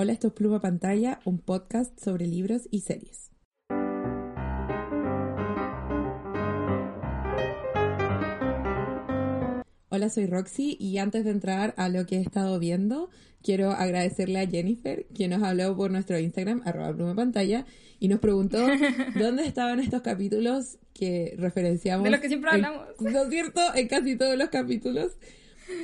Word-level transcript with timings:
Hola, 0.00 0.12
esto 0.12 0.28
es 0.28 0.32
Pluma 0.32 0.60
Pantalla, 0.60 1.18
un 1.24 1.40
podcast 1.40 1.98
sobre 1.98 2.28
libros 2.28 2.68
y 2.70 2.82
series. 2.82 3.32
Hola, 9.88 10.08
soy 10.08 10.26
Roxy 10.26 10.76
y 10.78 10.98
antes 10.98 11.24
de 11.24 11.32
entrar 11.32 11.74
a 11.76 11.88
lo 11.88 12.06
que 12.06 12.18
he 12.18 12.20
estado 12.20 12.60
viendo, 12.60 13.10
quiero 13.42 13.72
agradecerle 13.72 14.38
a 14.38 14.46
Jennifer, 14.46 15.04
quien 15.12 15.30
nos 15.30 15.42
habló 15.42 15.76
por 15.76 15.90
nuestro 15.90 16.16
Instagram, 16.16 16.62
arroba 16.64 16.94
Pluma 16.94 17.16
Pantalla, 17.16 17.66
y 17.98 18.06
nos 18.06 18.20
preguntó 18.20 18.58
dónde 19.18 19.46
estaban 19.46 19.80
estos 19.80 20.02
capítulos 20.02 20.78
que 20.94 21.34
referenciamos. 21.38 22.04
De 22.04 22.10
los 22.10 22.20
que 22.20 22.28
siempre 22.28 22.50
hablamos. 22.50 22.86
¿No 23.00 23.22
es 23.24 23.30
cierto? 23.30 23.60
En 23.74 23.88
casi 23.88 24.14
todos 24.14 24.38
los 24.38 24.50
capítulos. 24.50 25.16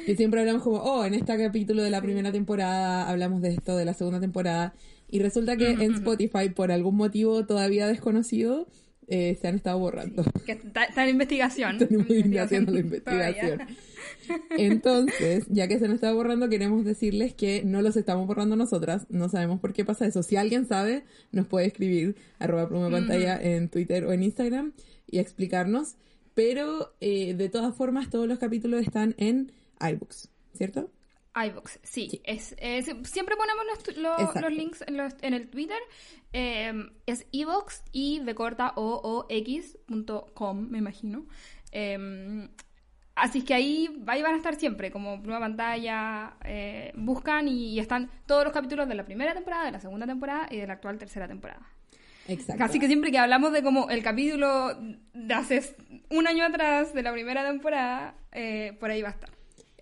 Que 0.07 0.17
siempre 0.17 0.41
hablamos 0.41 0.63
como, 0.63 0.79
oh, 0.79 1.05
en 1.05 1.15
este 1.15 1.37
capítulo 1.37 1.83
de 1.83 1.91
la 1.91 2.01
primera 2.01 2.33
temporada 2.33 3.09
hablamos 3.09 3.43
de 3.43 3.51
esto, 3.51 3.77
de 3.77 3.85
la 3.85 3.95
segunda 3.95 4.21
temporada. 4.21 4.75
Y 5.11 5.21
resulta 5.21 5.57
que 5.57 5.71
en 5.71 5.95
Spotify, 5.95 6.49
por 6.55 6.73
algún 6.73 6.97
motivo 6.97 7.47
todavía 7.47 7.87
desconocido, 7.87 8.67
eh, 9.09 9.37
se 9.41 9.49
han 9.49 9.57
estado 9.57 9.79
borrando. 9.79 10.25
que 10.47 10.53
está, 10.53 11.05
en 11.05 11.11
investigación. 11.11 11.77
Estamos 11.81 12.07
haciendo 12.41 12.73
la 12.73 12.81
investigación. 12.81 13.61
Entonces, 14.51 15.45
ya 15.49 15.69
que 15.69 15.79
se 15.79 15.87
nos 15.87 15.97
está 15.97 16.13
borrando, 16.13 16.49
queremos 16.49 16.85
decirles 16.85 17.35
que 17.35 17.63
no 17.65 17.83
los 17.83 17.97
estamos 17.97 18.27
borrando 18.27 18.57
nosotras. 18.57 19.07
No 19.11 19.29
sabemos 19.29 19.61
por 19.61 19.73
qué 19.73 19.85
pasa 19.85 20.07
eso. 20.07 20.23
Si 20.23 20.37
alguien 20.37 20.67
sabe, 20.67 21.05
nos 21.33 21.47
puede 21.47 21.67
escribir 21.67 22.17
arroba 22.39 22.69
pluma 22.69 22.91
pantalla 22.91 23.41
en 23.41 23.69
Twitter 23.69 24.05
o 24.05 24.13
en 24.13 24.23
Instagram 24.23 24.73
y 25.11 25.19
explicarnos. 25.19 25.97
Pero 26.35 26.95
eh, 27.01 27.35
de 27.35 27.49
todas 27.49 27.77
formas, 27.77 28.11
todos 28.11 28.27
los 28.27 28.39
capítulos 28.39 28.83
están 28.83 29.15
en 29.19 29.53
iBooks, 29.81 30.29
¿cierto? 30.55 30.91
iBooks, 31.35 31.81
sí. 31.83 32.21
Es, 32.25 32.55
siempre 33.05 33.37
ponemos 33.37 33.65
los, 33.67 34.37
los, 34.37 34.53
links 34.53 34.85
en, 34.87 35.35
el 35.35 35.49
Twitter. 35.49 35.79
Em, 36.33 36.91
es 37.07 37.27
iBooks 37.33 37.83
y 37.93 38.21
de 38.21 38.35
corta 38.35 38.73
o, 38.77 39.01
o 39.03 39.27
x.com, 39.29 40.69
me 40.69 40.79
imagino. 40.79 41.27
Em, 41.73 42.49
así 43.17 43.43
que 43.43 43.55
ahí, 43.55 44.03
ahí 44.07 44.23
van 44.23 44.35
a 44.35 44.37
estar 44.37 44.55
siempre, 44.55 44.93
como 44.93 45.17
nueva 45.17 45.41
pantalla. 45.41 46.37
Eh, 46.45 46.93
buscan 46.95 47.49
y, 47.49 47.81
están 47.81 48.11
todos 48.27 48.45
los 48.45 48.53
capítulos 48.53 48.89
de 48.89 48.95
la 48.95 49.05
primera 49.05 49.35
temporada, 49.35 49.65
de 49.65 49.73
la 49.73 49.81
segunda 49.81 50.07
temporada 50.07 50.47
y 50.51 50.59
de 50.59 50.67
la 50.69 50.75
actual 50.75 50.99
tercera 50.99 51.27
temporada. 51.27 51.67
Exacto. 52.29 52.65
Así 52.65 52.79
que 52.79 52.87
siempre 52.87 53.11
que 53.11 53.19
hablamos 53.19 53.53
de 53.53 53.63
como 53.63 53.91
el 53.91 54.03
capítulo 54.03 54.73
de 55.13 55.35
hace 55.35 55.77
un 56.11 56.27
año 56.27 56.45
atrás 56.45 56.95
de 56.95 57.03
la 57.03 57.13
primera 57.13 57.45
temporada, 57.45 58.15
eh, 58.33 58.77
por 58.79 58.91
ahí 58.91 59.03
va 59.03 59.09
a 59.09 59.13
estar. 59.13 59.34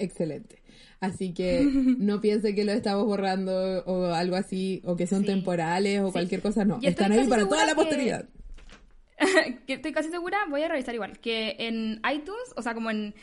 Excelente. 0.02 0.62
Así 1.00 1.32
que 1.32 1.62
no 1.98 2.20
piense 2.20 2.54
que 2.54 2.64
lo 2.64 2.72
estamos 2.72 3.04
borrando 3.04 3.82
o 3.86 4.06
algo 4.06 4.36
así, 4.36 4.82
o 4.84 4.96
que 4.96 5.06
son 5.06 5.24
temporales 5.24 6.00
o 6.00 6.12
cualquier 6.12 6.40
cosa, 6.40 6.64
no. 6.64 6.78
Están 6.82 7.12
ahí 7.12 7.26
para 7.26 7.48
toda 7.48 7.66
la 7.66 7.74
posteridad. 7.74 8.26
Que... 9.68 9.74
estoy 9.74 9.92
casi 9.92 10.10
segura, 10.10 10.38
voy 10.50 10.62
a 10.62 10.68
revisar 10.68 10.96
igual, 10.96 11.20
que 11.20 11.54
en 11.60 12.00
iTunes, 12.12 12.52
o 12.56 12.62
sea, 12.62 12.74
como 12.74 12.90
en, 12.90 13.14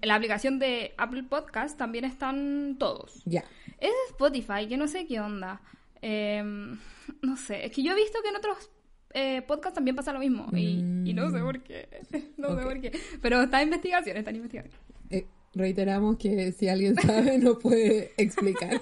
la 0.00 0.14
aplicación 0.14 0.58
de 0.58 0.94
Apple 0.96 1.24
Podcast, 1.24 1.76
también 1.76 2.06
están 2.06 2.76
todos. 2.78 3.20
Ya. 3.26 3.44
Es 3.78 3.92
Spotify, 4.08 4.66
que 4.66 4.78
no 4.78 4.88
sé 4.88 5.06
qué 5.06 5.20
onda. 5.20 5.60
Em, 6.00 6.78
no 7.20 7.36
sé, 7.36 7.66
es 7.66 7.72
que 7.72 7.82
yo 7.82 7.92
he 7.92 7.96
visto 7.96 8.18
que 8.22 8.30
en 8.30 8.36
otros 8.36 8.70
eh, 9.12 9.42
podcasts 9.42 9.74
también 9.74 9.94
pasa 9.94 10.12
lo 10.12 10.20
mismo 10.20 10.48
y, 10.54 11.12
no 11.12 11.30
sé 11.30 11.38
mm. 11.38 11.44
por 11.44 11.62
qué. 11.62 11.88
No 12.38 12.56
sé 12.56 12.62
por 12.62 12.80
qué. 12.80 12.92
Pero 13.20 13.42
está 13.42 13.60
en 13.60 13.68
investigación, 13.68 14.16
está 14.16 14.30
en 14.30 14.36
investigación. 14.36 14.80
Eh, 15.10 15.26
reiteramos 15.56 16.18
que 16.18 16.52
si 16.52 16.68
alguien 16.68 16.94
sabe 16.94 17.38
nos 17.38 17.58
puede 17.58 18.12
explicar. 18.16 18.80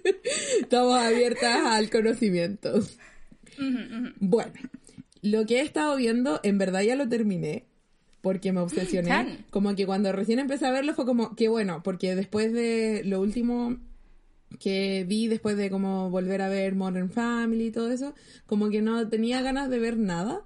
Estamos 0.60 0.94
abiertas 1.00 1.64
al 1.64 1.90
conocimiento. 1.90 2.80
Bueno, 4.20 4.52
lo 5.22 5.46
que 5.46 5.58
he 5.58 5.62
estado 5.62 5.96
viendo, 5.96 6.40
en 6.42 6.58
verdad 6.58 6.82
ya 6.82 6.94
lo 6.94 7.08
terminé. 7.08 7.64
Porque 8.20 8.52
me 8.52 8.60
obsesioné. 8.60 9.38
Como 9.48 9.74
que 9.74 9.86
cuando 9.86 10.12
recién 10.12 10.38
empecé 10.40 10.66
a 10.66 10.70
verlo 10.70 10.94
fue 10.94 11.06
como, 11.06 11.34
que 11.34 11.48
bueno, 11.48 11.82
porque 11.82 12.14
después 12.14 12.52
de 12.52 13.00
lo 13.06 13.18
último 13.18 13.78
que 14.58 15.06
vi, 15.08 15.26
después 15.26 15.56
de 15.56 15.70
como 15.70 16.10
volver 16.10 16.42
a 16.42 16.50
ver 16.50 16.74
Modern 16.74 17.10
Family 17.10 17.68
y 17.68 17.70
todo 17.70 17.90
eso, 17.90 18.14
como 18.44 18.68
que 18.68 18.82
no 18.82 19.08
tenía 19.08 19.40
ganas 19.40 19.70
de 19.70 19.78
ver 19.78 19.96
nada. 19.96 20.42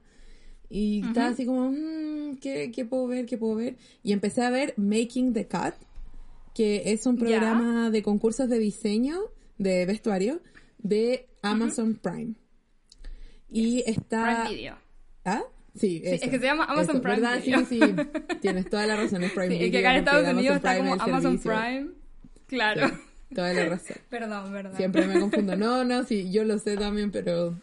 Y 0.75 1.07
estaba 1.07 1.29
así 1.29 1.47
como, 1.47 1.71
mmm, 1.71 2.35
¿qué, 2.41 2.73
¿qué, 2.73 2.85
puedo 2.85 3.07
ver? 3.07 3.27
¿Qué 3.27 3.39
puedo 3.39 3.55
ver? 3.55 3.77
Y 4.03 4.13
empecé 4.13 4.43
a 4.43 4.51
ver 4.51 4.75
Making 4.77 5.33
the 5.33 5.47
Cut, 5.47 5.75
que 6.53 6.83
es 6.87 7.07
un 7.07 7.17
programa 7.17 7.91
de 7.91 8.03
concursos 8.03 8.49
de 8.49 8.59
diseño, 8.59 9.21
de 9.57 9.87
vestuario, 9.87 10.41
de 10.79 11.29
Amazon 11.43 11.95
Prime. 11.95 12.35
Y 13.49 13.85
está... 13.87 14.47
Prime 14.47 14.57
Video. 14.57 14.79
¿Ah? 15.25 15.45
Sí, 15.77 16.03
es 16.05 16.21
que 16.23 16.41
se 16.41 16.45
llama 16.45 16.65
Amazon 16.65 17.01
Prime 17.01 17.21
¿verdad? 17.21 17.41
Video. 17.41 17.65
Sí, 17.67 17.79
sí, 17.81 17.95
tienes 18.41 18.69
toda 18.69 18.85
la 18.85 18.97
razón, 18.97 19.23
es 19.23 19.31
Prime 19.31 19.51
Video. 19.51 19.67
Es 19.67 19.71
que 19.71 19.79
acá 19.79 19.93
en 19.93 19.99
Estados 19.99 20.29
Unidos 20.29 20.57
está 20.57 20.77
como 20.77 20.95
Amazon 20.95 21.39
Prime. 21.39 21.87
Claro. 22.49 22.91
toda 23.33 23.53
la 23.53 23.67
razón. 23.67 23.97
perdón, 24.11 24.51
perdón. 24.51 24.77
Siempre 24.77 25.07
me 25.07 25.21
confundo. 25.21 25.55
No, 25.55 25.85
no, 25.85 26.03
sí, 26.03 26.33
yo 26.33 26.43
lo 26.43 26.59
sé 26.59 26.77
también, 26.77 27.13
pero 27.13 27.55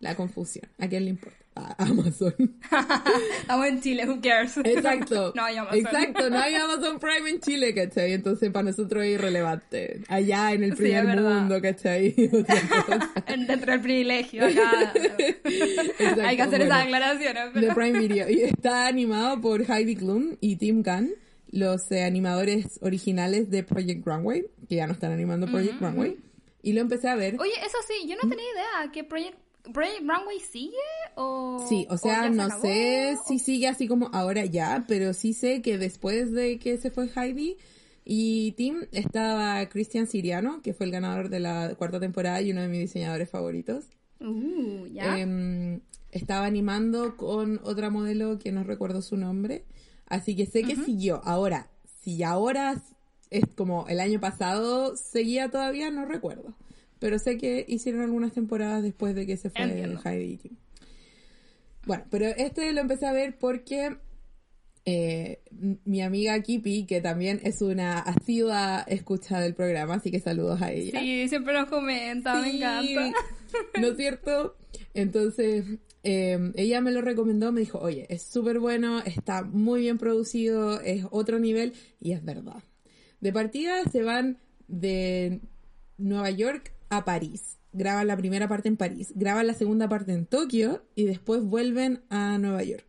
la 0.00 0.14
confusión. 0.14 0.68
¿A 0.78 0.88
quién 0.88 1.04
le 1.04 1.10
importa? 1.12 1.43
A 1.56 1.84
Amazon. 1.84 2.34
Estamos 3.40 3.66
en 3.66 3.80
Chile, 3.80 4.08
who 4.08 4.20
cares? 4.20 4.56
Exacto. 4.56 5.32
no 5.36 5.44
hay 5.44 5.56
Amazon. 5.56 5.78
Exacto, 5.78 6.30
no 6.30 6.38
hay 6.38 6.54
Amazon 6.56 6.98
Prime 6.98 7.30
en 7.30 7.40
Chile, 7.40 7.72
¿cachai? 7.72 8.12
Entonces 8.12 8.50
para 8.50 8.64
nosotros 8.64 9.04
es 9.04 9.12
irrelevante. 9.12 10.00
Allá 10.08 10.52
en 10.52 10.64
el 10.64 10.74
primer 10.74 11.20
mundo, 11.20 11.62
¿cachai? 11.62 12.12
Dentro 13.46 13.72
del 13.72 13.80
privilegio, 13.80 14.46
acá. 14.46 14.92
hay 16.24 16.36
que 16.36 16.42
hacer 16.42 16.62
esas 16.62 16.82
aclaraciones. 16.82 17.54
De 17.54 17.72
Prime 17.72 18.00
Video. 18.00 18.28
Y 18.28 18.40
está 18.42 18.88
animado 18.88 19.40
por 19.40 19.62
Heidi 19.70 19.94
Klum 19.94 20.36
y 20.40 20.56
Tim 20.56 20.82
Gunn, 20.82 21.12
los 21.52 21.88
eh, 21.92 22.02
animadores 22.02 22.80
originales 22.82 23.48
de 23.50 23.62
Project 23.62 24.04
Runway, 24.04 24.44
que 24.68 24.76
ya 24.76 24.88
no 24.88 24.92
están 24.92 25.12
animando 25.12 25.46
Project 25.46 25.80
Runway. 25.80 26.16
Y 26.62 26.72
lo 26.72 26.80
empecé 26.80 27.08
a 27.08 27.14
ver. 27.14 27.36
Oye, 27.38 27.52
eso 27.64 27.76
sí, 27.86 28.08
yo 28.08 28.16
no 28.16 28.28
tenía 28.28 28.44
idea 28.44 28.90
que 28.90 29.04
¿Project 29.04 29.43
Runway 29.72 30.40
sigue 30.40 30.76
o...? 31.16 31.64
Sí, 31.68 31.86
o 31.88 31.96
sea, 31.96 32.28
no 32.30 32.60
sé 32.60 33.16
si 33.26 33.38
sigue 33.38 33.68
así 33.68 33.88
como 33.88 34.10
ahora 34.12 34.44
ya, 34.44 34.84
pero 34.86 35.12
sí 35.14 35.32
sé 35.32 35.62
que 35.62 35.78
después 35.78 36.32
de 36.32 36.58
que 36.58 36.76
se 36.76 36.90
fue 36.90 37.08
Heidi 37.14 37.56
y 38.04 38.52
Tim 38.52 38.82
estaba 38.92 39.66
Christian 39.68 40.06
Siriano, 40.06 40.60
que 40.62 40.74
fue 40.74 40.86
el 40.86 40.92
ganador 40.92 41.30
de 41.30 41.40
la 41.40 41.74
cuarta 41.76 41.98
temporada 41.98 42.42
y 42.42 42.52
uno 42.52 42.60
de 42.60 42.68
mis 42.68 42.80
diseñadores 42.80 43.30
favoritos. 43.30 43.86
Uh, 44.20 44.86
¿ya? 44.86 45.18
Em, 45.18 45.80
estaba 46.12 46.46
animando 46.46 47.16
con 47.16 47.60
otra 47.64 47.90
modelo 47.90 48.38
que 48.38 48.52
no 48.52 48.62
recuerdo 48.62 49.00
su 49.00 49.16
nombre, 49.16 49.64
así 50.06 50.36
que 50.36 50.46
sé 50.46 50.62
que 50.62 50.76
siguió. 50.76 51.22
Ahora, 51.24 51.68
si 52.02 52.22
ahora 52.22 52.82
es 53.30 53.44
como 53.56 53.86
el 53.88 54.00
año 54.00 54.20
pasado 54.20 54.96
seguía 54.96 55.50
todavía, 55.50 55.90
no 55.90 56.04
recuerdo. 56.04 56.54
Pero 57.04 57.18
sé 57.18 57.36
que 57.36 57.66
hicieron 57.68 58.00
algunas 58.00 58.32
temporadas 58.32 58.82
después 58.82 59.14
de 59.14 59.26
que 59.26 59.36
se 59.36 59.50
fue 59.50 59.64
el 59.64 59.98
Heidi 60.02 60.56
Bueno, 61.84 62.06
pero 62.08 62.28
este 62.28 62.72
lo 62.72 62.80
empecé 62.80 63.04
a 63.04 63.12
ver 63.12 63.36
porque 63.38 63.98
eh, 64.86 65.42
mi 65.84 66.00
amiga 66.00 66.40
Kipi, 66.40 66.86
que 66.86 67.02
también 67.02 67.42
es 67.44 67.60
una 67.60 67.98
asidua 67.98 68.86
escucha 68.88 69.38
del 69.38 69.52
programa, 69.52 69.96
así 69.96 70.10
que 70.10 70.18
saludos 70.18 70.62
a 70.62 70.72
ella. 70.72 70.98
Sí, 70.98 71.28
siempre 71.28 71.52
nos 71.52 71.68
comenta, 71.68 72.40
me 72.40 72.56
encanta. 72.56 73.12
¿No 73.78 73.88
es 73.88 73.96
cierto? 73.98 74.56
Entonces, 74.94 75.66
eh, 76.04 76.52
ella 76.54 76.80
me 76.80 76.90
lo 76.90 77.02
recomendó, 77.02 77.52
me 77.52 77.60
dijo, 77.60 77.80
oye, 77.80 78.06
es 78.08 78.22
súper 78.22 78.60
bueno, 78.60 79.02
está 79.04 79.42
muy 79.42 79.82
bien 79.82 79.98
producido, 79.98 80.80
es 80.80 81.04
otro 81.10 81.38
nivel, 81.38 81.74
y 82.00 82.12
es 82.12 82.24
verdad. 82.24 82.62
De 83.20 83.30
partida 83.30 83.84
se 83.92 84.02
van 84.02 84.38
de 84.68 85.42
Nueva 85.98 86.30
York 86.30 86.72
a 86.88 87.04
París. 87.04 87.58
Graban 87.72 88.06
la 88.06 88.16
primera 88.16 88.48
parte 88.48 88.68
en 88.68 88.76
París, 88.76 89.12
graban 89.16 89.48
la 89.48 89.54
segunda 89.54 89.88
parte 89.88 90.12
en 90.12 90.26
Tokio 90.26 90.84
y 90.94 91.04
después 91.04 91.42
vuelven 91.42 92.02
a 92.08 92.38
Nueva 92.38 92.62
York. 92.62 92.84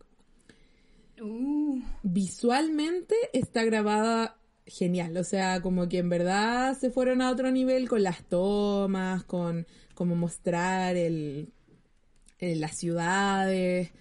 Uh. 1.20 1.82
Visualmente 2.04 3.16
está 3.34 3.64
grabada 3.64 4.38
genial, 4.68 5.18
o 5.18 5.24
sea, 5.24 5.62
como 5.62 5.88
que 5.88 6.00
en 6.00 6.10
verdad 6.10 6.78
se 6.78 6.92
fueron 6.92 7.22
a 7.22 7.32
otro 7.32 7.52
nivel 7.52 7.90
con 7.90 8.04
las 8.04 8.24
tomas, 8.24 9.24
con 9.24 9.66
como 9.96 10.16
mostrar 10.16 10.96
el, 10.96 11.52
las 12.40 12.78
ciudades, 12.78 13.92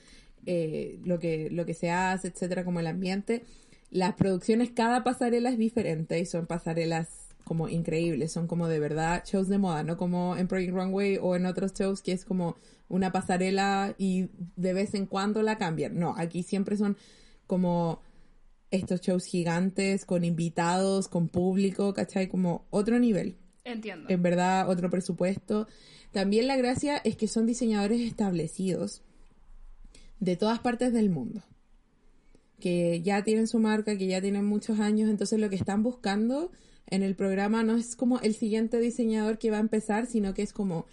eh, 0.47 0.99
lo, 1.05 1.19
que, 1.19 1.49
lo 1.51 1.65
que 1.65 1.75
se 1.75 1.91
hace, 1.91 2.29
etcétera, 2.29 2.65
como 2.65 2.81
el 2.81 2.87
ambiente. 2.87 3.45
Las 3.91 4.15
producciones, 4.15 4.71
cada 4.71 5.05
pasarela 5.05 5.51
es 5.51 5.59
diferente 5.59 6.19
y 6.19 6.27
son 6.27 6.47
pasarelas 6.47 7.24
como 7.45 7.69
increíbles, 7.69 8.33
son 8.33 8.47
como 8.47 8.69
de 8.69 8.81
verdad 8.81 9.23
shows 9.27 9.49
de 9.49 9.59
moda, 9.59 9.83
no 9.83 9.97
como 9.97 10.37
en 10.37 10.49
Project 10.49 10.73
Runway 10.73 11.19
o 11.21 11.37
en 11.37 11.47
otros 11.47 11.75
shows 11.75 12.03
que 12.03 12.13
es 12.13 12.25
como 12.25 12.57
una 12.89 13.13
pasarela 13.13 13.95
y 13.99 14.29
de 14.57 14.73
vez 14.73 14.95
en 14.95 15.07
cuando 15.07 15.43
la 15.43 15.59
cambian. 15.59 15.99
No, 15.99 16.15
aquí 16.17 16.43
siempre 16.43 16.77
son 16.77 16.97
como 17.47 18.01
estos 18.71 19.01
shows 19.01 19.27
gigantes 19.27 20.05
con 20.05 20.25
invitados, 20.25 21.09
con 21.09 21.29
público, 21.29 21.95
¿cachai? 21.95 22.29
Como 22.29 22.67
otro 22.71 22.99
nivel. 22.99 23.37
Entiendo. 23.65 24.09
En 24.11 24.23
verdad, 24.23 24.69
otro 24.69 24.91
presupuesto. 24.91 25.67
También 26.13 26.47
la 26.47 26.57
gracia 26.57 26.99
es 26.99 27.17
que 27.17 27.29
son 27.29 27.47
diseñadores 27.47 28.01
establecidos 28.01 29.03
de 30.21 30.37
todas 30.37 30.59
partes 30.61 30.93
del 30.93 31.11
mundo. 31.11 31.43
Que 32.61 33.03
ya 33.03 33.25
tienen 33.25 33.47
su 33.47 33.59
marca, 33.59 33.97
que 33.97 34.07
ya 34.07 34.21
tienen 34.21 34.45
muchos 34.45 34.81
años. 34.81 35.11
Entonces 35.11 35.41
lo 35.41 35.51
que 35.51 35.57
están 35.57 35.83
buscando 35.83 36.51
en 36.87 37.03
el 37.03 37.15
programa 37.15 37.63
no 37.63 37.77
es 37.77 37.97
como 37.97 38.21
el 38.21 38.35
siguiente 38.35 38.79
diseñador 38.79 39.39
que 39.39 39.51
va 39.51 39.59
a 39.59 39.61
empezar, 39.61 40.07
sino 40.07 40.35
que 40.35 40.43
es 40.43 40.53
como 40.53 40.87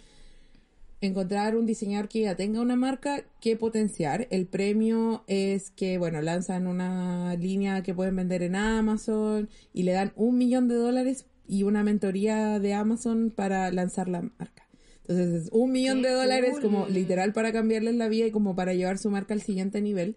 encontrar 1.00 1.56
un 1.56 1.66
diseñador 1.66 2.08
que 2.08 2.20
ya 2.20 2.36
tenga 2.36 2.60
una 2.60 2.76
marca 2.76 3.24
que 3.40 3.56
potenciar. 3.56 4.28
El 4.30 4.46
premio 4.46 5.24
es 5.26 5.70
que, 5.70 5.98
bueno, 5.98 6.22
lanzan 6.22 6.66
una 6.66 7.34
línea 7.36 7.82
que 7.82 7.92
pueden 7.92 8.16
vender 8.16 8.42
en 8.42 8.56
Amazon 8.56 9.48
y 9.74 9.82
le 9.82 9.92
dan 9.92 10.12
un 10.16 10.38
millón 10.38 10.68
de 10.68 10.76
dólares 10.76 11.26
y 11.48 11.64
una 11.64 11.82
mentoría 11.82 12.60
de 12.60 12.74
Amazon 12.74 13.32
para 13.34 13.70
lanzar 13.72 14.08
la 14.08 14.22
marca. 14.22 14.68
Entonces, 15.00 15.44
es 15.44 15.48
un 15.52 15.72
millón 15.72 16.02
de 16.02 16.10
dólares 16.10 16.54
como 16.62 16.86
literal 16.86 17.32
para 17.32 17.52
cambiarles 17.52 17.96
la 17.96 18.08
vida 18.08 18.26
y 18.26 18.30
como 18.30 18.54
para 18.54 18.72
llevar 18.72 18.98
su 18.98 19.10
marca 19.10 19.34
al 19.34 19.42
siguiente 19.42 19.80
nivel. 19.82 20.16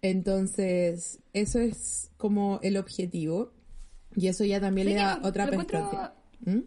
Entonces, 0.00 1.18
eso 1.32 1.58
es 1.58 2.10
como 2.16 2.60
el 2.62 2.76
objetivo. 2.76 3.52
Y 4.16 4.28
eso 4.28 4.44
ya 4.44 4.60
también 4.60 4.88
le 4.88 4.94
da 4.94 5.20
otra 5.22 5.46
perspectiva. 5.46 6.14
¿Mm? 6.40 6.60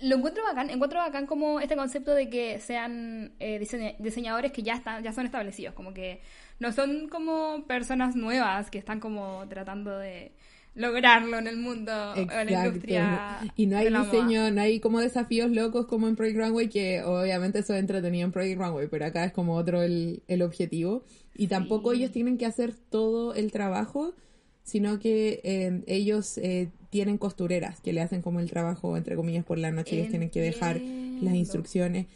Lo 0.00 0.16
encuentro 0.16 0.42
bacán, 0.42 0.68
encuentro 0.70 0.98
bacán 0.98 1.26
como 1.26 1.60
este 1.60 1.76
concepto 1.76 2.12
de 2.12 2.28
que 2.28 2.58
sean 2.58 3.32
eh, 3.38 3.60
diseñadores 4.00 4.50
que 4.50 4.62
ya 4.62 4.74
están, 4.74 5.02
ya 5.02 5.12
son 5.12 5.26
establecidos, 5.26 5.74
como 5.74 5.94
que 5.94 6.20
no 6.58 6.72
son 6.72 7.08
como 7.08 7.64
personas 7.66 8.16
nuevas 8.16 8.68
que 8.68 8.78
están 8.78 8.98
como 8.98 9.46
tratando 9.48 9.96
de 9.98 10.32
lograrlo 10.74 11.38
en 11.38 11.46
el 11.46 11.56
mundo, 11.56 11.92
en 12.16 12.28
la 12.28 12.66
industria. 12.66 13.38
Y 13.56 13.66
no 13.66 13.76
hay 13.76 13.90
diseño, 13.90 14.50
no 14.50 14.60
hay 14.60 14.80
como 14.80 15.00
desafíos 15.00 15.50
locos 15.50 15.86
como 15.86 16.08
en 16.08 16.16
Project 16.16 16.38
Runway, 16.38 16.68
que 16.68 17.02
obviamente 17.02 17.60
eso 17.60 17.74
es 17.74 17.80
entretenido 17.80 18.24
en 18.24 18.32
Project 18.32 18.58
Runway, 18.58 18.88
pero 18.88 19.06
acá 19.06 19.24
es 19.24 19.32
como 19.32 19.54
otro 19.54 19.82
el, 19.82 20.22
el 20.28 20.42
objetivo. 20.42 21.04
Y 21.34 21.46
tampoco 21.46 21.92
ellos 21.92 22.10
tienen 22.10 22.38
que 22.38 22.46
hacer 22.46 22.74
todo 22.74 23.34
el 23.34 23.52
trabajo, 23.52 24.14
sino 24.62 24.98
que 24.98 25.40
eh, 25.44 25.82
ellos 25.86 26.38
eh, 26.38 26.70
tienen 26.90 27.18
costureras 27.18 27.80
que 27.80 27.92
le 27.92 28.00
hacen 28.00 28.22
como 28.22 28.40
el 28.40 28.50
trabajo, 28.50 28.96
entre 28.96 29.16
comillas, 29.16 29.44
por 29.44 29.58
la 29.58 29.70
noche. 29.70 29.96
Ellos 29.96 30.10
tienen 30.10 30.30
que 30.30 30.40
dejar 30.40 30.80
las 30.80 31.34
instrucciones. 31.34 32.06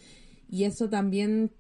Y 0.49 0.65
eso 0.65 0.89
también 0.89 1.51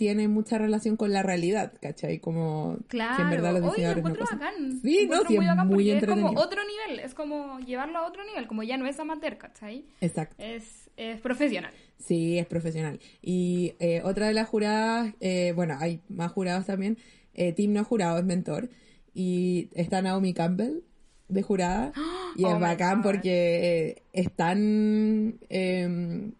tiene 0.00 0.28
mucha 0.28 0.56
relación 0.56 0.96
con 0.96 1.12
la 1.12 1.22
realidad, 1.22 1.74
¿cachai? 1.78 2.20
Como 2.20 2.78
claro. 2.88 3.16
que 3.16 3.22
en 3.22 3.30
verdad 3.30 3.52
los 3.52 3.64
diseñadores 3.64 4.02
Oye, 4.02 4.14
no 4.14 4.24
bacán. 4.24 4.80
Sí, 4.80 5.06
no, 5.06 5.26
sí, 5.26 5.36
muy, 5.36 5.46
es 5.46 5.56
muy 5.66 5.90
entretenido. 5.90 6.28
Es 6.28 6.34
como 6.34 6.40
otro 6.40 6.60
nivel, 6.64 7.00
es 7.00 7.12
como 7.12 7.58
llevarlo 7.58 7.98
a 7.98 8.06
otro 8.06 8.24
nivel, 8.24 8.46
como 8.46 8.62
ya 8.62 8.78
no 8.78 8.86
es 8.86 8.98
amateur, 8.98 9.36
¿cachai? 9.36 9.84
Exacto. 10.00 10.36
Es, 10.38 10.88
es 10.96 11.20
profesional. 11.20 11.74
Sí, 11.98 12.38
es 12.38 12.46
profesional. 12.46 12.98
Y 13.20 13.74
eh, 13.78 14.00
otra 14.02 14.28
de 14.28 14.32
las 14.32 14.48
juradas, 14.48 15.12
eh, 15.20 15.52
bueno, 15.54 15.76
hay 15.78 16.00
más 16.08 16.32
jurados 16.32 16.64
también, 16.64 16.96
eh, 17.34 17.52
Tim 17.52 17.74
no 17.74 17.84
jurado, 17.84 18.18
es 18.18 18.24
mentor, 18.24 18.70
y 19.14 19.68
está 19.74 20.02
Naomi 20.02 20.34
Campbell 20.34 20.80
de 21.28 21.42
jurada, 21.42 21.92
y 22.36 22.44
es 22.44 22.52
oh 22.52 22.58
bacán 22.58 23.02
porque 23.02 24.02
es 24.12 24.32
tan... 24.32 25.38
Em, 25.48 26.32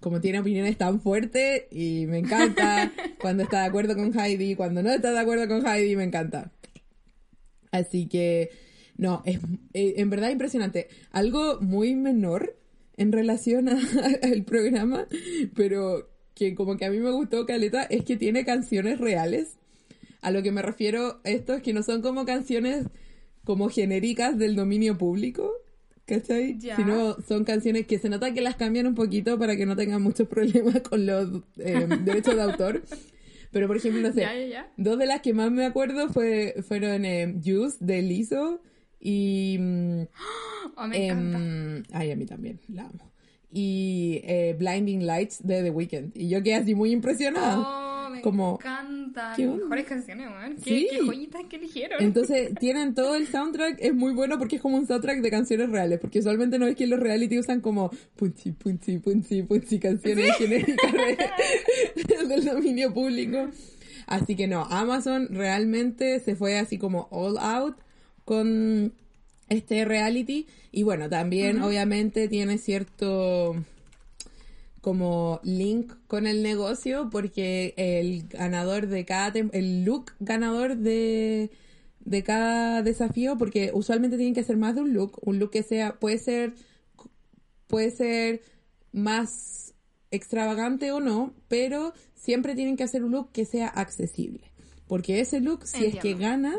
como 0.00 0.20
tiene 0.20 0.40
opiniones 0.40 0.76
tan 0.76 1.00
fuertes 1.00 1.62
y 1.70 2.04
me 2.06 2.18
encanta 2.18 2.92
cuando 3.22 3.42
está 3.42 3.60
de 3.60 3.68
acuerdo 3.68 3.96
con 3.96 4.12
Heidi, 4.18 4.54
cuando 4.54 4.82
no 4.82 4.90
está 4.90 5.12
de 5.12 5.18
acuerdo 5.18 5.48
con 5.48 5.66
Heidi, 5.66 5.96
me 5.96 6.04
encanta. 6.04 6.52
Así 7.70 8.06
que, 8.06 8.50
no, 8.98 9.22
es 9.24 9.38
eh, 9.72 9.94
en 9.96 10.10
verdad 10.10 10.28
impresionante. 10.28 10.88
Algo 11.10 11.58
muy 11.62 11.94
menor 11.94 12.54
en 12.98 13.12
relación 13.12 13.68
al 14.22 14.44
programa, 14.44 15.06
pero 15.54 16.10
que 16.34 16.54
como 16.54 16.76
que 16.76 16.84
a 16.84 16.90
mí 16.90 16.98
me 16.98 17.10
gustó 17.10 17.46
Caleta, 17.46 17.84
es 17.84 18.04
que 18.04 18.16
tiene 18.16 18.44
canciones 18.44 19.00
reales. 19.00 19.56
A 20.24 20.30
lo 20.30 20.42
que 20.42 20.52
me 20.52 20.62
refiero 20.62 21.20
esto 21.22 21.52
es 21.52 21.62
que 21.62 21.74
no 21.74 21.82
son 21.82 22.00
como 22.00 22.24
canciones 22.24 22.86
como 23.44 23.68
genéricas 23.68 24.38
del 24.38 24.56
dominio 24.56 24.96
público, 24.96 25.52
¿cachai? 26.06 26.58
Ya. 26.58 26.76
Sino 26.76 27.20
son 27.28 27.44
canciones 27.44 27.86
que 27.86 27.98
se 27.98 28.08
nota 28.08 28.32
que 28.32 28.40
las 28.40 28.56
cambian 28.56 28.86
un 28.86 28.94
poquito 28.94 29.38
para 29.38 29.54
que 29.54 29.66
no 29.66 29.76
tengan 29.76 30.00
muchos 30.00 30.26
problemas 30.30 30.80
con 30.80 31.04
los 31.04 31.42
eh, 31.58 31.86
derechos 32.04 32.36
de 32.36 32.42
autor. 32.42 32.82
Pero, 33.50 33.66
por 33.66 33.76
ejemplo, 33.76 34.00
no 34.00 34.14
sé, 34.14 34.26
dos 34.78 34.98
de 34.98 35.04
las 35.04 35.20
que 35.20 35.34
más 35.34 35.52
me 35.52 35.66
acuerdo 35.66 36.08
fue, 36.08 36.54
fueron 36.66 37.04
eh, 37.04 37.34
Juice 37.44 37.76
de 37.80 38.00
Lizzo 38.00 38.62
y... 38.98 39.58
Oh, 40.76 40.88
me 40.88 41.06
em, 41.06 41.82
Ay, 41.92 42.10
a 42.10 42.16
mí 42.16 42.24
también, 42.24 42.58
la 42.68 42.84
amo. 42.84 43.12
Y 43.52 44.22
eh, 44.24 44.56
Blinding 44.58 45.06
Lights 45.06 45.46
de 45.46 45.62
The 45.62 45.70
Weeknd. 45.70 46.16
Y 46.16 46.28
yo 46.30 46.42
quedé 46.42 46.54
así 46.54 46.74
muy 46.74 46.90
impresionada. 46.90 47.60
Oh 47.60 47.83
como, 48.24 48.56
cantan. 48.56 49.36
Mejores 49.36 49.84
canciones, 49.84 50.26
¿Qué, 50.64 50.86
¿Qué, 50.90 50.98
joyitas 51.04 51.42
que 51.44 51.56
eligieron. 51.56 52.02
Entonces, 52.02 52.52
tienen 52.58 52.94
todo 52.94 53.16
el 53.16 53.28
soundtrack, 53.28 53.76
es 53.80 53.94
muy 53.94 54.14
bueno 54.14 54.38
porque 54.38 54.56
es 54.56 54.62
como 54.62 54.78
un 54.78 54.86
soundtrack 54.86 55.20
de 55.20 55.30
canciones 55.30 55.68
reales, 55.68 56.00
porque 56.00 56.20
usualmente 56.20 56.58
no 56.58 56.66
es 56.66 56.74
que 56.74 56.86
los 56.86 56.98
reality 56.98 57.38
usan 57.38 57.60
como 57.60 57.90
punchi, 58.16 58.52
punchi, 58.52 58.98
punchi, 58.98 59.42
punchi, 59.42 59.78
canciones 59.78 60.34
genéricas 60.38 60.92
del 62.28 62.44
dominio 62.46 62.94
público. 62.94 63.50
Así 64.06 64.36
que 64.36 64.46
no, 64.46 64.64
Amazon 64.70 65.28
realmente 65.30 66.18
se 66.20 66.34
fue 66.34 66.58
así 66.58 66.78
como 66.78 67.08
all 67.10 67.36
out 67.38 67.76
con 68.24 68.94
este 69.50 69.84
reality. 69.84 70.46
Y 70.72 70.82
bueno, 70.82 71.10
también 71.10 71.60
obviamente 71.60 72.28
tiene 72.28 72.56
cierto 72.56 73.54
como 74.84 75.40
link 75.44 75.94
con 76.08 76.26
el 76.26 76.42
negocio 76.42 77.08
porque 77.10 77.72
el 77.78 78.28
ganador 78.28 78.86
de 78.86 79.06
cada 79.06 79.32
el 79.52 79.82
look 79.82 80.12
ganador 80.20 80.76
de, 80.76 81.50
de 82.00 82.22
cada 82.22 82.82
desafío 82.82 83.38
porque 83.38 83.70
usualmente 83.72 84.18
tienen 84.18 84.34
que 84.34 84.42
hacer 84.42 84.58
más 84.58 84.74
de 84.74 84.82
un 84.82 84.92
look 84.92 85.18
un 85.22 85.38
look 85.38 85.52
que 85.52 85.62
sea 85.62 85.98
puede 85.98 86.18
ser 86.18 86.52
puede 87.66 87.92
ser 87.92 88.42
más 88.92 89.72
extravagante 90.10 90.92
o 90.92 91.00
no 91.00 91.32
pero 91.48 91.94
siempre 92.14 92.54
tienen 92.54 92.76
que 92.76 92.84
hacer 92.84 93.04
un 93.04 93.12
look 93.12 93.32
que 93.32 93.46
sea 93.46 93.68
accesible 93.68 94.52
porque 94.86 95.20
ese 95.20 95.40
look 95.40 95.66
si 95.66 95.86
es 95.86 95.96
que 95.96 96.12
gana 96.12 96.56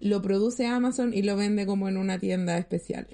lo 0.00 0.20
produce 0.20 0.66
Amazon 0.66 1.14
y 1.14 1.22
lo 1.22 1.36
vende 1.36 1.64
como 1.64 1.88
en 1.88 1.96
una 1.96 2.18
tienda 2.18 2.58
especial 2.58 3.06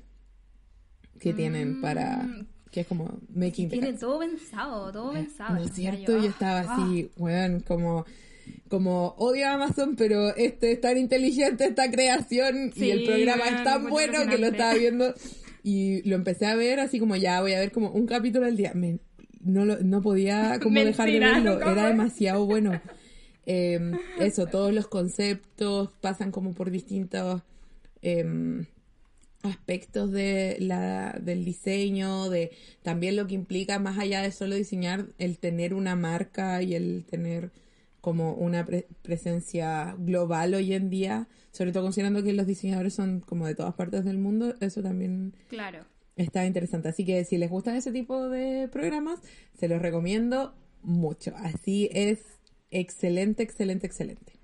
que 1.20 1.34
tienen 1.34 1.82
para 1.82 2.22
mm, 2.22 2.46
que 2.78 2.82
es 2.82 2.86
como 2.86 3.18
making 3.34 3.70
Tiene 3.70 3.92
todo 3.94 4.20
pensado, 4.20 4.92
todo 4.92 5.12
pensado. 5.12 5.56
¿No 5.56 5.64
es 5.64 5.72
cierto? 5.72 6.16
Yo, 6.16 6.28
estaba 6.28 6.60
así, 6.60 7.10
bueno, 7.16 7.58
como 7.66 8.06
como 8.68 9.14
odio 9.18 9.48
a 9.48 9.54
Amazon, 9.54 9.96
pero 9.96 10.34
este 10.36 10.72
es 10.72 10.80
tan 10.80 10.96
inteligente 10.96 11.64
esta 11.64 11.90
creación 11.90 12.72
y 12.74 12.90
el 12.90 13.04
programa 13.04 13.44
es 13.48 13.64
tan 13.64 13.88
bueno 13.88 14.26
que 14.28 14.38
lo 14.38 14.46
estaba 14.46 14.74
viendo 14.74 15.12
y 15.62 16.08
lo 16.08 16.14
empecé 16.14 16.46
a 16.46 16.54
ver 16.54 16.78
así 16.80 16.98
como 17.00 17.16
ya 17.16 17.40
voy 17.40 17.54
a 17.54 17.60
ver 17.60 17.72
como 17.72 17.90
un 17.90 18.06
capítulo 18.06 18.46
al 18.46 18.56
día. 18.56 18.72
no, 19.40 19.64
lo, 19.64 19.80
no 19.80 20.00
podía 20.00 20.58
como 20.62 20.78
dejar 20.80 21.10
de 21.10 21.18
verlo, 21.18 21.60
era 21.60 21.88
demasiado 21.88 22.46
bueno. 22.46 22.80
Em, 23.44 23.98
eso, 24.20 24.46
todos 24.46 24.72
los 24.72 24.86
conceptos 24.86 25.90
pasan 26.00 26.30
como 26.30 26.52
por 26.52 26.70
distintos... 26.70 27.42
Eh, 28.02 28.64
aspectos 29.42 30.10
de 30.10 30.56
la, 30.60 31.18
del 31.20 31.44
diseño, 31.44 32.28
de 32.28 32.50
también 32.82 33.16
lo 33.16 33.26
que 33.26 33.34
implica 33.34 33.78
más 33.78 33.98
allá 33.98 34.22
de 34.22 34.32
solo 34.32 34.54
diseñar, 34.54 35.06
el 35.18 35.38
tener 35.38 35.74
una 35.74 35.96
marca 35.96 36.62
y 36.62 36.74
el 36.74 37.04
tener 37.08 37.52
como 38.00 38.34
una 38.34 38.66
presencia 39.02 39.94
global 39.98 40.54
hoy 40.54 40.72
en 40.72 40.88
día, 40.88 41.28
sobre 41.50 41.72
todo 41.72 41.82
considerando 41.82 42.22
que 42.22 42.32
los 42.32 42.46
diseñadores 42.46 42.94
son 42.94 43.20
como 43.20 43.46
de 43.46 43.54
todas 43.54 43.74
partes 43.74 44.04
del 44.04 44.18
mundo, 44.18 44.54
eso 44.60 44.82
también 44.82 45.34
claro. 45.48 45.84
está 46.16 46.46
interesante. 46.46 46.88
Así 46.88 47.04
que 47.04 47.24
si 47.24 47.36
les 47.38 47.50
gustan 47.50 47.76
ese 47.76 47.92
tipo 47.92 48.28
de 48.28 48.68
programas, 48.68 49.20
se 49.58 49.68
los 49.68 49.82
recomiendo 49.82 50.54
mucho. 50.82 51.34
Así 51.36 51.90
es 51.92 52.20
excelente, 52.70 53.42
excelente, 53.42 53.86
excelente. 53.86 54.38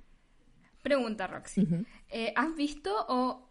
Pregunta, 0.83 1.27
Roxy. 1.27 1.67
Eh, 2.11 2.35
¿Has 2.37 2.55
visto 2.57 2.91
o 3.09 3.44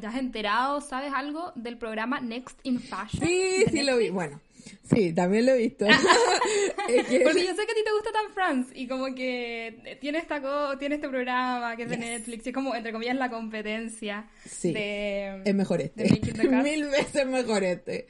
¿Te 0.00 0.06
has 0.06 0.16
enterado, 0.16 0.80
sabes 0.80 1.12
algo 1.14 1.52
del 1.54 1.78
programa 1.78 2.20
Next 2.20 2.58
in 2.62 2.78
Fashion? 2.78 3.26
Sí, 3.26 3.64
sí 3.70 3.82
lo 3.82 3.96
vi. 3.96 4.10
Bueno, 4.10 4.40
sí, 4.84 5.12
también 5.12 5.46
lo 5.46 5.52
he 5.52 5.58
visto. 5.58 5.86
Porque 6.86 7.46
yo 7.46 7.54
sé 7.54 7.66
que 7.66 7.72
a 7.72 7.74
ti 7.74 7.84
te 7.84 7.92
gusta 7.92 8.12
tan 8.12 8.32
France 8.34 8.72
y 8.74 8.86
como 8.86 9.14
que 9.14 9.98
tiene, 10.00 10.18
esta 10.18 10.40
tiene 10.78 10.96
este 10.96 11.08
programa 11.08 11.74
que 11.76 11.84
es 11.84 11.90
de 11.90 11.96
Netflix 11.96 12.46
y 12.46 12.48
es 12.50 12.54
como, 12.54 12.74
entre 12.74 12.92
comillas, 12.92 13.16
la 13.16 13.30
competencia 13.30 14.28
sí, 14.44 14.72
de... 14.72 15.42
Es 15.44 15.54
mejor 15.54 15.80
este. 15.80 16.04
Mil 16.62 16.84
veces 16.86 17.26
mejor 17.26 17.64
este. 17.64 18.06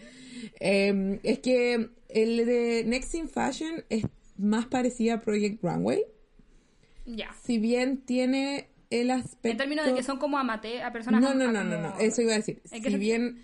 Em, 0.59 1.21
es 1.23 1.39
que 1.39 1.91
el 2.09 2.47
de 2.47 2.85
Next 2.87 3.15
in 3.15 3.29
Fashion 3.29 3.85
es 3.89 4.05
más 4.37 4.67
parecido 4.67 5.15
a 5.15 5.21
Project 5.21 5.63
Runway. 5.63 6.05
Ya. 7.07 7.35
Si 7.45 7.59
bien 7.59 7.99
tiene 7.99 8.69
el 8.91 9.11
aspecto... 9.11 9.49
En 9.49 9.57
términos 9.57 9.87
de 9.87 9.95
que 9.95 10.03
son 10.03 10.19
como 10.19 10.39
amate 10.39 10.83
a 10.83 10.93
personas... 10.93 11.21
No, 11.21 11.35
no, 11.35 11.53
no, 11.53 11.65
no, 11.65 11.81
no, 11.81 11.99
eso 11.99 12.23
iba 12.23 12.33
a 12.33 12.37
decir. 12.37 12.63
Si 12.65 12.81
bien 12.97 13.39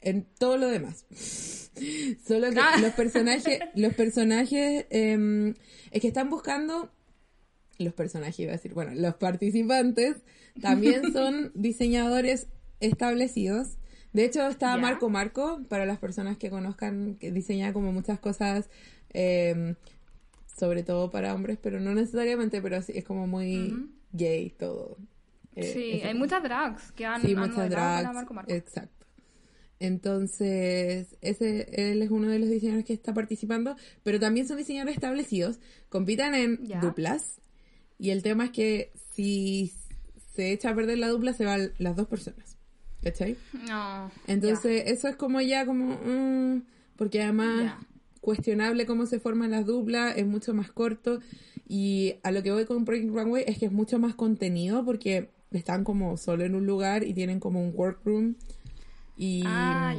en 0.00 0.26
todo 0.38 0.56
lo 0.56 0.68
demás. 0.68 1.04
Solo 2.26 2.50
que 2.50 2.60
ah. 2.60 2.78
los 2.80 2.92
personajes, 2.92 3.60
los 3.74 3.94
personajes, 3.94 4.86
em, 4.90 5.54
es 5.90 6.00
que 6.00 6.08
están 6.08 6.30
buscando, 6.30 6.90
los 7.78 7.94
personajes, 7.94 8.38
iba 8.40 8.52
a 8.52 8.56
decir, 8.56 8.74
bueno, 8.74 8.92
los 8.94 9.14
participantes 9.14 10.16
también 10.60 11.02
son 11.12 11.52
diseñadores 11.54 12.48
establecidos. 12.80 13.78
De 14.12 14.24
hecho, 14.24 14.46
está 14.48 14.76
Marco 14.76 15.08
Marco, 15.08 15.62
para 15.68 15.86
las 15.86 15.98
personas 15.98 16.36
que 16.36 16.50
conozcan, 16.50 17.14
que 17.14 17.30
diseña 17.30 17.72
como 17.72 17.92
muchas 17.92 18.18
cosas, 18.18 18.68
em, 19.10 19.76
sobre 20.58 20.82
todo 20.82 21.10
para 21.10 21.32
hombres, 21.34 21.58
pero 21.62 21.78
no 21.78 21.94
necesariamente, 21.94 22.60
pero 22.60 22.76
es 22.76 23.04
como 23.04 23.28
muy 23.28 23.88
gay 24.12 24.50
todo. 24.50 24.96
Eh, 25.56 25.72
sí, 25.72 26.06
hay 26.06 26.14
muchas 26.14 26.42
drags 26.42 26.92
que 26.92 27.04
han, 27.04 27.22
sí, 27.22 27.34
muchas 27.34 27.68
drags, 27.68 28.14
Marco 28.14 28.34
Marco. 28.34 28.52
Exacto. 28.52 29.06
Entonces, 29.78 31.16
ese, 31.22 31.90
él 31.90 32.02
es 32.02 32.10
uno 32.10 32.28
de 32.28 32.38
los 32.38 32.50
diseñadores 32.50 32.84
que 32.84 32.92
está 32.92 33.14
participando, 33.14 33.76
pero 34.02 34.20
también 34.20 34.46
son 34.46 34.58
diseñadores 34.58 34.94
establecidos, 34.94 35.58
compitan 35.88 36.34
en 36.34 36.68
duplas, 36.82 37.40
y 37.98 38.10
el 38.10 38.22
tema 38.22 38.46
es 38.46 38.50
que 38.50 38.92
si 39.14 39.72
se 40.34 40.52
echa 40.52 40.70
a 40.70 40.74
perder 40.74 40.98
la 40.98 41.08
dupla, 41.08 41.32
se 41.32 41.44
van 41.44 41.72
las 41.78 41.96
dos 41.96 42.06
personas. 42.08 42.56
¿Cachai? 43.02 43.36
No. 43.66 44.10
Entonces, 44.26 44.84
eso 44.86 45.08
es 45.08 45.16
como 45.16 45.40
ya 45.40 45.64
como... 45.64 45.98
Mm, 46.04 46.62
porque 46.96 47.22
además, 47.22 47.74
cuestionable 48.20 48.84
cómo 48.84 49.06
se 49.06 49.20
forman 49.20 49.50
las 49.50 49.64
duplas, 49.64 50.16
es 50.18 50.26
mucho 50.26 50.52
más 50.52 50.70
corto, 50.70 51.20
y 51.72 52.16
a 52.24 52.32
lo 52.32 52.42
que 52.42 52.50
voy 52.50 52.64
con 52.64 52.84
Project 52.84 53.10
Runway 53.10 53.44
es 53.46 53.56
que 53.58 53.66
es 53.66 53.70
mucho 53.70 54.00
más 54.00 54.16
contenido, 54.16 54.84
porque 54.84 55.30
están 55.52 55.84
como 55.84 56.16
solo 56.16 56.42
en 56.42 56.56
un 56.56 56.66
lugar 56.66 57.04
y 57.04 57.14
tienen 57.14 57.38
como 57.38 57.62
un 57.62 57.72
workroom 57.72 58.34
y, 59.16 59.44
ah, 59.46 59.94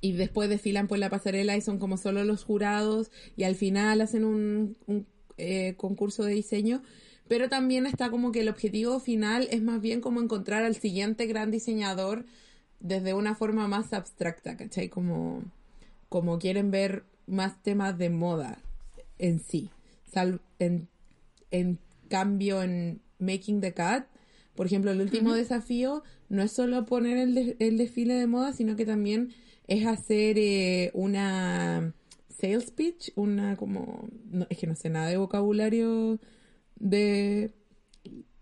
y 0.00 0.12
después 0.12 0.48
desfilan 0.48 0.86
por 0.86 1.00
la 1.00 1.10
pasarela 1.10 1.56
y 1.56 1.60
son 1.60 1.80
como 1.80 1.96
solo 1.96 2.22
los 2.22 2.44
jurados 2.44 3.10
y 3.36 3.42
al 3.42 3.56
final 3.56 4.00
hacen 4.00 4.24
un, 4.24 4.76
eh, 5.38 5.74
concurso 5.76 6.22
de 6.22 6.34
diseño. 6.34 6.84
Pero 7.26 7.48
también 7.48 7.86
está 7.86 8.08
como 8.08 8.30
que 8.30 8.42
el 8.42 8.48
objetivo 8.48 9.00
final 9.00 9.48
es 9.50 9.60
más 9.60 9.80
bien 9.80 10.00
como 10.00 10.20
encontrar 10.20 10.62
al 10.62 10.76
siguiente 10.76 11.26
gran 11.26 11.50
diseñador 11.50 12.26
desde 12.78 13.12
una 13.12 13.34
forma 13.34 13.66
más 13.66 13.92
abstracta, 13.92 14.56
¿cachai? 14.56 14.88
Como, 14.88 15.42
como 16.08 16.38
quieren 16.38 16.70
ver 16.70 17.02
más 17.26 17.60
temas 17.60 17.98
de 17.98 18.08
moda 18.08 18.60
en 19.18 19.40
sí. 19.40 19.68
en, 20.60 20.91
en 21.52 21.78
cambio, 22.08 22.62
en 22.62 23.00
Making 23.18 23.60
the 23.60 23.72
Cut, 23.72 24.04
por 24.54 24.66
ejemplo, 24.66 24.90
el 24.90 25.00
último 25.00 25.34
desafío 25.34 26.02
no 26.28 26.42
es 26.42 26.52
solo 26.52 26.84
poner 26.84 27.16
el, 27.16 27.56
el, 27.58 27.78
desfile 27.78 28.14
de 28.14 28.26
moda, 28.26 28.52
sino 28.52 28.76
que 28.76 28.84
también 28.84 29.32
es 29.66 29.86
hacer 29.86 30.36
eh, 30.38 30.90
una 30.94 31.94
sales 32.28 32.70
pitch, 32.70 33.12
una 33.14 33.56
como... 33.56 34.08
es 34.50 34.58
que 34.58 34.66
no 34.66 34.74
sé 34.74 34.90
nada 34.90 35.08
de 35.08 35.16
vocabulario 35.16 36.18
de 36.76 37.52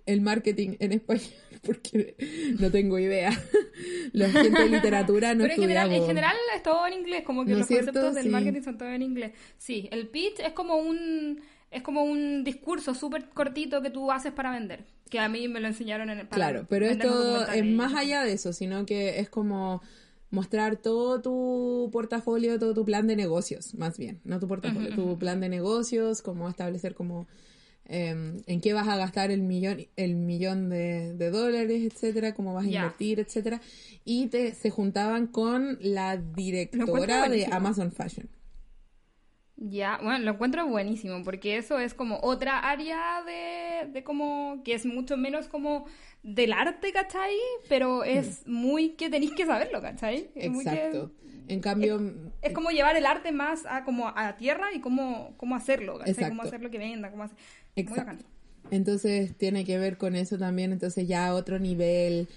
el 0.07 0.21
marketing 0.23 0.77
en 0.81 0.93
español 0.93 1.31
porque 1.63 2.17
no 2.59 2.71
tengo 2.71 2.99
idea. 2.99 3.31
Los 4.13 4.33
gente 4.33 4.63
de 4.63 4.69
literatura 4.69 5.35
no 5.35 5.43
Pero 5.43 5.55
en 5.55 5.61
general, 5.61 5.93
en 5.93 6.07
general 6.07 6.37
es 6.57 6.63
todo 6.63 6.87
en 6.87 6.95
inglés, 6.95 7.23
como 7.25 7.45
que 7.45 7.55
los 7.55 7.67
conceptos 7.67 8.15
del 8.15 8.31
marketing 8.31 8.63
son 8.63 8.79
todos 8.79 8.93
en 8.93 9.03
inglés. 9.03 9.33
Sí, 9.57 9.89
el 9.93 10.09
pitch 10.09 10.41
es 10.41 10.53
como 10.53 10.77
un 10.77 11.41
es 11.71 11.83
como 11.83 12.03
un 12.03 12.43
discurso 12.45 12.95
súper 12.95 13.29
cortito 13.29 13.81
que 13.81 13.91
tú 13.91 14.11
haces 14.11 14.33
para 14.33 14.51
vender, 14.51 14.85
que 15.09 15.21
a 15.21 15.29
mí 15.29 15.47
me 15.49 15.61
lo 15.61 15.69
enseñaron 15.69 16.11
en 16.11 16.19
el 16.19 16.29
Claro, 16.29 16.67
pero 16.69 16.87
esto 16.87 17.47
es 17.47 17.65
más 17.65 17.95
allá 17.95 18.23
de 18.25 18.33
eso, 18.33 18.53
sino 18.53 18.87
que 18.87 19.21
es 19.21 19.29
como 19.31 19.81
mostrar 20.31 20.77
todo 20.77 21.21
tu 21.21 21.91
portafolio, 21.93 22.59
todo 22.59 22.75
tu 22.75 22.85
plan 22.85 23.07
de 23.07 23.17
negocios, 23.17 23.75
más 23.75 23.99
bien, 23.99 24.21
no 24.25 24.41
tu 24.41 24.49
portafolio, 24.49 24.95
tu 24.95 25.19
plan 25.19 25.41
de 25.41 25.49
negocios, 25.49 26.23
cómo 26.23 26.49
establecer 26.49 26.95
como 26.95 27.27
em, 27.85 28.41
en 28.47 28.61
qué 28.61 28.73
vas 28.73 28.89
a 28.89 28.97
gastar 28.97 29.31
el 29.31 29.43
millón, 29.43 29.87
el 29.97 30.17
millón 30.17 30.71
de, 30.71 31.31
dólares, 31.31 31.83
etcétera, 31.93 32.35
cómo 32.35 32.55
vas 32.55 32.65
a 32.65 32.69
invertir, 32.69 33.21
etcétera, 33.21 33.61
y 34.05 34.27
te, 34.27 34.55
se 34.55 34.71
juntaban 34.71 35.29
con 35.29 35.79
la 35.81 36.17
directora 36.17 37.29
de 37.29 37.47
Amazon 37.47 37.93
Fashion. 37.93 38.29
Ya, 39.63 39.99
bueno, 40.03 40.25
lo 40.25 40.31
encuentro 40.33 40.67
buenísimo, 40.67 41.23
porque 41.23 41.59
eso 41.59 41.79
es 41.79 41.93
como 41.93 42.19
otra 42.23 42.59
área 42.61 43.23
de, 43.25 43.93
de 43.93 44.03
como, 44.03 44.63
que 44.65 44.73
es 44.73 44.87
mucho 44.87 45.19
menos 45.19 45.49
como 45.49 45.85
del 46.23 46.55
arte, 46.55 46.93
¿cachai? 46.95 47.37
Pero 47.69 48.03
es 48.03 48.47
muy 48.47 48.93
que 48.93 49.11
tenéis 49.11 49.33
que 49.33 49.45
saberlo, 49.45 49.83
¿cachai? 49.83 50.31
Exacto. 50.35 51.13
en 51.47 51.61
cambio... 51.61 52.01
Es, 52.41 52.55
como 52.55 52.71
llevar 52.71 52.97
el 52.97 53.05
arte 53.05 53.33
más 53.33 53.67
a 53.67 53.85
como 53.85 54.09
a 54.09 54.35
tierra 54.37 54.69
y 54.75 54.81
cómo, 54.81 55.35
cómo 55.37 55.57
hacerlo, 55.57 55.99
¿cachai? 55.99 56.31
Cómo 56.31 56.41
hacerlo 56.43 56.71
que 56.71 56.79
venda, 56.79 57.11
cómo 57.11 57.25
hacer... 57.25 57.37
Exacto. 57.77 58.25
Entonces 58.71 59.37
tiene 59.37 59.67
que 59.67 59.77
ver 59.77 59.99
con 59.99 60.17
eso 60.17 60.39
también, 60.39 60.73
entonces 60.73 61.07
ya 61.07 61.35
otro 61.35 61.59
nivel... 61.59 62.29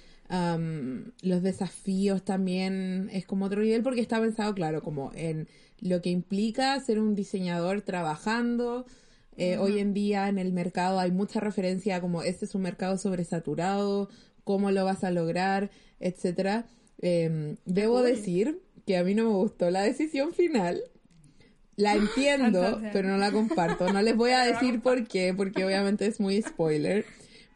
los 1.21 1.41
desafíos 1.41 2.25
también 2.25 3.09
es 3.13 3.25
como 3.25 3.45
otro 3.45 3.61
nivel 3.61 3.81
porque 3.81 4.01
está 4.01 4.19
pensado, 4.19 4.53
claro, 4.53 4.81
como 4.83 5.13
en 5.15 5.47
lo 5.83 6.01
que 6.01 6.09
implica 6.09 6.79
ser 6.79 6.99
un 6.99 7.13
diseñador 7.13 7.81
trabajando. 7.81 8.85
Eh, 9.35 9.57
hoy 9.57 9.79
en 9.79 9.93
día 9.93 10.29
en 10.29 10.37
el 10.37 10.53
mercado 10.53 10.99
hay 10.99 11.11
mucha 11.11 11.39
referencia 11.39 11.99
como 11.99 12.23
este 12.23 12.45
es 12.45 12.55
un 12.55 12.61
mercado 12.61 12.97
sobresaturado, 12.97 14.09
cómo 14.43 14.71
lo 14.71 14.85
vas 14.85 15.03
a 15.03 15.11
lograr, 15.11 15.71
etcétera. 15.99 16.65
Em, 17.01 17.57
debo 17.65 18.01
decir 18.01 18.61
que 18.85 18.97
a 18.97 19.03
mí 19.03 19.13
no 19.13 19.25
me 19.25 19.35
gustó 19.35 19.69
la 19.69 19.81
decisión 19.81 20.33
final. 20.33 20.81
La 21.75 21.95
entiendo, 21.95 22.81
pero 22.93 23.09
no 23.09 23.17
la 23.17 23.31
comparto. 23.31 23.91
No 23.91 24.01
les 24.01 24.15
voy 24.15 24.31
a 24.31 24.45
decir 24.45 24.81
por 24.81 25.05
qué, 25.07 25.33
porque 25.33 25.65
obviamente 25.65 26.05
es 26.05 26.19
muy 26.19 26.41
spoiler. 26.41 27.05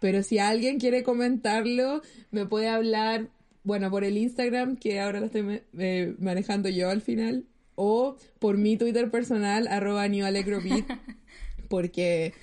Pero 0.02 0.22
si 0.22 0.38
alguien 0.38 0.80
quiere 0.80 1.04
comentarlo, 1.04 2.02
me 2.32 2.46
puede 2.46 2.68
hablar, 2.68 3.30
bueno, 3.64 3.90
por 3.90 4.04
el 4.04 4.18
Instagram, 4.18 4.76
que 4.76 5.00
ahora 5.00 5.22
lo 5.22 5.28
estoy 5.28 5.62
eh, 5.78 6.16
manejando 6.20 6.70
yo 6.70 6.90
al 6.90 7.02
final, 7.02 7.46
o 7.78 8.18
por 8.40 8.58
mi 8.58 8.76
Twitter 8.76 9.10
personal, 9.12 9.68
arroba 9.68 10.08
newalegrobit, 10.08 10.86
porque 11.70 12.34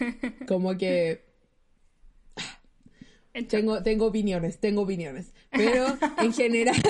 como 0.46 0.78
que 0.78 1.24
tengo, 3.48 3.82
tengo 3.82 4.06
opiniones, 4.06 4.58
tengo 4.58 4.82
opiniones. 4.82 5.32
Pero 5.50 5.86
en 6.18 6.32
general, 6.32 6.80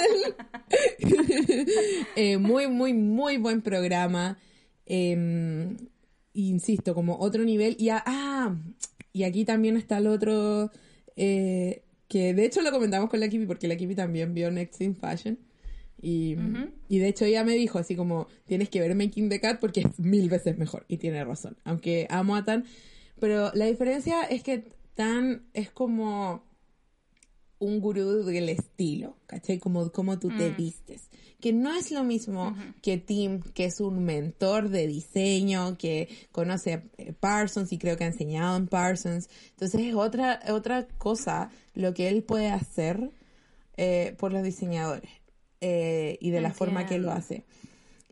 eh, 2.17 2.37
muy, 2.37 2.69
muy, 2.69 2.93
muy 2.93 3.39
buen 3.39 3.63
programa. 3.63 4.39
Em, 4.87 5.77
insisto, 6.35 6.95
como 6.95 7.19
otro 7.19 7.45
nivel. 7.45 7.77
Y, 7.79 7.89
ah, 7.91 8.57
y 9.13 9.23
aquí 9.25 9.45
también 9.47 9.77
está 9.79 9.99
el 9.99 10.07
otro, 10.07 10.71
eh, 11.17 11.83
que 12.09 12.35
de 12.35 12.45
hecho 12.45 12.61
lo 12.61 12.71
comentamos 12.71 13.09
con 13.09 13.21
la 13.21 13.29
Kipi, 13.29 13.47
porque 13.47 13.69
la 13.69 13.77
Kipi 13.77 13.95
también 13.95 14.35
vio 14.35 14.51
Next 14.51 14.83
in 14.83 14.97
Fashion. 14.97 15.39
Y, 16.05 16.37
de 16.99 17.09
hecho 17.09 17.25
ella 17.25 17.45
me 17.45 17.55
dijo 17.55 17.79
así 17.79 17.97
como, 17.97 18.29
tienes 18.45 18.69
que 18.69 18.81
ver 18.81 18.95
Making 18.95 19.31
the 19.31 19.41
Cat 19.41 19.59
porque 19.59 19.81
es 19.81 19.99
mil 19.99 20.29
veces 20.29 20.59
mejor. 20.59 20.85
Y 20.87 20.99
tiene 20.99 21.25
razón, 21.25 21.57
aunque 21.65 22.07
amo 22.11 22.37
a 22.37 22.45
Tan. 22.45 22.65
Pero 23.19 23.51
la 23.55 23.67
diferencia 23.67 24.23
es 24.25 24.43
que 24.43 24.65
Tan 24.95 25.47
es 25.55 25.71
como 25.71 26.45
un 27.59 27.81
gurú 27.81 28.25
del 28.25 28.51
estilo, 28.51 29.17
¿cachai? 29.27 29.59
Como, 29.59 29.91
como 29.91 30.19
tú 30.19 30.29
te 30.29 30.51
mm. 30.51 30.57
vistes. 30.57 31.09
Que 31.41 31.53
no 31.53 31.75
es 31.75 31.91
lo 31.91 32.05
mismo 32.05 32.55
que 32.83 32.99
Tim, 32.99 33.41
que 33.41 33.67
es 33.67 33.81
un 33.81 34.05
mentor 34.05 34.69
de 34.69 34.87
diseño, 34.87 35.77
que 35.79 36.09
conoce 36.33 36.75
a 36.75 36.83
Parsons 37.19 37.73
y 37.73 37.79
creo 37.79 37.97
que 37.97 38.05
ha 38.05 38.09
enseñado 38.09 38.57
en 38.57 38.67
Parsons. 38.67 39.29
Entonces 39.51 39.81
es 39.81 39.95
otra, 39.95 40.41
otra 40.49 40.87
cosa 40.99 41.51
lo 41.75 41.95
que 41.95 42.09
él 42.09 42.23
puede 42.23 42.49
hacer 42.49 43.11
eh, 43.77 44.15
por 44.19 44.33
los 44.33 44.43
diseñadores. 44.43 45.11
Eh, 45.61 46.19
y 46.21 46.31
de 46.31 46.41
la 46.41 46.53
forma 46.53 46.87
que 46.87 46.99
lo 46.99 47.11
hace. 47.11 47.45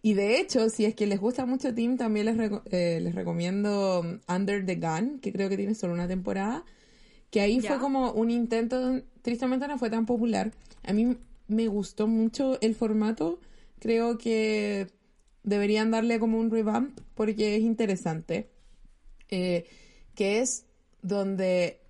Y 0.00 0.14
de 0.14 0.40
hecho, 0.40 0.68
si 0.68 0.84
es 0.84 0.94
que 0.94 1.06
les 1.06 1.20
gusta 1.20 1.46
mucho 1.46 1.75
Tim, 1.75 1.96
también 1.96 2.26
les, 2.26 2.50
eh, 2.70 2.99
les 3.00 3.14
recomiendo 3.14 4.00
Under 4.28 4.66
the 4.66 4.76
Gun, 4.76 5.20
que 5.20 5.32
creo 5.32 5.49
que 5.49 5.56
tiene 5.56 5.75
solo 5.75 5.92
una 5.92 6.08
temporada, 6.08 6.64
que 7.30 7.40
ahí 7.40 7.61
fue 7.61 7.78
como 7.78 8.11
un 8.12 8.30
intento, 8.30 9.00
tristemente 9.22 9.68
no 9.68 9.78
fue 9.78 9.90
tan 9.90 10.04
popular. 10.04 10.52
A 10.82 10.92
mí 10.92 11.16
me 11.46 11.68
gustó 11.68 12.08
mucho 12.08 12.61
el 12.61 12.75
formato, 12.75 13.38
creo 13.78 14.18
que 14.18 14.88
deberían 15.44 15.90
darle 15.90 16.18
como 16.18 16.38
un 16.38 16.50
revamp 16.50 16.99
porque 17.14 17.56
es 17.56 17.62
interesante, 17.62 18.50
eh, 19.28 19.66
que 20.14 20.40
es 20.40 20.66
donde 21.02 21.80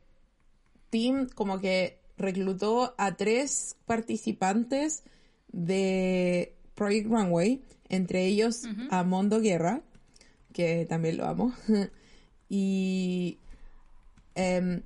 Tim 0.90 1.28
como 1.28 1.60
que 1.60 1.98
reclutó 2.18 2.94
a 2.98 3.16
tres 3.16 3.76
participantes 3.86 5.04
de 5.52 6.54
Project 6.74 7.08
Runway, 7.08 7.62
entre 7.88 8.26
ellos 8.26 8.62
a 8.90 9.04
Mondo 9.04 9.40
Guerra, 9.40 9.82
que 10.52 10.86
también 10.88 11.16
lo 11.18 11.26
amo, 11.26 11.54
y 12.48 13.38
em, 14.34 14.82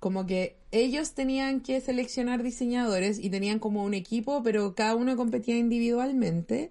como 0.00 0.26
que 0.26 0.56
ellos 0.70 1.12
tenían 1.12 1.60
que 1.60 1.80
seleccionar 1.80 2.42
diseñadores 2.42 3.18
y 3.18 3.30
tenían 3.30 3.58
como 3.58 3.84
un 3.84 3.94
equipo, 3.94 4.42
pero 4.42 4.74
cada 4.74 4.94
uno 4.94 5.16
competía 5.16 5.56
individualmente. 5.56 6.70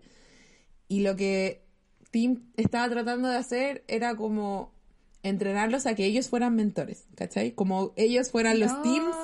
Y 0.88 1.02
lo 1.02 1.16
que 1.16 1.64
Tim 2.12 2.44
estaba 2.56 2.90
tratando 2.90 3.28
de 3.28 3.38
hacer 3.38 3.84
era 3.88 4.16
como 4.16 4.72
entrenarlos 5.24 5.86
a 5.88 5.96
que 5.96 6.06
ellos 6.06 6.30
fueran 6.30 6.56
mentores, 6.56 7.06
¿cachai? 7.16 7.52
Como 7.52 7.94
ellos 7.96 8.32
fueran 8.32 8.60
los 8.60 8.82
teams 8.84 9.16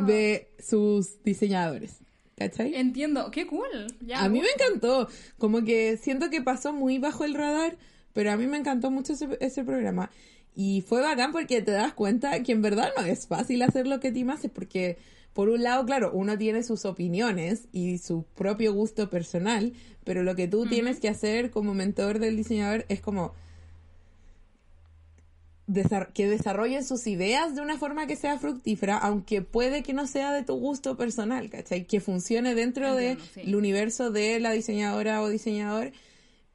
de 0.00 0.48
sus 0.58 1.22
diseñadores. 1.24 2.01
¿Cachai? 2.48 2.74
Entiendo, 2.74 3.30
qué 3.30 3.46
cool. 3.46 3.86
a 4.14 4.28
mí 4.28 4.40
me 4.40 4.48
encantó, 4.48 5.08
como 5.38 5.62
que 5.62 5.96
siento 5.96 6.30
que 6.30 6.42
pasó 6.42 6.72
muy 6.72 6.98
bajo 6.98 7.24
el 7.24 7.34
radar, 7.34 7.76
pero 8.12 8.32
a 8.32 8.36
mí 8.36 8.46
me 8.46 8.58
encantó 8.58 8.90
mucho 8.90 9.14
ese, 9.40 9.64
programa. 9.64 10.10
Y 10.54 10.82
fue 10.82 11.00
bacán 11.00 11.32
porque 11.32 11.62
te 11.62 11.70
das 11.70 11.94
cuenta 11.94 12.42
que 12.42 12.52
en 12.52 12.62
verdad 12.62 12.90
no 12.96 13.04
es 13.04 13.26
fácil 13.26 13.62
hacer 13.62 13.86
lo 13.86 14.00
que 14.00 14.12
Tim 14.12 14.30
hace, 14.30 14.48
porque 14.48 14.98
por 15.32 15.48
un 15.48 15.62
lado, 15.62 15.86
claro, 15.86 16.10
uno 16.12 16.36
tiene 16.36 16.62
sus 16.62 16.84
opiniones 16.84 17.68
y 17.72 17.98
su 17.98 18.24
propio 18.34 18.74
gusto 18.74 19.08
personal, 19.08 19.72
pero 20.04 20.22
lo 20.22 20.34
que 20.34 20.48
tú 20.48 20.66
tienes 20.66 21.00
que 21.00 21.08
hacer 21.08 21.50
como 21.50 21.74
mentor 21.74 22.18
del 22.18 22.36
diseñador 22.36 22.84
es 22.88 23.00
como 23.00 23.32
que 26.12 26.28
desarrollen 26.28 26.84
sus 26.84 27.06
ideas 27.06 27.54
de 27.54 27.62
una 27.62 27.78
forma 27.78 28.06
que 28.06 28.16
sea 28.16 28.38
fructífera, 28.38 28.98
aunque 28.98 29.42
puede 29.42 29.82
que 29.82 29.92
no 29.92 30.06
sea 30.06 30.32
de 30.32 30.42
tu 30.42 30.54
gusto 30.54 30.96
personal, 30.96 31.50
¿cachai? 31.50 31.86
Que 31.86 32.00
funcione 32.00 32.54
dentro 32.54 32.94
del 32.94 33.18
universo 33.54 34.10
de 34.10 34.40
la 34.40 34.52
diseñadora 34.52 35.22
o 35.22 35.28
diseñador 35.28 35.92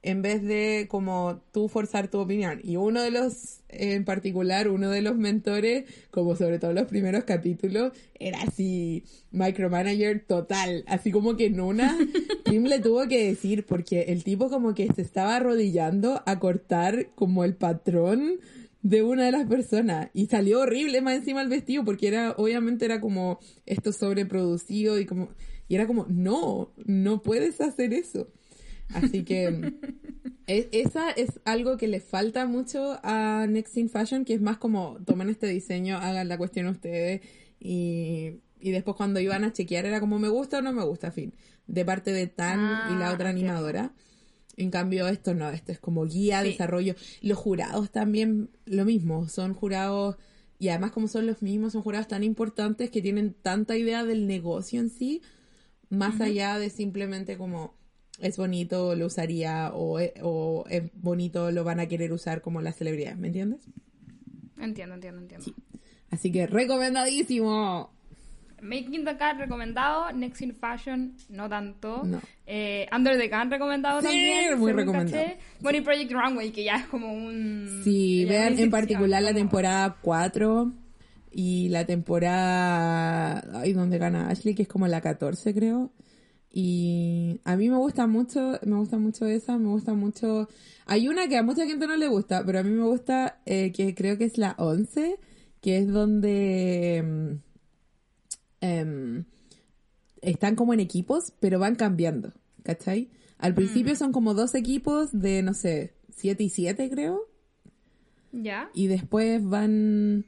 en 0.08 0.22
vez 0.22 0.42
de 0.42 0.88
como 0.90 1.42
tú 1.52 1.68
forzar 1.68 2.08
tu 2.08 2.20
opinión. 2.20 2.62
Y 2.64 2.78
uno 2.78 3.02
de 3.02 3.12
los, 3.12 3.60
en 3.68 4.06
particular, 4.06 4.70
uno 4.70 4.90
de 4.90 5.02
los 5.02 5.18
mentores, 5.18 5.86
como 6.12 6.36
sobre 6.36 6.60
todo 6.60 6.72
los 6.72 6.86
primeros 6.86 7.26
capítulos, 7.26 7.92
era 8.18 8.42
así, 8.44 9.04
micromanager 9.32 10.24
total. 10.26 10.86
Así 10.88 11.12
como 11.12 11.36
que 11.36 11.48
en 11.48 11.60
una, 11.60 11.98
Kim 12.46 12.64
le 12.66 12.80
tuvo 12.80 13.08
que 13.08 13.28
decir, 13.28 13.66
porque 13.66 14.04
el 14.04 14.24
tipo 14.24 14.50
como 14.50 14.74
que 14.74 14.88
se 14.94 15.02
estaba 15.02 15.36
arrodillando 15.36 16.22
a 16.26 16.40
cortar 16.40 17.10
como 17.16 17.44
el 17.44 17.56
patrón 17.56 18.40
de 18.82 19.04
una 19.04 19.26
de 19.26 19.32
las 19.32 19.48
personas. 19.48 20.10
Y 20.14 20.28
salió 20.28 20.62
horrible 20.62 21.02
más 21.02 21.16
encima 21.16 21.42
el 21.42 21.50
vestido 21.50 21.84
porque 21.84 22.08
era 22.08 22.32
obviamente 22.38 22.86
era 22.86 23.02
como 23.02 23.40
esto 23.66 23.92
sobreproducido 23.92 25.00
y 25.00 25.06
como 25.06 25.30
y 25.68 25.76
era 25.76 25.88
como 25.88 26.06
no 26.10 26.72
no 26.86 27.22
puedes 27.22 27.60
hacer 27.62 27.94
eso. 27.94 28.30
Así 28.94 29.24
que 29.24 29.74
e, 30.48 30.70
esa 30.72 31.12
es 31.12 31.40
algo 31.46 31.78
que 31.78 31.88
le 31.88 32.00
falta 32.00 32.46
mucho 32.46 33.00
a 33.04 33.46
Next 33.48 33.78
in 33.78 33.90
Fashion 33.90 34.26
que 34.26 34.34
es 34.34 34.42
más 34.42 34.58
como 34.58 34.98
tomen 35.06 35.30
este 35.30 35.48
diseño 35.48 35.98
hagan 35.98 36.30
la 36.30 36.38
cuestión 36.38 36.68
ustedes 36.68 37.22
y 37.60 38.40
y 38.60 38.72
después 38.72 38.98
cuando 38.98 39.20
iban 39.20 39.44
a 39.44 39.54
chequear 39.54 39.86
era 39.86 40.00
como 40.00 40.18
me 40.18 40.30
gusta 40.30 40.60
o 40.60 40.62
no 40.62 40.74
me 40.74 40.84
gusta 40.84 41.12
fin. 41.12 41.34
De 41.68 41.84
parte 41.84 42.12
de 42.12 42.28
Tan 42.28 42.60
y 42.94 42.98
la 42.98 43.10
ah, 43.10 43.14
otra 43.14 43.30
animadora 43.30 43.92
en 44.58 44.72
cambio, 44.72 45.08
esto 45.08 45.36
no, 45.36 45.50
esto 45.50 45.72
es 45.72 45.80
como 45.80 46.06
guía, 46.06 46.42
desarrollo. 46.42 46.96
Los 47.22 47.38
jurados 47.38 47.92
también 47.92 48.50
lo 48.66 48.86
mismo, 48.86 49.30
son 49.30 49.54
jurados, 49.54 50.18
y 50.60 50.70
además 50.70 50.92
como 50.92 51.08
son 51.08 51.28
los 51.28 51.44
mismos, 51.44 51.74
son 51.74 51.84
jurados 51.84 52.08
tan 52.08 52.24
importantes 52.24 52.90
que 52.90 53.02
tienen 53.02 53.34
tanta 53.34 53.78
idea 53.78 54.04
del 54.04 54.26
negocio 54.26 54.80
en 54.80 54.90
sí, 54.90 55.22
más 55.90 56.20
allá 56.20 56.58
de 56.58 56.72
simplemente 56.72 57.38
como 57.38 57.76
es 58.20 58.38
bonito, 58.38 58.96
lo 58.96 59.06
usaría, 59.06 59.72
o, 59.74 60.00
o, 60.24 60.66
es 60.70 60.84
bonito, 60.96 61.52
lo 61.52 61.64
van 61.64 61.80
a 61.80 61.88
querer 61.88 62.12
usar 62.12 62.42
como 62.42 62.62
las 62.62 62.76
celebridades, 62.76 63.20
¿me 63.20 63.28
entiendes? 63.28 63.62
Entiendo, 64.60 64.96
entiendo, 64.96 65.22
entiendo. 65.22 65.54
Así 66.10 66.32
que 66.32 66.48
recomendadísimo. 66.48 67.92
Making 68.62 69.06
the 69.06 69.18
Cut 69.18 69.38
recomendado, 69.38 70.12
Next 70.14 70.42
in 70.42 70.54
Fashion 70.54 71.16
no 71.30 71.48
tanto. 71.48 72.04
Eh, 72.46 72.88
Under 72.92 73.18
the 73.18 73.28
Gun 73.28 73.52
recomendado 73.52 74.02
sí, 74.02 74.08
también. 74.08 74.60
muy 74.60 74.72
recomendado. 74.72 75.26
Bueno, 75.60 75.78
y 75.78 75.82
Project 75.82 76.12
Runway, 76.12 76.52
que 76.52 76.64
ya 76.64 76.78
es 76.78 76.86
como 76.88 77.14
un... 77.14 77.82
Sí, 77.84 78.26
vean 78.26 78.58
en 78.58 78.72
particular 78.72 79.22
la 79.22 79.34
temporada 79.34 79.98
4 80.02 80.74
y 81.32 81.70
la 81.70 81.86
temporada... 81.86 83.44
Ay, 83.54 83.74
donde 83.74 83.98
gana 83.98 84.30
Ashley, 84.30 84.56
que 84.56 84.64
es 84.64 84.68
como 84.68 84.88
la 84.88 85.02
14 85.02 85.54
creo. 85.54 85.92
Y 86.52 87.40
a 87.44 87.56
mí 87.56 87.70
me 87.70 87.78
gusta 87.78 88.08
mucho, 88.08 88.60
me 88.66 88.76
gusta 88.78 88.98
mucho 88.98 89.26
esa, 89.26 89.58
me 89.58 89.68
gusta 89.68 89.94
mucho... 89.94 90.48
Hay 90.88 91.08
una 91.08 91.28
que 91.28 91.38
a 91.38 91.44
mucha 91.44 91.66
gente 91.68 91.86
no 91.86 91.96
le 91.96 92.08
gusta, 92.08 92.44
pero 92.46 92.60
a 92.60 92.64
mí 92.64 92.72
me 92.72 92.86
gusta, 92.86 93.40
eh, 93.46 93.72
que 93.72 93.94
creo 93.94 94.18
que 94.18 94.26
es 94.26 94.38
la 94.38 94.56
11, 94.58 95.20
que 95.62 95.78
es 95.78 95.88
donde 95.92 97.40
mm, 98.62 98.66
Em, 98.66 99.26
están 100.22 100.56
como 100.56 100.74
en 100.74 100.80
equipos, 100.80 101.34
pero 101.40 101.60
van 101.60 101.76
cambiando, 101.76 102.34
¿cachai? 102.64 103.10
Al 103.38 103.54
principio 103.54 103.96
son 103.96 104.12
como 104.12 104.34
dos 104.34 104.56
equipos 104.56 105.10
de, 105.12 105.44
no 105.44 105.54
sé, 105.54 105.94
7 106.16 106.44
y 106.44 106.50
7 106.50 106.90
creo. 106.90 107.22
Ya. 108.32 108.70
Y 108.74 108.88
después 108.88 109.48
van 109.48 110.26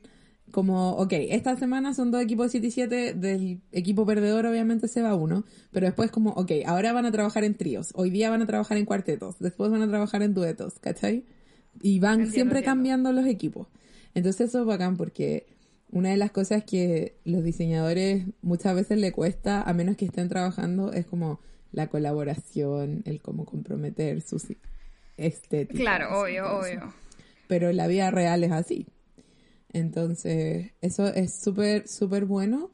como, 0.52 0.92
ok, 0.92 1.14
esta 1.14 1.56
semana 1.58 1.94
son 1.94 2.12
dos 2.12 2.22
equipos 2.22 2.48
de 2.48 2.52
7 2.52 2.68
y 2.68 2.72
7, 2.72 3.14
del 3.14 3.62
equipo 3.72 4.06
perdedor 4.06 4.46
obviamente 4.46 4.88
se 4.88 5.02
va 5.02 5.16
uno, 5.16 5.44
pero 5.72 5.88
después 5.88 6.12
como, 6.12 6.32
ok, 6.32 6.52
ahora 6.66 6.94
van 6.94 7.06
a 7.06 7.12
trabajar 7.12 7.44
en 7.44 7.56
tríos, 7.56 7.92
hoy 7.96 8.10
día 8.10 8.30
van 8.30 8.42
a 8.42 8.48
trabajar 8.48 8.78
en 8.78 8.86
cuartetos, 8.86 9.38
después 9.40 9.72
van 9.72 9.82
a 9.82 9.88
trabajar 9.88 10.22
en 10.22 10.34
duetos, 10.34 10.80
¿cachai? 10.80 11.26
Y 11.82 12.00
van 12.00 12.28
siempre 12.28 12.64
cambiando 12.64 13.12
los 13.12 13.26
equipos. 13.26 13.68
Entonces 14.14 14.50
eso 14.50 14.62
es 14.62 14.66
bacán 14.66 14.98
porque 14.98 15.46
una 15.92 16.10
de 16.10 16.18
las 16.18 16.32
cosas 16.32 16.64
que 16.64 17.18
los 17.24 17.44
diseñadores 17.44 18.26
muchas 18.42 18.76
veces 18.76 19.00
le 19.00 19.12
cuesta, 19.12 19.62
a 19.62 19.74
menos 19.74 19.98
que 19.98 20.06
estén 20.06 20.30
trabajando, 20.30 20.92
es 20.92 21.06
como 21.06 21.40
la 21.72 21.88
colaboración, 21.88 23.04
el 23.06 23.22
cómo 23.22 23.46
comprometer 23.46 24.22
sus 24.22 24.46
estéticas. 25.18 25.82
Claro, 25.82 26.22
obvio, 26.22 26.58
obvio. 26.58 26.94
Pero 27.48 27.72
la 27.72 27.88
vida 27.88 28.12
real 28.12 28.44
es 28.44 28.52
así. 28.52 28.88
Entonces, 29.72 30.72
eso 30.82 31.08
es 31.08 31.34
súper, 31.34 31.88
súper 31.88 32.26
bueno. 32.26 32.72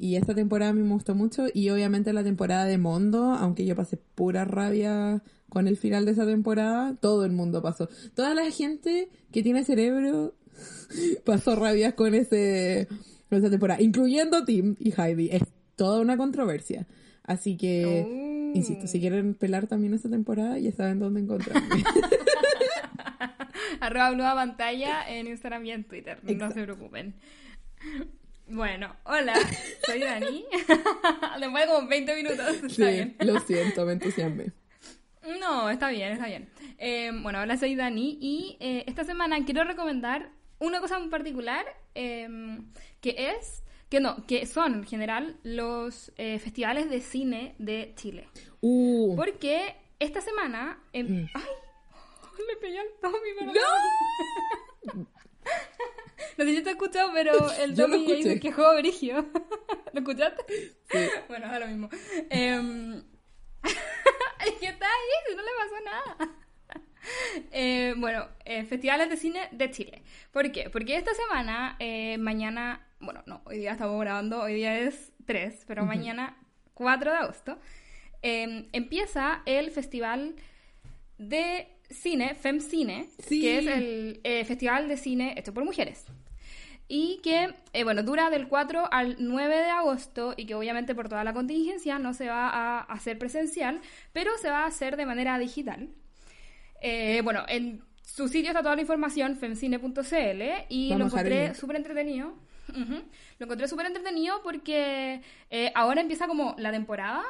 Y 0.00 0.14
esta 0.14 0.34
temporada 0.34 0.72
me 0.72 0.88
gustó 0.88 1.14
mucho. 1.14 1.46
Y 1.52 1.70
obviamente 1.70 2.12
la 2.12 2.22
temporada 2.22 2.64
de 2.64 2.78
Mondo, 2.78 3.32
aunque 3.32 3.64
yo 3.66 3.74
pasé 3.74 3.96
pura 3.96 4.44
rabia 4.44 5.22
con 5.48 5.66
el 5.66 5.76
final 5.76 6.04
de 6.04 6.12
esa 6.12 6.26
temporada, 6.26 6.96
todo 7.00 7.24
el 7.24 7.32
mundo 7.32 7.62
pasó. 7.62 7.88
Toda 8.14 8.34
la 8.34 8.50
gente 8.50 9.08
que 9.32 9.42
tiene 9.42 9.64
cerebro 9.64 10.34
pasó 11.24 11.56
rabias 11.56 11.94
con 11.94 12.14
ese 12.14 12.88
esa 13.30 13.50
temporada, 13.50 13.80
incluyendo 13.82 14.44
Tim 14.44 14.76
y 14.78 14.92
Heidi. 14.98 15.30
Es 15.30 15.42
toda 15.76 16.00
una 16.00 16.16
controversia. 16.16 16.86
Así 17.24 17.56
que, 17.56 18.04
oh. 18.06 18.56
insisto, 18.56 18.86
si 18.86 19.00
quieren 19.00 19.34
pelar 19.34 19.66
también 19.66 19.92
esta 19.92 20.08
temporada, 20.08 20.58
ya 20.58 20.72
saben 20.72 20.98
dónde 20.98 21.20
encontrarme. 21.20 21.84
Arroba 23.80 24.10
nueva 24.12 24.34
pantalla 24.34 25.08
en 25.08 25.26
Instagram 25.26 25.66
y 25.66 25.70
en 25.72 25.84
Twitter. 25.84 26.18
No 26.22 26.50
se 26.50 26.62
preocupen. 26.62 27.14
Bueno, 28.48 28.96
hola, 29.04 29.34
soy 29.84 30.00
Dani. 30.00 30.46
Después 31.40 31.66
de 31.66 31.72
como 31.72 31.86
20 31.86 32.16
minutos. 32.16 32.56
sí, 32.70 33.14
lo 33.20 33.38
siento, 33.40 33.84
me 33.84 33.92
entusiasmé. 33.92 34.52
No, 35.38 35.68
está 35.68 35.90
bien, 35.90 36.12
está 36.12 36.26
bien. 36.26 36.48
Eh, 36.78 37.10
bueno, 37.22 37.40
hola, 37.42 37.58
soy 37.58 37.74
Dani 37.74 38.16
y 38.20 38.56
eh, 38.60 38.84
esta 38.86 39.04
semana 39.04 39.44
quiero 39.44 39.64
recomendar 39.64 40.30
una 40.58 40.80
cosa 40.80 40.98
en 40.98 41.10
particular 41.10 41.64
em, 41.94 42.72
que 43.00 43.14
es 43.30 43.62
que 43.88 44.00
no, 44.00 44.26
que 44.26 44.46
son 44.46 44.74
en 44.74 44.84
general 44.84 45.38
los 45.42 46.12
eh, 46.16 46.38
festivales 46.38 46.90
de 46.90 47.00
cine 47.00 47.54
de 47.58 47.94
Chile. 47.96 48.28
Uh. 48.60 49.16
Porque 49.16 49.76
esta 49.98 50.20
semana. 50.20 50.78
Mm. 50.92 51.24
¡Ay! 51.34 51.44
Le 52.48 52.56
pegué 52.56 52.78
al 52.78 52.86
Tommy. 53.00 53.16
¡No! 53.46 53.52
no 56.38 56.44
sé 56.44 56.54
si 56.54 56.62
te 56.62 56.70
escuchado, 56.70 57.10
pero 57.12 57.50
el 57.54 57.74
Tommy 57.74 58.06
dice 58.06 58.38
que 58.38 58.52
juego 58.52 58.76
Brigio. 58.76 59.26
¿Lo 59.92 60.00
escuchaste? 60.00 60.44
Sí. 60.90 60.98
Bueno, 61.28 61.52
es 61.52 61.60
lo 61.60 61.66
mismo. 61.66 61.88
Eh, 62.30 63.02
que 64.60 64.66
está 64.66 64.86
ahí, 64.86 65.36
no 65.36 65.42
le 65.42 65.50
pasó 65.58 65.80
nada. 65.84 66.16
Eh, 67.52 67.94
bueno, 67.96 68.26
eh, 68.44 68.64
festivales 68.64 69.08
de 69.08 69.16
cine 69.16 69.48
de 69.52 69.70
Chile. 69.70 70.02
¿Por 70.32 70.50
qué? 70.52 70.70
Porque 70.70 70.96
esta 70.96 71.12
semana, 71.14 71.76
eh, 71.78 72.18
mañana, 72.18 72.86
bueno, 73.00 73.22
no, 73.26 73.42
hoy 73.44 73.58
día 73.58 73.72
estamos 73.72 74.00
grabando, 74.00 74.42
hoy 74.42 74.54
día 74.54 74.78
es 74.78 75.12
3, 75.26 75.64
pero 75.66 75.84
mañana 75.84 76.36
4 76.74 77.10
de 77.10 77.16
agosto, 77.16 77.58
em, 78.22 78.66
empieza 78.72 79.42
el 79.46 79.70
festival 79.70 80.34
de 81.18 81.68
cine, 81.90 82.34
FemCine, 82.34 83.08
que 83.28 83.58
es 83.58 83.66
el 83.66 84.46
festival 84.46 84.88
de 84.88 84.96
cine 84.96 85.34
hecho 85.36 85.54
por 85.54 85.64
mujeres. 85.64 86.04
Y 86.90 87.20
que, 87.22 87.54
bueno, 87.84 88.02
dura 88.02 88.30
del 88.30 88.48
4 88.48 88.88
al 88.90 89.16
9 89.18 89.56
de 89.56 89.70
agosto 89.70 90.34
y 90.36 90.46
que 90.46 90.54
obviamente 90.54 90.94
por 90.94 91.08
toda 91.08 91.22
la 91.22 91.34
contingencia 91.34 91.98
no 91.98 92.14
se 92.14 92.28
va 92.28 92.48
a 92.48 92.80
hacer 92.80 93.18
presencial, 93.18 93.80
pero 94.12 94.30
se 94.38 94.48
va 94.48 94.64
a 94.64 94.66
hacer 94.66 94.96
de 94.96 95.04
manera 95.04 95.38
digital. 95.38 95.90
Eh, 96.80 97.20
bueno, 97.22 97.44
en 97.48 97.82
su 98.02 98.28
sitio 98.28 98.50
está 98.50 98.62
toda 98.62 98.74
la 98.74 98.82
información, 98.82 99.36
femcine.cl, 99.36 100.42
y 100.68 100.94
lo 100.94 101.06
encontré 101.06 101.54
súper 101.54 101.76
entretenido. 101.76 102.34
Lo 102.74 103.46
encontré 103.46 103.66
súper 103.68 103.86
entretenido 103.86 104.42
porque 104.42 105.22
eh, 105.50 105.72
ahora 105.74 106.00
empieza 106.00 106.26
como 106.26 106.54
la 106.58 106.70
temporada. 106.70 107.22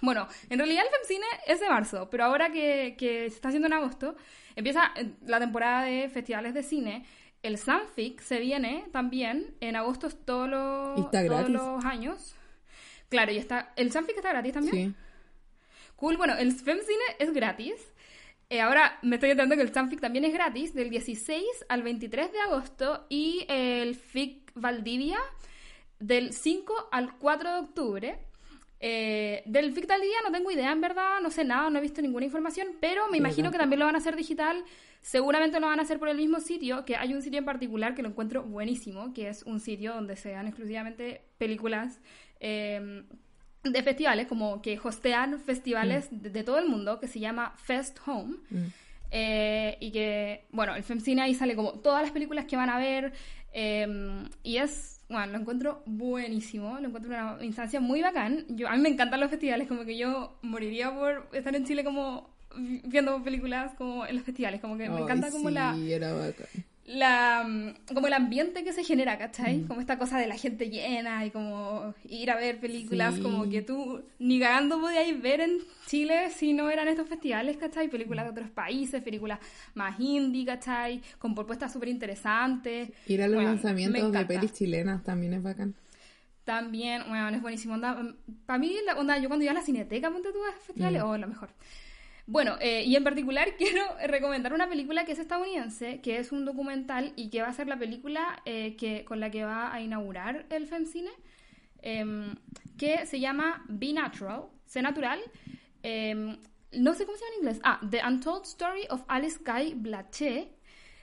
Bueno, 0.00 0.28
en 0.50 0.58
realidad 0.58 0.84
el 0.84 0.90
FemCine 0.90 1.26
es 1.46 1.60
de 1.60 1.68
marzo, 1.68 2.08
pero 2.10 2.24
ahora 2.24 2.50
que, 2.50 2.94
que 2.98 3.30
se 3.30 3.36
está 3.36 3.48
haciendo 3.48 3.66
en 3.66 3.72
agosto, 3.72 4.16
empieza 4.54 4.92
eh, 4.96 5.12
la 5.26 5.40
temporada 5.40 5.84
de 5.84 6.08
festivales 6.08 6.54
de 6.54 6.62
cine. 6.62 7.06
El 7.42 7.58
Sanfic 7.58 8.20
se 8.20 8.38
viene 8.38 8.86
también 8.92 9.54
en 9.60 9.76
agosto 9.76 10.10
todos 10.10 10.48
los, 10.48 11.10
todos 11.10 11.48
los 11.48 11.84
años. 11.84 12.34
Claro, 13.08 13.32
y 13.32 13.38
está. 13.38 13.72
¿El 13.76 13.92
Sanfic 13.92 14.16
está 14.16 14.30
gratis 14.30 14.52
también? 14.52 14.90
Sí. 14.90 14.94
Cool, 15.96 16.16
bueno, 16.16 16.34
el 16.36 16.52
FemCine 16.52 17.04
es 17.18 17.32
gratis. 17.32 17.93
Eh, 18.54 18.60
ahora 18.60 19.00
me 19.02 19.16
estoy 19.16 19.30
enterando 19.30 19.56
que 19.56 19.62
el 19.62 19.72
Sanfic 19.72 20.00
también 20.00 20.24
es 20.24 20.32
gratis, 20.32 20.74
del 20.74 20.88
16 20.88 21.44
al 21.68 21.82
23 21.82 22.30
de 22.30 22.38
agosto, 22.38 23.04
y 23.08 23.44
el 23.48 23.96
FIC 23.96 24.52
Valdivia 24.54 25.18
del 25.98 26.32
5 26.32 26.90
al 26.92 27.18
4 27.18 27.52
de 27.52 27.58
octubre. 27.58 28.18
Eh, 28.78 29.42
del 29.46 29.72
FIC 29.72 29.88
Valdivia 29.88 30.18
no 30.24 30.30
tengo 30.30 30.52
idea, 30.52 30.70
en 30.70 30.80
verdad, 30.80 31.20
no 31.20 31.30
sé 31.30 31.42
nada, 31.42 31.68
no 31.68 31.80
he 31.80 31.82
visto 31.82 32.00
ninguna 32.00 32.26
información, 32.26 32.68
pero 32.80 33.08
me 33.08 33.16
imagino 33.16 33.50
que 33.50 33.58
también 33.58 33.80
lo 33.80 33.86
van 33.86 33.96
a 33.96 33.98
hacer 33.98 34.14
digital. 34.14 34.62
Seguramente 35.00 35.58
lo 35.58 35.66
van 35.66 35.80
a 35.80 35.82
hacer 35.82 35.98
por 35.98 36.08
el 36.08 36.16
mismo 36.16 36.38
sitio, 36.38 36.84
que 36.84 36.94
hay 36.94 37.12
un 37.12 37.22
sitio 37.22 37.40
en 37.40 37.44
particular 37.44 37.96
que 37.96 38.02
lo 38.02 38.08
encuentro 38.10 38.44
buenísimo, 38.44 39.12
que 39.12 39.30
es 39.30 39.42
un 39.42 39.58
sitio 39.58 39.94
donde 39.94 40.14
se 40.14 40.30
dan 40.30 40.46
exclusivamente 40.46 41.22
películas 41.38 42.00
eh, 42.38 43.02
de 43.64 43.82
festivales, 43.82 44.26
como 44.26 44.60
que 44.62 44.78
hostean 44.82 45.40
festivales 45.40 46.10
mm. 46.12 46.16
de, 46.16 46.44
todo 46.44 46.58
el 46.58 46.68
mundo, 46.68 47.00
que 47.00 47.08
se 47.08 47.20
llama 47.20 47.54
Fest 47.56 47.98
Home. 48.06 48.36
Mm. 48.50 48.64
Eh, 49.10 49.76
y 49.80 49.90
que, 49.90 50.44
bueno, 50.50 50.74
el 50.74 50.82
FemCine 50.82 51.22
ahí 51.22 51.34
sale 51.34 51.54
como 51.54 51.72
todas 51.72 52.02
las 52.02 52.10
películas 52.10 52.44
que 52.46 52.56
van 52.56 52.70
a 52.70 52.78
ver. 52.78 53.12
Em, 53.52 54.28
y 54.42 54.56
es, 54.56 55.00
bueno, 55.08 55.32
lo 55.32 55.38
encuentro 55.38 55.82
buenísimo, 55.86 56.78
lo 56.80 56.88
encuentro 56.88 57.10
una 57.10 57.44
instancia 57.44 57.80
muy 57.80 58.02
bacán. 58.02 58.44
Yo, 58.48 58.68
a 58.68 58.76
mí 58.76 58.82
me 58.82 58.88
encantan 58.88 59.20
los 59.20 59.30
festivales, 59.30 59.68
como 59.68 59.84
que 59.84 59.96
yo 59.96 60.36
moriría 60.42 60.92
por 60.92 61.28
estar 61.32 61.54
en 61.54 61.64
Chile 61.64 61.84
como 61.84 62.34
viendo 62.56 63.22
películas 63.22 63.72
como 63.74 64.06
en 64.06 64.16
los 64.16 64.24
festivales, 64.24 64.60
como 64.60 64.76
que 64.76 64.88
me 64.88 65.00
encanta 65.00 65.30
como 65.30 65.50
la... 65.50 65.76
Era 65.76 66.12
bacán 66.12 66.46
la 66.86 67.44
mm, 67.46 67.94
como 67.94 68.06
el 68.06 68.12
ambiente 68.12 68.62
que 68.62 68.72
se 68.72 68.84
genera, 68.84 69.16
¿cachai? 69.18 69.58
Mm. 69.58 69.68
Como 69.68 69.80
esta 69.80 69.98
cosa 69.98 70.18
de 70.18 70.26
la 70.26 70.36
gente 70.36 70.68
llena 70.68 71.24
y 71.24 71.30
como 71.30 71.94
ir 72.08 72.30
a 72.30 72.36
ver 72.36 72.60
películas 72.60 73.18
como 73.20 73.48
que 73.48 73.62
tú 73.62 74.02
ni 74.18 74.38
cagando 74.38 74.80
podías 74.80 75.20
ver 75.20 75.40
en 75.40 75.58
Chile 75.86 76.30
si 76.30 76.52
no 76.52 76.70
eran 76.70 76.88
estos 76.88 77.08
festivales, 77.08 77.56
¿cachai? 77.56 77.88
Películas 77.88 78.26
de 78.26 78.30
otros 78.32 78.50
países, 78.50 79.02
películas 79.02 79.38
más 79.74 79.98
indie, 79.98 80.44
¿cachai? 80.44 81.00
Con 81.18 81.34
propuestas 81.34 81.72
súper 81.72 81.88
interesantes. 81.88 82.90
Ir 83.06 83.22
a 83.22 83.28
los 83.28 83.42
lanzamientos 83.42 84.12
de 84.12 84.24
pelis 84.26 84.52
chilenas 84.52 85.02
también 85.02 85.34
es 85.34 85.42
bacán. 85.42 85.74
También, 86.44 87.02
bueno, 87.08 87.28
es 87.30 87.40
buenísimo. 87.40 87.80
Para 88.44 88.58
mí, 88.58 88.76
la 88.84 88.98
onda, 88.98 89.16
yo 89.18 89.28
cuando 89.28 89.44
iba 89.44 89.52
a 89.52 89.54
la 89.54 89.62
cineteca, 89.62 90.10
ponte 90.10 90.30
tú 90.30 90.38
a 90.44 90.52
festivales, 90.60 91.02
mm. 91.02 91.06
oh, 91.06 91.16
lo 91.16 91.26
mejor. 91.26 91.48
Bueno, 92.26 92.56
eh, 92.60 92.84
y 92.84 92.96
en 92.96 93.04
particular 93.04 93.48
quiero 93.58 93.82
recomendar 94.06 94.52
una 94.52 94.68
película 94.68 95.04
que 95.04 95.12
es 95.12 95.18
estadounidense, 95.18 96.00
que 96.00 96.18
es 96.18 96.32
un 96.32 96.44
documental 96.44 97.12
y 97.16 97.28
que 97.28 97.42
va 97.42 97.48
a 97.48 97.52
ser 97.52 97.68
la 97.68 97.78
película 97.78 98.42
eh, 98.44 98.76
que, 98.76 99.04
con 99.04 99.20
la 99.20 99.30
que 99.30 99.44
va 99.44 99.72
a 99.72 99.80
inaugurar 99.80 100.46
el 100.50 100.66
FemCine, 100.66 101.10
em, 101.82 102.34
que 102.78 103.06
se 103.06 103.20
llama 103.20 103.64
Be 103.68 103.92
Natural, 103.92 104.44
Sé 104.66 104.80
Natural. 104.80 105.20
Em, 105.82 106.38
no 106.72 106.94
sé 106.94 107.04
cómo 107.04 107.18
se 107.18 107.24
llama 107.24 107.34
en 107.34 107.40
inglés. 107.40 107.60
Ah, 107.62 107.80
The 107.88 108.00
Untold 108.06 108.44
Story 108.44 108.86
of 108.88 109.02
Alice 109.06 109.38
Guy 109.44 109.74
Blaché, 109.74 110.48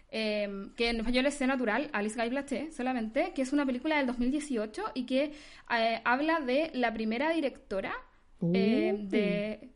em, 0.10 0.74
que 0.74 0.90
en 0.90 0.98
español 0.98 1.28
es 1.28 1.36
Sé 1.36 1.46
Natural, 1.46 1.90
Alice 1.94 2.20
Guy 2.20 2.30
Blaché 2.30 2.72
solamente, 2.72 3.32
que 3.34 3.44
es 3.44 3.54
una 3.54 3.66
película 3.66 3.98
del 3.98 4.08
2018 4.08 4.84
y 4.96 5.06
que 5.06 5.34
eh, 5.72 6.02
habla 6.04 6.40
de 6.40 6.72
la 6.74 6.92
primera 6.94 7.30
directora 7.32 7.94
uh. 8.40 8.52
de 8.52 9.70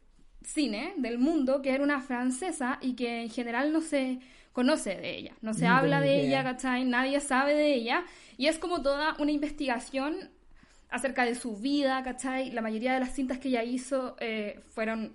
cine 0.46 0.94
del 0.98 1.18
mundo, 1.18 1.62
que 1.62 1.72
era 1.72 1.84
una 1.84 2.02
francesa 2.02 2.78
y 2.82 2.96
que 2.96 3.24
en 3.24 3.30
general 3.30 3.74
no 3.74 3.82
se 3.82 4.20
conoce 4.54 4.96
de 4.96 5.18
ella, 5.18 5.34
no 5.42 5.54
se 5.54 5.68
habla 5.68 6.00
de 6.00 6.22
ella, 6.22 6.44
¿cachai? 6.44 6.86
Nadie 6.86 7.20
sabe 7.20 7.56
de 7.56 7.74
ella 7.74 8.06
y 8.38 8.48
es 8.48 8.58
como 8.58 8.82
toda 8.82 9.16
una 9.20 9.32
investigación 9.32 10.30
acerca 10.90 11.26
de 11.26 11.36
su 11.36 11.58
vida, 11.58 12.02
¿cachai? 12.04 12.52
La 12.52 12.62
mayoría 12.62 12.94
de 12.94 13.02
las 13.02 13.14
cintas 13.14 13.40
que 13.40 13.50
ella 13.50 13.64
hizo 13.64 14.16
eh, 14.20 14.62
fueron 14.70 15.14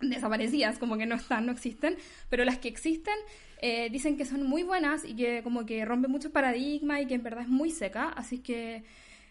desaparecidas, 0.00 0.78
como 0.78 0.96
que 0.96 1.06
no 1.06 1.16
están, 1.16 1.46
no 1.46 1.52
existen, 1.52 1.96
pero 2.28 2.44
las 2.44 2.58
que 2.58 2.68
existen 2.68 3.14
eh, 3.60 3.88
dicen 3.90 4.16
que 4.16 4.24
son 4.24 4.44
muy 4.44 4.62
buenas 4.62 5.04
y 5.04 5.14
que 5.14 5.42
como 5.42 5.66
que 5.66 5.84
rompen 5.84 6.10
muchos 6.10 6.30
paradigmas 6.30 7.02
y 7.02 7.06
que 7.06 7.14
en 7.14 7.22
verdad 7.22 7.42
es 7.42 7.48
muy 7.48 7.70
seca, 7.70 8.10
así 8.10 8.38
que 8.38 8.84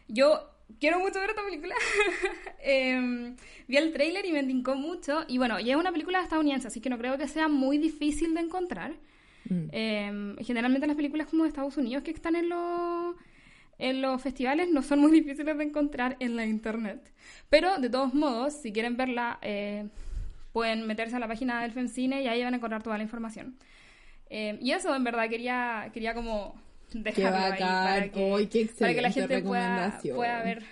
yo 0.07 0.49
quiero 0.79 0.99
mucho 0.99 1.19
ver 1.19 1.29
esta 1.29 1.43
película. 1.43 1.75
Em, 2.63 3.36
vi 3.67 3.77
el 3.77 3.91
tráiler 3.91 4.25
y 4.25 4.31
me 4.31 4.39
indicó 4.39 4.75
mucho. 4.75 5.25
Y 5.27 5.38
bueno, 5.38 5.60
ya 5.60 5.73
es 5.73 5.79
una 5.79 5.91
película 5.91 6.21
estadounidense, 6.21 6.67
así 6.67 6.79
que 6.79 6.89
no 6.89 6.97
creo 6.97 7.17
que 7.17 7.27
sea 7.27 7.47
muy 7.47 7.77
difícil 7.77 8.34
de 8.34 8.41
encontrar. 8.41 8.93
Mm. 9.49 9.67
Em, 9.71 10.38
generalmente 10.38 10.86
las 10.86 10.95
películas 10.95 11.27
como 11.27 11.43
de 11.43 11.49
Estados 11.49 11.77
Unidos 11.77 12.03
que 12.03 12.12
están 12.12 12.36
en 12.36 12.49
los 12.49 13.15
en 13.79 13.99
los 13.99 14.21
festivales 14.21 14.69
no 14.69 14.84
son 14.84 14.99
muy 14.99 15.12
difíciles 15.21 15.57
de 15.57 15.63
encontrar 15.63 16.15
en 16.19 16.36
la 16.36 16.45
internet. 16.45 17.12
Pero 17.49 17.79
de 17.79 17.89
todos 17.89 18.13
modos, 18.13 18.53
si 18.53 18.71
quieren 18.71 18.95
verla, 18.95 19.39
eh, 19.41 19.88
pueden 20.53 20.86
meterse 20.86 21.15
a 21.15 21.19
la 21.19 21.27
página 21.27 21.62
del 21.62 21.71
FemCine 21.71 22.21
y 22.21 22.27
ahí 22.27 22.43
van 22.43 22.53
a 22.53 22.57
encontrar 22.57 22.84
toda 22.84 22.97
la 22.97 23.03
información. 23.03 23.57
Em, 24.29 24.57
y 24.62 24.71
eso, 24.71 24.95
en 24.95 25.03
verdad, 25.03 25.27
quería, 25.29 25.89
quería 25.93 26.13
como 26.13 26.55
dejarlo 26.93 27.38
ahí 27.38 27.60
para 27.60 28.10
que, 28.10 28.69
para 28.80 28.93
que 28.93 29.01
la 29.01 29.12
gente 29.12 29.41
pueda, 29.41 29.99
pueda 30.13 30.43
ver. 30.43 30.63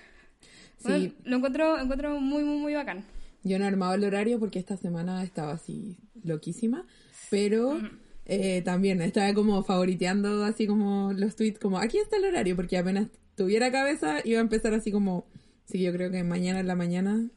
sí. 0.77 1.15
Lo 1.23 1.37
encuentro, 1.37 1.79
encuentro 1.79 2.19
muy, 2.19 2.43
muy, 2.43 2.57
muy 2.57 2.73
bacán. 2.73 3.03
Yo 3.43 3.57
no 3.57 3.65
he 3.65 3.67
armado 3.67 3.93
el 3.93 4.03
horario 4.03 4.39
porque 4.39 4.59
esta 4.59 4.75
semana 4.75 5.23
estaba 5.23 5.53
así 5.53 5.97
loquísima, 6.23 6.85
pero 7.29 7.79
eh, 8.25 8.61
también 8.63 9.01
estaba 9.01 9.33
como 9.33 9.63
favoriteando 9.63 10.43
así 10.43 10.67
como 10.67 11.13
los 11.13 11.35
tweets, 11.35 11.59
como 11.59 11.79
aquí 11.79 11.97
está 11.97 12.17
el 12.17 12.25
horario, 12.25 12.55
porque 12.55 12.77
apenas 12.77 13.07
tuviera 13.35 13.71
cabeza 13.71 14.17
iba 14.25 14.39
a 14.39 14.41
empezar 14.41 14.73
así 14.73 14.91
como, 14.91 15.25
sí, 15.65 15.81
yo 15.81 15.93
creo 15.93 16.11
que 16.11 16.23
mañana 16.23 16.59
en 16.59 16.67
la 16.67 16.75
mañana 16.75 17.29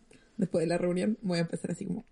después 0.43 0.65
de 0.65 0.67
la 0.67 0.77
reunión, 0.77 1.19
voy 1.23 1.39
a 1.39 1.43
empezar 1.43 1.71
así 1.71 1.87
como 1.87 2.05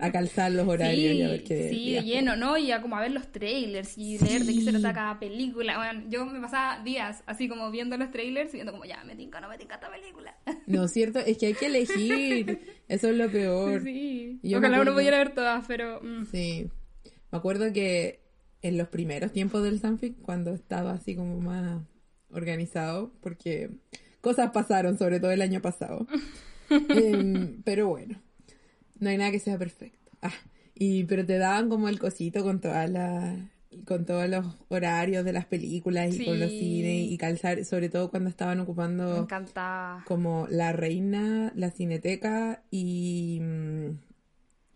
a 0.00 0.12
calzar 0.12 0.52
los 0.52 0.68
horarios 0.68 1.14
y 1.14 1.22
a 1.22 1.28
ver 1.28 1.42
qué. 1.42 1.68
Sí, 1.70 1.94
de 1.94 2.02
lleno, 2.02 2.36
¿no? 2.36 2.56
Y 2.56 2.70
a 2.70 2.80
como 2.80 2.96
a 2.96 3.00
ver 3.00 3.10
los 3.10 3.32
trailers 3.32 3.98
y 3.98 4.18
leer 4.18 4.44
de 4.44 4.54
qué 4.54 4.60
se 4.60 4.70
trata 4.70 4.94
cada 4.94 5.18
película. 5.18 5.76
Bueno, 5.76 6.08
yo 6.08 6.24
me 6.26 6.40
pasaba 6.40 6.80
días 6.84 7.24
así 7.26 7.48
como 7.48 7.72
viendo 7.72 7.96
los 7.96 8.12
trailers 8.12 8.54
y 8.54 8.58
viendo 8.58 8.70
como, 8.70 8.84
ya, 8.84 9.02
me 9.02 9.16
tinca, 9.16 9.40
no 9.40 9.48
me 9.48 9.58
tinca 9.58 9.74
esta 9.74 9.90
película. 9.90 10.34
No, 10.66 10.86
cierto, 10.86 11.18
es 11.18 11.36
que 11.36 11.46
hay 11.46 11.54
que 11.54 11.66
elegir. 11.66 12.60
Eso 12.86 13.08
es 13.08 13.16
lo 13.16 13.28
peor. 13.28 13.82
Sí. 13.82 14.38
Yo 14.44 14.58
Ojalá 14.58 14.80
uno 14.80 14.94
pudiera 14.94 15.18
ver 15.18 15.34
todas, 15.34 15.64
pero. 15.66 16.00
Mm. 16.00 16.26
Sí. 16.26 16.70
Me 17.32 17.38
acuerdo 17.38 17.72
que 17.72 18.20
en 18.62 18.78
los 18.78 18.86
primeros 18.88 19.32
tiempos 19.32 19.64
del 19.64 19.80
Sanfic, 19.80 20.20
cuando 20.22 20.52
estaba 20.52 20.92
así 20.92 21.16
como 21.16 21.40
más 21.40 21.82
organizado, 22.30 23.12
porque 23.20 23.70
cosas 24.20 24.52
pasaron, 24.52 24.96
sobre 24.96 25.18
todo 25.18 25.32
el 25.32 25.42
año 25.42 25.60
pasado. 25.60 26.06
Em, 26.70 27.62
pero 27.64 27.88
bueno, 27.88 28.20
no 28.98 29.10
hay 29.10 29.16
nada 29.16 29.30
que 29.30 29.40
sea 29.40 29.58
perfecto. 29.58 30.10
Ah, 30.22 30.32
y, 30.74 31.04
pero 31.04 31.26
te 31.26 31.38
daban 31.38 31.68
como 31.68 31.88
el 31.88 31.98
cosito 31.98 32.42
con 32.42 32.60
todas 32.60 32.88
las 32.88 33.38
con 33.86 34.04
todos 34.04 34.28
los 34.28 34.44
horarios 34.68 35.24
de 35.24 35.32
las 35.32 35.46
películas 35.46 36.12
y 36.14 36.24
con 36.24 36.40
los 36.40 36.50
cines 36.50 37.10
y 37.10 37.16
calzar, 37.18 37.64
sobre 37.64 37.88
todo 37.88 38.10
cuando 38.10 38.28
estaban 38.28 38.58
ocupando 38.58 39.28
como 40.06 40.48
La 40.50 40.72
Reina, 40.72 41.52
la 41.54 41.70
Cineteca 41.70 42.64
y, 42.70 43.38
mm, 43.40 43.90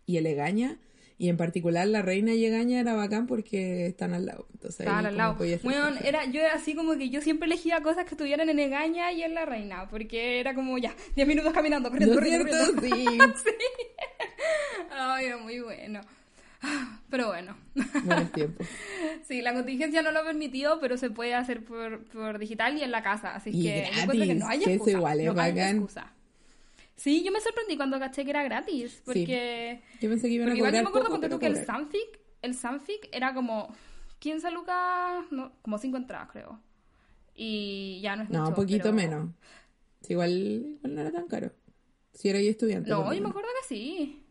y 0.05 0.17
Elegaña 0.17 0.79
y 1.17 1.29
en 1.29 1.37
particular 1.37 1.87
la 1.87 2.01
reina 2.01 2.33
y 2.33 2.45
Egaña 2.45 2.79
era 2.79 2.93
bacán 2.93 3.25
porque 3.25 3.87
están 3.87 4.13
al 4.13 4.25
lado. 4.25 4.47
Estaban 4.61 5.05
al 5.05 5.15
lado. 5.15 5.37
Bueno, 5.63 5.89
era, 6.03 6.25
yo 6.25 6.41
así 6.53 6.75
como 6.75 6.97
que 6.97 7.09
yo 7.09 7.21
siempre 7.21 7.45
elegía 7.47 7.81
cosas 7.81 8.05
que 8.05 8.11
estuvieran 8.11 8.49
en 8.49 8.59
Egaña 8.59 9.11
y 9.11 9.23
en 9.23 9.33
la 9.33 9.45
reina, 9.45 9.87
porque 9.89 10.39
era 10.39 10.53
como 10.53 10.77
ya, 10.77 10.93
10 11.15 11.27
minutos 11.27 11.53
caminando, 11.53 11.89
corriendo, 11.89 12.15
corriendo, 12.15 12.47
Sí. 12.75 13.15
Ay, 14.91 15.25
era 15.25 15.37
muy 15.37 15.59
bueno. 15.59 16.01
Pero 17.09 17.27
bueno. 17.27 17.55
Buen 18.03 18.27
tiempo. 18.29 18.63
Sí, 19.27 19.41
la 19.41 19.53
contingencia 19.53 20.03
no 20.03 20.11
lo 20.11 20.19
ha 20.19 20.23
permitido, 20.23 20.79
pero 20.79 20.97
se 20.97 21.09
puede 21.09 21.33
hacer 21.33 21.63
por, 21.63 22.03
por 22.05 22.37
digital 22.37 22.77
y 22.77 22.83
en 22.83 22.91
la 22.91 23.01
casa. 23.01 23.33
Así 23.33 23.51
que 23.51 23.89
yo 24.05 24.11
que 24.11 24.35
no 24.35 24.47
hay 24.47 24.63
excusa. 24.63 24.91
igual 24.91 25.19
es 25.19 25.33
no 25.33 25.41
hay 25.41 25.59
excusa. 25.59 26.13
Sí, 26.95 27.23
yo 27.23 27.31
me 27.31 27.41
sorprendí 27.41 27.75
cuando 27.75 27.99
caché 27.99 28.23
que 28.23 28.29
era 28.31 28.43
gratis, 28.43 29.01
porque... 29.05 29.81
Yo 30.01 30.09
pensé 30.09 30.27
que 30.27 30.33
iban 30.33 30.47
a 30.49 30.51
cobrar 30.51 30.57
igual 30.57 30.73
yo 30.73 30.83
me 30.83 30.89
acuerdo 30.89 31.29
poco, 31.29 31.39
que 31.39 31.47
el 31.47 31.65
Sanfic, 31.65 32.19
el 32.41 32.53
Sanfic 32.55 33.09
era 33.11 33.33
como 33.33 33.73
15 34.19 34.49
lucas, 34.51 35.25
no, 35.31 35.51
como 35.61 35.77
5 35.77 35.97
entradas 35.97 36.29
creo. 36.31 36.59
Y 37.35 37.99
ya 38.01 38.15
no 38.15 38.23
es 38.23 38.29
No, 38.29 38.47
un 38.47 38.53
poquito 38.55 38.93
menos. 38.93 39.29
igual, 40.07 40.31
igual 40.31 40.95
no 40.95 41.01
era 41.01 41.11
tan 41.11 41.27
caro. 41.27 41.51
Si 42.13 42.29
era 42.29 42.41
yo 42.41 42.49
estudiante. 42.49 42.89
No, 42.89 43.13
yo 43.13 43.21
me 43.21 43.29
acuerdo 43.29 43.49
que 43.61 43.67
sí. 43.67 44.24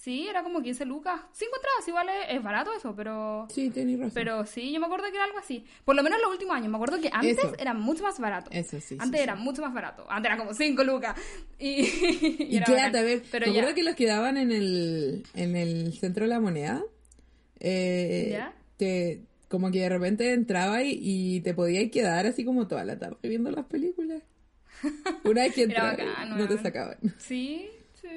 Sí, 0.00 0.26
era 0.26 0.42
como 0.42 0.62
15 0.62 0.86
lucas. 0.86 1.20
Cinco 1.30 1.56
entradas, 1.56 1.86
igual 1.86 2.06
es, 2.30 2.42
barato 2.42 2.72
eso, 2.72 2.96
pero... 2.96 3.46
Sí, 3.50 3.68
tenés 3.68 3.98
razón. 3.98 4.12
Pero 4.14 4.46
sí, 4.46 4.72
yo 4.72 4.80
me 4.80 4.86
acuerdo 4.86 5.04
que 5.10 5.16
era 5.16 5.24
algo 5.24 5.36
así. 5.36 5.62
Por 5.84 5.94
lo 5.94 6.02
menos 6.02 6.18
en 6.18 6.22
los 6.22 6.32
últimos 6.32 6.56
años. 6.56 6.70
Me 6.70 6.76
acuerdo 6.78 6.98
que 7.02 7.10
antes 7.12 7.36
era 7.58 7.74
mucho 7.74 8.02
más 8.02 8.18
barato. 8.18 8.50
Eso 8.50 8.80
sí. 8.80 8.96
Antes 8.98 9.20
era 9.20 9.34
mucho 9.34 9.60
más 9.60 9.74
barato. 9.74 10.06
Antes 10.08 10.30
era 10.30 10.38
como 10.38 10.54
5 10.54 10.84
lucas. 10.84 11.16
Y, 11.58 11.82
y, 12.56 12.62
quédate 12.64 12.98
a 12.98 13.02
ver. 13.02 13.22
Pero 13.30 13.46
me 13.46 13.52
acuerdo 13.52 13.74
que 13.74 13.82
los 13.82 13.94
quedaban 13.94 14.38
en 14.38 14.52
el, 14.52 15.26
en 15.34 15.54
el 15.54 15.92
centro 15.92 16.24
de 16.24 16.30
la 16.30 16.40
moneda. 16.40 16.82
Eh, 17.58 18.28
¿Ya? 18.30 18.54
Te, 18.78 19.20
como 19.48 19.70
que 19.70 19.80
de 19.80 19.90
repente 19.90 20.32
entraba 20.32 20.82
y, 20.82 21.42
te 21.42 21.52
podías 21.52 21.90
quedar 21.90 22.24
así 22.24 22.42
como 22.42 22.68
toda 22.68 22.86
la 22.86 22.98
tarde 22.98 23.18
viendo 23.24 23.50
las 23.50 23.66
películas. 23.66 24.22
Una 25.24 25.42
vez 25.42 25.54
que 25.54 25.64
entraba, 25.64 26.24
no 26.24 26.48
te 26.48 26.56
sacaban. 26.56 26.96
Sí, 27.18 27.68
sí. 28.00 28.08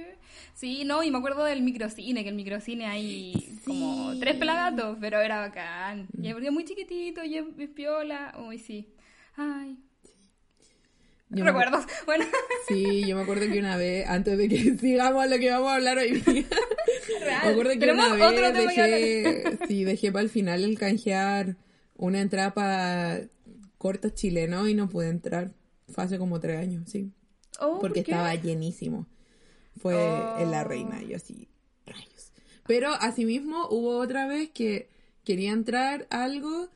Sí, 0.53 0.83
no, 0.85 1.03
y 1.03 1.11
me 1.11 1.17
acuerdo 1.17 1.43
del 1.43 1.61
microcine, 1.61 2.23
que 2.23 2.29
el 2.29 2.35
microcine 2.35 2.85
hay 2.85 3.59
como 3.65 4.17
tres 4.19 4.35
pelagatos, 4.35 4.97
pero 5.01 5.19
era 5.19 5.39
bacán. 5.39 6.07
Y 6.21 6.27
era 6.27 6.51
muy 6.51 6.63
chiquitito, 6.63 7.23
y 7.23 7.37
es 7.37 7.69
piola. 7.75 8.33
Uy, 8.47 8.59
sí. 8.59 8.93
Ay. 9.35 9.77
Recuerdos. 11.29 11.85
Bueno. 12.05 12.25
Sí, 12.67 13.03
yo 13.07 13.15
me 13.15 13.23
acuerdo 13.23 13.51
que 13.51 13.59
una 13.59 13.77
vez, 13.77 14.07
antes 14.07 14.37
de 14.37 14.47
que 14.47 14.77
sigamos 14.79 15.27
lo 15.27 15.39
que 15.39 15.49
vamos 15.49 15.71
a 15.71 15.75
hablar 15.75 15.97
hoy 15.97 16.11
día, 16.11 16.45
me 17.43 17.49
acuerdo 17.51 17.71
que 17.79 17.91
una 17.91 18.13
vez 18.13 18.53
dejé, 18.53 19.57
sí, 19.67 19.83
dejé 19.83 20.11
para 20.11 20.23
el 20.23 20.29
final 20.29 20.63
el 20.63 20.77
canjear 20.77 21.55
una 21.95 22.21
entrada 22.21 22.53
para 22.53 23.21
cortos 23.79 24.13
chilenos 24.13 24.69
y 24.69 24.75
no 24.75 24.87
pude 24.87 25.09
entrar. 25.09 25.51
Fue 25.89 26.03
hace 26.03 26.19
como 26.19 26.39
tres 26.39 26.59
años, 26.59 26.89
sí. 26.89 27.11
Oh, 27.59 27.79
porque 27.79 28.01
estaba 28.01 28.35
llenísimo 28.35 29.07
fue 29.77 29.95
en 30.39 30.51
La 30.51 30.63
Reina, 30.63 31.01
y 31.03 31.13
así, 31.13 31.47
rayos. 31.85 32.31
Pero 32.65 32.93
asimismo 32.93 33.67
hubo 33.69 33.97
otra 33.97 34.27
vez 34.27 34.49
que 34.49 34.89
quería 35.23 35.51
entrar 35.51 36.07
algo 36.09 36.69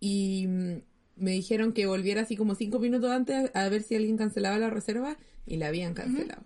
y 0.00 0.46
mm, 0.46 0.76
me 1.16 1.30
dijeron 1.32 1.72
que 1.72 1.86
volviera 1.86 2.22
así 2.22 2.36
como 2.36 2.54
cinco 2.54 2.78
minutos 2.78 3.10
antes 3.10 3.50
a 3.54 3.68
ver 3.68 3.82
si 3.82 3.96
alguien 3.96 4.16
cancelaba 4.16 4.58
la 4.58 4.70
reserva 4.70 5.16
y 5.46 5.56
la 5.56 5.68
habían 5.68 5.94
cancelado. 5.94 6.42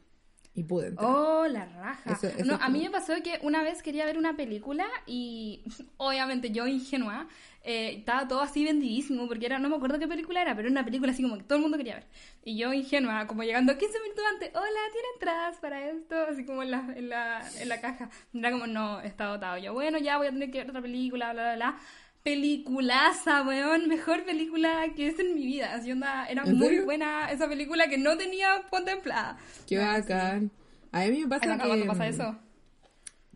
Y 0.55 0.64
pude 0.64 0.88
entrar. 0.88 1.09
Oh, 1.09 1.47
la 1.47 1.66
raja. 1.66 2.18
no, 2.44 2.57
a 2.57 2.68
mí 2.68 2.83
me 2.83 2.90
pasó 2.90 3.14
que 3.23 3.38
una 3.42 3.62
vez 3.62 3.81
quería 3.81 4.05
ver 4.05 4.18
una 4.18 4.37
película 4.37 4.87
y 5.07 5.62
obviamente 5.99 6.51
yo 6.51 6.66
ingenua 6.66 7.29
eh, 7.62 7.97
estaba 7.99 8.27
todo 8.29 8.40
así 8.40 8.64
vendidísimo 8.64 9.27
porque 9.27 9.47
era, 9.47 9.59
no 9.59 9.68
me 9.68 9.77
acuerdo 9.77 9.99
qué 9.99 10.07
película 10.07 10.40
era, 10.40 10.55
pero 10.55 10.68
era 10.68 10.73
una 10.73 10.85
película 10.85 11.12
así 11.12 11.23
como 11.23 11.37
que 11.37 11.44
todo 11.44 11.57
el 11.57 11.62
mundo 11.62 11.77
quería 11.77 11.97
ver. 11.97 12.07
Y 12.44 12.57
yo 12.57 12.73
ingenua, 12.73 13.27
como 13.27 13.42
llegando 13.42 13.77
15 13.77 14.01
minutos 14.01 14.25
antes, 14.33 14.51
hola, 14.55 14.81
¿tiene 14.92 15.09
entradas 15.14 15.57
para 15.57 15.90
esto? 15.90 16.16
Así 16.31 16.44
como 16.44 16.62
en 16.62 16.71
la, 16.71 16.94
en 16.97 17.09
la, 17.09 17.42
en 17.59 17.68
la 17.68 17.81
caja. 17.81 18.11
Era 18.33 18.51
como, 18.53 18.66
no, 18.66 19.01
está 19.01 19.27
dotado. 19.27 19.59
Yo, 19.59 19.75
bueno, 19.75 19.99
ya 19.99 20.16
voy 20.18 20.29
a 20.29 20.31
tener 20.31 20.51
que 20.51 20.59
ver 20.59 20.71
otra 20.71 20.81
película, 20.81 21.33
bla, 21.33 21.42
bla, 21.42 21.55
bla. 21.57 21.79
Peliculaza, 22.23 23.42
weón, 23.42 23.88
mejor 23.88 24.25
película 24.25 24.87
que 24.94 25.09
es 25.09 25.18
en 25.18 25.35
mi 25.35 25.44
vida. 25.44 25.75
Así 25.75 25.90
onda, 25.92 26.27
era 26.27 26.44
muy 26.44 26.81
buena 26.81 27.31
esa 27.31 27.49
película 27.49 27.88
que 27.88 27.99
no 27.99 28.16
tenía 28.16 28.62
contemplada. 28.71 29.37
Qué 29.66 29.79
bacán. 29.79 30.51
A 30.92 31.05
mí 31.05 31.21
me 31.21 31.29
pasa 31.29 31.59
que... 31.59 31.85
pasa 31.85 32.05
mm, 32.05 32.09
eso? 32.09 32.38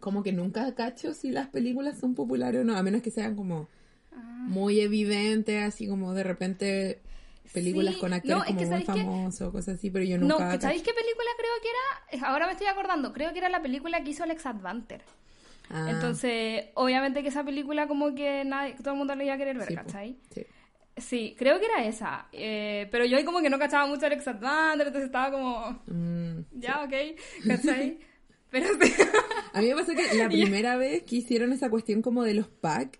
Como 0.00 0.22
que 0.22 0.32
nunca 0.32 0.74
cacho 0.74 1.12
si 1.12 1.30
las 1.30 1.48
películas 1.48 1.98
son 1.98 2.14
populares 2.14 2.62
o 2.62 2.64
no, 2.64 2.76
a 2.76 2.82
menos 2.82 3.02
que 3.02 3.10
sean 3.10 3.36
como 3.36 3.68
muy 4.14 4.80
evidente, 4.80 5.62
así 5.62 5.86
como 5.88 6.14
de 6.14 6.24
repente 6.24 7.00
películas 7.52 7.96
con 7.96 8.12
actores 8.12 8.44
como 8.44 8.66
muy 8.66 8.82
famosos, 8.82 9.52
cosas 9.52 9.76
así, 9.76 9.90
pero 9.90 10.04
yo 10.04 10.18
nunca... 10.18 10.54
No, 10.54 10.60
¿sabéis 10.60 10.82
qué 10.82 10.92
película 10.92 11.28
creo 11.36 11.52
que 11.62 12.16
era? 12.18 12.28
Ahora 12.28 12.46
me 12.46 12.52
estoy 12.52 12.66
acordando, 12.66 13.12
creo 13.12 13.32
que 13.32 13.38
era 13.38 13.48
la 13.48 13.62
película 13.62 14.02
que 14.02 14.10
hizo 14.10 14.22
Alex 14.22 14.46
Advanter. 14.46 15.02
Ah. 15.70 15.88
Entonces, 15.90 16.66
obviamente 16.74 17.22
que 17.22 17.28
esa 17.28 17.44
película 17.44 17.86
como 17.86 18.14
que 18.14 18.44
nadie, 18.44 18.74
todo 18.74 18.92
el 18.92 18.98
mundo 18.98 19.14
le 19.14 19.24
iba 19.24 19.34
a 19.34 19.38
querer 19.38 19.58
ver, 19.58 19.74
¿cachai? 19.74 20.16
Sí. 20.30 20.46
Sí, 20.96 21.34
creo 21.38 21.58
que 21.58 21.66
era 21.66 21.84
esa. 21.86 22.26
Eh, 22.32 22.86
pero 22.90 23.06
yo 23.06 23.16
ahí 23.16 23.24
como 23.24 23.40
que 23.40 23.48
no 23.48 23.58
cachaba 23.58 23.86
mucho 23.86 24.04
Alex 24.04 24.28
Advanter, 24.28 24.88
entonces 24.88 25.06
estaba 25.06 25.30
como... 25.30 25.82
Mm, 25.86 26.40
ya, 26.52 26.82
ok, 26.82 26.92
¿cachai? 27.46 27.98
pero... 28.50 28.66
a 29.54 29.60
mí 29.60 29.68
me 29.68 29.74
pasó 29.74 29.92
que 29.94 30.14
la 30.14 30.28
primera 30.28 30.76
vez 30.76 31.02
que 31.04 31.16
hicieron 31.16 31.52
esa 31.52 31.70
cuestión 31.70 32.02
como 32.02 32.22
de 32.22 32.34
los 32.34 32.48
packs, 32.48 32.98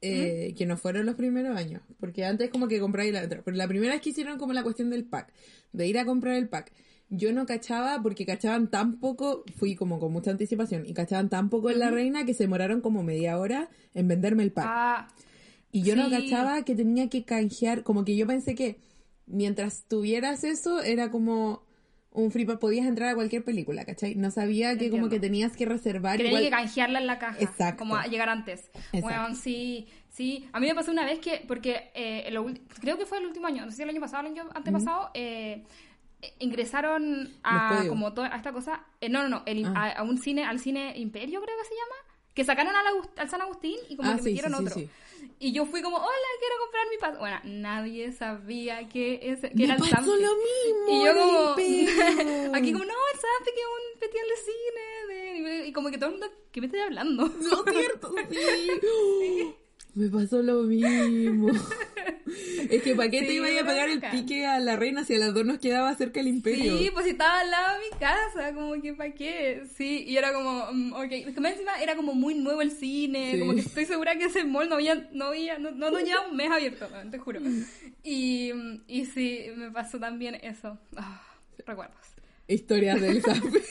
eh, 0.00 0.54
que 0.56 0.66
no 0.66 0.76
fueron 0.76 1.06
los 1.06 1.14
primeros 1.14 1.56
años, 1.56 1.82
porque 1.98 2.24
antes 2.24 2.50
como 2.50 2.68
que 2.68 2.80
compráis 2.80 3.12
la 3.12 3.22
otra, 3.22 3.42
pero 3.44 3.56
la 3.56 3.68
primera 3.68 3.92
vez 3.92 4.02
que 4.02 4.10
hicieron 4.10 4.38
como 4.38 4.52
la 4.52 4.62
cuestión 4.62 4.90
del 4.90 5.04
pack, 5.04 5.32
de 5.72 5.86
ir 5.86 5.98
a 5.98 6.04
comprar 6.04 6.36
el 6.36 6.48
pack, 6.48 6.72
yo 7.10 7.32
no 7.32 7.44
cachaba 7.44 8.00
porque 8.02 8.24
cachaban 8.24 8.70
tan 8.70 9.00
poco, 9.00 9.44
fui 9.56 9.74
como 9.74 9.98
con 9.98 10.12
mucha 10.12 10.30
anticipación, 10.30 10.86
y 10.86 10.94
cachaban 10.94 11.28
tan 11.28 11.50
poco 11.50 11.70
en 11.70 11.80
la 11.80 11.90
reina 11.90 12.24
que 12.24 12.34
se 12.34 12.44
demoraron 12.44 12.80
como 12.80 13.02
media 13.02 13.38
hora 13.38 13.68
en 13.94 14.08
venderme 14.08 14.42
el 14.44 14.52
pack. 14.52 14.66
Ah, 14.68 15.08
y 15.72 15.82
yo 15.82 15.96
no 15.96 16.08
cachaba 16.08 16.64
que 16.64 16.74
tenía 16.74 17.08
que 17.08 17.24
canjear, 17.24 17.82
como 17.82 18.04
que 18.04 18.16
yo 18.16 18.26
pensé 18.26 18.54
que 18.54 18.80
mientras 19.26 19.84
tuvieras 19.86 20.44
eso 20.44 20.82
era 20.82 21.10
como 21.10 21.62
un 22.12 22.30
free 22.30 22.44
podías 22.44 22.86
entrar 22.86 23.10
a 23.10 23.14
cualquier 23.14 23.44
película, 23.44 23.84
¿cachai? 23.84 24.16
No 24.16 24.30
sabía 24.30 24.76
que 24.76 24.90
como 24.90 25.08
que 25.08 25.20
tenías 25.20 25.56
que 25.56 25.64
reservar. 25.64 26.18
Creía 26.18 26.40
que 26.40 26.50
canjearla 26.50 26.98
en 26.98 27.06
la 27.06 27.18
caja. 27.18 27.36
Exacto. 27.40 27.78
Como 27.78 27.96
a 27.96 28.06
llegar 28.06 28.28
antes. 28.28 28.70
Bueno, 29.00 29.34
sí, 29.34 29.86
sí. 30.08 30.48
A 30.52 30.60
mí 30.60 30.66
me 30.66 30.74
pasó 30.74 30.90
una 30.90 31.04
vez 31.04 31.20
que, 31.20 31.44
porque 31.46 31.90
eh, 31.94 32.34
creo 32.80 32.98
que 32.98 33.06
fue 33.06 33.18
el 33.18 33.26
último 33.26 33.46
año, 33.46 33.64
no 33.64 33.70
sé 33.70 33.78
si 33.78 33.82
el 33.84 33.90
año 33.90 34.00
pasado 34.00 34.24
o 34.24 34.26
el 34.26 34.32
año 34.32 34.50
antepasado, 34.54 35.10
eh, 35.14 35.64
ingresaron 36.38 37.32
a 37.42 37.84
como 37.88 38.12
toda 38.12 38.32
a 38.32 38.36
esta 38.36 38.52
cosa, 38.52 38.84
eh, 39.00 39.08
no, 39.08 39.22
no, 39.22 39.28
no, 39.28 39.44
ah. 39.74 39.94
a, 39.96 40.02
un 40.02 40.18
cine, 40.18 40.44
al 40.44 40.58
cine 40.58 40.92
Imperio 40.96 41.40
creo 41.40 41.56
que 41.56 41.64
se 41.64 41.74
llama, 41.74 42.09
que 42.34 42.44
sacaron 42.44 42.74
al, 42.74 43.28
San 43.28 43.40
Agustín 43.40 43.76
y 43.88 43.96
como 43.96 44.10
ah, 44.10 44.16
que 44.16 44.22
metieron 44.22 44.54
otro. 44.54 44.76
Y 45.38 45.52
yo 45.52 45.66
fui 45.66 45.82
como, 45.82 45.96
hola, 45.96 46.28
quiero 46.38 46.54
comprar 46.60 46.88
mi 46.90 46.98
paso. 46.98 47.18
Bueno, 47.18 47.40
nadie 47.44 48.12
sabía 48.12 48.88
que, 48.88 49.20
ese, 49.22 49.50
que 49.50 49.64
era 49.64 49.74
el 49.74 49.80
pasó 49.80 50.16
lo 50.16 50.34
mismo. 50.36 50.88
Y 50.88 51.04
yo 51.04 51.14
como, 51.14 51.50
aquí 52.56 52.72
como, 52.72 52.84
no, 52.84 52.94
el 53.12 53.18
Zampi 53.18 53.50
que 53.54 53.60
es 53.60 53.66
un 53.66 54.00
festival 54.00 54.28
de 54.28 55.46
cine. 55.46 55.66
y 55.66 55.72
como 55.72 55.90
que 55.90 55.98
todo 55.98 56.10
el 56.10 56.18
mundo, 56.18 56.26
¿qué 56.52 56.60
me 56.60 56.66
estoy 56.66 56.80
hablando? 56.80 57.26
No, 57.26 57.64
cierto, 57.64 58.12
sí. 58.30 59.54
Me 59.94 60.08
pasó 60.08 60.42
lo 60.42 60.62
mismo. 60.62 61.48
es 62.70 62.82
que 62.82 62.94
¿para 62.94 63.10
qué 63.10 63.22
te 63.22 63.34
iba 63.34 63.46
a 63.48 63.64
pagar 63.64 63.88
el 63.88 64.00
pique 64.00 64.46
a 64.46 64.60
la 64.60 64.76
reina 64.76 65.04
si 65.04 65.14
a 65.14 65.18
las 65.18 65.34
dos 65.34 65.44
nos 65.44 65.58
quedaba 65.58 65.94
cerca 65.96 66.20
el 66.20 66.28
imperio? 66.28 66.78
Sí, 66.78 66.90
pues 66.92 67.04
si 67.04 67.12
estaba 67.12 67.40
al 67.40 67.50
lado 67.50 67.78
de 67.78 67.90
mi 67.90 67.98
casa, 67.98 68.54
como 68.54 68.80
que 68.80 68.94
¿para 68.94 69.12
qué? 69.12 69.64
Sí, 69.76 70.04
y 70.06 70.16
era 70.16 70.32
como, 70.32 70.72
mm, 70.72 70.92
ok, 70.92 71.12
es 71.12 71.34
que 71.34 71.48
encima 71.48 71.80
era 71.82 71.96
como 71.96 72.14
muy 72.14 72.34
nuevo 72.34 72.62
el 72.62 72.70
cine, 72.70 73.38
como 73.40 73.54
que 73.54 73.60
estoy 73.60 73.84
segura 73.84 74.16
que 74.16 74.26
ese 74.26 74.44
mall 74.44 74.68
no 74.68 74.76
había, 74.76 75.08
no 75.12 75.26
había, 75.26 75.58
no, 75.58 75.70
no, 75.72 75.98
llevaba 75.98 76.28
un 76.28 76.36
mes 76.36 76.50
abierto, 76.50 76.86
te 77.10 77.18
juro. 77.18 77.40
Y, 78.02 78.52
y 78.86 79.06
sí, 79.06 79.46
me 79.56 79.70
pasó 79.70 79.98
también 79.98 80.36
eso. 80.36 80.78
Ah, 80.96 81.22
recuerdos. 81.66 81.96
Historias 82.46 83.00
del 83.00 83.22
Zampic. 83.22 83.64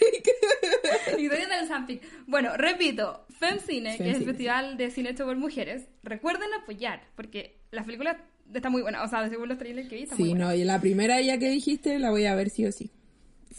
Historias 1.18 1.50
del 1.50 1.68
Zampic. 1.68 2.04
Bueno, 2.28 2.56
repito, 2.58 3.26
FemCine, 3.40 3.98
que 3.98 4.12
es 4.12 4.18
el 4.18 4.26
festival 4.26 4.78
de 4.78 4.92
cine 4.92 5.12
hecho 5.12 5.26
por 5.26 5.38
mujeres, 5.38 5.88
recuerden 6.04 6.54
apoyar, 6.54 7.04
porque 7.16 7.60
las 7.72 7.86
películas 7.86 8.18
están 8.54 8.72
muy 8.72 8.82
buenas, 8.82 9.06
o 9.06 9.08
sea, 9.08 9.28
según 9.30 9.50
los 9.50 9.58
trailers 9.58 9.88
que 9.90 9.96
vi, 9.96 10.08
Sí, 10.08 10.34
no, 10.34 10.54
y 10.54 10.64
la 10.64 10.80
primera 10.80 11.22
ya 11.22 11.38
que 11.38 11.50
dijiste 11.50 12.00
la 12.00 12.10
voy 12.10 12.26
a 12.26 12.36
ver 12.36 12.50
sí 12.50 12.66
o 12.66 12.72
sí. 12.72 12.92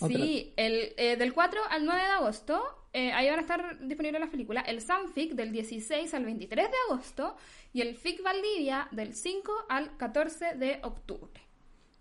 Sí, 0.06 0.52
el, 0.56 0.94
eh, 0.96 1.16
del 1.16 1.32
4 1.32 1.60
al 1.68 1.84
9 1.84 2.00
de 2.00 2.08
agosto, 2.08 2.62
eh, 2.92 3.12
ahí 3.12 3.28
van 3.28 3.38
a 3.38 3.42
estar 3.42 3.78
disponibles 3.86 4.20
las 4.20 4.30
películas. 4.30 4.64
El 4.66 4.80
Sanfic 4.80 5.32
del 5.32 5.52
16 5.52 6.14
al 6.14 6.24
23 6.24 6.68
de 6.70 6.76
agosto 6.88 7.36
y 7.72 7.82
el 7.82 7.96
FIC 7.96 8.22
Valdivia 8.22 8.88
del 8.92 9.14
5 9.14 9.52
al 9.68 9.96
14 9.96 10.54
de 10.56 10.80
octubre. 10.82 11.40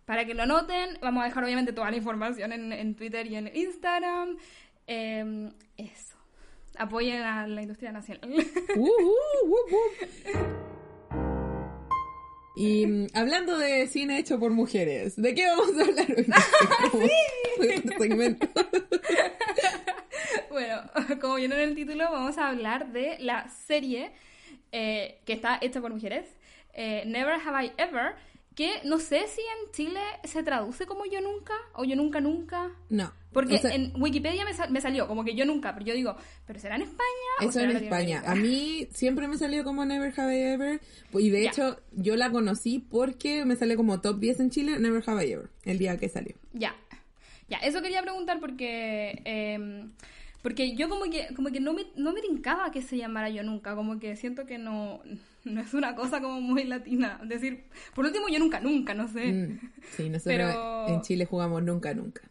Para 0.05 0.25
que 0.25 0.33
lo 0.33 0.47
noten, 0.47 0.97
vamos 1.01 1.21
a 1.21 1.27
dejar 1.27 1.43
obviamente 1.43 1.71
toda 1.71 1.91
la 1.91 1.97
información 1.97 2.51
en, 2.51 2.95
Twitter 2.95 3.27
y 3.27 3.35
en 3.35 3.55
Instagram. 3.55 4.37
Em, 4.91 5.51
eso. 5.77 6.17
Apoyen 6.75 7.21
a 7.21 7.45
la 7.45 7.61
industria 7.61 7.91
nacional. 7.91 8.27
Uh, 8.75 8.79
uh, 8.79 9.53
uh, 9.53 9.59
y 12.55 12.87
mm, 12.87 13.09
hablando 13.13 13.59
de 13.59 13.85
cine 13.85 14.17
hecho 14.17 14.39
por 14.39 14.51
mujeres, 14.51 15.15
¿de 15.15 15.35
qué 15.35 15.45
vamos 15.45 15.77
a 15.77 15.83
hablar 15.83 16.07
hoy? 16.91 17.11
segmento. 17.99 18.47
bueno, 20.49 20.81
como 21.21 21.35
vieron 21.35 21.59
en 21.59 21.69
el 21.69 21.75
título, 21.75 22.05
vamos 22.11 22.39
a 22.39 22.49
hablar 22.49 22.91
de 22.91 23.19
la 23.19 23.47
serie 23.47 24.11
eh, 24.71 25.19
que 25.25 25.33
está 25.33 25.59
hecha 25.61 25.81
por 25.81 25.93
mujeres, 25.93 26.25
eh, 26.73 27.03
Never 27.05 27.39
Have 27.45 27.65
I 27.65 27.73
Ever, 27.77 28.15
que 28.55 28.81
no 28.83 28.99
sé 28.99 29.27
si 29.27 29.41
en 29.41 29.71
Chile 29.71 30.01
se 30.23 30.43
traduce 30.43 30.85
como 30.85 31.05
yo 31.05 31.21
nunca 31.21 31.53
o 31.73 31.85
yo 31.85 31.95
nunca 31.95 32.19
nunca. 32.19 32.71
No. 32.89 33.13
Porque 33.31 33.59
en 33.63 33.93
Wikipedia 34.01 34.43
me, 34.69 34.81
salió 34.81 35.07
como 35.07 35.23
que 35.23 35.35
yo 35.35 35.45
nunca, 35.45 35.73
pero 35.73 35.85
yo 35.85 35.93
digo, 35.93 36.15
¿pero 36.47 36.59
será 36.59 36.75
en 36.75 36.81
España? 36.81 37.07
Eso 37.41 37.59
en 37.59 37.71
España. 37.71 38.23
A 38.25 38.33
mí 38.33 38.87
siempre 38.91 39.27
me 39.27 39.37
salió 39.37 39.63
como 39.63 39.85
Never 39.85 40.11
Have 40.19 40.35
I 40.35 40.41
Ever. 40.53 40.81
Y 41.13 41.29
de 41.29 41.45
hecho, 41.45 41.79
yo 41.91 42.15
la 42.15 42.31
conocí 42.31 42.79
porque 42.79 43.45
me 43.45 43.55
sale 43.55 43.75
como 43.75 44.01
top 44.01 44.19
10 44.19 44.39
en 44.39 44.49
Chile, 44.49 44.79
Never 44.79 45.03
Have 45.05 45.27
I 45.27 45.31
Ever, 45.33 45.49
el 45.63 45.77
día 45.77 45.97
que 45.97 46.09
salió. 46.09 46.35
Ya. 46.53 46.75
Ya, 47.49 47.57
eso 47.57 47.81
quería 47.81 48.01
preguntar 48.01 48.39
porque. 48.39 49.21
Em, 49.25 49.91
Porque 50.41 50.75
yo 50.75 50.87
como 50.87 51.03
que, 51.05 51.33
como 51.35 51.49
que 51.49 51.59
no 51.59 51.73
me, 51.73 51.87
no 51.95 52.13
me 52.13 52.21
tincaba 52.21 52.71
que 52.71 52.81
se 52.81 52.97
llamara 52.97 53.29
Yo 53.29 53.43
Nunca, 53.43 53.75
como 53.75 53.99
que 53.99 54.15
siento 54.15 54.45
que 54.45 54.57
no, 54.57 55.01
no 55.43 55.61
es 55.61 55.73
una 55.73 55.95
cosa 55.95 56.21
como 56.21 56.41
muy 56.41 56.63
latina. 56.63 57.19
Decir, 57.25 57.65
por 57.93 58.05
último, 58.05 58.29
Yo 58.29 58.39
Nunca, 58.39 58.59
Nunca, 58.59 58.93
no 58.93 59.07
sé. 59.07 59.33
Mm, 59.33 59.59
sí, 59.95 60.09
nosotros 60.09 60.55
en 60.87 61.01
Chile 61.01 61.25
jugamos 61.25 61.63
Nunca, 61.63 61.93
Nunca. 61.93 62.21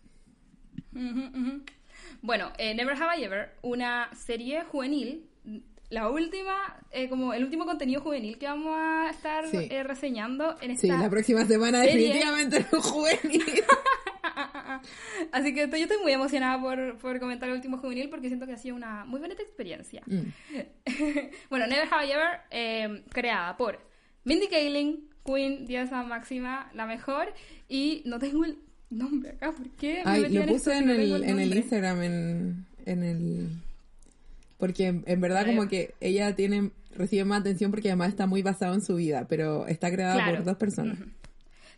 Bueno, 2.23 2.51
eh, 2.59 2.75
Never 2.75 3.01
Have 3.01 3.21
I 3.21 3.25
Ever, 3.25 3.51
una 3.62 4.11
serie 4.14 4.64
juvenil 4.64 5.25
la 5.90 6.11
última, 6.11 6.77
eh, 6.90 7.09
como 7.09 7.33
el 7.33 7.44
último 7.44 7.64
contenido 7.64 8.03
juvenil 8.03 8.37
que 8.38 8.46
vamos 8.46 8.74
a 8.77 9.09
estar 9.11 9.44
eh, 9.53 9.83
reseñando 9.83 10.57
en 10.61 10.72
esta 10.72 10.83
Sí, 10.83 10.88
la 10.88 11.09
próxima 11.09 11.46
semana 11.46 11.81
definitivamente 11.81 12.59
es 12.59 12.66
juvenil. 12.66 13.44
Así 15.33 15.55
que 15.55 15.68
yo 15.68 15.77
estoy 15.77 15.98
muy 16.03 16.12
emocionada 16.12 16.61
por, 16.61 16.98
por, 16.98 17.18
comentar 17.18 17.48
el 17.48 17.55
último 17.55 17.79
juvenil 17.79 18.11
porque 18.11 18.29
siento 18.29 18.46
que 18.46 18.53
ha 18.53 18.59
sido 18.59 18.77
una 18.77 19.07
muy 19.07 19.18
bonita 19.18 19.42
experiencia. 19.42 20.03
Mm. 20.07 20.29
bueno, 21.51 21.66
Never 21.66 21.88
Have 21.90 22.07
I 22.07 22.12
Ever, 22.12 22.40
eh, 22.51 23.03
creada 23.11 23.57
por 23.57 23.81
Mindy 24.24 24.48
Kaling, 24.48 25.09
Queen, 25.24 25.64
diosa 25.66 26.03
máxima, 26.03 26.70
la 26.74 26.85
mejor, 26.87 27.33
y 27.68 28.03
no 28.05 28.18
tengo 28.18 28.44
el 28.44 28.59
nombre 28.90 29.31
acá, 29.31 29.53
¿por 29.53 29.68
qué? 29.70 30.03
Ay, 30.05 30.29
lo 30.29 30.46
puse 30.46 30.77
en, 30.77 30.90
el, 30.90 31.24
en 31.24 31.38
el 31.38 31.57
Instagram, 31.57 32.03
en, 32.03 32.66
en 32.85 33.03
el 33.03 33.48
porque 34.59 35.03
en, 35.05 35.21
verdad 35.21 35.47
como 35.47 35.68
que 35.68 35.94
ella 36.01 36.35
tiene 36.37 36.71
recibe 36.94 37.25
más 37.25 37.40
atención 37.40 37.71
porque 37.71 37.88
además 37.88 38.11
está 38.11 38.27
muy 38.27 38.42
basado 38.42 38.75
en 38.75 38.83
su 38.83 38.97
vida, 38.97 39.27
pero 39.29 39.66
está 39.66 39.90
creada 39.90 40.31
por 40.31 40.44
dos 40.44 40.57
personas. 40.57 40.99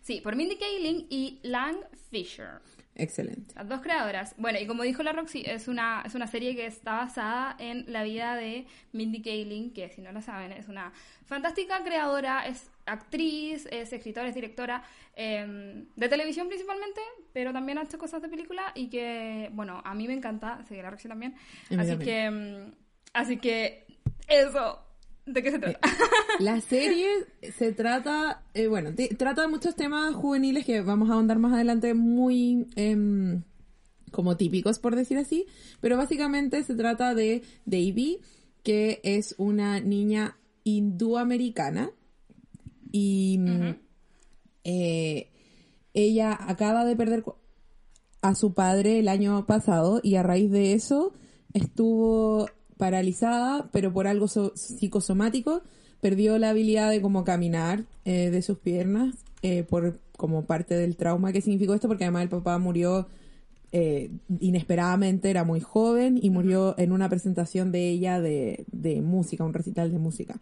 Sí, 0.03 0.21
por 0.23 0.35
Mindy 0.35 0.57
Kaling 0.57 1.07
y 1.11 1.39
Lang 1.43 1.77
Fisher. 2.11 2.61
Excelente. 2.97 3.55
Las 3.55 3.69
dos 3.69 3.81
creadoras. 3.81 4.35
Bueno, 4.37 4.59
y 4.59 4.67
como 4.67 4.83
dijo 4.83 5.03
la 5.03 5.13
Roxy, 5.13 5.43
es 5.47 5.69
una, 5.69 6.03
es 6.05 6.15
una 6.15 6.27
serie 6.27 6.55
que 6.55 6.67
está 6.67 6.93
basada 6.99 7.57
en 7.59 7.85
la 7.91 8.03
vida 8.03 8.37
de 8.37 8.67
Mindy 8.93 9.23
Kaling, 9.23 9.73
que 9.73 9.89
si 9.89 10.01
no 10.03 10.13
la 10.13 10.21
saben, 10.21 10.53
es 10.53 10.69
una 10.69 10.93
fantástica 11.25 11.83
creadora, 11.83 12.47
es 12.47 12.71
actriz, 12.87 13.67
es 13.71 13.93
escritora, 13.93 14.29
es 14.29 14.35
directora 14.35 14.83
em, 15.15 15.87
de 15.95 16.09
televisión 16.09 16.49
principalmente, 16.49 17.01
pero 17.33 17.53
también 17.53 17.79
ha 17.79 17.83
hecho 17.85 17.99
cosas 17.99 18.21
de 18.23 18.29
película 18.29 18.73
y 18.75 18.89
que, 18.91 19.49
bueno, 19.53 19.81
a 19.85 19.95
mí 19.95 20.07
me 20.07 20.15
encanta, 20.15 20.65
que 20.69 20.83
la 20.83 20.91
Roxy 20.91 21.09
también. 21.09 21.35
Así 21.79 21.97
que, 21.99 22.25
em, 22.25 22.73
así 23.15 23.37
que, 23.39 23.87
eso. 24.29 24.90
¿De 25.27 25.43
qué 25.43 25.51
se 25.51 25.59
trata? 25.59 25.79
Eh, 25.87 26.43
la 26.43 26.61
serie 26.61 27.09
se 27.57 27.73
trata, 27.73 28.43
eh, 28.55 28.67
bueno, 28.67 28.91
trata 29.19 29.43
de 29.43 29.49
muchos 29.49 29.77
temas 29.77 30.15
juveniles 30.15 30.65
que 30.65 30.81
vamos 30.81 31.11
a 31.11 31.15
ahondar 31.15 31.39
más 31.39 31.53
adelante 31.53 31.95
muy 31.95 32.67
em, 32.77 33.43
como 34.11 34.37
típicos, 34.37 34.79
por 34.79 34.97
decir 34.97 35.19
así, 35.19 35.47
pero 35.81 35.97
básicamente 35.97 36.63
se 36.65 36.75
trata 36.75 37.15
de 37.15 37.43
Davy, 37.65 38.21
que 38.63 39.01
es 39.03 39.35
una 39.39 39.81
niña 39.81 40.37
hindúamericana 40.65 41.91
y 42.93 43.39
mm, 43.39 43.75
eh, 44.65 45.31
ella 45.95 46.37
acaba 46.41 46.85
de 46.85 46.97
perder 46.97 47.25
a 48.23 48.35
su 48.35 48.53
padre 48.53 48.99
el 48.99 49.09
año 49.09 49.47
pasado 49.47 50.01
y 50.03 50.17
a 50.17 50.23
raíz 50.23 50.51
de 50.51 50.75
eso 50.75 51.13
estuvo 51.55 52.49
paralizada, 52.81 53.69
pero 53.73 53.93
por 53.93 54.07
algo 54.07 54.27
psicosomático, 54.27 55.63
perdió 56.01 56.39
la 56.39 56.49
habilidad 56.49 56.91
de 56.91 57.03
como 57.03 57.25
caminar 57.25 57.85
eh, 58.07 58.31
de 58.31 58.41
sus 58.41 58.59
piernas 58.59 59.15
eh, 59.43 59.65
por 59.65 60.01
como 60.17 60.47
parte 60.47 60.75
del 60.75 60.97
trauma 60.97 61.31
que 61.33 61.43
significó 61.43 61.75
esto, 61.75 61.89
porque 61.89 62.05
además 62.05 62.23
el 62.23 62.31
papá 62.31 62.59
murió 62.59 63.07
eh, 63.73 64.11
inesperadamente, 64.41 65.29
era 65.29 65.45
muy 65.45 65.61
joven 65.61 66.19
y 66.21 66.31
murió 66.31 66.75
en 66.79 66.93
una 66.93 67.11
presentación 67.11 67.71
de 67.71 67.91
ella 67.91 68.19
de, 68.19 68.65
de 68.73 69.03
música, 69.03 69.45
un 69.45 69.53
recital 69.53 69.93
de 69.93 69.99
música. 69.99 70.41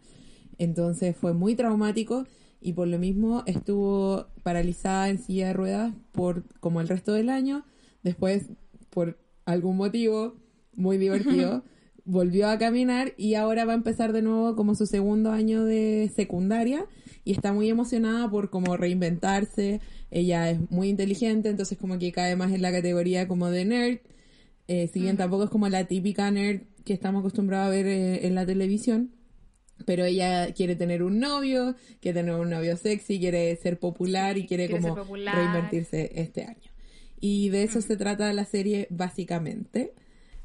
Entonces 0.57 1.15
fue 1.15 1.33
muy 1.33 1.55
traumático 1.55 2.25
y 2.61 2.71
por 2.71 2.87
lo 2.87 2.99
mismo 2.99 3.43
estuvo 3.47 4.27
paralizada 4.43 5.09
en 5.09 5.17
silla 5.19 5.47
de 5.47 5.53
ruedas 5.53 5.93
por 6.13 6.43
como 6.61 6.79
el 6.79 6.87
resto 6.87 7.11
del 7.11 7.29
año. 7.29 7.65
Después, 8.01 8.45
por 8.89 9.17
algún 9.45 9.75
motivo 9.75 10.35
muy 10.75 10.97
divertido, 10.97 11.63
volvió 12.09 12.49
a 12.49 12.57
caminar 12.57 13.13
y 13.17 13.35
ahora 13.35 13.65
va 13.65 13.73
a 13.73 13.75
empezar 13.75 14.13
de 14.13 14.23
nuevo 14.23 14.55
como 14.55 14.73
su 14.73 14.87
segundo 14.87 15.31
año 15.31 15.63
de 15.63 16.11
secundaria 16.15 16.85
y 17.23 17.33
está 17.33 17.53
muy 17.53 17.69
emocionada 17.69 18.29
por 18.29 18.49
como 18.49 18.75
reinventarse. 18.77 19.79
Ella 20.09 20.49
es 20.49 20.59
muy 20.71 20.89
inteligente, 20.89 21.49
entonces 21.49 21.77
como 21.77 21.99
que 21.99 22.11
cae 22.11 22.35
más 22.35 22.51
en 22.51 22.63
la 22.63 22.71
categoría 22.71 23.27
como 23.27 23.51
de 23.51 23.65
nerd. 23.65 23.99
Eh, 24.67 24.89
si 24.91 25.01
bien 25.01 25.17
tampoco 25.17 25.43
es 25.43 25.49
como 25.51 25.69
la 25.69 25.85
típica 25.85 26.29
nerd 26.31 26.61
que 26.83 26.93
estamos 26.93 27.19
acostumbrados 27.19 27.67
a 27.67 27.69
ver 27.69 27.85
eh, 27.85 28.25
en 28.25 28.33
la 28.33 28.45
televisión, 28.45 29.11
pero 29.85 30.03
ella 30.03 30.51
quiere 30.53 30.75
tener 30.75 31.03
un 31.03 31.19
novio, 31.19 31.75
quiere 32.01 32.21
tener 32.21 32.35
un 32.35 32.49
novio 32.49 32.75
sexy, 32.75 33.19
quiere 33.19 33.55
ser 33.57 33.77
popular 33.79 34.37
y 34.39 34.47
quiere, 34.47 34.67
como 34.67 34.95
reinvertirse 34.95 36.11
este 36.15 36.43
año. 36.43 36.71
Y 37.19 37.49
de 37.49 37.63
eso 37.63 37.81
se 37.81 37.97
trata 37.97 38.33
la 38.33 38.45
serie 38.45 38.87
básicamente. 38.89 39.93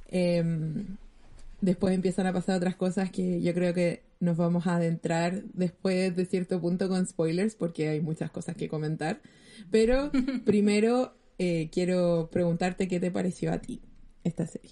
Em, 0.08 0.96
después 1.60 1.94
empiezan 1.94 2.26
a 2.26 2.32
pasar 2.32 2.56
otras 2.56 2.76
cosas 2.76 3.10
que 3.10 3.40
yo 3.42 3.54
creo 3.54 3.74
que 3.74 4.02
nos 4.20 4.36
vamos 4.36 4.66
a 4.66 4.76
adentrar 4.76 5.42
después 5.52 6.14
de 6.16 6.24
cierto 6.26 6.60
punto 6.60 6.88
con 6.88 7.06
spoilers 7.06 7.54
porque 7.54 7.88
hay 7.88 8.00
muchas 8.00 8.30
cosas 8.30 8.56
que 8.56 8.68
comentar. 8.68 9.20
Pero 9.70 10.10
primero 10.44 11.14
eh, 11.38 11.68
quiero 11.72 12.28
preguntarte 12.30 12.88
qué 12.88 13.00
te 13.00 13.10
pareció 13.10 13.52
a 13.52 13.58
ti 13.58 13.82
esta 14.24 14.46
serie. 14.46 14.70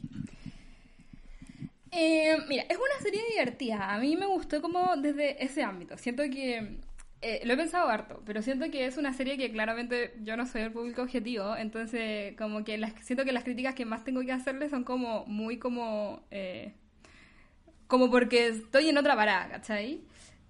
Eh, 1.90 2.34
mira, 2.48 2.62
es 2.62 2.76
una 2.76 3.02
serie 3.02 3.20
divertida. 3.30 3.92
A 3.92 3.98
mí 3.98 4.16
me 4.16 4.26
gustó 4.26 4.62
como 4.62 4.96
desde 4.96 5.44
ese 5.44 5.62
ámbito. 5.62 5.98
Siento 5.98 6.22
que 6.24 6.78
eh, 7.22 7.40
lo 7.44 7.54
he 7.54 7.56
pensado 7.56 7.88
harto, 7.88 8.22
pero 8.26 8.42
siento 8.42 8.70
que 8.70 8.86
es 8.86 8.96
una 8.98 9.14
serie 9.14 9.38
que 9.38 9.50
claramente 9.50 10.14
yo 10.22 10.36
no 10.36 10.46
soy 10.46 10.62
el 10.62 10.72
público 10.72 11.02
objetivo, 11.02 11.56
entonces 11.56 12.36
como 12.36 12.64
que 12.64 12.78
las, 12.78 12.92
siento 13.02 13.24
que 13.24 13.32
las 13.32 13.44
críticas 13.44 13.74
que 13.74 13.86
más 13.86 14.04
tengo 14.04 14.20
que 14.22 14.32
hacerle 14.32 14.68
son 14.68 14.84
como 14.84 15.24
muy 15.26 15.58
como 15.58 16.22
como 17.86 18.10
porque 18.10 18.48
estoy 18.48 18.88
en 18.88 18.96
otra 18.96 19.14
parada, 19.14 19.48
¿cachai? 19.50 20.00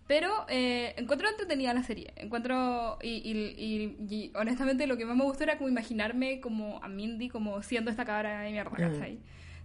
Pero 0.07 0.47
eh, 0.49 0.95
encuentro 0.97 1.29
entretenida 1.29 1.75
la 1.75 1.83
serie. 1.83 2.13
Encuentro. 2.17 2.99
Y, 3.03 3.97
y, 4.09 4.31
honestamente 4.37 4.87
lo 4.87 4.97
que 4.97 5.05
más 5.05 5.17
me 5.17 5.25
gustó 5.25 5.43
era 5.43 5.59
como 5.59 5.69
imaginarme 5.69 6.41
como 6.41 6.83
a 6.85 6.89
Mindy 6.89 7.29
como 7.29 7.63
siendo 7.63 7.91
esta 7.91 8.05
cabra 8.05 8.43
de 8.43 8.53
mierda, 8.53 8.71
mm. 8.71 9.19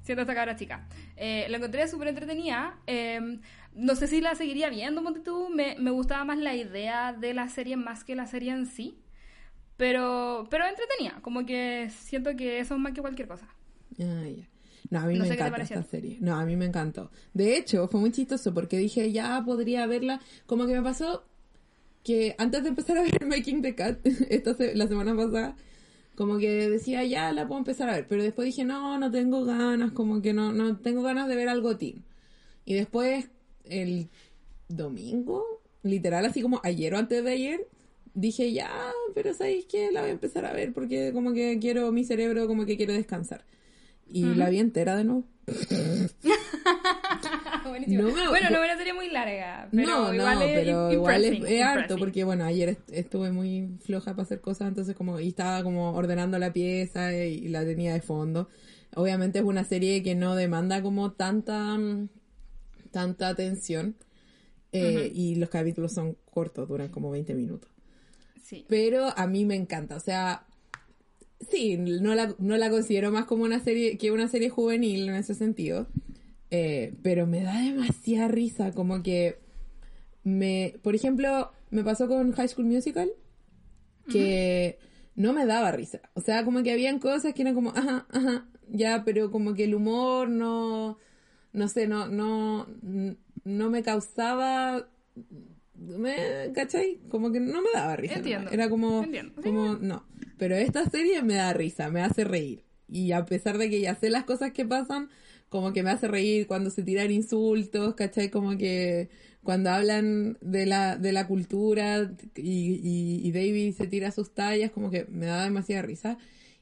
Siendo 0.08 0.22
esta 0.22 0.34
cabra 0.34 0.56
chica. 0.56 0.88
Eh, 1.18 1.48
la 1.50 1.58
encontré 1.58 1.86
súper 1.90 2.08
entretenida. 2.08 2.80
Em, 2.88 3.42
no 3.76 3.94
sé 3.94 4.08
si 4.08 4.22
la 4.22 4.36
seguiría 4.36 4.70
viendo, 4.70 5.02
Monte 5.02 5.20
tú. 5.20 5.50
Me, 5.50 5.76
me 5.80 5.92
gustaba 5.92 6.24
más 6.24 6.38
la 6.38 6.56
idea 6.56 7.12
de 7.12 7.34
la 7.34 7.50
serie 7.50 7.76
más 7.76 8.06
que 8.06 8.16
la 8.16 8.26
serie 8.26 8.54
en 8.54 8.68
sí. 8.68 9.02
Pero, 9.76 10.48
pero 10.50 10.64
entretenida. 10.66 11.20
Como 11.22 11.46
que 11.46 11.90
siento 11.90 12.38
que 12.38 12.60
eso 12.60 12.76
es 12.76 12.80
más 12.80 12.94
que 12.94 13.02
cualquier 13.02 13.28
cosa. 13.28 13.50
Ah, 14.00 14.24
no, 14.92 15.00
a 15.02 15.06
mí 15.08 15.20
me 15.20 15.28
encanta 15.28 15.62
esta 15.62 15.84
serie. 15.84 16.20
No, 16.22 16.36
a 16.36 16.46
mí 16.46 16.56
me 16.56 16.68
encantó. 16.68 17.12
De 17.34 17.58
hecho, 17.58 17.90
fue 17.90 18.00
muy 18.00 18.14
chistoso 18.14 18.54
porque 18.54 18.78
dije, 18.78 19.12
ya 19.12 19.44
podría 19.46 19.88
verla. 19.88 20.22
Como 20.46 20.68
que 20.68 20.74
me 20.74 20.82
pasó 20.82 21.26
que 22.02 22.34
antes 22.38 22.64
de 22.64 22.70
empezar 22.70 22.98
a 22.98 23.02
ver 23.02 23.26
Making 23.28 23.62
the 23.62 23.76
Cat, 23.76 24.00
esta 24.30 24.56
la 24.74 24.88
semana 24.88 25.14
pasada, 25.14 25.58
como 26.18 26.40
que 26.40 26.68
decía, 26.68 27.06
ya 27.06 27.32
la 27.32 27.48
puedo 27.48 27.60
empezar 27.60 27.90
a 27.90 27.96
ver. 27.96 28.08
Pero 28.08 28.24
después 28.24 28.48
dije, 28.48 28.66
no, 28.66 28.98
no 28.98 29.12
tengo 29.12 29.46
ganas, 29.46 29.92
como 29.92 30.20
que 30.22 30.34
no, 30.34 30.52
no 30.52 30.78
tengo 30.78 31.04
ganas 31.04 31.28
de 31.28 31.36
ver 31.36 31.48
algo 31.48 31.78
teen. 31.78 32.04
Y 32.66 32.74
después, 32.74 33.30
el 33.66 34.10
domingo, 34.68 35.46
literal, 35.84 36.26
así 36.26 36.42
como 36.42 36.60
ayer 36.64 36.96
o 36.96 36.98
antes 36.98 37.24
de 37.24 37.32
ayer, 37.32 37.68
dije, 38.16 38.52
ya, 38.52 38.92
pero 39.14 39.36
¿sabéis 39.36 39.68
qué? 39.68 39.92
La 39.92 40.02
voy 40.02 40.10
a 40.10 40.14
empezar 40.14 40.46
a 40.46 40.54
ver 40.54 40.74
porque 40.74 41.12
como 41.14 41.34
que 41.34 41.60
quiero, 41.60 41.92
mi 41.92 42.04
cerebro 42.04 42.48
como 42.48 42.66
que 42.66 42.78
quiero 42.78 42.94
descansar 42.94 43.46
y 44.10 44.24
la 44.24 44.50
vi 44.50 44.60
entera 44.60 44.96
de 44.96 45.04
nuevo. 45.04 45.24
bueno, 47.68 48.50
no 48.50 48.78
sería 48.78 48.94
muy 48.94 49.10
larga. 49.10 49.68
Pero 49.72 49.88
no, 49.88 50.14
igual 50.14 50.40
no, 50.40 50.42
es 50.46 50.60
pero 50.60 50.92
igual 50.92 51.26
es, 51.26 51.62
harto 51.62 51.98
porque, 51.98 52.24
bueno, 52.24 52.46
ayer 52.46 52.78
estuve 52.92 53.32
muy 53.32 53.78
floja 53.82 54.12
para 54.12 54.24
hacer 54.24 54.42
cosas, 54.42 54.70
entonces 54.70 54.96
como, 54.96 55.20
y 55.20 55.30
estaba 55.30 55.64
como 55.64 55.94
ordenando 55.94 56.38
la 56.40 56.54
pieza 56.54 57.14
y, 57.14 57.48
la 57.48 57.64
tenía 57.66 57.94
de 57.94 58.02
fondo. 58.02 58.50
Obviamente 58.96 59.40
es 59.40 59.46
una 59.46 59.64
serie 59.64 60.02
que 60.04 60.16
no 60.16 60.36
demanda 60.36 60.82
como 60.82 61.12
tanta, 61.12 61.78
tanta 62.92 63.28
atención 63.30 63.96
eh, 64.72 65.12
y 65.14 65.36
los 65.36 65.50
capítulos 65.50 65.94
son 65.94 66.18
cortos, 66.32 66.68
duran 66.68 66.90
como 66.90 67.12
20 67.12 67.34
minutos. 67.36 67.70
Sí. 68.44 68.66
Pero 68.68 69.08
a 69.18 69.28
mí 69.28 69.46
me 69.46 69.56
encanta, 69.56 69.96
o 69.96 70.00
sea, 70.00 70.48
Sí, 71.52 71.78
no 71.78 72.16
la, 72.16 72.36
no 72.40 72.58
la 72.58 72.70
considero 72.70 73.12
más 73.12 73.26
como 73.26 73.44
una 73.44 73.60
serie 73.60 73.98
que 73.98 74.12
una 74.12 74.28
serie 74.28 74.50
juvenil 74.50 75.08
en 75.08 75.16
ese 75.16 75.36
sentido. 75.36 75.88
Eh, 76.50 76.94
pero 77.02 77.28
me 77.28 77.44
da 77.44 77.60
demasiada 77.60 78.28
risa, 78.28 78.72
como 78.72 79.04
que 79.04 79.40
me, 80.24 80.76
por 80.82 80.96
ejemplo, 80.96 81.52
me 81.70 81.84
pasó 81.84 82.08
con 82.08 82.32
High 82.32 82.48
School 82.48 82.68
Musical 82.68 83.10
que 84.10 84.80
no 85.16 85.34
me 85.34 85.46
daba 85.46 85.72
risa. 85.72 86.00
O 86.14 86.22
sea, 86.22 86.46
como 86.46 86.64
que 86.64 86.72
habían 86.72 87.00
cosas 87.00 87.34
que 87.34 87.42
eran 87.42 87.56
como, 87.56 87.72
ajá, 87.72 88.08
ajá, 88.10 88.48
ya, 88.70 89.04
pero 89.04 89.32
como 89.32 89.54
que 89.54 89.66
el 89.66 89.76
humor 89.76 90.30
no, 90.30 90.98
no 91.52 91.68
sé, 91.68 91.88
no, 91.88 92.08
no, 92.08 92.68
no 93.44 93.70
me 93.70 93.84
causaba 93.84 94.88
me, 95.78 96.52
¿cachai? 96.54 97.00
Como 97.10 97.32
que 97.32 97.40
no 97.40 97.62
me 97.62 97.70
daba 97.74 97.96
risa. 97.96 98.16
Entiendo. 98.16 98.52
Era 98.52 98.70
como, 98.70 99.06
como, 99.44 99.76
no. 99.76 100.06
Pero 100.38 100.56
esta 100.56 100.90
serie 100.90 101.22
me 101.22 101.36
da 101.36 101.54
risa, 101.54 101.90
me 101.90 102.02
hace 102.02 102.24
reír. 102.24 102.64
Y 102.88 103.12
a 103.12 103.26
pesar 103.26 103.58
de 103.58 103.70
que 103.70 103.80
ya 103.80 103.96
sé 103.96 104.10
las 104.10 104.24
cosas 104.24 104.52
que 104.52 104.66
pasan, 104.66 105.10
como 105.50 105.74
que 105.74 105.84
me 105.84 105.92
hace 105.92 106.08
reír 106.08 106.48
cuando 106.48 106.70
se 106.70 106.84
tiran 106.84 107.12
insultos, 107.12 107.96
¿cachai? 107.96 108.30
Como 108.30 108.58
que 108.58 109.10
cuando 109.44 109.70
hablan 109.70 110.38
de 110.42 110.66
la, 110.66 110.98
de 110.98 111.12
la 111.14 111.28
cultura 111.28 112.12
y, 112.36 113.22
y, 113.24 113.32
David 113.32 113.74
se 113.74 113.88
tira 113.88 114.12
sus 114.12 114.34
tallas, 114.34 114.72
como 114.72 114.90
que 114.90 115.06
me 115.06 115.26
da 115.26 115.44
demasiada 115.46 115.84
risa. 115.84 116.18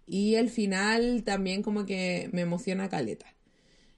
Y 0.06 0.36
el 0.36 0.50
final 0.50 1.24
también 1.24 1.64
como 1.64 1.86
que 1.86 2.30
me 2.32 2.42
emociona 2.42 2.90
caleta. 2.90 3.26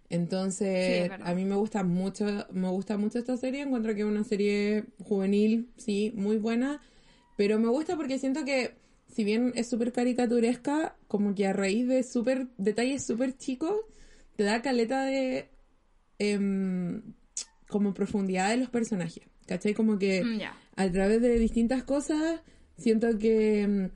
Entonces, 0.10 1.12
a 1.22 1.34
mí 1.34 1.44
me 1.44 1.56
gusta 1.56 1.84
mucho, 1.84 2.48
me 2.54 2.70
gusta 2.70 2.98
mucho 2.98 3.20
esta 3.20 3.36
serie, 3.36 3.64
encuentro 3.64 3.94
que 3.94 4.02
es 4.02 4.08
una 4.08 4.24
serie 4.24 4.86
juvenil, 5.04 5.70
sí, 5.76 6.14
muy 6.16 6.38
buena, 6.38 6.82
pero 7.36 7.60
me 7.60 7.68
gusta 7.68 7.98
porque 7.98 8.18
siento 8.18 8.46
que 8.46 8.76
si 9.14 9.26
bien 9.26 9.52
es 9.56 9.68
súper 9.68 9.92
caricaturesca, 9.92 10.96
como 11.10 11.36
que 11.36 11.46
a 11.46 11.52
raíz 11.52 11.88
de 11.88 12.04
super, 12.04 12.48
detalles 12.58 13.06
súper 13.06 13.38
chicos, 13.38 13.76
te 14.38 14.44
da 14.44 14.62
caleta 14.62 15.04
de 15.04 15.50
em, 16.20 17.02
como 17.68 17.94
profundidad 17.94 18.52
de 18.52 18.58
los 18.58 18.70
personajes, 18.70 19.24
¿cachai? 19.48 19.74
Como 19.74 19.98
que 20.00 20.24
mm, 20.24 20.40
a 20.76 20.92
través 20.92 21.22
de 21.22 21.38
distintas 21.40 21.84
cosas, 21.84 22.42
siento 22.78 23.18
que 23.18 23.64
em, 23.64 23.90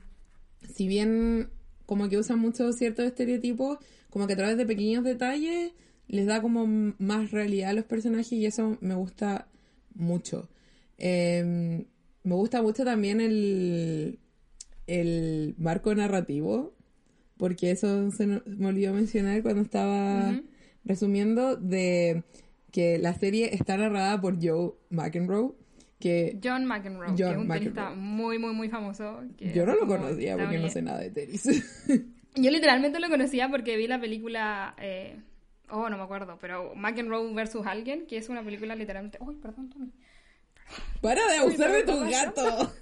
si 0.74 0.88
bien 0.88 1.48
como 1.86 2.08
que 2.08 2.18
usan 2.18 2.38
mucho 2.38 2.72
ciertos 2.72 3.06
estereotipos, 3.06 3.78
como 4.10 4.26
que 4.26 4.34
a 4.34 4.36
través 4.36 4.56
de 4.56 4.66
pequeños 4.66 5.04
detalles 5.04 5.72
les 6.08 6.26
da 6.26 6.42
como 6.42 6.66
más 6.98 7.30
realidad 7.30 7.70
a 7.70 7.74
los 7.74 7.84
personajes 7.84 8.32
y 8.32 8.44
eso 8.44 8.76
me 8.80 8.94
gusta 8.94 9.48
mucho. 9.94 10.48
Em, 10.98 11.84
me 12.24 12.34
gusta 12.34 12.62
mucho 12.62 12.84
también 12.84 13.20
el, 13.20 14.18
el 14.86 15.54
marco 15.56 15.94
narrativo, 15.94 16.74
porque 17.42 17.72
eso 17.72 18.08
se 18.12 18.24
me 18.24 18.66
olvidó 18.68 18.94
mencionar 18.94 19.42
cuando 19.42 19.62
estaba 19.62 20.40
resumiendo 20.84 21.56
de 21.56 22.22
que 22.70 22.98
la 22.98 23.14
serie 23.14 23.52
está 23.52 23.76
narrada 23.76 24.20
por 24.20 24.36
Joe 24.40 24.74
McEnroe. 24.90 25.50
Que 25.98 26.38
John 26.40 26.66
McEnroe, 26.66 27.16
que 27.16 27.28
es 27.28 27.36
un 27.36 27.48
tenista 27.48 27.90
muy, 27.96 28.38
muy, 28.38 28.54
muy 28.54 28.68
famoso. 28.68 29.24
Yo 29.38 29.66
no 29.66 29.74
lo 29.74 29.88
conocía 29.88 30.36
porque 30.38 30.60
no 30.60 30.68
sé 30.68 30.82
nada 30.82 31.00
de 31.00 31.10
tenis. 31.10 31.42
Yo 32.36 32.50
literalmente 32.52 33.00
lo 33.00 33.08
conocía 33.08 33.48
porque 33.48 33.76
vi 33.76 33.88
la 33.88 34.00
película... 34.00 34.76
Eh, 34.78 35.16
Oh, 35.74 35.88
no 35.88 35.96
me 35.96 36.04
acuerdo, 36.04 36.38
pero 36.38 36.74
McEnroe 36.76 37.32
versus 37.32 37.66
alguien, 37.66 38.06
que 38.06 38.18
es 38.18 38.28
una 38.28 38.44
película 38.44 38.76
literalmente. 38.76 39.18
¡Uy, 39.20 39.34
perdón, 39.36 39.68
Tommy! 39.70 39.90
¡Para 41.00 41.26
de 41.26 41.38
abusar 41.38 41.72
de 41.72 41.82
tu 41.82 41.98
gato! 42.08 42.72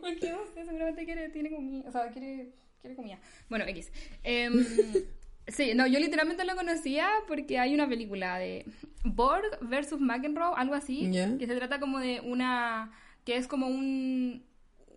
Porque 0.00 0.30
no 0.32 0.44
sé, 0.52 0.66
seguramente 0.66 1.04
quiere, 1.06 1.28
tiene 1.30 1.50
comida. 1.50 1.88
O 1.88 1.92
sea, 1.92 2.10
quiere, 2.10 2.52
quiere 2.80 2.96
comida. 2.96 3.18
Bueno, 3.48 3.64
X. 3.66 3.92
Em, 4.22 4.64
sí, 5.48 5.74
no, 5.74 5.86
yo 5.86 5.98
literalmente 5.98 6.44
lo 6.44 6.56
conocía 6.56 7.08
porque 7.26 7.58
hay 7.58 7.74
una 7.74 7.88
película 7.88 8.38
de 8.38 8.64
Borg 9.04 9.58
versus 9.62 10.00
McEnroe, 10.00 10.54
algo 10.56 10.74
así, 10.74 11.10
que 11.38 11.46
se 11.46 11.56
trata 11.56 11.80
como 11.80 11.98
de 11.98 12.20
una. 12.20 12.92
que 13.24 13.36
es 13.36 13.46
como 13.46 13.66
un. 13.66 14.44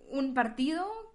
un 0.10 0.34
partido 0.34 1.11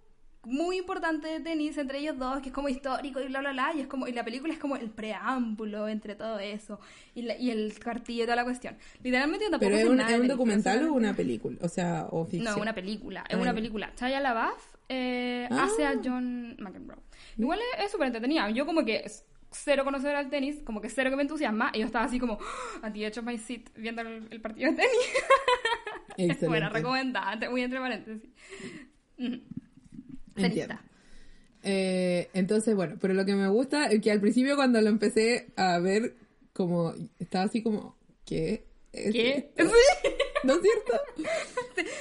muy 0.47 0.77
importante 0.77 1.27
de 1.27 1.39
tenis 1.41 1.77
entre 1.77 1.99
ellos 1.99 2.17
dos, 2.17 2.41
que 2.41 2.49
es 2.49 2.55
como 2.55 2.69
histórico 2.69 3.19
y 3.19 3.27
bla, 3.27 3.41
bla, 3.41 3.51
bla, 3.51 3.73
y, 3.75 3.81
es 3.81 3.87
como, 3.87 4.07
y 4.07 4.13
la 4.13 4.23
película 4.23 4.53
es 4.53 4.59
como 4.59 4.77
el 4.77 4.89
preámbulo 4.89 5.87
entre 5.89 6.15
todo 6.15 6.39
eso, 6.39 6.79
y, 7.13 7.29
y 7.33 7.51
el 7.51 7.77
cartillo 7.79 8.23
y 8.23 8.25
toda 8.25 8.37
la 8.37 8.45
cuestión. 8.45 8.77
Literalmente 9.03 9.49
tampoco 9.49 9.69
¿Pero 9.69 9.77
es 9.77 9.85
un, 9.85 9.99
¿es 9.99 10.19
un 10.19 10.27
documental 10.27 10.87
o 10.87 10.93
una 10.93 11.13
película? 11.13 11.57
O 11.61 11.67
sea, 11.67 12.07
o 12.09 12.25
ficción. 12.25 12.55
No, 12.55 12.61
una 12.61 12.73
película, 12.73 13.25
es 13.29 13.35
una 13.35 13.53
película. 13.53 13.91
Chaya 13.95 14.21
LaBeouf 14.21 14.75
eh, 14.89 15.47
ah. 15.51 15.65
hace 15.65 15.85
a 15.85 15.99
John 16.03 16.55
McEnroe. 16.59 16.99
Igual 17.37 17.59
es 17.83 17.91
súper 17.91 18.07
entretenida. 18.07 18.49
Yo 18.49 18.65
como 18.65 18.85
que 18.85 19.05
cero 19.51 19.83
conocer 19.83 20.15
al 20.15 20.29
tenis, 20.29 20.61
como 20.63 20.81
que 20.81 20.89
cero 20.89 21.09
que 21.09 21.17
me 21.17 21.23
entusiasma, 21.23 21.71
y 21.73 21.79
yo 21.79 21.85
estaba 21.85 22.05
así 22.05 22.19
como, 22.19 22.39
a 22.81 22.91
ti 22.91 23.03
he 23.03 23.07
hecho 23.07 23.21
my 23.21 23.37
seat 23.37 23.69
viendo 23.75 24.01
el, 24.01 24.41
partido 24.41 24.71
de 24.71 24.77
tenis. 24.77 24.97
es 26.39 26.47
buena, 26.47 26.69
recomendada, 26.69 27.49
muy 27.49 27.61
entre 27.61 27.79
paréntesis. 27.79 28.29
Eh, 31.63 32.29
entonces, 32.33 32.75
bueno, 32.75 32.95
pero 32.99 33.13
lo 33.13 33.25
que 33.25 33.35
me 33.35 33.47
gusta 33.47 33.87
es 33.87 34.01
que 34.01 34.11
al 34.11 34.21
principio 34.21 34.55
cuando 34.55 34.79
lo 34.81 34.89
empecé 34.89 35.47
a 35.55 35.79
ver, 35.79 36.15
como, 36.53 36.93
estaba 37.19 37.45
así 37.45 37.61
como, 37.61 37.95
¿qué? 38.25 38.63
¿Qué? 38.91 39.51
¿No 40.43 40.53
es 40.53 40.61
cierto? 40.61 40.93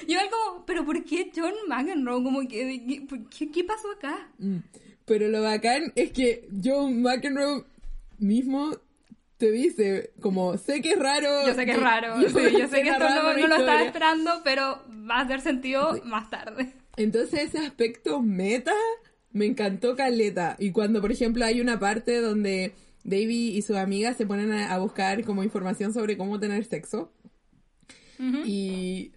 Yo 0.07 0.19
era 0.19 0.31
como, 0.31 0.65
¿pero 0.67 0.85
por 0.85 1.05
qué 1.05 1.31
John 1.35 1.55
McEnroe? 1.69 2.23
Como 2.23 2.47
¿qué, 2.47 3.07
¿qué 3.53 3.65
pasó 3.65 3.91
acá? 3.91 4.31
Mm. 4.39 4.59
Pero 5.05 5.29
lo 5.29 5.43
bacán 5.43 5.93
es 5.95 6.13
que 6.13 6.49
John 6.63 7.03
McEnroe 7.03 7.65
mismo 8.19 8.77
te 9.39 9.51
dice, 9.51 10.13
como, 10.21 10.57
sé 10.59 10.81
que 10.81 10.93
es 10.93 10.99
raro. 10.99 11.47
Yo 11.47 11.55
sé 11.55 11.65
que 11.65 11.73
es 11.73 11.81
raro. 11.81 12.21
Yo, 12.21 12.31
sé, 12.31 12.53
yo 12.53 12.69
sé 12.69 12.83
que, 12.83 12.89
esto 12.89 13.09
no, 13.09 13.35
no 13.35 13.47
lo 13.47 13.57
estaba 13.57 13.83
esperando, 13.83 14.41
pero 14.45 14.83
va 15.09 15.19
a 15.19 15.21
hacer 15.23 15.41
sentido 15.41 16.01
más 16.05 16.31
tarde. 16.31 16.73
Entonces 16.97 17.45
ese 17.45 17.59
aspecto 17.59 18.21
meta 18.23 18.75
me 19.37 19.47
encantó 19.47 19.95
Caleta. 19.97 20.57
Y 20.59 20.73
cuando, 20.73 21.01
por 21.01 21.13
ejemplo, 21.13 21.45
hay 21.45 21.61
una 21.61 21.79
parte 21.79 22.21
donde 22.21 22.73
Davy 23.05 23.51
y 23.57 23.63
sus 23.63 23.77
amigas 23.77 24.17
se 24.17 24.27
ponen 24.27 24.51
a, 24.53 24.77
buscar 24.79 25.23
como 25.25 25.45
información 25.45 25.93
sobre 25.93 26.17
cómo 26.17 26.41
tener 26.41 26.65
sexo. 26.65 27.13
Y 28.19 29.13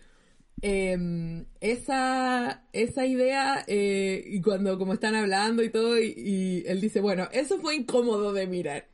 em, 0.61 1.45
esa, 1.61 2.65
esa 2.73 3.05
idea, 3.05 3.63
eh, 3.67 4.25
y 4.27 4.41
cuando 4.41 4.77
como 4.77 4.93
están 4.93 5.15
hablando 5.15 5.63
y 5.63 5.69
todo, 5.69 5.97
y, 5.97 6.63
él 6.67 6.81
dice, 6.81 6.99
bueno, 6.99 7.29
eso 7.31 7.59
fue 7.59 7.75
incómodo 7.75 8.33
de 8.33 8.45
mirar. 8.45 8.87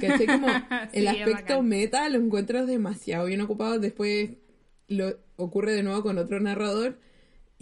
Que 0.00 0.26
como 0.26 0.46
el 0.92 1.08
aspecto 1.08 1.62
meta 1.62 2.08
lo 2.08 2.18
encuentro 2.18 2.64
demasiado 2.64 3.26
bien 3.26 3.42
ocupado. 3.42 3.78
Después 3.78 4.30
lo 4.88 5.18
ocurre 5.36 5.74
de 5.74 5.82
nuevo 5.82 6.02
con 6.02 6.16
otro 6.16 6.40
narrador 6.40 6.98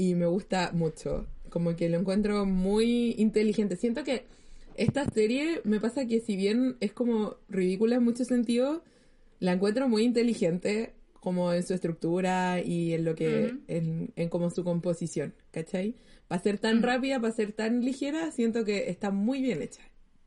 y 0.01 0.15
me 0.15 0.25
gusta 0.25 0.71
mucho. 0.73 1.27
Como 1.51 1.77
que 1.77 1.91
lo 1.91 1.99
encuentro 1.99 2.47
muy 2.47 3.15
inteligente. 3.19 3.77
Siento 3.77 4.03
que 4.03 4.25
esta 4.77 5.05
serie 5.05 5.61
me 5.65 5.79
pasa 5.79 6.07
que 6.07 6.21
si 6.21 6.37
bien 6.37 6.79
es 6.81 6.95
como 6.95 7.37
ridícula 7.51 7.97
en 7.97 8.05
muchos 8.05 8.29
sentidos, 8.29 8.81
la 9.41 9.53
encuentro 9.53 9.91
muy 9.91 10.05
inteligente 10.05 10.95
como 11.13 11.53
en 11.53 11.63
su 11.65 11.75
estructura 11.75 12.63
y 12.63 12.95
en 12.95 13.05
lo 13.05 13.15
que, 13.15 13.59
en, 13.69 14.11
en 14.17 14.29
como 14.31 14.49
su 14.49 14.65
composición, 14.65 15.35
¿cachai? 15.51 15.97
Para 16.29 16.43
ser 16.43 16.59
tan 16.59 16.83
rápida, 16.83 17.21
para 17.21 17.35
ser 17.35 17.53
tan 17.53 17.85
ligera, 17.85 18.31
siento 18.31 18.65
que 18.65 18.89
está 18.89 19.11
muy 19.11 19.43
bien 19.43 19.61
hecha. 19.61 19.83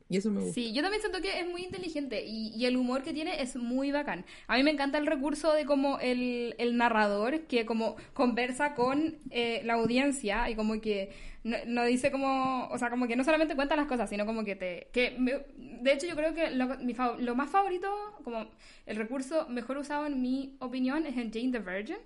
Y 0.08 0.18
eso 0.18 0.30
me 0.30 0.40
gusta. 0.40 0.54
Sí, 0.54 0.72
yo 0.72 0.82
también 0.82 1.00
siento 1.00 1.20
que 1.22 1.40
es 1.40 1.48
muy 1.48 1.62
inteligente 1.62 2.24
y, 2.26 2.64
el 2.64 2.76
humor 2.76 3.02
que 3.02 3.12
tiene 3.12 3.40
es 3.40 3.56
muy 3.56 3.90
bacán. 3.90 4.24
A 4.46 4.56
mí 4.56 4.62
me 4.62 4.70
encanta 4.70 4.98
el 4.98 5.06
recurso 5.06 5.52
de 5.52 5.64
como 5.64 5.98
el, 5.98 6.54
narrador 6.74 7.42
que 7.42 7.64
como 7.64 7.96
conversa 8.12 8.74
con 8.74 9.16
eh, 9.30 9.62
la 9.64 9.74
audiencia 9.74 10.48
y 10.50 10.56
como 10.56 10.80
que 10.80 11.10
no, 11.42 11.84
dice 11.84 12.10
como, 12.10 12.68
o 12.68 12.78
sea, 12.78 12.90
como 12.90 13.06
que 13.06 13.16
no 13.16 13.24
solamente 13.24 13.54
cuenta 13.54 13.76
las 13.76 13.86
cosas, 13.86 14.08
sino 14.08 14.24
como 14.24 14.44
que 14.44 14.56
te... 14.56 14.88
Que 14.92 15.16
de 15.58 15.92
hecho 15.92 16.06
yo 16.06 16.16
creo 16.16 16.34
que 16.34 16.50
lo, 16.50 16.76
lo 17.18 17.34
más 17.34 17.50
favorito, 17.50 17.88
como 18.24 18.46
el 18.86 18.96
recurso 18.96 19.46
mejor 19.48 19.78
usado 19.78 20.06
en 20.06 20.22
mi 20.22 20.56
opinión 20.60 21.06
es 21.06 21.16
en 21.16 21.32
Jane 21.32 21.52
the 21.52 21.58
Virgin 21.58 21.98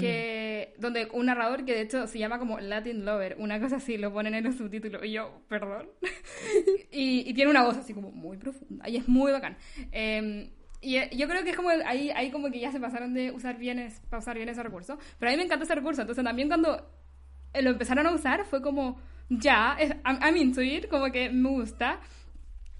que 0.00 0.74
donde 0.78 1.08
un 1.12 1.26
narrador 1.26 1.64
que 1.64 1.74
de 1.74 1.82
hecho 1.82 2.06
se 2.06 2.18
llama 2.18 2.38
como 2.38 2.58
Latin 2.58 3.04
Lover, 3.04 3.36
una 3.38 3.60
cosa 3.60 3.76
así, 3.76 3.98
lo 3.98 4.12
ponen 4.12 4.34
en 4.34 4.44
los 4.44 4.56
subtítulos 4.56 5.04
y 5.04 5.12
yo, 5.12 5.42
perdón. 5.48 5.88
y, 6.90 7.34
tiene 7.34 7.50
una 7.50 7.62
voz 7.62 7.76
así 7.76 7.92
como 7.92 8.10
muy 8.10 8.38
profunda 8.38 8.88
y 8.88 8.96
es 8.96 9.08
muy 9.08 9.32
bacán. 9.32 9.56
Em, 9.92 10.48
y 10.80 10.96
eh, 10.96 11.10
yo 11.16 11.28
creo 11.28 11.44
que 11.44 11.50
es 11.50 11.56
como 11.56 11.68
ahí, 11.68 12.10
ahí 12.10 12.30
como 12.30 12.50
que 12.50 12.60
ya 12.60 12.72
se 12.72 12.80
pasaron 12.80 13.14
de 13.14 13.30
usar 13.30 13.58
bien, 13.58 13.88
para 14.08 14.20
usar 14.20 14.36
bien 14.36 14.48
ese 14.48 14.62
recurso. 14.62 14.98
Pero 15.18 15.30
a 15.30 15.32
mí 15.32 15.36
me 15.36 15.44
encanta 15.44 15.64
ese 15.64 15.74
recurso. 15.74 16.02
Entonces 16.02 16.24
también 16.24 16.48
cuando 16.48 16.90
lo 17.62 17.70
empezaron 17.70 18.06
a 18.06 18.12
usar 18.12 18.44
fue 18.44 18.62
como, 18.62 19.00
ya, 19.28 19.76
I'm, 20.04 20.36
into 20.36 20.62
it, 20.62 20.88
como 20.88 21.10
que 21.12 21.30
me 21.30 21.50
gusta 21.50 22.00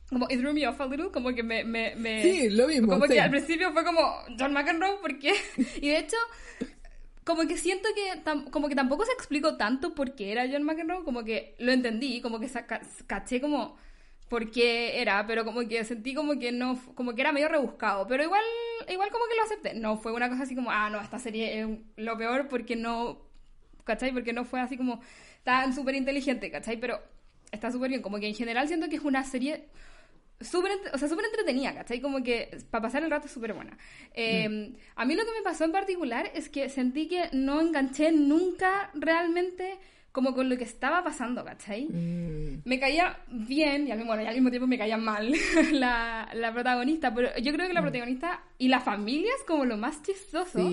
como 0.09 0.26
it 0.30 0.38
threw 0.38 0.52
me 0.52 0.66
off 0.66 0.80
a 0.80 0.86
little, 0.86 1.11
como 1.11 1.34
que 1.34 1.42
me... 1.42 1.64
me, 1.64 1.94
me 1.96 2.22
sí, 2.22 2.50
lo 2.50 2.68
mismo. 2.68 2.88
Como 2.88 3.07
que 3.07 3.20
al 3.20 3.30
principio 3.30 3.72
fue 3.72 3.84
como 3.84 4.00
John 4.38 4.52
McEnroe, 4.52 4.98
porque... 5.00 5.32
y 5.80 5.88
de 5.88 5.98
hecho, 5.98 6.16
como 7.24 7.46
que 7.46 7.56
siento 7.56 7.88
que 7.94 8.22
como 8.50 8.68
que 8.68 8.74
tampoco 8.74 9.04
se 9.04 9.12
explicó 9.12 9.56
tanto 9.56 9.94
por 9.94 10.14
qué 10.14 10.32
era 10.32 10.46
John 10.50 10.62
McEnroe, 10.62 11.04
como 11.04 11.24
que 11.24 11.54
lo 11.58 11.72
entendí, 11.72 12.20
como 12.20 12.38
que 12.38 12.50
caché 13.06 13.40
como 13.40 13.76
por 14.28 14.50
qué 14.50 15.00
era, 15.00 15.26
pero 15.26 15.44
como 15.44 15.66
que 15.68 15.84
sentí 15.84 16.14
como 16.14 16.38
que 16.38 16.52
no, 16.52 16.78
como 16.94 17.14
que 17.14 17.20
era 17.20 17.32
medio 17.32 17.48
rebuscado, 17.48 18.06
pero 18.06 18.24
igual, 18.24 18.42
igual 18.88 19.10
como 19.10 19.26
que 19.26 19.36
lo 19.36 19.42
acepté. 19.42 19.74
No 19.74 19.96
fue 19.96 20.12
una 20.12 20.28
cosa 20.28 20.42
así 20.44 20.54
como, 20.54 20.70
ah, 20.70 20.90
no, 20.90 21.00
esta 21.00 21.18
serie 21.18 21.60
es 21.60 21.68
lo 21.96 22.16
peor 22.18 22.48
porque 22.48 22.76
no, 22.76 23.20
¿cachai? 23.84 24.12
Porque 24.12 24.32
no 24.32 24.44
fue 24.44 24.60
así 24.60 24.76
como 24.76 25.00
tan 25.44 25.74
súper 25.74 25.94
inteligente, 25.94 26.50
¿cachai? 26.50 26.78
Pero 26.78 27.00
está 27.52 27.70
súper 27.70 27.90
bien. 27.90 28.02
Como 28.02 28.18
que 28.18 28.26
en 28.26 28.34
general 28.34 28.66
siento 28.68 28.88
que 28.88 28.96
es 28.96 29.02
una 29.02 29.24
serie 29.24 29.68
súper 30.41 30.72
o 30.93 30.99
sea, 30.99 31.09
súper 31.09 31.24
entretenida, 31.26 31.74
¿cachai? 31.74 32.01
Como 32.01 32.22
que 32.22 32.59
para 32.70 32.82
pasar 32.82 33.03
el 33.03 33.11
rato 33.11 33.26
es 33.26 33.32
súper 33.32 33.53
buena. 33.53 33.76
Eh, 34.14 34.49
mm. 34.49 34.76
A 34.97 35.05
mí 35.05 35.14
lo 35.14 35.24
que 35.24 35.32
me 35.32 35.43
pasó 35.43 35.64
en 35.64 35.72
particular 35.72 36.30
es 36.35 36.49
que 36.49 36.68
sentí 36.68 37.09
que 37.09 37.28
no 37.32 37.61
enganché 37.61 38.12
nunca 38.12 38.91
realmente 38.95 39.78
como 40.14 40.32
con 40.32 40.49
lo 40.49 40.57
que 40.57 40.62
estaba 40.62 41.03
pasando, 41.03 41.45
¿cachai? 41.45 41.87
Mm. 41.87 42.62
Me 42.64 42.78
caía 42.78 43.18
bien, 43.26 43.89
y 43.89 43.91
al, 43.91 43.99
mismo, 43.99 44.14
y 44.14 44.24
al 44.24 44.35
mismo 44.35 44.49
tiempo 44.49 44.68
me 44.68 44.78
caía 44.78 44.97
mal 44.97 45.35
la, 45.72 46.28
la, 46.32 46.53
protagonista, 46.53 47.12
pero 47.12 47.37
yo 47.39 47.53
creo 47.53 47.66
que 47.66 47.74
la 47.74 47.80
mm. 47.80 47.85
protagonista 47.85 48.41
y 48.57 48.68
la 48.68 48.78
familia 48.78 49.32
es 49.37 49.45
como 49.45 49.64
lo 49.64 49.76
más 49.76 50.05
chistoso, 50.05 50.70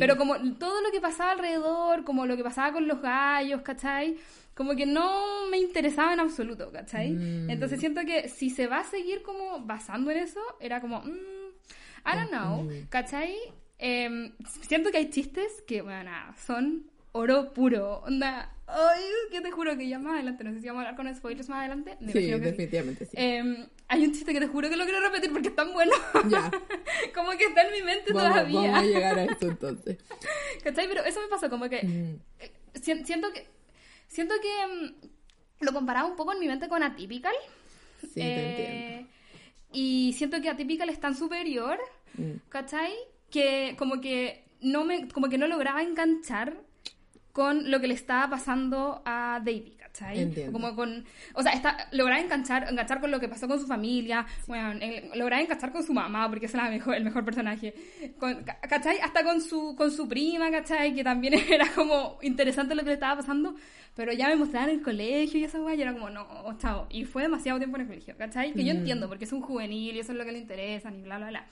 pero 0.00 0.16
como 0.16 0.36
todo 0.58 0.80
lo 0.82 0.90
que 0.90 1.00
pasaba 1.00 1.30
alrededor, 1.30 2.02
como 2.02 2.26
lo 2.26 2.36
que 2.36 2.42
pasaba 2.42 2.72
con 2.72 2.88
los 2.88 3.00
gallos, 3.00 3.62
¿cachai? 3.62 4.16
Como 4.60 4.76
que 4.76 4.84
no 4.84 5.48
me 5.50 5.56
interesaba 5.56 6.12
en 6.12 6.20
absoluto, 6.20 6.70
¿cachai? 6.70 7.12
Mm. 7.12 7.48
Entonces 7.48 7.80
siento 7.80 8.02
que 8.02 8.28
si 8.28 8.50
se 8.50 8.66
va 8.66 8.80
a 8.80 8.84
seguir 8.84 9.22
como 9.22 9.64
basando 9.64 10.10
en 10.10 10.18
eso, 10.18 10.42
era 10.60 10.82
como, 10.82 11.02
I 11.02 12.14
don't 12.14 12.28
know, 12.28 12.68
¿cachai? 12.90 13.34
Em, 13.78 14.32
siento 14.60 14.90
que 14.90 14.98
hay 14.98 15.08
chistes 15.08 15.64
que, 15.66 15.80
bueno, 15.80 16.10
son 16.36 16.90
oro 17.12 17.54
puro. 17.54 18.00
Onda, 18.00 18.54
ay, 18.66 19.02
que 19.30 19.40
te 19.40 19.50
juro 19.50 19.78
que 19.78 19.88
ya 19.88 19.98
más 19.98 20.16
adelante, 20.16 20.44
no 20.44 20.52
sé 20.52 20.60
si 20.60 20.66
vamos 20.66 20.84
a 20.84 20.90
hablar 20.90 20.96
con 21.06 21.16
spoilers 21.16 21.48
más 21.48 21.60
adelante. 21.60 21.96
sí, 22.12 22.30
definitivamente 22.30 23.06
sí. 23.06 23.12
Em, 23.14 23.66
hay 23.88 24.04
un 24.04 24.12
chiste 24.12 24.34
que 24.34 24.40
te 24.40 24.46
juro 24.46 24.68
que 24.68 24.76
lo 24.76 24.84
quiero 24.84 25.00
repetir 25.00 25.32
porque 25.32 25.48
es 25.48 25.56
tan 25.56 25.72
bueno. 25.72 25.92
Ya. 26.28 26.50
como 27.14 27.30
que 27.30 27.44
está 27.44 27.62
en 27.62 27.72
mi 27.72 27.82
mente 27.82 28.12
todavía. 28.12 28.60
Vamos 28.60 28.78
a 28.78 28.82
llegar 28.82 29.18
a 29.20 29.24
esto 29.24 29.46
entonces. 29.48 29.96
¿Cachai? 30.62 30.86
Pero 30.86 31.02
eso 31.02 31.18
me 31.22 31.28
pasó, 31.28 31.48
como 31.48 31.66
que 31.70 31.82
mm. 31.82 32.20
eh, 32.40 32.52
siento 33.04 33.32
que 33.32 33.58
siento 34.10 34.34
que 34.42 34.62
em, 34.62 34.94
lo 35.60 35.72
comparaba 35.72 36.08
un 36.08 36.16
poco 36.16 36.32
en 36.32 36.40
mi 36.40 36.48
mente 36.48 36.68
con 36.68 36.82
Atypical. 36.82 37.34
Sí, 38.02 38.14
te 38.14 38.22
eh, 38.22 38.50
entiendo. 38.50 39.10
Y 39.72 40.14
siento 40.18 40.42
que 40.42 40.50
Atypical 40.50 40.88
es 40.90 41.00
tan 41.00 41.14
superior, 41.14 41.78
mm. 42.14 42.48
¿cachai? 42.48 42.92
Que 43.30 43.76
como 43.78 44.00
que 44.00 44.44
no 44.60 44.84
me 44.84 45.08
como 45.08 45.28
que 45.28 45.38
no 45.38 45.46
lograba 45.46 45.82
enganchar 45.82 46.56
con 47.32 47.70
lo 47.70 47.80
que 47.80 47.86
le 47.86 47.94
estaba 47.94 48.28
pasando 48.28 49.02
a 49.04 49.40
David, 49.44 49.74
¿cachai? 49.78 50.20
Entiendo. 50.20 50.52
Como 50.52 50.74
con, 50.74 51.04
o 51.34 51.42
sea, 51.42 51.52
está, 51.52 51.88
lograr 51.92 52.18
enganchar, 52.18 52.68
enganchar 52.68 53.00
con 53.00 53.10
lo 53.10 53.20
que 53.20 53.28
pasó 53.28 53.46
con 53.46 53.60
su 53.60 53.66
familia, 53.66 54.26
bueno, 54.48 54.78
lograr 55.14 55.40
enganchar 55.40 55.70
con 55.72 55.84
su 55.84 55.94
mamá, 55.94 56.28
porque 56.28 56.46
es 56.46 56.54
la 56.54 56.68
mejor, 56.68 56.96
el 56.96 57.04
mejor 57.04 57.24
personaje, 57.24 57.74
con, 58.18 58.44
¿cachai? 58.44 58.98
Hasta 58.98 59.22
con 59.22 59.40
su, 59.40 59.76
con 59.76 59.92
su 59.92 60.08
prima, 60.08 60.50
¿cachai? 60.50 60.94
Que 60.94 61.04
también 61.04 61.34
era 61.48 61.68
como 61.72 62.18
interesante 62.22 62.74
lo 62.74 62.82
que 62.82 62.88
le 62.88 62.94
estaba 62.94 63.16
pasando, 63.16 63.54
pero 63.94 64.12
ya 64.12 64.28
me 64.28 64.36
mostraban 64.36 64.70
en 64.70 64.78
el 64.78 64.82
colegio 64.82 65.40
y 65.40 65.44
esa 65.44 65.60
weá, 65.60 65.74
y 65.74 65.82
era 65.82 65.92
como, 65.92 66.10
no, 66.10 66.26
chao, 66.58 66.86
y 66.90 67.04
fue 67.04 67.22
demasiado 67.22 67.58
tiempo 67.58 67.76
en 67.76 67.82
el 67.82 67.88
colegio, 67.88 68.16
¿cachai? 68.16 68.52
Que 68.52 68.64
yo 68.64 68.74
mm. 68.74 68.78
entiendo, 68.78 69.08
porque 69.08 69.24
es 69.24 69.32
un 69.32 69.42
juvenil 69.42 69.96
y 69.96 70.00
eso 70.00 70.12
es 70.12 70.18
lo 70.18 70.24
que 70.24 70.32
le 70.32 70.38
interesa, 70.38 70.90
y 70.90 71.02
bla, 71.02 71.18
bla, 71.18 71.28
bla. 71.28 71.46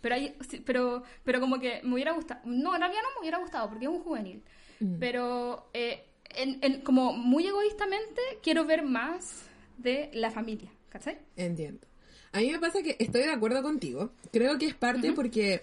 Pero, 0.00 0.14
hay, 0.14 0.34
pero, 0.64 1.02
pero 1.24 1.40
como 1.40 1.58
que 1.60 1.80
me 1.82 1.94
hubiera 1.94 2.12
gustado, 2.12 2.40
no, 2.44 2.74
en 2.74 2.80
realidad 2.80 3.02
no 3.02 3.14
me 3.14 3.20
hubiera 3.20 3.38
gustado, 3.38 3.68
porque 3.68 3.84
es 3.84 3.90
un 3.90 4.00
juvenil. 4.00 4.42
Mm. 4.80 4.98
Pero 4.98 5.68
eh, 5.72 6.04
en, 6.36 6.80
como 6.82 7.12
muy 7.12 7.46
egoístamente 7.46 8.20
quiero 8.42 8.64
ver 8.64 8.82
más 8.82 9.44
de 9.78 10.10
la 10.12 10.30
familia, 10.30 10.70
¿cachai? 10.88 11.18
Entiendo. 11.36 11.86
A 12.32 12.40
mí 12.40 12.50
me 12.50 12.58
pasa 12.58 12.82
que 12.82 12.96
estoy 12.98 13.22
de 13.22 13.30
acuerdo 13.30 13.62
contigo. 13.62 14.10
Creo 14.32 14.58
que 14.58 14.66
es 14.66 14.74
parte 14.74 15.12
porque 15.12 15.62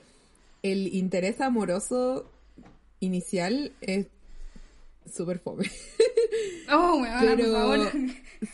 el 0.63 0.95
interés 0.95 1.41
amoroso 1.41 2.31
inicial 2.99 3.73
es 3.81 4.07
súper 5.05 5.39
fome. 5.39 5.69
Oh, 6.73 6.99
bueno, 6.99 7.17
Pero, 7.19 7.35
por 7.35 7.53
favor. 7.53 7.91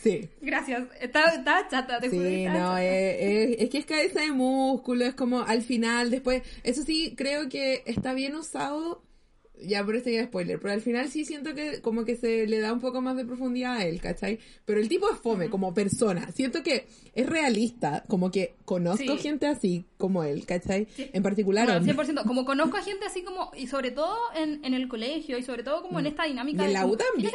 Sí. 0.02 0.28
Gracias. 0.40 0.84
Estaba, 1.00 1.68
chata, 1.68 2.00
te 2.00 2.10
Sí, 2.10 2.44
no, 2.46 2.76
es, 2.76 3.56
es, 3.58 3.70
que 3.70 3.78
es 3.78 3.86
cabeza 3.86 4.20
de 4.20 4.32
músculo, 4.32 5.04
es 5.06 5.14
como 5.14 5.40
al 5.40 5.62
final, 5.62 6.10
después, 6.10 6.42
eso 6.62 6.82
sí, 6.82 7.14
creo 7.16 7.48
que 7.48 7.84
está 7.86 8.12
bien 8.12 8.34
usado 8.34 9.02
ya 9.62 9.84
por 9.84 9.96
este 9.96 10.12
ya 10.12 10.24
spoiler, 10.24 10.60
pero 10.60 10.74
al 10.74 10.80
final 10.80 11.08
sí 11.08 11.24
siento 11.24 11.54
que 11.54 11.80
como 11.80 12.04
que 12.04 12.16
se 12.16 12.46
le 12.46 12.60
da 12.60 12.72
un 12.72 12.80
poco 12.80 13.00
más 13.00 13.16
de 13.16 13.24
profundidad 13.24 13.76
a 13.76 13.84
él, 13.84 14.00
¿cachai? 14.00 14.38
Pero 14.64 14.80
el 14.80 14.88
tipo 14.88 15.10
es 15.10 15.18
fome 15.18 15.50
como 15.50 15.74
persona, 15.74 16.30
siento 16.32 16.62
que 16.62 16.86
es 17.14 17.26
realista, 17.26 18.04
como 18.08 18.30
que 18.30 18.54
conozco 18.64 19.16
gente 19.16 19.46
así 19.46 19.84
como 19.96 20.24
él, 20.24 20.46
¿cachai? 20.46 20.86
En 20.96 21.22
particular... 21.22 21.66
Bueno, 21.66 22.02
100%, 22.02 22.26
como 22.26 22.44
conozco 22.44 22.76
a 22.76 22.82
gente 22.82 23.06
así 23.06 23.22
como, 23.22 23.50
y 23.56 23.66
sobre 23.66 23.90
todo 23.90 24.16
en, 24.34 24.64
en 24.64 24.74
el 24.74 24.88
colegio, 24.88 25.38
y 25.38 25.42
sobre 25.42 25.62
todo 25.62 25.82
como 25.82 25.98
en 25.98 26.04
mm. 26.04 26.08
esta 26.08 26.24
dinámica... 26.24 26.62
Y 26.64 26.66
en 26.66 26.72
la 26.72 26.86
U 26.86 26.96
también. 26.96 27.32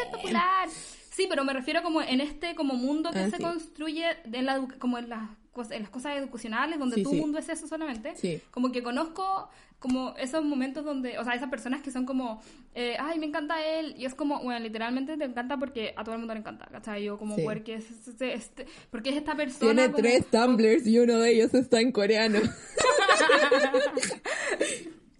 Sí, 1.16 1.28
pero 1.30 1.46
me 1.46 1.54
refiero 1.54 1.84
como 1.84 2.02
en 2.02 2.22
este 2.22 2.56
como 2.56 2.74
mundo 2.74 3.12
que 3.12 3.20
ah, 3.20 3.30
se 3.30 3.38
construye 3.38 4.06
en 4.32 4.46
la, 4.46 4.68
como 4.80 4.98
en 4.98 5.10
las, 5.10 5.30
en 5.70 5.84
las 5.84 5.92
cosas 5.92 6.18
educacionales, 6.18 6.80
donde 6.80 7.04
tu 7.04 7.14
mundo 7.14 7.38
es 7.38 7.50
eso 7.50 7.68
solamente. 7.68 8.42
Como 8.50 8.72
que 8.72 8.82
conozco 8.82 9.48
como 9.84 10.16
esos 10.18 10.46
momentos 10.46 10.86
donde, 10.86 11.20
o 11.20 11.26
sea, 11.26 11.36
esas 11.36 11.50
personas 11.50 11.82
que 11.82 11.92
son 11.92 12.06
como, 12.06 12.42
eh, 12.74 12.96
ay, 12.98 13.20
me 13.20 13.26
encanta 13.26 13.62
él, 13.66 13.94
y 13.98 14.06
es 14.06 14.16
como, 14.16 14.42
bueno, 14.42 14.58
literalmente 14.62 15.18
te 15.18 15.26
encanta 15.26 15.58
porque 15.58 15.94
a 15.98 16.06
todo 16.06 16.16
el 16.16 16.20
mundo 16.20 16.34
le 16.34 16.40
encanta, 16.40 16.70
¿cachai? 16.72 17.04
Yo 17.04 17.18
como, 17.18 17.36
porque, 17.36 17.76
es, 17.76 18.08
este, 18.22 18.66
porque 18.90 19.10
es 19.10 19.18
esta 19.18 19.36
persona... 19.36 19.92
Tiene 19.92 19.94
tres 19.94 20.28
tumblers 20.28 20.88
y 20.88 21.00
uno 21.00 21.20
de 21.20 21.32
ellos 21.32 21.54
está 21.54 21.82
en 21.82 21.92
coreano. 21.92 22.40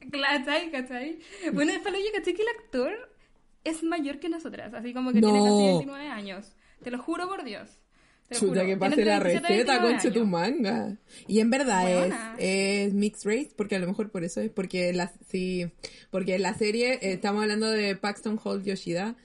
¿Cachai? 0.10 0.72
¿Cachai? 0.72 1.20
Bueno, 1.52 1.74
es 1.74 1.80
para 1.80 1.98
lo 1.98 2.04
¿cachai? 2.14 2.34
Que 2.34 2.42
el 2.44 2.48
actor 2.58 2.94
es 3.66 3.84
mayor 3.84 4.20
que 4.20 4.30
nosotras, 4.30 4.74
así 4.74 4.94
como 4.94 5.12
que 5.12 5.20
tiene 5.20 5.40
casi 5.40 5.62
29 5.62 6.08
años. 6.08 6.56
Te 6.82 6.90
lo 6.90 7.00
juro 7.00 7.28
por 7.28 7.44
Dios. 7.44 7.83
Chuta, 8.32 8.66
que 8.66 8.78
pase 8.78 9.06
la 9.06 9.20
receta, 9.20 9.82
con 9.82 10.14
tu 10.14 10.26
manga. 10.26 10.98
Y 11.28 11.40
en 11.40 11.50
verdad 11.50 12.08
es, 12.08 12.14
es, 12.88 12.94
mixed 12.94 13.30
race, 13.30 13.52
porque 13.56 13.76
a 13.76 13.80
lo 13.80 13.88
mejor 13.88 14.10
por 14.10 14.24
eso 14.24 14.42
es, 14.42 14.50
porque 14.50 14.94
la, 14.94 15.12
sí, 15.28 15.70
porque 16.10 16.40
la 16.40 16.54
serie, 16.54 16.94
eh, 16.96 17.14
estamos 17.14 17.44
hablando 17.44 17.70
de 17.70 17.96
Paxton 17.96 18.40
Hall 18.44 18.64
Yoshida, 18.64 19.16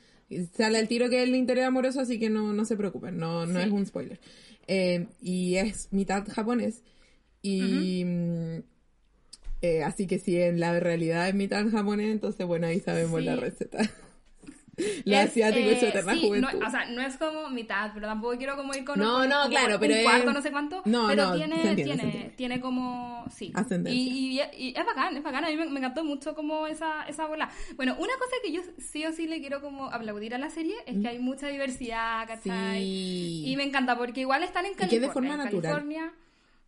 sale 0.57 0.79
el 0.79 0.89
tiro 0.89 1.09
que 1.09 1.23
es 1.23 1.29
el 1.29 1.35
interés 1.35 1.65
amoroso, 1.65 2.01
así 2.01 2.19
que 2.19 2.31
no, 2.31 2.53
no 2.53 2.65
se 2.65 2.77
preocupen, 2.77 3.19
no, 3.19 3.47
no 3.47 3.61
es 3.61 3.71
un 3.71 3.87
spoiler. 3.87 4.21
Eh, 4.67 5.07
y 5.21 5.57
es 5.57 5.89
mitad 5.93 6.27
japonés, 6.29 6.83
y... 7.43 8.05
Eh, 9.61 9.83
así 9.83 10.07
que 10.07 10.21
si 10.21 10.41
en 10.41 10.61
la 10.61 10.79
realidad 10.79 11.29
es 11.29 11.35
mitad 11.35 11.69
japonés, 11.69 12.13
entonces 12.13 12.47
bueno, 12.47 12.69
ahí 12.69 12.79
sabemos 12.79 13.23
la 13.25 13.35
receta. 13.35 13.91
La 15.05 15.23
asiático 15.23 15.71
es, 15.71 15.83
eterna 15.83 16.15
sí, 16.15 16.31
No, 16.31 16.49
o 16.49 16.71
sea, 16.71 16.87
no 16.87 17.03
es 17.03 17.17
como 17.17 17.49
mitad, 17.51 17.91
pero 17.95 18.07
tampoco 18.07 18.37
quiero 18.37 18.57
como 18.57 18.75
ir 18.75 18.85
con 18.85 18.99
no, 18.99 19.27
no, 19.27 19.49
claro, 19.49 19.79
pero 19.81 19.95
un 19.95 20.03
cuarto, 20.03 20.33
no 20.33 20.43
sé 20.43 20.51
cuánto. 20.51 20.83
No, 20.85 21.09
pero 21.09 21.35
tiene, 21.35 21.75
tiene, 21.75 22.33
tiene 22.37 22.61
como, 22.61 23.25
sí. 23.35 23.53
Y, 23.87 24.41
y, 24.57 24.75
es 24.77 24.87
bacán, 24.87 25.17
es 25.17 25.23
bacán. 25.23 25.45
A 25.45 25.49
mí 25.49 25.57
me, 25.57 25.79
encantó 25.79 26.05
mucho 26.05 26.35
como 26.35 26.67
esa, 26.67 27.03
esa 27.09 27.27
bola. 27.27 27.51
Bueno, 27.77 27.95
una 27.99 28.13
cosa 28.19 28.37
que 28.43 28.53
yo 28.53 28.63
sí 28.79 29.05
o 29.05 29.13
sí 29.13 29.27
le 29.27 29.41
quiero 29.41 29.61
como 29.61 29.87
aplaudir 29.91 30.35
a 30.35 30.39
la 30.39 30.51
serie 30.51 30.75
es 30.87 31.01
que 31.01 31.09
hay 31.09 31.19
mucha 31.19 31.49
diversidad, 31.49 32.27
¿cachai? 32.27 32.83
Y 32.83 33.55
me 33.57 33.65
encanta 33.65 33.97
porque 33.97 34.21
igual 34.21 34.43
están 34.43 34.67
en 34.67 34.75
California. 34.75 34.97
Y 34.97 35.01
que 35.01 35.07
de 35.07 35.13
forma 35.13 35.37
natural. 35.37 35.63
California, 35.63 36.13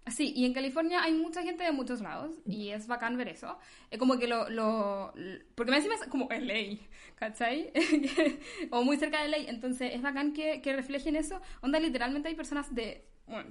Sí, 0.07 0.33
y 0.35 0.45
en 0.45 0.55
California 0.55 1.03
hay 1.03 1.13
mucha 1.13 1.43
gente 1.43 1.63
de 1.63 1.73
muchos 1.73 2.01
lados 2.01 2.35
y 2.47 2.71
es 2.71 2.87
bacán 2.87 3.17
ver 3.17 3.29
eso. 3.29 3.59
Es 3.91 3.99
como 3.99 4.19
que 4.19 4.27
lo... 4.27 4.49
lo, 4.49 5.13
porque 5.55 5.71
me 5.71 6.09
como 6.09 6.31
es 6.31 6.43
ley, 6.43 6.81
¿cachai? 7.17 7.71
o 8.71 8.83
muy 8.83 8.97
cerca 8.97 9.23
de 9.23 9.29
ley. 9.29 9.47
Entonces 9.49 9.93
es 9.95 10.03
bacán 10.03 10.33
que, 10.33 10.63
que 10.63 10.75
reflejen 10.75 11.17
eso. 11.17 11.41
Onda, 11.61 11.79
literalmente 11.79 12.29
hay 12.29 12.35
personas 12.35 12.75
de 12.75 13.07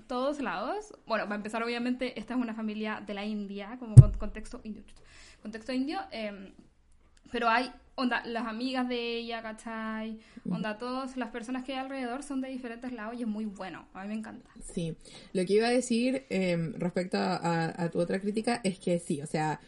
todos 0.07 0.41
lados. 0.41 0.93
Bueno, 1.05 1.25
para 1.25 1.35
empezar, 1.35 1.63
obviamente, 1.63 2.19
esta 2.19 2.33
es 2.33 2.39
una 2.39 2.53
familia 2.53 3.01
de 3.05 3.13
la 3.13 3.25
India, 3.25 3.77
como 3.79 3.95
con 3.95 4.11
contexto 4.13 4.59
indio. 4.63 4.83
Contexto 5.41 5.71
indio. 5.71 5.99
Eh, 6.11 6.51
pero 7.31 7.47
hay 7.47 7.71
onda, 7.99 8.23
las 8.25 8.47
amigas 8.47 8.87
de 8.87 9.17
ella, 9.17 9.41
¿cachai? 9.41 10.19
Onda, 10.49 10.77
todas 10.77 11.17
las 11.17 11.29
personas 11.29 11.63
que 11.63 11.73
hay 11.73 11.79
alrededor 11.79 12.23
son 12.23 12.41
de 12.41 12.49
diferentes 12.49 12.93
lados 12.93 13.15
y 13.19 13.21
es 13.23 13.27
muy 13.27 13.45
bueno. 13.45 13.87
A 13.93 14.03
mí 14.03 14.09
me 14.09 14.15
encanta. 14.15 14.49
Sí. 14.73 14.95
Lo 15.33 15.45
que 15.45 15.53
iba 15.53 15.67
a 15.67 15.71
decir 15.71 16.25
em, 16.29 16.73
respecto 16.73 17.17
a, 17.19 17.89
tu 17.91 17.99
otra 17.99 18.19
crítica 18.19 18.61
es 18.63 18.79
que 18.79 18.99
sí, 18.99 19.21
o 19.21 19.27
sea, 19.27 19.59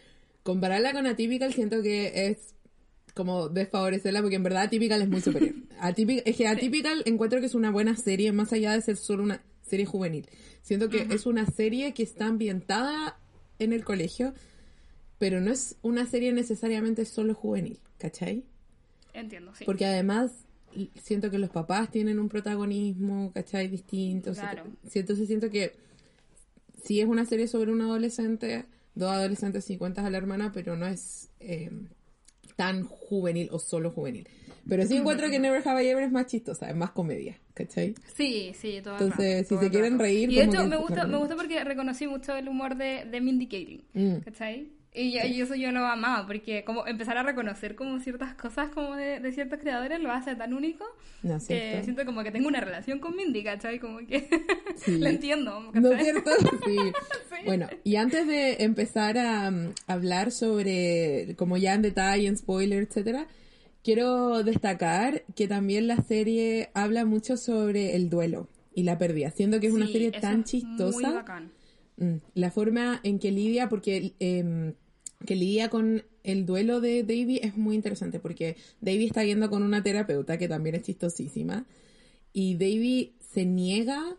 compararla 0.43 0.93
con 0.93 1.05
Atypical 1.05 1.53
siento 1.53 1.81
que 1.81 2.27
es 2.27 2.55
como 3.13 3.49
desfavorecerla 3.49 4.21
porque 4.21 4.37
en 4.37 4.43
verdad 4.43 4.63
Atypical 4.63 5.01
es 5.01 5.09
muy 5.09 5.21
superior. 5.21 5.55
es 6.25 6.35
que 6.35 6.47
Atypical 6.47 7.03
encuentro 7.05 7.39
que 7.39 7.47
es 7.47 7.55
una 7.55 7.69
buena 7.69 7.95
serie 7.95 8.31
más 8.31 8.53
allá 8.53 8.71
de 8.71 8.81
ser 8.81 8.97
solo 8.97 9.23
una 9.23 9.41
serie 9.61 9.85
juvenil. 9.85 10.27
Siento 10.61 10.89
que 10.89 11.07
es 11.09 11.25
una 11.25 11.45
serie 11.45 11.93
que 11.93 12.03
está 12.03 12.27
ambientada 12.27 13.17
en 13.59 13.73
el 13.73 13.83
colegio, 13.83 14.33
pero 15.17 15.41
no 15.41 15.51
es 15.51 15.75
una 15.81 16.05
serie 16.05 16.33
necesariamente 16.33 17.05
solo 17.05 17.33
juvenil. 17.33 17.79
¿Cachai? 18.01 18.43
Entiendo, 19.13 19.53
sí. 19.53 19.63
Porque 19.65 19.85
además 19.85 20.31
siento 21.01 21.29
que 21.29 21.37
los 21.37 21.49
papás 21.49 21.91
tienen 21.91 22.19
un 22.19 22.29
protagonismo, 22.29 23.31
¿cachai? 23.33 23.67
Distinto. 23.67 24.33
Claro. 24.33 24.63
Entonces 24.93 25.27
siento 25.27 25.49
que 25.49 25.75
sí 26.83 26.99
es 26.99 27.07
una 27.07 27.25
serie 27.25 27.47
sobre 27.47 27.71
un 27.71 27.81
adolescente, 27.81 28.65
dos 28.95 29.11
adolescentes 29.11 29.69
y 29.69 29.77
cuentas 29.77 30.05
a 30.05 30.09
la 30.09 30.17
hermana, 30.17 30.51
pero 30.53 30.75
no 30.75 30.87
es 30.87 31.29
eh, 31.39 31.69
tan 32.55 32.83
juvenil 32.85 33.49
o 33.51 33.59
solo 33.59 33.91
juvenil. 33.91 34.27
Pero 34.67 34.85
sí 34.85 34.95
encuentro 34.95 35.29
que 35.29 35.39
Never 35.39 35.67
Have 35.67 35.83
I 35.83 35.87
Ever 35.87 36.03
es 36.03 36.11
más 36.11 36.27
chistosa, 36.27 36.69
es 36.69 36.75
más 36.75 36.91
comedia, 36.91 37.39
¿cachai? 37.53 37.95
Sí, 38.15 38.53
sí, 38.55 38.79
todo 38.83 38.93
Entonces, 38.93 39.47
si 39.47 39.57
se 39.57 39.69
quieren 39.71 39.97
reír... 39.97 40.31
Y 40.31 40.35
de 40.35 40.43
hecho, 40.43 40.65
me 40.67 40.77
gusta, 40.77 41.05
me 41.07 41.17
gusta 41.17 41.35
porque 41.35 41.63
reconocí 41.63 42.05
mucho 42.05 42.35
el 42.35 42.47
humor 42.47 42.75
de, 42.75 43.05
de 43.05 43.21
Mindy 43.21 43.47
Kaling, 43.47 43.83
mm. 43.93 44.19
¿cachai? 44.23 44.69
Y, 44.93 45.17
eso 45.17 45.55
yo 45.55 45.71
lo 45.71 45.85
amaba, 45.85 46.27
porque 46.27 46.65
como 46.65 46.85
empezar 46.85 47.17
a 47.17 47.23
reconocer 47.23 47.75
como 47.75 47.99
ciertas 48.01 48.33
cosas 48.33 48.71
como 48.71 48.95
de, 48.97 49.31
ciertos 49.31 49.59
creadores 49.59 50.01
lo 50.01 50.11
hace 50.11 50.35
tan 50.35 50.53
único 50.53 50.83
no, 51.23 51.37
que 51.47 51.79
siento 51.83 52.05
como 52.05 52.23
que 52.23 52.31
tengo 52.31 52.49
una 52.49 52.59
relación 52.59 52.99
con 52.99 53.15
Mindy, 53.15 53.41
¿cachai? 53.41 53.79
Como 53.79 53.99
que 53.99 54.27
lo 54.87 55.07
entiendo. 55.07 55.71
¿No 55.73 55.91
es 55.93 56.03
cierto? 56.03 56.31
Sí. 56.65 56.77
Bueno, 57.45 57.67
y 57.83 57.95
antes 57.95 58.27
de 58.27 58.57
empezar 58.59 59.17
a, 59.17 59.49
um, 59.49 59.73
hablar 59.87 60.31
sobre, 60.31 61.35
como 61.37 61.57
ya 61.57 61.73
en 61.73 61.81
detalle, 61.81 62.27
en 62.27 62.37
spoiler, 62.37 62.83
etcétera, 62.83 63.25
quiero 63.83 64.43
destacar 64.43 65.23
que 65.35 65.47
también 65.47 65.87
la 65.87 65.97
serie 66.03 66.69
habla 66.75 67.03
mucho 67.05 67.37
sobre 67.37 67.95
el 67.95 68.09
duelo 68.09 68.47
y 68.75 68.83
la 68.83 68.97
pérdida, 68.97 69.31
siendo 69.31 69.59
que 69.59 69.67
es 69.67 69.73
una 69.73 69.87
serie 69.87 70.11
tan 70.11 70.43
chistosa. 70.43 71.07
Muy 71.07 71.15
bacán. 71.15 71.51
Mm, 71.97 72.15
la 72.35 72.51
forma 72.51 72.99
en 73.03 73.17
que 73.19 73.31
lidia, 73.31 73.69
porque 73.69 74.13
eh, 74.19 74.73
que 75.25 75.35
lidia 75.35 75.69
con 75.69 76.03
el 76.23 76.45
duelo 76.45 76.81
de 76.81 77.03
Davy 77.03 77.39
es 77.41 77.57
muy 77.57 77.75
interesante 77.75 78.19
porque 78.19 78.55
Davy 78.81 79.05
está 79.05 79.23
yendo 79.23 79.49
con 79.49 79.63
una 79.63 79.83
terapeuta 79.83 80.37
que 80.37 80.47
también 80.47 80.75
es 80.75 80.83
chistosísima 80.83 81.65
y 82.33 82.55
Davy 82.55 83.13
se 83.19 83.45
niega 83.45 84.17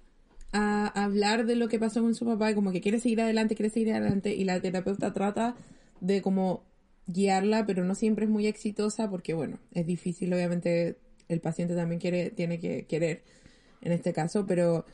a 0.53 0.87
hablar 1.05 1.47
de 1.47 1.57
lo 1.57 1.69
que 1.69 1.79
pasó 1.79 2.03
con 2.03 2.15
su 2.15 2.27
papá 2.27 2.55
como 2.55 2.73
que 2.73 2.81
quiere 2.81 3.01
seguir 3.01 3.21
adelante, 3.21 3.55
quiere 3.55 3.71
seguir 3.71 3.93
adelante 3.93 4.35
y 4.35 4.45
la 4.45 4.61
terapeuta 4.61 5.13
trata 5.13 5.57
de 6.01 6.21
como 6.21 6.65
guiarla 7.07 7.67
pero 7.67 7.85
no 7.85 7.95
siempre 7.95 8.27
es 8.27 8.31
muy 8.31 8.47
exitosa 8.47 9.09
porque 9.09 9.35
bueno, 9.35 9.59
es 9.73 9.87
difícil 9.87 10.33
obviamente 10.33 10.97
el 11.29 11.41
paciente 11.41 11.75
también 11.75 12.01
quiere, 12.01 12.31
tiene 12.31 12.59
que 12.59 12.85
querer 12.85 13.23
en 13.81 13.93
este 13.93 14.13
caso, 14.13 14.47
pero 14.47 14.87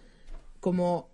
como 0.61 1.09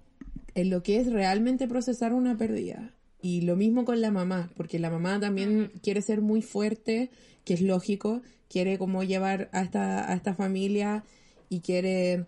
en 0.55 0.71
lo 0.71 0.83
que 0.83 0.99
es 0.99 1.13
realmente 1.13 1.67
procesar 1.67 2.13
una 2.13 2.37
pérdida 2.37 2.95
y 3.25 3.41
lo 3.41 3.57
mismo 3.57 3.87
con 3.87 4.03
la 4.03 4.11
mamá, 4.11 4.51
porque 4.55 4.79
la 4.79 4.91
mamá 4.91 5.19
también 5.19 5.73
quiere 5.83 6.03
ser 6.03 6.21
muy 6.21 6.43
fuerte, 6.43 7.09
que 7.47 7.55
es 7.55 7.63
lógico, 7.63 8.21
quiere 8.51 8.77
como 8.77 9.03
llevar 9.03 9.49
a 9.53 9.63
esta, 9.63 10.13
a 10.13 10.15
esta 10.15 10.35
familia 10.35 11.05
y 11.49 11.61
quiere 11.61 12.27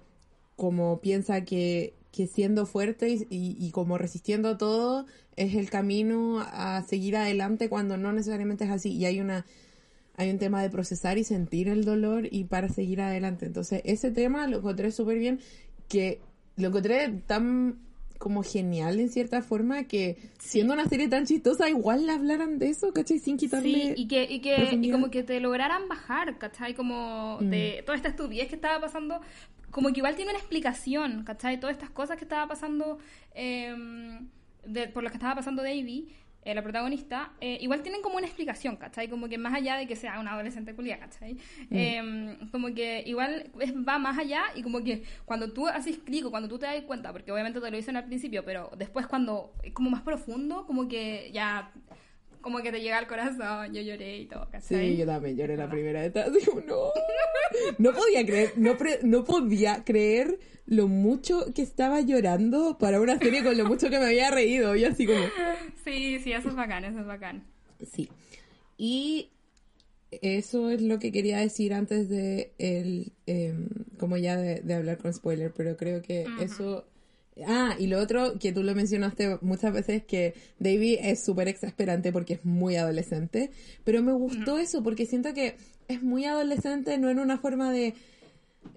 como 0.57 1.03
piensa 1.03 1.45
que, 1.45 1.93
que 2.13 2.27
siendo 2.27 2.65
fuerte 2.65 3.11
y, 3.11 3.27
y, 3.29 3.71
como 3.73 3.99
resistiendo 3.99 4.57
todo 4.57 5.05
es 5.37 5.55
el 5.55 5.69
camino 5.69 6.41
a 6.41 6.83
seguir 6.89 7.15
adelante 7.19 7.69
cuando 7.69 7.99
no 7.99 8.15
necesariamente 8.15 8.65
es 8.65 8.71
así. 8.71 8.91
Y 8.95 9.05
hay 9.05 9.21
una 9.21 9.45
hay 10.17 10.31
un 10.31 10.39
tema 10.39 10.63
de 10.63 10.71
procesar 10.71 11.19
y 11.19 11.25
sentir 11.25 11.69
el 11.69 11.85
dolor 11.85 12.27
y 12.31 12.45
para 12.45 12.71
seguir 12.71 13.03
adelante. 13.03 13.45
Entonces, 13.45 13.83
ese 13.85 14.13
tema 14.13 14.47
lo 14.47 14.61
encontré 14.61 14.91
súper 14.93 15.19
bien, 15.19 15.41
que 15.91 16.23
lo 16.57 16.69
encontré 16.69 17.11
tan 17.27 17.86
como 18.19 18.43
genial 18.43 19.01
en 19.01 19.09
cierta 19.09 19.43
forma 19.43 19.85
que 19.85 20.17
siendo 20.39 20.75
una 20.75 20.87
serie 20.89 21.09
tan 21.09 21.27
chistosa 21.27 21.69
igual 21.69 22.09
hablaran 22.09 22.59
de 22.59 22.71
eso, 22.71 22.93
¿cachai? 22.93 23.19
Sin 23.19 23.37
quitarle 23.37 23.95
Sí, 23.95 23.95
y 23.97 24.09
que, 24.09 24.25
y 24.25 24.41
que 24.41 24.79
y 24.81 24.91
como 24.91 25.11
que 25.11 25.23
te 25.23 25.41
lograran 25.41 25.89
bajar, 25.89 26.39
¿cachai? 26.39 26.75
Como 26.75 27.39
mm. 27.41 27.51
de 27.51 27.83
toda 27.85 27.97
esta 27.97 28.09
estupidez 28.09 28.49
que 28.49 28.55
estaba 28.55 28.81
pasando, 28.81 29.21
como 29.71 29.93
que 29.93 30.01
igual 30.01 30.17
tiene 30.17 30.31
una 30.31 30.39
explicación, 30.39 31.25
¿cachai? 31.25 31.61
Todas 31.61 31.75
estas 31.77 31.91
cosas 31.91 32.17
que 32.17 32.25
estaba 32.25 32.47
pasando, 32.49 32.99
eh, 33.35 33.75
de, 34.65 34.89
por 34.89 35.03
las 35.03 35.13
que 35.13 35.19
estaba 35.19 35.35
pasando 35.35 35.63
Davy, 35.63 36.09
eh, 36.47 36.55
la 36.55 36.63
protagonista, 36.63 37.33
eh, 37.41 37.59
igual 37.61 37.83
tienen 37.83 38.03
como 38.03 38.19
una 38.19 38.27
explicación, 38.27 38.77
¿cachai? 38.77 39.09
Como 39.09 39.29
que 39.29 39.37
más 39.37 39.53
allá 39.53 39.77
de 39.77 39.89
que 39.89 39.97
sea 39.97 40.21
una 40.21 40.33
adolescente 40.33 40.77
culia, 40.77 41.01
¿cachai? 41.01 41.35
Mm. 41.71 41.77
Em, 41.77 42.51
como 42.51 42.73
que 42.73 43.03
igual 43.05 43.51
va 43.87 43.99
más 43.99 44.17
allá 44.17 44.45
y 44.55 44.63
como 44.63 44.85
que 44.85 45.03
cuando 45.25 45.53
tú 45.53 45.67
haces 45.67 45.99
clic 45.99 46.25
o 46.25 46.31
cuando 46.31 46.49
tú 46.49 46.57
te 46.57 46.67
das 46.67 46.81
cuenta, 46.85 47.11
porque 47.11 47.33
obviamente 47.33 47.61
te 47.61 47.69
lo 47.69 47.77
dicen 47.77 47.97
al 47.97 48.05
principio, 48.05 48.45
pero 48.45 48.71
después 48.79 49.09
cuando 49.09 49.55
es 49.65 49.73
como 49.73 49.91
más 49.91 50.03
profundo, 50.03 50.67
como 50.67 50.87
que 50.87 51.31
ya 51.35 51.73
como 52.47 52.63
que 52.63 52.71
te 52.71 52.81
llega 52.81 52.99
al 52.99 53.09
corazón, 53.09 53.75
yo 53.75 53.83
lloré 53.83 54.19
y 54.19 54.27
todo, 54.27 54.49
¿cachai? 54.49 54.91
Sí, 54.91 54.97
yo 54.99 55.05
también 55.05 55.37
lloré 55.37 55.57
la 55.57 55.69
primera 55.69 56.03
vez, 56.03 56.13
digo, 56.33 56.63
no, 56.65 56.93
no 57.79 57.93
podía 57.93 58.25
creer, 58.25 58.53
no, 58.55 58.77
no 59.03 59.25
podía 59.25 59.83
creer 59.85 60.39
lo 60.65 60.87
mucho 60.87 61.53
que 61.53 61.63
estaba 61.63 62.03
llorando 62.03 62.79
para 62.79 63.01
una 63.01 63.19
serie 63.19 63.43
con 63.43 63.59
lo 63.59 63.65
mucho 63.65 63.91
que 63.91 63.99
me 63.99 64.05
había 64.05 64.31
reído. 64.31 64.77
Y 64.77 64.85
así 64.85 65.07
como. 65.07 65.25
Sí, 65.85 66.21
sí, 66.21 66.31
eso 66.31 66.51
es 66.51 66.55
bacán, 66.55 66.85
eso 66.85 67.01
es 67.01 67.07
bacán. 67.07 67.43
Sí. 67.83 68.09
Y 68.79 69.31
eso 70.13 70.71
es 70.71 70.81
lo 70.83 71.01
que 71.01 71.11
quería 71.11 71.39
decir 71.39 71.75
antes 71.75 72.09
de 72.09 72.53
el. 72.59 73.13
Em, 73.27 73.71
como 73.99 74.19
ya 74.19 74.37
de, 74.37 74.73
hablar 74.73 74.99
con 74.99 75.13
spoiler, 75.13 75.53
pero 75.53 75.77
creo 75.77 76.01
que 76.01 76.27
eso. 76.41 76.87
Ah, 77.47 77.77
y 77.79 77.87
lo 77.87 77.99
otro 77.99 78.39
que 78.39 78.53
tú 78.53 78.63
lo 78.63 78.75
mencionaste 78.75 79.39
muchas 79.43 79.73
veces 79.73 80.05
que 80.05 80.35
David 80.59 80.99
es 81.03 81.23
súper 81.23 81.49
exasperante 81.49 82.11
porque 82.13 82.35
es 82.35 82.45
muy 82.45 82.77
adolescente, 82.77 83.51
pero 83.85 84.03
me 84.03 84.13
gustó 84.13 84.59
eso 84.59 84.83
porque 84.83 85.05
siento 85.05 85.35
que 85.35 85.57
es 85.89 86.03
muy 86.03 86.25
adolescente, 86.25 86.97
no 86.99 87.11
en 87.11 87.19
una 87.19 87.39
forma 87.39 87.71
de... 87.73 87.95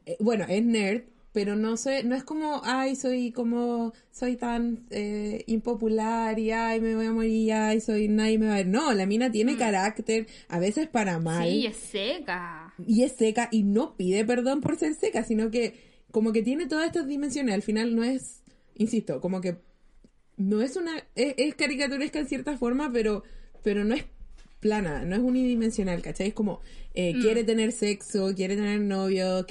Eh, 0.06 0.18
bueno, 0.20 0.46
es 0.48 0.64
nerd, 0.64 1.04
pero 1.32 1.56
no 1.56 1.78
sé, 1.78 2.04
no 2.04 2.16
es 2.16 2.24
como, 2.24 2.62
ay, 2.64 2.96
soy 2.96 3.32
como, 3.32 3.94
soy 4.12 4.36
tan 4.36 4.86
eh, 4.90 5.44
impopular 5.48 6.38
y 6.40 6.52
ay, 6.52 6.82
me 6.82 6.96
voy 6.96 7.06
a 7.06 7.14
morir 7.14 7.32
y 7.32 7.52
ay, 7.52 7.82
soy, 7.82 8.08
nadie 8.08 8.40
me 8.40 8.48
va 8.48 8.54
a 8.54 8.58
ver. 8.58 8.68
No, 8.68 8.94
la 8.94 9.06
mina 9.06 9.32
tiene 9.32 9.54
mm. 9.54 9.58
carácter, 9.58 10.28
a 10.48 10.60
veces 10.60 10.88
para 10.88 11.20
mal. 11.20 11.48
Sí, 11.48 11.66
es 11.66 11.78
seca. 11.78 12.74
Y 12.86 13.04
es 13.04 13.14
seca 13.14 13.48
y 13.52 13.64
no 13.64 13.96
pide 13.96 14.26
perdón 14.26 14.60
por 14.62 14.76
ser 14.76 14.96
seca, 14.96 15.24
sino 15.24 15.52
que 15.52 15.76
como 16.12 16.32
que 16.32 16.42
tiene 16.42 16.66
todas 16.66 16.88
estas 16.88 17.08
dimensiones. 17.08 17.54
Al 17.54 17.62
final 17.62 17.96
no 17.96 18.04
es, 18.04 18.39
insisto, 18.80 19.22
como 19.22 19.40
que 19.42 19.58
no 20.38 20.62
es 20.62 20.76
una, 20.76 20.98
es, 21.16 21.36
es 21.38 21.56
caricaturesca 21.56 22.18
en 22.20 22.28
cierta 22.28 22.58
forma, 22.58 22.92
pero, 22.92 23.24
pero 23.62 23.84
no 23.84 23.94
es 23.94 24.06
plana, 24.60 25.06
no 25.06 25.16
es 25.16 25.22
unidimensional, 25.22 26.02
¿cachai? 26.02 26.30
Es 26.30 26.34
como, 26.34 26.62
eh, 26.94 27.14
mm. 27.14 27.22
quiere 27.22 27.44
tener 27.44 27.72
sexo, 27.72 28.34
quiere 28.36 28.56
tener 28.56 28.82
novio, 28.82 29.46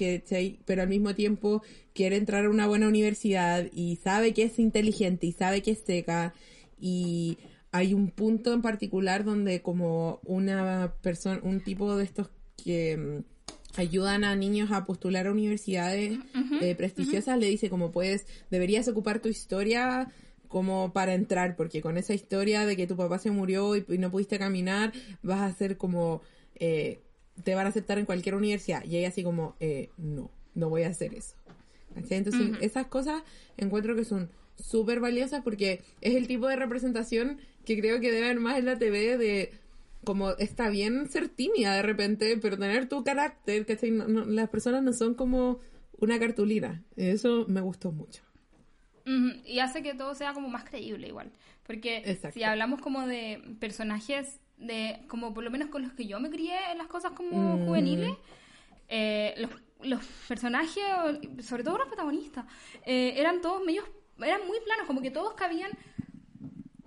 pero 0.65 0.83
al 0.83 0.89
mismo 0.89 1.15
tiempo 1.15 1.63
quiere 1.95 2.17
entrar 2.17 2.47
a 2.47 2.51
una 2.51 2.67
buena 2.67 2.89
universidad 2.89 3.67
y 3.73 3.97
sabe 3.97 4.35
que 4.35 4.45
es 4.45 4.59
inteligente 4.59 5.27
y 5.27 5.33
sabe 5.33 5.63
que 5.63 5.73
es 5.73 5.79
seca 5.79 6.35
y 6.81 7.39
hay 7.71 7.95
un 7.95 8.11
punto 8.11 8.53
en 8.53 8.63
particular 8.63 9.25
donde 9.25 9.63
como 9.63 10.21
una 10.25 10.95
persona, 11.03 11.41
un 11.43 11.61
tipo 11.63 11.97
de 11.97 12.05
estos 12.05 12.31
que 12.63 12.97
mm, 12.97 13.38
ayudan 13.77 14.25
a 14.25 14.35
niños 14.35 14.71
a 14.73 14.85
postular 14.87 15.27
a 15.27 15.33
universidades 15.33 16.19
eh, 16.61 16.75
prestigiosas, 16.75 17.39
le 17.39 17.47
dice 17.47 17.71
como 17.71 17.93
puedes, 17.93 18.27
deberías 18.51 18.89
ocupar 18.89 19.21
tu 19.21 19.29
historia 19.29 20.09
como 20.49 20.93
para 20.93 21.15
entrar, 21.15 21.57
porque 21.57 21.83
con 21.83 21.99
esa 21.99 22.15
historia 22.15 22.67
de 22.67 22.77
que 22.77 22.87
tu 22.87 22.97
papá 22.97 23.19
se 23.19 23.31
murió 23.31 23.77
y, 23.77 23.85
no 23.99 24.11
pudiste 24.11 24.39
caminar, 24.39 24.93
vas 25.23 25.41
a 25.41 25.55
ser 25.55 25.77
como, 25.77 26.23
eh, 26.57 27.01
te 27.45 27.55
van 27.55 27.67
a 27.67 27.69
aceptar 27.69 27.99
en 27.99 28.07
cualquier 28.07 28.35
universidad. 28.35 28.83
Y 28.85 28.97
ella 28.97 29.09
así 29.09 29.23
como, 29.23 29.57
eh, 29.61 29.91
no, 29.99 30.31
no 30.55 30.71
voy 30.71 30.83
a 30.83 30.89
hacer 30.89 31.15
eso. 31.15 31.35
Entonces, 31.95 32.57
esas 32.61 32.87
cosas 32.87 33.23
encuentro 33.57 33.95
que 33.95 34.05
son 34.05 34.31
súper 34.57 35.01
valiosas 35.01 35.43
porque 35.43 35.83
es 36.01 36.15
el 36.15 36.27
tipo 36.27 36.47
de 36.49 36.57
representación 36.57 37.39
que 37.65 37.79
creo 37.79 38.01
que 38.01 38.11
debe 38.11 38.27
haber 38.27 38.41
más 38.41 38.59
en 38.59 38.67
la 38.67 38.79
TV 38.79 39.19
de 39.19 39.53
como 40.05 40.31
está 40.33 40.69
bien 40.69 41.09
ser 41.09 41.29
tímida 41.29 41.75
de 41.75 41.83
repente, 41.83 42.39
pero 42.41 42.59
tener 42.59 42.89
tu 42.89 43.05
carácter, 43.05 43.67
¿cachai? 43.67 43.91
las 43.91 44.49
personas 44.49 44.83
no 44.83 44.93
son 44.93 45.15
como 45.15 45.61
una 45.99 46.19
cartulina. 46.19 46.83
Eso 46.97 47.45
me 47.49 47.61
gustó 47.61 47.93
mucho. 47.93 48.23
Y 49.45 49.59
hace 49.61 49.83
que 49.83 49.95
todo 49.95 50.15
sea 50.15 50.35
como 50.35 50.49
más 50.49 50.65
creíble 50.65 51.09
igual. 51.09 51.33
Porque 51.67 52.19
si 52.33 52.43
hablamos 52.43 52.81
como 52.81 53.07
de 53.07 53.43
personajes 53.59 54.41
de, 54.59 55.01
como 55.09 55.33
por 55.33 55.45
lo 55.45 55.51
menos 55.51 55.69
con 55.69 55.83
los 55.83 55.93
que 55.93 56.07
yo 56.07 56.21
me 56.21 56.31
crié 56.31 56.57
en 56.73 56.79
las 56.79 56.89
cosas 56.89 57.13
como 57.13 57.57
mm. 57.57 57.67
juveniles, 57.67 58.13
eh, 58.89 59.35
los, 59.39 59.51
los, 59.83 60.05
personajes, 60.29 60.85
sobre 61.41 61.65
todo 61.65 61.79
los 61.79 61.89
protagonistas, 61.89 62.45
eh, 62.85 63.15
eran 63.17 63.41
todos 63.41 63.65
medios, 63.65 63.85
eran 64.19 64.47
muy 64.47 64.59
planos, 64.61 64.87
como 64.87 65.01
que 65.01 65.11
todos 65.11 65.35
cabían 65.35 65.71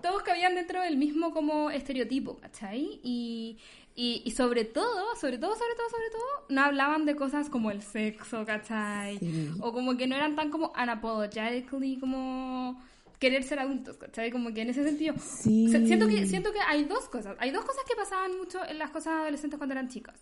todos 0.02 0.24
cabían 0.24 0.56
dentro 0.56 0.82
del 0.82 0.97
mismo 0.97 1.34
como 1.34 1.72
estereotipo, 1.72 2.38
¿cachai? 2.38 2.99
Y, 3.04 3.58
y, 3.95 4.32
sobre 4.32 4.66
todo, 4.66 5.16
sobre 5.16 5.38
todo, 5.38 5.56
sobre 5.56 5.76
todo, 5.76 5.89
sobre 5.89 6.10
todo, 6.12 6.45
no 6.49 6.62
hablaban 6.62 7.06
de 7.06 7.16
cosas 7.16 7.49
como 7.49 7.72
el 7.72 7.82
sexo, 7.82 8.45
¿cachai? 8.45 9.20
O 9.60 9.74
como 9.74 9.97
que 9.97 10.08
no 10.08 10.16
eran 10.16 10.36
tan 10.36 10.49
como 10.49 10.74
unapologetically 10.82 11.97
como 11.97 12.82
querer 13.20 13.43
ser 13.43 13.60
adultos, 13.60 13.97
¿cachai? 13.97 14.32
Como 14.32 14.54
que 14.54 14.62
en 14.62 14.70
ese 14.70 14.84
sentido. 14.84 15.16
siento, 15.20 16.08
que, 16.08 16.26
siento 16.26 16.52
que 16.52 16.60
hay 16.60 16.86
dos 16.86 17.08
cosas. 17.10 17.36
Hay 17.39 17.52
dos 17.52 17.64
cosas 17.64 17.84
que 17.88 17.95
pasaban 17.95 18.36
mucho 18.38 18.60
en 18.68 18.80
las 18.80 18.89
cosas 18.89 19.14
adolescentes 19.14 19.58
cuando 19.58 19.74
eran 19.74 19.89
chicas. 19.89 20.20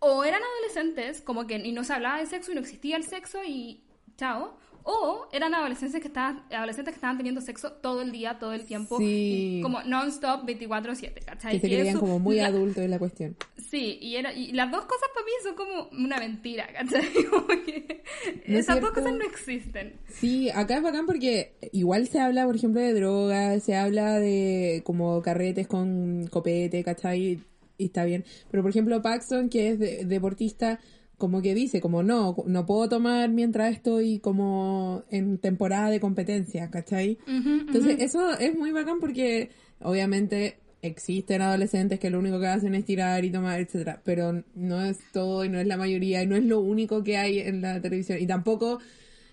O 0.00 0.22
eran 0.24 0.42
adolescentes, 0.42 1.22
como 1.22 1.46
que 1.46 1.56
y 1.56 1.72
no 1.72 1.84
se 1.84 1.92
hablaba 1.94 2.18
de 2.18 2.26
sexo 2.26 2.52
y 2.52 2.54
no 2.54 2.60
existía 2.60 2.96
el 2.96 3.04
sexo 3.04 3.42
y 3.44 3.82
chao 4.16 4.58
o 4.84 5.28
eran 5.32 5.54
adolescentes 5.54 6.00
que 6.00 6.08
estaban, 6.08 6.44
adolescentes 6.50 6.92
que 6.92 6.96
estaban 6.96 7.16
teniendo 7.16 7.40
sexo 7.40 7.72
todo 7.72 8.02
el 8.02 8.12
día, 8.12 8.38
todo 8.38 8.52
el 8.52 8.64
tiempo, 8.64 8.96
como 8.96 9.82
non-stop 9.82 10.44
24/7, 10.44 11.24
¿cachai? 11.24 11.52
Que 11.52 11.60
se 11.60 11.66
creían 11.66 11.98
como 11.98 12.18
muy 12.18 12.40
adultos 12.40 12.84
en 12.84 12.90
la 12.90 12.98
cuestión. 12.98 13.36
Sí, 13.56 13.98
y, 14.00 14.16
era, 14.16 14.32
y 14.32 14.52
las 14.52 14.70
dos 14.70 14.84
cosas 14.86 15.08
para 15.14 15.26
mí 15.26 15.32
son 15.42 15.54
como 15.54 15.88
una 16.04 16.18
mentira, 16.18 16.66
¿cachai? 16.72 17.06
esas 18.46 18.80
dos 18.80 18.90
cosas 18.92 19.12
no 19.12 19.24
existen. 19.24 19.94
Sí, 20.08 20.50
acá 20.50 20.76
es 20.76 20.82
bacán 20.82 21.06
porque 21.06 21.52
igual 21.72 22.08
se 22.08 22.20
habla, 22.20 22.46
por 22.46 22.56
ejemplo, 22.56 22.80
de 22.80 22.94
drogas, 22.94 23.62
se 23.62 23.76
habla 23.76 24.18
de 24.18 24.82
como 24.84 25.20
carretes 25.22 25.66
con 25.66 26.26
copete, 26.28 26.82
¿cachai? 26.82 27.40
Y 27.76 27.84
está 27.84 28.04
bien. 28.04 28.24
Pero, 28.50 28.62
por 28.62 28.70
ejemplo, 28.70 29.00
Paxton, 29.02 29.48
que 29.48 29.70
es 29.70 30.08
deportista, 30.08 30.80
como 31.18 31.42
que 31.42 31.54
dice, 31.54 31.80
como 31.80 32.02
no, 32.02 32.36
no 32.46 32.64
puedo 32.64 32.88
tomar 32.88 33.28
mientras 33.28 33.72
estoy 33.72 34.20
como 34.20 35.02
en 35.10 35.38
temporada 35.38 35.90
de 35.90 36.00
competencia, 36.00 36.70
¿cachai? 36.70 37.18
Entonces, 37.26 37.96
eso 38.00 38.38
es 38.38 38.56
muy 38.56 38.70
bacán 38.70 39.00
porque 39.00 39.50
obviamente 39.80 40.58
existen 40.80 41.42
adolescentes 41.42 41.98
que 41.98 42.08
lo 42.08 42.20
único 42.20 42.38
que 42.38 42.46
hacen 42.46 42.76
es 42.76 42.84
tirar 42.84 43.24
y 43.24 43.30
tomar, 43.30 43.58
etcétera, 43.60 44.00
pero 44.04 44.44
no 44.54 44.80
es 44.84 44.98
todo 45.12 45.44
y 45.44 45.48
no 45.48 45.58
es 45.58 45.66
la 45.66 45.76
mayoría 45.76 46.22
y 46.22 46.26
no 46.28 46.36
es 46.36 46.44
lo 46.44 46.60
único 46.60 47.02
que 47.02 47.16
hay 47.16 47.40
en 47.40 47.62
la 47.62 47.80
televisión. 47.80 48.18
Y 48.20 48.26
tampoco 48.28 48.78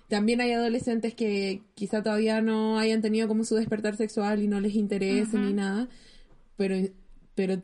también 0.08 0.42
hay 0.42 0.54
adolescentes 0.54 1.14
que 1.14 1.62
quizá 1.76 2.02
todavía 2.02 2.42
no 2.42 2.80
hayan 2.80 3.04
tenido 3.04 3.28
como 3.28 3.44
su 3.44 3.56
despertar 3.56 3.96
sexual 3.96 4.42
y 4.42 4.48
no 4.48 4.60
les 4.60 4.74
interese 4.74 5.38
ni 5.38 5.54
nada, 5.54 5.88
pero 6.58 6.76
pero 7.36 7.62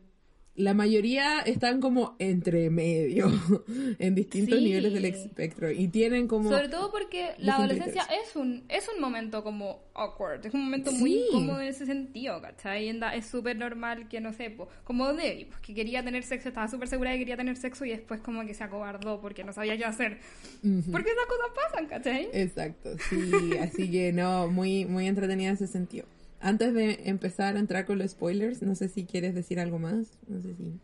la 0.54 0.74
mayoría 0.74 1.40
están 1.40 1.80
como 1.80 2.14
entre 2.18 2.68
medio, 2.68 3.26
en 3.98 4.14
distintos 4.14 4.60
niveles 4.60 4.92
del 4.92 5.06
espectro. 5.06 5.70
Y 5.70 5.88
tienen 5.88 6.28
como... 6.28 6.50
Sobre 6.50 6.68
todo 6.68 6.90
porque 6.90 7.30
la 7.38 7.56
adolescencia 7.56 8.02
es 8.22 8.36
un, 8.36 8.64
es 8.68 8.86
un 8.94 9.00
momento 9.00 9.42
como 9.42 9.80
awkward, 9.94 10.44
es 10.44 10.52
un 10.52 10.64
momento 10.64 10.92
muy 10.92 11.24
incómodo 11.24 11.60
en 11.60 11.68
ese 11.68 11.86
sentido, 11.86 12.40
¿cachai? 12.42 12.90
Es 13.14 13.26
súper 13.26 13.56
normal 13.56 14.08
que, 14.08 14.20
no 14.20 14.32
sé, 14.34 14.54
como 14.84 15.12
Debbie, 15.14 15.46
pues, 15.46 15.60
que 15.60 15.74
quería 15.74 16.04
tener 16.04 16.22
sexo, 16.22 16.48
estaba 16.48 16.68
súper 16.68 16.88
segura 16.88 17.10
de 17.10 17.16
que 17.16 17.20
quería 17.20 17.36
tener 17.36 17.56
sexo 17.56 17.86
y 17.86 17.90
después 17.90 18.20
como 18.20 18.44
que 18.44 18.52
se 18.52 18.64
acobardó 18.64 19.20
porque 19.20 19.44
no 19.44 19.54
sabía 19.54 19.76
qué 19.78 19.86
hacer. 19.86 20.18
Porque 20.60 21.10
esas 21.10 21.26
cosas 21.26 21.50
pasan, 21.54 21.86
¿cachai? 21.86 22.28
Exacto, 22.34 22.90
sí, 23.08 23.56
así 23.58 23.90
que 23.90 24.12
no, 24.12 24.48
muy, 24.48 24.84
muy 24.84 25.06
entretenida 25.06 25.48
en 25.48 25.54
ese 25.54 25.66
sentido. 25.66 26.06
Antes 26.42 26.74
de 26.74 27.02
empezar 27.04 27.56
a 27.56 27.60
entrar 27.60 27.86
con 27.86 27.98
los 27.98 28.10
spoilers, 28.10 28.60
no 28.62 28.74
sé 28.74 28.88
si 28.88 29.04
quieres 29.04 29.34
decir 29.34 29.60
algo 29.60 29.78
más. 29.78 30.18
No 30.26 30.42
sé 30.42 30.54
si 30.54 30.80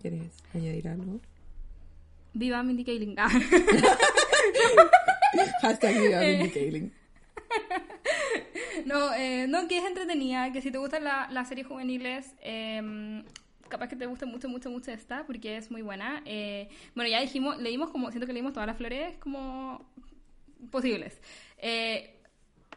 quieres 0.00 0.32
añadir 0.54 0.88
algo. 0.88 1.20
Viva 2.32 2.62
Mindy 2.62 2.84
Kaling. 2.84 3.16
Hashtag 5.60 6.00
viva 6.00 6.20
Mindy 6.20 6.50
Kaling. 6.50 6.92
No, 8.84 9.12
eh, 9.14 9.46
no, 9.48 9.66
que 9.66 9.78
es 9.78 9.84
entretenida, 9.84 10.52
que 10.52 10.60
si 10.60 10.70
te 10.70 10.78
gustan 10.78 11.02
las 11.02 11.48
series 11.48 11.66
juveniles, 11.66 12.34
eh, 12.42 13.24
capaz 13.68 13.88
que 13.88 13.96
te 13.96 14.06
guste 14.06 14.26
mucho, 14.26 14.48
mucho, 14.48 14.70
mucho 14.70 14.92
esta, 14.92 15.24
porque 15.26 15.56
es 15.56 15.70
muy 15.70 15.82
buena. 15.82 16.22
Eh, 16.24 16.68
bueno, 16.94 17.10
ya 17.10 17.20
dijimos, 17.20 17.58
leímos 17.58 17.90
como, 17.90 18.10
siento 18.10 18.26
que 18.26 18.32
leímos 18.32 18.52
todas 18.52 18.66
las 18.66 18.76
flores 18.76 19.16
como 19.18 19.84
posibles. 20.70 21.20
Eh, 21.58 22.15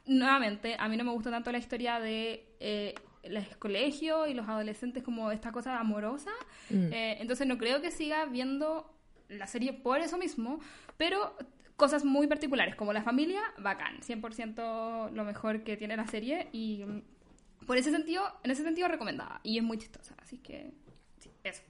nuevamente, 0.10 0.76
a 0.78 0.89
mí 0.89 0.97
no 0.97 1.03
me 1.03 1.12
gusta 1.12 1.30
tanto 1.30 1.51
la 1.51 1.60
historia 1.60 1.99
de 1.99 2.45
eh, 2.60 2.95
los 3.24 3.45
colegios 3.57 4.28
y 4.28 4.34
los 4.34 4.47
adolescentes 4.47 5.03
como 5.03 5.32
esta 5.32 5.51
cosa 5.51 5.80
amorosa. 5.80 6.32
Mm. 6.70 6.91
Eh, 6.91 7.18
entonces 7.22 7.47
no 7.47 7.57
creo 7.57 7.82
que 7.82 7.91
siga 7.91 8.26
viendo 8.26 8.91
la 9.30 9.47
serie 9.47 9.74
por 9.74 10.01
eso 10.01 10.18
mismo, 10.18 10.60
pero 10.97 11.36
cosas 11.76 12.03
muy 12.03 12.28
particulares 12.28 12.76
como 12.76 12.91
la 12.91 13.03
familia, 13.03 13.41
bacán, 13.60 14.01
100% 14.01 15.12
lo 15.12 15.24
mejor 15.24 15.64
que 15.64 15.78
tiene 15.78 15.95
la 15.95 16.07
serie 16.07 16.47
y 16.51 16.84
mm, 16.86 17.66
por 17.68 17.78
ese 17.78 17.91
sentido, 17.91 18.24
en 18.43 18.51
ese 18.51 18.64
sentido 18.64 18.88
recomendada 18.88 19.39
y 19.43 19.60
es 19.60 19.64
muy 19.64 19.78
chistosa, 19.78 20.16
así 20.22 20.39
que 20.39 20.72
sí, 21.20 21.30
eso. 21.43 21.62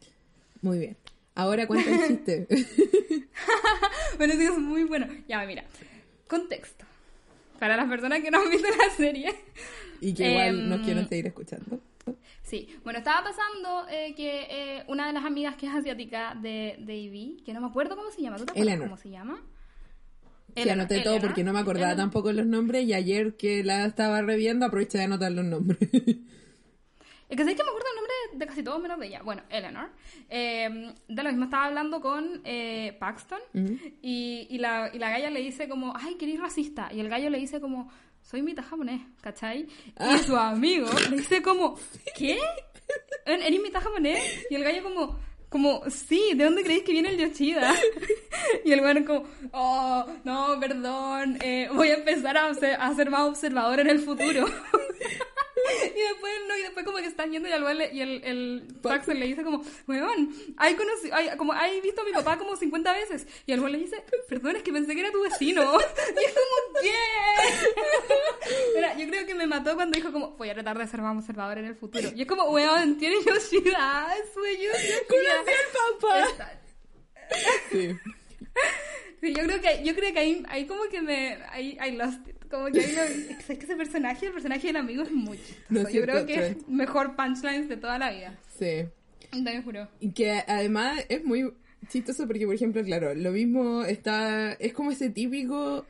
Muy 0.61 0.79
bien. 0.79 0.97
Ahora 1.35 1.67
cuenta 1.67 1.89
el 1.89 2.07
chiste. 2.07 2.47
bueno, 4.17 4.33
sí, 4.33 4.43
es 4.43 4.57
muy 4.57 4.83
bueno. 4.83 5.07
Ya, 5.27 5.45
mira. 5.45 5.63
Contexto 6.27 6.88
para 7.59 7.77
las 7.77 7.87
personas 7.89 8.21
que 8.21 8.31
no 8.31 8.41
han 8.41 8.49
visto 8.49 8.67
la 8.69 8.95
serie. 8.95 9.33
Y 10.01 10.13
que 10.13 10.31
igual 10.31 10.69
nos 10.69 10.79
em, 10.79 10.85
quieren 10.85 11.09
seguir 11.09 11.27
escuchando. 11.27 11.81
Sí, 12.41 12.69
bueno, 12.85 12.99
estaba 12.99 13.21
pasando 13.21 13.85
eh, 13.89 14.13
que 14.15 14.47
eh, 14.49 14.83
una 14.87 15.07
de 15.07 15.11
las 15.11 15.25
amigas 15.25 15.57
que 15.57 15.67
es 15.67 15.73
asiática 15.73 16.35
de, 16.35 16.77
de 16.79 17.41
que 17.43 17.51
no 17.51 17.59
me 17.59 17.67
acuerdo 17.67 17.97
cómo 17.97 18.09
se 18.09 18.21
llama, 18.21 18.37
¿tú 18.37 18.45
te 18.45 18.51
acuerdas 18.51 18.79
cómo 18.79 18.95
se 18.95 19.09
llama? 19.09 19.43
Sí, 20.55 20.69
anoté 20.69 21.01
todo 21.01 21.19
porque 21.19 21.43
no 21.43 21.51
me 21.51 21.59
acordaba 21.59 21.97
tampoco 21.97 22.31
los 22.31 22.45
nombres 22.45 22.85
y 22.85 22.93
ayer 22.93 23.35
que 23.35 23.63
la 23.63 23.85
estaba 23.85 24.21
reviendo 24.21 24.65
aproveché 24.65 24.99
de 24.99 25.03
anotar 25.03 25.33
los 25.33 25.43
nombres. 25.43 25.79
Es 27.29 27.37
que 27.37 27.43
sé 27.45 27.55
que 27.55 27.63
me 27.63 27.69
acuerdo 27.69 27.87
el 27.89 27.95
nombre 27.95 28.13
de 28.33 28.45
casi 28.47 28.63
todos 28.63 28.81
menos 28.81 28.99
de 28.99 29.07
ella. 29.07 29.21
Bueno, 29.23 29.43
Eleanor. 29.49 29.91
Eh, 30.29 30.93
de 31.07 31.23
lo 31.23 31.29
mismo 31.29 31.45
estaba 31.45 31.65
hablando 31.65 32.01
con 32.01 32.41
eh, 32.43 32.97
Paxton 32.99 33.39
y, 34.01 34.47
y, 34.49 34.57
la, 34.57 34.89
y 34.91 34.97
la 34.97 35.11
galla 35.11 35.29
le 35.29 35.39
dice 35.39 35.69
como, 35.69 35.93
ay, 35.95 36.15
que 36.15 36.25
eres 36.25 36.39
racista. 36.39 36.89
Y 36.91 36.99
el 36.99 37.07
gallo 37.07 37.29
le 37.29 37.37
dice 37.37 37.61
como, 37.61 37.91
soy 38.23 38.41
mitad 38.41 38.63
japonés, 38.63 39.01
¿cachai? 39.21 39.61
Y 39.61 39.93
ah. 39.97 40.17
su 40.25 40.35
amigo 40.35 40.89
le 41.09 41.17
dice 41.17 41.43
como, 41.43 41.77
¿qué? 42.15 42.39
¿Eres 43.25 43.61
mitad 43.61 43.81
japonés? 43.81 44.23
Y 44.49 44.55
el 44.55 44.63
gallo 44.63 44.81
como, 44.81 45.19
como, 45.49 45.83
sí, 45.87 46.33
¿de 46.35 46.45
dónde 46.45 46.63
creéis 46.63 46.83
que 46.83 46.93
viene 46.93 47.09
el 47.09 47.17
Yoshida? 47.17 47.75
y 48.65 48.71
el 48.71 48.81
bueno 48.81 49.05
como, 49.05 49.23
oh, 49.51 50.05
no, 50.23 50.59
perdón, 50.59 51.37
eh, 51.43 51.69
voy 51.73 51.89
a 51.89 51.95
empezar 51.95 52.37
a 52.37 52.47
a 52.47 52.95
ser 52.95 53.09
más 53.11 53.21
observador 53.21 53.79
en 53.81 53.89
el 53.89 53.99
futuro. 53.99 54.47
y 55.83 55.99
después, 55.99 56.33
no, 56.47 56.57
y 56.57 56.61
después 56.61 56.85
como 56.85 56.97
que 56.97 57.05
están 57.05 57.31
yendo 57.31 57.49
y, 57.49 57.51
al 57.51 57.93
y 57.93 58.01
el, 58.01 58.23
el 58.23 58.67
Paxton 58.81 59.19
le 59.19 59.27
dice 59.27 59.43
como, 59.43 59.63
weón, 59.87 60.33
hay, 60.57 60.77
hay, 61.11 61.37
como, 61.37 61.53
hay 61.53 61.81
visto 61.81 62.01
a 62.01 62.05
mi 62.05 62.11
papá 62.11 62.37
como 62.37 62.55
50 62.55 62.93
veces. 62.93 63.27
Y 63.45 63.51
el 63.51 63.59
weón 63.59 63.73
le 63.73 63.79
dice, 63.79 64.03
perdón, 64.27 64.55
es 64.55 64.63
que 64.63 64.71
pensé 64.71 64.93
que 64.93 65.01
era 65.01 65.11
tu 65.11 65.21
vecino. 65.21 65.61
y 66.21 66.25
es 66.25 66.33
como, 66.33 66.79
¿qué? 66.81 66.91
Mira, 68.75 68.97
yo 68.97 69.07
creo 69.07 69.25
que 69.25 69.35
me 69.35 69.47
mató 69.47 69.75
cuando 69.75 69.95
dijo 69.95 70.11
como, 70.11 70.31
voy 70.31 70.49
a 70.49 70.53
tratar 70.53 70.77
de 70.77 70.87
ser 70.87 71.01
más 71.01 71.17
observador 71.17 71.57
en 71.57 71.65
el 71.65 71.75
futuro. 71.75 72.09
Y 72.15 72.21
es 72.21 72.27
como, 72.27 72.45
weón, 72.45 72.97
tiene 72.97 73.15
Yoshida, 73.25 74.13
soy 74.33 74.57
Yoshida. 74.57 74.97
Conocí 75.07 75.51
al 75.51 75.97
papá. 75.99 76.51
Sí. 77.71 77.97
Sí, 79.21 79.33
yo 79.33 79.43
creo 79.43 79.61
que, 79.61 79.83
yo 79.83 79.95
creo 79.95 80.13
que 80.13 80.19
ahí, 80.19 80.43
ahí 80.47 80.65
como 80.65 80.83
que 80.89 81.01
me, 81.01 81.37
ahí, 81.49 81.77
I 81.85 81.91
lost 81.95 82.27
it. 82.27 82.35
Como 82.49 82.67
que 82.67 82.79
ahí 82.79 82.93
no, 82.95 83.03
es 83.03 83.45
que 83.45 83.53
ese 83.53 83.75
personaje, 83.75 84.27
el 84.27 84.33
personaje 84.33 84.67
del 84.67 84.77
amigo 84.77 85.03
es 85.03 85.11
muy 85.11 85.37
chistoso. 85.37 85.89
yo 85.89 86.01
creo 86.01 86.25
que 86.25 86.47
es 86.47 86.67
mejor 86.67 87.15
punchlines 87.15 87.69
de 87.69 87.77
toda 87.77 87.99
la 87.99 88.11
vida. 88.11 88.39
Sí. 88.57 88.85
Te 89.31 89.61
juro. 89.61 89.87
Y 89.99 90.11
que 90.11 90.43
además 90.47 91.05
es 91.09 91.23
muy 91.23 91.53
chistoso 91.87 92.27
porque, 92.27 92.45
por 92.45 92.55
ejemplo, 92.55 92.83
claro, 92.83 93.13
lo 93.13 93.31
mismo 93.31 93.83
está, 93.83 94.53
es 94.53 94.73
como 94.73 94.91
ese 94.91 95.09
típico 95.09 95.85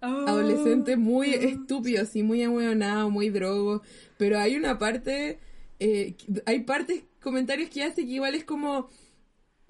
oh. 0.00 0.06
adolescente 0.06 0.96
muy 0.96 1.34
estúpido, 1.34 2.02
así, 2.02 2.22
muy 2.22 2.42
ahueonado, 2.42 3.10
muy 3.10 3.30
drogo, 3.30 3.82
pero 4.16 4.38
hay 4.38 4.56
una 4.56 4.78
parte, 4.78 5.38
eh, 5.80 6.14
hay 6.46 6.60
partes, 6.60 7.04
comentarios 7.20 7.70
que 7.70 7.84
hace 7.84 8.04
que 8.04 8.12
igual 8.12 8.34
es 8.34 8.44
como 8.44 8.88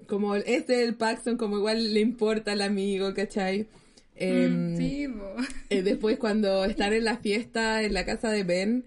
como 0.07 0.35
este 0.35 0.83
el 0.83 0.95
Paxton, 0.95 1.37
como 1.37 1.57
igual 1.57 1.93
le 1.93 1.99
importa 1.99 2.51
al 2.51 2.61
amigo, 2.61 3.13
¿cachai? 3.13 3.67
Em, 4.15 4.77
sí, 4.77 5.07
eh, 5.69 5.81
después 5.83 6.17
cuando 6.17 6.65
están 6.65 6.93
en 6.93 7.03
la 7.03 7.17
fiesta 7.17 7.83
en 7.83 7.93
la 7.93 8.05
casa 8.05 8.29
de 8.29 8.43
Ben, 8.43 8.85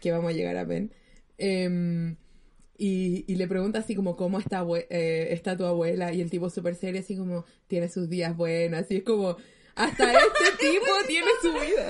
que 0.00 0.12
vamos 0.12 0.30
a 0.30 0.34
llegar 0.34 0.56
a 0.56 0.64
Ben, 0.64 0.92
em, 1.36 2.16
y, 2.76 3.24
y, 3.26 3.36
le 3.36 3.48
pregunta 3.48 3.80
así 3.80 3.96
como, 3.96 4.16
¿cómo 4.16 4.38
está, 4.38 4.64
eh, 4.90 5.28
está 5.32 5.56
tu 5.56 5.64
abuela? 5.64 6.12
Y 6.12 6.20
el 6.20 6.30
tipo 6.30 6.48
súper 6.48 6.76
serio, 6.76 7.00
así 7.00 7.16
como, 7.16 7.44
tiene 7.66 7.88
sus 7.88 8.08
días 8.08 8.36
buenos, 8.36 8.80
así 8.80 8.98
es 8.98 9.02
como, 9.02 9.36
hasta 9.74 10.12
este 10.12 10.56
tipo 10.60 10.86
tiene 11.08 11.28
su 11.42 11.52
vida. 11.52 11.88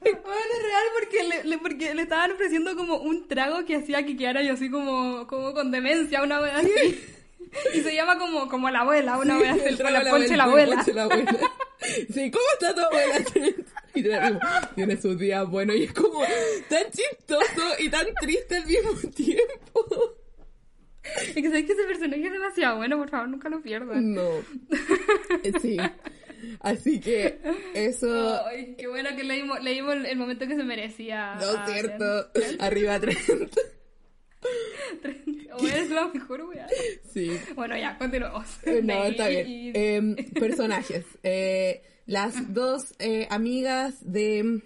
Bueno, 0.00 0.20
es 0.22 0.62
real 0.62 0.84
porque 0.98 1.48
le, 1.48 1.58
porque 1.58 1.94
le 1.94 2.02
estaban 2.02 2.32
ofreciendo 2.32 2.76
como 2.76 2.98
un 2.98 3.28
trago 3.28 3.64
que 3.64 3.76
hacía 3.76 4.06
que 4.06 4.16
quedara 4.16 4.42
yo 4.42 4.54
así 4.54 4.70
como, 4.70 5.26
como 5.26 5.52
con 5.52 5.70
demencia, 5.70 6.22
una 6.22 6.40
vez 6.40 6.52
así. 6.54 7.00
Y 7.74 7.80
se 7.80 7.94
llama 7.94 8.18
como, 8.18 8.48
como 8.48 8.70
la 8.70 8.80
abuela, 8.80 9.18
una 9.18 9.38
vez 9.38 9.78
la 9.78 10.10
ponche 10.10 10.36
la 10.36 10.44
abuela. 10.44 10.84
La 10.94 11.02
abuela. 11.04 11.38
Sí, 12.12 12.30
¿cómo 12.30 12.44
está 12.54 12.74
tu 12.74 12.80
abuela? 12.80 13.24
Y 13.94 14.04
tiene 14.76 15.00
sus 15.00 15.18
días 15.18 15.48
buenos 15.48 15.74
y 15.74 15.84
es 15.84 15.92
como 15.92 16.22
tan 16.68 16.84
chistoso 16.90 17.62
y 17.80 17.88
tan 17.88 18.06
triste 18.20 18.56
al 18.56 18.66
mismo 18.66 18.92
tiempo. 19.10 20.14
Es 21.02 21.34
que 21.34 21.42
sabes 21.48 21.64
que 21.64 21.72
ese 21.72 21.84
personaje 21.84 22.26
es 22.26 22.32
demasiado 22.32 22.76
bueno, 22.76 22.96
por 22.98 23.10
favor, 23.10 23.28
nunca 23.28 23.48
lo 23.48 23.60
pierdan. 23.60 24.14
No. 24.14 24.28
Eh, 25.42 25.52
sí. 25.60 25.78
Así 26.60 27.00
que 27.00 27.40
eso. 27.74 28.40
Ay, 28.46 28.76
qué 28.78 28.86
bueno 28.86 29.10
que 29.16 29.24
leímos, 29.24 29.60
leímos 29.62 29.96
el 30.04 30.16
momento 30.16 30.46
que 30.46 30.54
se 30.54 30.64
merecía. 30.64 31.34
No, 31.36 31.64
es 31.64 31.72
cierto. 31.72 32.30
Arriba 32.60 33.00
30. 33.00 33.46
O 35.60 35.66
es 35.66 35.90
la 35.90 36.08
mejor. 36.08 36.46
Sí. 37.12 37.30
Bueno, 37.54 37.76
ya, 37.76 37.98
continuamos. 37.98 38.46
Eh, 38.64 38.80
no, 38.82 39.04
está 39.06 39.28
bien. 39.28 39.72
Em, 39.74 40.16
personajes. 40.34 41.04
Eh, 41.22 41.82
las 42.06 42.54
dos 42.54 42.94
eh, 42.98 43.26
amigas 43.30 43.96
de 44.00 44.62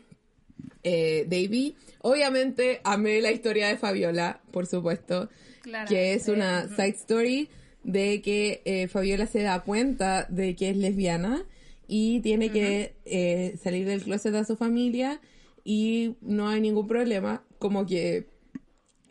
Davy. 0.85 1.77
Obviamente 2.01 2.81
amé 2.85 3.21
la 3.21 3.33
historia 3.33 3.69
de 3.69 3.77
Fabiola, 3.77 4.41
por 4.51 4.67
supuesto, 4.67 5.29
que 5.89 6.15
es 6.15 6.29
una 6.29 6.69
side 6.69 6.97
story 6.97 7.49
de 7.85 8.21
que 8.21 8.89
Fabiola 8.93 9.27
se 9.27 9.43
da 9.43 9.61
cuenta 9.61 10.27
de 10.29 10.57
que 10.57 10.71
es 10.71 10.77
lesbiana 10.77 11.45
y 11.87 12.21
tiene 12.21 12.51
que 12.51 13.57
salir 13.63 13.87
del 13.87 14.03
closet 14.03 14.35
a 14.35 14.45
su 14.45 14.57
familia 14.57 15.21
y 15.65 16.17
no 16.21 16.49
hay 16.49 16.61
ningún 16.61 16.89
problema, 16.89 17.45
como 17.59 17.87
que, 17.87 18.27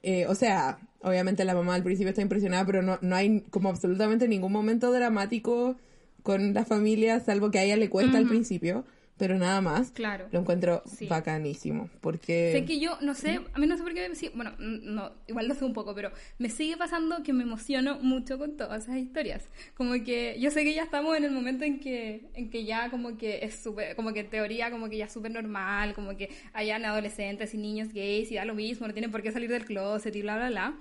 eh, 0.04 0.26
o 0.28 0.36
sea, 0.36 0.80
obviamente 1.02 1.45
la 1.45 1.54
mamá 1.54 1.76
al 1.76 1.84
principio 1.84 2.10
está 2.10 2.22
impresionada, 2.22 2.66
pero 2.66 2.82
no, 2.82 2.97
no 3.02 3.16
hay 3.16 3.41
como 3.49 3.70
absolutamente 3.70 4.28
ningún 4.28 4.52
momento 4.52 4.91
dramático 4.91 5.76
con 6.24 6.54
la 6.54 6.66
familia, 6.66 7.20
salvo 7.20 7.52
que 7.52 7.60
a 7.60 7.64
ella 7.64 7.78
le 7.78 7.89
cuesta 7.89 8.18
al 8.18 8.28
principio 8.28 8.86
pero 9.22 9.38
nada 9.38 9.61
más. 9.61 9.91
Claro. 9.91 10.26
Lo 10.32 10.39
encuentro 10.39 10.82
bacanísimo, 11.07 11.91
porque... 12.01 12.53
Sé 12.53 12.65
que 12.65 12.80
yo, 12.80 12.97
no 13.01 13.13
sé, 13.13 13.39
a 13.53 13.59
mí 13.59 13.67
no 13.67 13.78
sé 13.78 13.84
por 13.84 13.93
qué, 13.93 14.09
bueno, 14.34 14.53
no, 14.57 15.11
igual 15.28 15.47
lo 15.47 15.53
sé 15.53 15.63
un 15.63 15.74
poco, 15.74 15.93
pero 15.93 16.09
me 16.39 16.49
sigue 16.49 16.76
pasando 16.76 17.22
que 17.22 17.32
me 17.32 17.43
emociono 17.43 17.99
mucho 17.99 18.39
con 18.39 18.57
todas 18.57 18.86
esas 18.86 18.97
historias. 18.97 19.47
Como 19.76 19.93
que 20.03 20.39
yo 20.39 20.49
sé 20.49 20.63
que 20.63 20.74
ya 20.74 20.82
estamos 20.82 21.15
en 21.15 21.26
el 21.26 21.30
momento 21.30 21.65
en 21.65 21.80
que, 21.80 22.32
en 22.34 22.49
que 22.49 22.65
ya 22.65 22.89
como 22.89 23.15
que 23.15 23.45
es 23.45 23.53
súper, 23.61 23.95
como 23.95 24.11
que 24.11 24.22
en 24.22 24.30
teoría 24.32 24.72
como 24.72 24.89
que 24.89 24.97
ya 24.97 25.05
es 25.05 25.13
súper 25.13 25.30
normal, 25.30 25.93
como 25.93 26.17
que 26.17 26.32
hayan 26.53 26.84
adolescentes 26.84 27.53
y 27.53 27.59
niños 27.59 27.93
gays 27.93 28.32
y 28.32 28.36
da 28.38 28.45
lo 28.45 28.55
mismo, 28.55 28.88
no 28.88 28.93
tienen 28.93 29.11
por 29.11 29.22
qué 29.22 29.32
salir 29.32 29.51
del 29.51 29.65
closet 29.65 30.15
y 30.15 30.24
bla, 30.24 30.36
bla, 30.38 30.49
bla. 30.49 30.74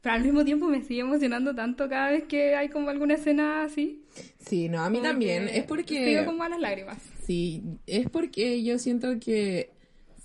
Pero 0.00 0.16
al 0.16 0.24
mismo 0.24 0.44
tiempo 0.44 0.66
me 0.66 0.82
sigue 0.82 1.02
emocionando 1.02 1.54
tanto 1.54 1.88
cada 1.88 2.10
vez 2.10 2.24
que 2.24 2.56
hay 2.56 2.70
como 2.70 2.88
alguna 2.90 3.14
escena 3.14 3.62
así. 3.62 4.02
Sí, 4.40 4.68
no, 4.68 4.82
a 4.82 4.90
mí 4.90 5.00
también. 5.00 5.48
Es 5.48 5.62
porque... 5.62 6.04
Sigo 6.04 6.24
con 6.24 6.38
malas 6.38 6.58
lágrimas. 6.58 6.98
Sí, 7.28 7.62
es 7.86 8.08
porque 8.08 8.62
yo 8.62 8.78
siento 8.78 9.20
que 9.20 9.70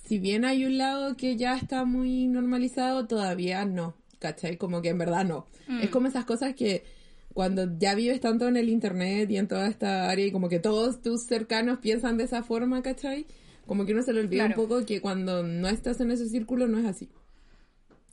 si 0.06 0.20
bien 0.20 0.46
hay 0.46 0.64
un 0.64 0.78
lado 0.78 1.18
que 1.18 1.36
ya 1.36 1.58
está 1.58 1.84
muy 1.84 2.28
normalizado, 2.30 3.08
todavía 3.08 3.66
no, 3.66 3.98
¿cachai? 4.20 4.56
Como 4.56 4.82
que 4.82 4.88
en 4.88 5.00
verdad 5.00 5.26
no. 5.26 5.46
Es 5.82 5.90
mm. 5.90 5.92
como 5.92 6.08
esas 6.08 6.24
cosas 6.24 6.56
que 6.56 6.86
cuando 7.34 7.78
ya 7.78 7.94
vives 7.94 8.22
tanto 8.22 8.48
en 8.48 8.56
el 8.56 8.70
internet 8.70 9.30
y 9.30 9.36
en 9.36 9.50
toda 9.50 9.68
esta 9.68 10.10
área 10.10 10.26
y 10.26 10.32
como 10.32 10.48
que 10.48 10.60
todos 10.60 11.02
tus 11.02 11.24
cercanos 11.24 11.80
piensan 11.80 12.16
de 12.16 12.24
esa 12.24 12.42
forma, 12.42 12.82
¿cachai? 12.82 13.26
Como 13.66 13.86
que 13.86 13.92
uno 13.92 14.04
se 14.04 14.14
le 14.14 14.22
olvida 14.22 14.46
un 14.46 14.54
poco 14.54 14.86
que 14.86 15.02
cuando 15.02 15.44
no 15.44 15.68
estás 15.68 16.00
en 16.00 16.10
ese 16.10 16.30
círculo 16.30 16.70
no 16.70 16.80
es 16.80 16.86
así. 16.86 17.10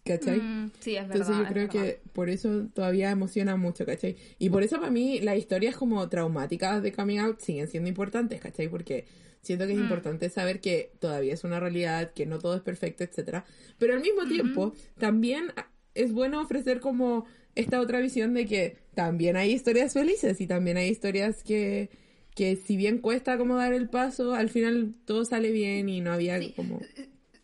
¿Cachai? 0.05 0.41
Mm, 0.41 0.71
sí, 0.81 0.97
es 0.97 1.07
verdad. 1.09 1.17
Entonces 1.17 1.37
yo 1.37 1.53
creo 1.53 1.69
que 1.69 2.01
por 2.13 2.31
eso 2.31 2.67
todavía 2.75 3.11
emociona 3.11 3.57
mucho, 3.57 3.85
¿cachai? 3.85 4.17
Y 4.39 4.51
por 4.51 4.63
eso 4.63 4.79
para 4.79 4.91
mí 4.91 5.21
las 5.21 5.37
historias 5.37 5.77
como 5.77 6.09
traumáticas 6.09 6.83
de 6.83 6.93
coming 6.93 7.19
out 7.19 7.41
siguen 7.41 7.69
siendo 7.69 7.89
importantes, 7.89 8.41
¿cachai? 8.41 8.69
Porque 8.69 9.05
siento 9.43 9.67
que 9.67 9.73
es 9.73 9.79
mm. 9.79 9.83
importante 9.83 10.31
saber 10.31 10.61
que 10.61 10.93
todavía 10.99 11.35
es 11.35 11.45
una 11.45 11.61
realidad, 11.61 12.13
que 12.13 12.27
no 12.27 12.39
todo 12.39 12.57
es 12.57 12.63
perfecto, 12.63 13.05
etcétera. 13.05 13.45
Pero 13.79 13.95
al 13.95 14.01
mismo 14.01 14.27
tiempo, 14.27 14.75
también 14.99 15.53
es 15.95 16.13
bueno 16.13 16.41
ofrecer 16.41 16.81
como 16.81 17.27
esta 17.55 17.81
otra 17.81 18.01
visión 18.01 18.35
de 18.35 18.47
que 18.47 18.77
también 18.95 19.37
hay 19.37 19.53
historias 19.53 19.93
felices 19.93 20.41
y 20.41 20.47
también 20.47 20.77
hay 20.77 20.89
historias 20.89 21.43
que, 21.43 21.91
que 22.35 22.57
si 22.57 22.77
bien 22.77 22.99
cuesta 22.99 23.37
como 23.39 23.57
dar 23.57 23.73
el 23.73 23.89
paso, 23.89 24.35
al 24.35 24.49
final 24.49 24.95
todo 25.05 25.25
sale 25.25 25.51
bien 25.51 25.89
y 25.89 26.01
no 26.01 26.13
había 26.13 26.39
como 26.55 26.81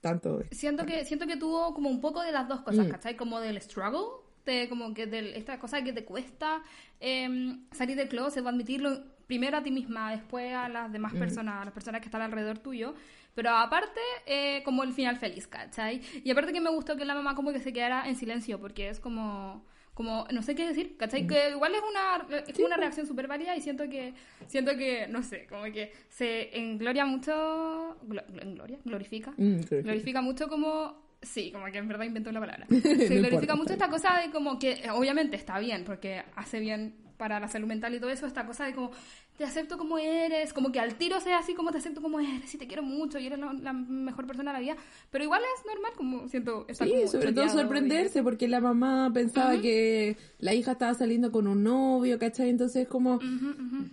tanto. 0.07 0.43
Siento 0.51 0.87
que, 0.87 1.05
siento 1.05 1.27
que 1.27 1.37
tuvo 1.37 1.75
como 1.75 1.89
un 1.91 2.01
poco 2.01 2.23
de 2.23 2.33
las 2.33 2.49
dos 2.49 2.61
cosas, 2.61 2.87
mm. 2.87 2.91
¿cachai? 2.91 3.17
Como 3.17 3.41
del 3.41 3.61
struggle, 3.61 4.23
de 4.45 4.69
como 4.69 4.95
que 4.95 5.07
de 5.07 5.37
esta 5.37 5.59
cosa 5.59 5.83
que 5.83 5.93
te 5.93 6.05
cuesta 6.05 6.63
em, 7.01 7.67
salir 7.73 7.97
del 7.97 8.09
closet 8.09 8.45
o 8.45 8.49
admitirlo 8.49 9.03
primero 9.27 9.57
a 9.57 9.63
ti 9.63 9.71
misma, 9.71 10.13
después 10.13 10.55
a 10.55 10.69
las 10.69 10.93
demás 10.93 11.13
mm. 11.13 11.19
personas, 11.19 11.63
a 11.63 11.65
las 11.65 11.75
personas 11.75 12.01
que 12.01 12.07
están 12.07 12.23
alrededor 12.23 12.59
tuyo. 12.59 12.95
Pero 13.35 13.51
aparte, 13.51 14.01
eh, 14.25 14.63
como 14.65 14.83
el 14.83 14.93
final 14.93 15.17
feliz, 15.19 15.47
¿cachai? 15.47 16.01
Y 16.25 16.31
aparte 16.31 16.53
que 16.53 16.61
me 16.61 16.71
gustó 16.71 16.97
que 16.97 17.05
la 17.05 17.15
mamá 17.15 17.35
como 17.35 17.53
que 17.53 17.61
se 17.61 17.73
quedara 17.73 18.09
en 18.09 18.17
silencio, 18.17 18.59
porque 18.59 18.89
es 18.89 18.99
como 18.99 19.67
como 19.97 20.27
no 20.31 20.43
sé 20.43 20.55
qué 20.55 20.69
decir, 20.69 20.95
¿cachai? 20.99 21.27
Que 21.27 21.53
igual 21.53 21.73
es 21.75 21.81
una, 21.81 22.43
es 22.47 22.59
una 22.59 22.77
reacción 22.77 23.07
súper 23.07 23.27
válida 23.29 23.57
y 23.57 23.63
siento 23.63 23.89
que, 23.89 24.13
siento 24.47 24.77
que, 24.77 25.09
no 25.09 25.23
sé, 25.23 25.47
como 25.49 25.65
que 25.73 25.91
se 26.11 26.55
engloria 26.55 27.07
mucho, 27.07 27.97
gloria, 28.03 28.79
glorifica, 28.85 29.33
mm, 29.39 29.61
glorifica. 29.83 30.21
mucho 30.21 30.49
como 30.49 31.07
Sí, 31.23 31.51
como 31.51 31.65
que 31.73 31.79
en 31.79 31.89
verdad 31.89 32.05
inventó 32.05 32.31
la 32.31 32.41
palabra. 32.41 32.67
Se 32.69 33.17
glorifica 33.17 33.57
mucho 33.57 33.73
esta 33.73 33.89
cosa 33.89 34.21
de 34.21 34.31
como 34.31 34.59
que 34.59 34.83
obviamente 34.93 35.35
está 35.37 35.59
bien, 35.59 35.83
porque 35.83 36.23
hace 36.37 36.61
bien 36.61 36.95
para 37.17 37.41
la 37.41 37.49
salud 37.49 37.67
mental 37.67 37.95
y 37.95 37.99
todo 37.99 38.11
eso, 38.11 38.27
esta 38.27 38.47
cosa 38.47 38.67
de 38.67 38.75
como 38.75 38.91
te 39.37 39.45
acepto 39.45 39.77
como 39.77 39.99
eres, 39.99 40.53
como 40.53 40.73
que 40.73 40.81
al 40.81 40.95
tiro 40.95 41.21
sea 41.21 41.39
así 41.39 41.55
como 41.55 41.71
te 41.71 41.79
acepto 41.79 42.01
como 42.01 42.21
eres 42.21 42.55
y 42.55 42.59
te 42.59 42.67
quiero 42.67 42.83
mucho 42.83 43.19
y 43.19 43.27
eres 43.27 43.39
la, 43.39 43.73
mejor 43.73 44.27
persona 44.27 44.53
de 44.53 44.59
la 44.59 44.61
vida, 44.61 44.77
pero 45.11 45.25
igual 45.25 45.43
es 45.43 45.67
normal 45.67 45.93
como 45.97 46.29
siento 46.29 46.65
estar 46.69 46.87
Sí, 46.89 47.07
sobre 47.09 47.33
todo 47.33 47.49
sorprenderse 47.49 48.23
porque 48.23 48.49
la 48.49 48.61
mamá 48.61 49.11
pensaba 49.13 49.61
que 49.61 50.17
la 50.39 50.55
hija 50.55 50.73
estaba 50.73 50.95
saliendo 50.95 51.33
con 51.33 51.47
un 51.47 51.63
novio, 51.63 52.19
¿cachai? 52.19 52.49
Entonces 52.49 52.89
como... 52.89 53.19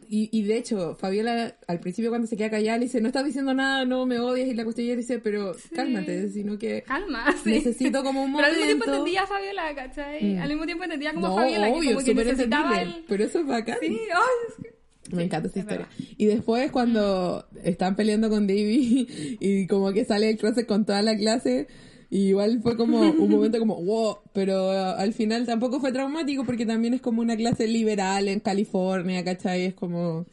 Y, 0.07 0.29
y, 0.31 0.43
de 0.43 0.57
hecho, 0.57 0.95
Fabiola 0.95 1.55
al 1.67 1.79
principio 1.79 2.09
cuando 2.11 2.27
se 2.27 2.37
queda 2.37 2.51
callada 2.51 2.77
le 2.77 2.85
dice, 2.85 3.01
no 3.01 3.07
estás 3.07 3.25
diciendo 3.25 3.53
nada, 3.53 3.85
no 3.85 4.05
me 4.05 4.19
odias 4.19 4.47
y 4.47 4.53
la 4.53 4.63
cuestión 4.63 4.87
le 4.87 4.97
dice, 4.97 5.19
pero 5.19 5.55
cálmate, 5.75 6.29
sino 6.29 6.57
que... 6.57 6.83
Calma, 6.83 7.31
sí. 7.43 7.51
Necesito 7.51 8.03
como 8.03 8.23
un 8.23 8.31
momento... 8.31 8.51
Pero 8.51 8.61
al 8.63 8.67
mismo 8.67 8.83
tiempo 8.83 8.97
entendía 8.97 9.23
a 9.23 9.27
Fabiola, 9.27 9.75
¿cachai? 9.75 10.35
Mm. 10.35 10.41
Al 10.41 10.49
mismo 10.49 10.65
tiempo 10.65 10.83
entendía 10.83 11.13
como 11.13 11.35
Fabiola, 11.35 11.67
que 11.67 11.93
como 11.93 12.05
que 12.05 12.13
necesitaba 12.13 12.81
el... 12.81 13.05
Pero 13.07 13.23
eso 13.23 13.39
es 13.39 13.47
bacán. 13.47 13.77
Sí, 13.81 13.99
ay, 14.11 14.72
me 15.11 15.23
encanta 15.23 15.49
esa 15.49 15.59
historia. 15.59 15.87
Y 16.17 16.25
después 16.25 16.71
cuando 16.71 17.45
están 17.63 17.95
peleando 17.95 18.29
con 18.29 18.47
Davy 18.47 19.37
y 19.39 19.67
como 19.67 19.91
que 19.91 20.05
sale 20.05 20.29
el 20.29 20.37
closet 20.37 20.65
con 20.65 20.85
toda 20.85 21.01
la 21.01 21.15
clase, 21.15 21.67
igual 22.09 22.61
fue 22.61 22.77
como 22.77 23.01
un 23.01 23.29
momento 23.29 23.59
como, 23.59 23.81
wow, 23.81 24.17
pero 24.33 24.71
al 24.71 25.13
final 25.13 25.45
tampoco 25.45 25.79
fue 25.79 25.91
traumático 25.91 26.45
porque 26.45 26.65
también 26.65 26.93
es 26.93 27.01
como 27.01 27.21
una 27.21 27.35
clase 27.35 27.67
liberal 27.67 28.27
en 28.27 28.39
California, 28.39 29.23
¿cachai? 29.23 29.65
Es 29.65 29.73
como, 29.73 30.25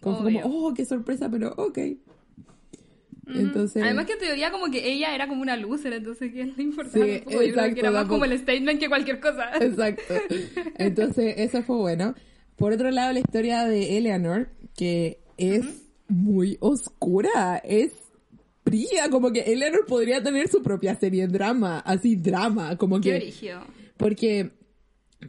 como, 0.00 0.40
oh, 0.44 0.74
qué 0.74 0.84
sorpresa, 0.84 1.30
pero 1.30 1.52
ok. 1.56 1.78
Entonces... 3.34 3.82
Además 3.82 4.06
que 4.06 4.12
en 4.12 4.18
teoría 4.20 4.50
como 4.52 4.70
que 4.70 4.88
ella 4.88 5.14
era 5.14 5.26
como 5.26 5.42
una 5.42 5.56
loser, 5.56 5.92
entonces 5.92 6.32
que 6.32 6.42
es 6.42 6.56
lo 6.56 6.62
importante. 6.62 7.24
Sí, 7.26 7.34
exacto, 7.34 7.74
que 7.74 7.80
era 7.80 7.90
más 7.90 8.06
como 8.06 8.24
el 8.24 8.38
statement 8.38 8.78
que 8.78 8.88
cualquier 8.88 9.20
cosa. 9.20 9.50
Exacto. 9.60 10.14
Entonces 10.78 11.34
eso 11.38 11.62
fue 11.62 11.76
bueno. 11.76 12.14
Por 12.56 12.72
otro 12.72 12.90
lado, 12.90 13.12
la 13.12 13.20
historia 13.20 13.64
de 13.64 13.98
Eleanor, 13.98 14.48
que 14.74 15.20
es 15.36 15.64
muy 16.08 16.56
oscura, 16.60 17.60
es 17.64 17.92
fría, 18.64 19.10
como 19.10 19.32
que 19.32 19.40
Eleanor 19.40 19.84
podría 19.86 20.22
tener 20.22 20.48
su 20.48 20.62
propia 20.62 20.94
serie 20.94 21.26
de 21.26 21.32
drama, 21.32 21.80
así 21.80 22.16
drama, 22.16 22.76
como 22.76 23.00
que... 23.00 23.32
Porque, 23.96 24.50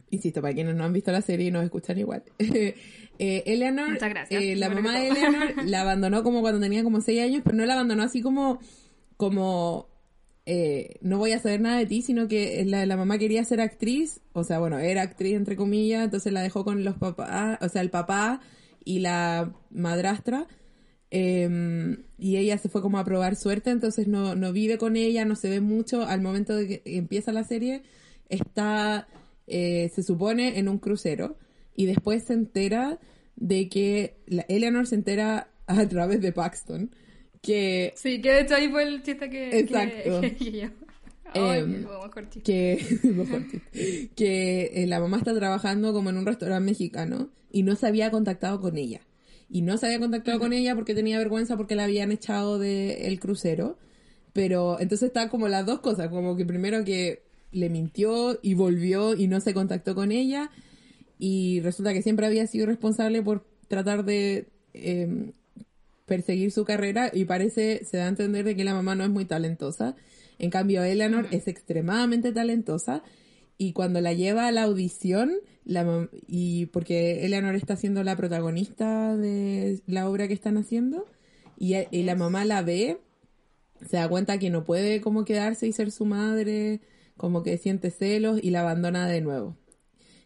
insisto, 0.09 0.41
para 0.41 0.53
quienes 0.53 0.75
no 0.75 0.83
han 0.83 0.93
visto 0.93 1.11
la 1.11 1.21
serie 1.21 1.47
y 1.47 1.51
nos 1.51 1.63
escuchan 1.63 1.97
igual, 1.97 2.23
eh, 2.39 2.75
Eleanor, 3.19 3.97
eh, 4.29 4.55
la 4.55 4.69
mamá 4.69 4.99
de 4.99 5.09
Eleanor 5.09 5.53
la 5.65 5.81
abandonó 5.81 6.23
como 6.23 6.41
cuando 6.41 6.59
tenía 6.59 6.83
como 6.83 7.01
6 7.01 7.21
años, 7.21 7.41
pero 7.43 7.55
no 7.55 7.65
la 7.65 7.73
abandonó 7.73 8.03
así 8.03 8.21
como, 8.21 8.59
como 9.17 9.87
eh, 10.49 10.95
no 11.01 11.17
voy 11.17 11.33
a 11.33 11.39
saber 11.39 11.59
nada 11.59 11.77
de 11.77 11.85
ti, 11.85 12.01
sino 12.01 12.29
que 12.29 12.63
la, 12.65 12.95
mamá 12.95 13.17
quería 13.17 13.43
ser 13.43 13.59
actriz, 13.59 14.21
o 14.31 14.45
sea, 14.45 14.59
bueno, 14.59 14.79
era 14.79 15.01
actriz 15.01 15.35
entre 15.35 15.57
comillas, 15.57 16.05
entonces 16.05 16.31
la 16.31 16.41
dejó 16.41 16.63
con 16.63 16.85
los 16.85 16.95
papás, 16.95 17.57
o 17.61 17.67
sea, 17.67 17.81
el 17.81 17.89
papá 17.89 18.39
y 18.85 18.99
la 18.99 19.53
madrastra, 19.71 20.47
em, 21.11 21.97
y 22.17 22.37
ella 22.37 22.57
se 22.57 22.69
fue 22.69 22.81
como 22.81 22.97
a 22.97 23.03
probar 23.03 23.35
suerte, 23.35 23.71
entonces 23.71 24.07
no, 24.07 24.35
no 24.35 24.53
vive 24.53 24.77
con 24.77 24.95
ella, 24.95 25.25
no 25.25 25.35
se 25.35 25.49
ve 25.49 25.59
mucho, 25.59 26.03
al 26.03 26.21
momento 26.21 26.55
de 26.55 26.67
que 26.67 26.81
empieza 26.85 27.33
la 27.33 27.43
serie, 27.43 27.83
está, 28.29 29.09
eh, 29.47 29.91
se 29.93 30.01
supone, 30.01 30.59
en 30.59 30.69
un 30.69 30.79
crucero, 30.79 31.35
y 31.75 31.87
después 31.87 32.23
se 32.23 32.33
entera 32.33 32.99
de 33.35 33.67
que 33.67 34.15
la, 34.27 34.43
Eleanor 34.47 34.87
se 34.87 34.95
entera 34.95 35.49
a 35.67 35.85
través 35.89 36.21
de 36.21 36.31
Paxton 36.31 36.89
que... 37.47 37.93
Sí, 37.95 38.21
que 38.21 38.29
de 38.29 38.41
hecho 38.41 38.55
ahí 38.55 38.69
fue 38.69 38.83
el 38.83 39.01
chiste 39.01 39.29
que... 39.29 39.59
Exacto. 39.59 40.21
Que, 42.43 42.79
que, 43.75 44.09
que 44.15 44.85
la 44.87 44.99
mamá 44.99 45.17
está 45.17 45.35
trabajando 45.35 45.93
como 45.93 46.09
en 46.09 46.17
un 46.17 46.25
restaurante 46.25 46.65
mexicano 46.65 47.29
y 47.51 47.63
no 47.63 47.75
se 47.75 47.85
había 47.85 48.09
contactado 48.09 48.59
con 48.59 48.77
ella. 48.77 49.01
Y 49.49 49.61
no 49.61 49.77
se 49.77 49.85
había 49.85 49.99
contactado 49.99 50.39
con 50.39 50.51
ella 50.51 50.73
porque 50.73 50.95
tenía 50.95 51.17
vergüenza 51.19 51.55
porque 51.55 51.75
la 51.75 51.83
habían 51.83 52.11
echado 52.11 52.59
del 52.59 53.19
crucero. 53.19 53.77
Pero 54.33 54.79
entonces 54.79 55.07
está 55.09 55.29
como 55.29 55.47
las 55.47 55.65
dos 55.65 55.79
cosas, 55.79 56.09
como 56.09 56.35
que 56.35 56.45
primero 56.45 56.83
que 56.83 57.23
le 57.51 57.69
mintió 57.69 58.39
y 58.41 58.53
volvió 58.55 59.13
y 59.13 59.27
no 59.27 59.39
se 59.39 59.53
contactó 59.53 59.95
con 59.95 60.11
ella. 60.11 60.49
Y 61.19 61.59
resulta 61.59 61.93
que 61.93 62.01
siempre 62.01 62.25
había 62.25 62.47
sido 62.47 62.65
responsable 62.65 63.21
por 63.21 63.45
tratar 63.67 64.05
de 64.05 64.47
em, 64.73 65.33
perseguir 66.07 66.51
su 66.51 66.65
carrera 66.65 67.11
y 67.13 67.25
parece, 67.25 67.83
se 67.85 67.97
da 67.97 68.05
a 68.05 68.09
entender 68.09 68.45
de 68.45 68.55
que 68.55 68.63
la 68.63 68.73
mamá 68.73 68.95
no 68.95 69.03
es 69.03 69.09
muy 69.09 69.25
talentosa. 69.25 69.95
En 70.39 70.49
cambio, 70.49 70.83
Eleanor 70.83 71.27
es 71.31 71.47
extremadamente 71.47 72.31
talentosa 72.31 73.03
y 73.57 73.73
cuando 73.73 74.01
la 74.01 74.13
lleva 74.13 74.47
a 74.47 74.51
la 74.51 74.63
audición, 74.63 75.33
la 75.65 76.07
y 76.27 76.67
porque 76.67 77.25
Eleanor 77.25 77.55
está 77.55 77.75
siendo 77.75 78.03
la 78.03 78.15
protagonista 78.15 79.17
de 79.17 79.81
la 79.85 80.09
obra 80.09 80.27
que 80.27 80.33
están 80.33 80.57
haciendo, 80.57 81.05
y, 81.59 81.73
la 82.03 82.15
mamá 82.15 82.45
la 82.45 82.61
ve 82.61 82.99
se 83.85 83.97
da 83.97 84.07
cuenta 84.07 84.37
que 84.37 84.49
no 84.49 84.63
puede 84.63 85.01
como 85.01 85.25
quedarse 85.25 85.67
y 85.67 85.73
ser 85.73 85.91
su 85.91 86.05
madre, 86.05 86.81
como 87.17 87.43
que 87.43 87.57
siente 87.57 87.91
celos 87.91 88.39
y 88.41 88.51
la 88.51 88.61
abandona 88.61 89.07
de 89.07 89.21
nuevo. 89.21 89.57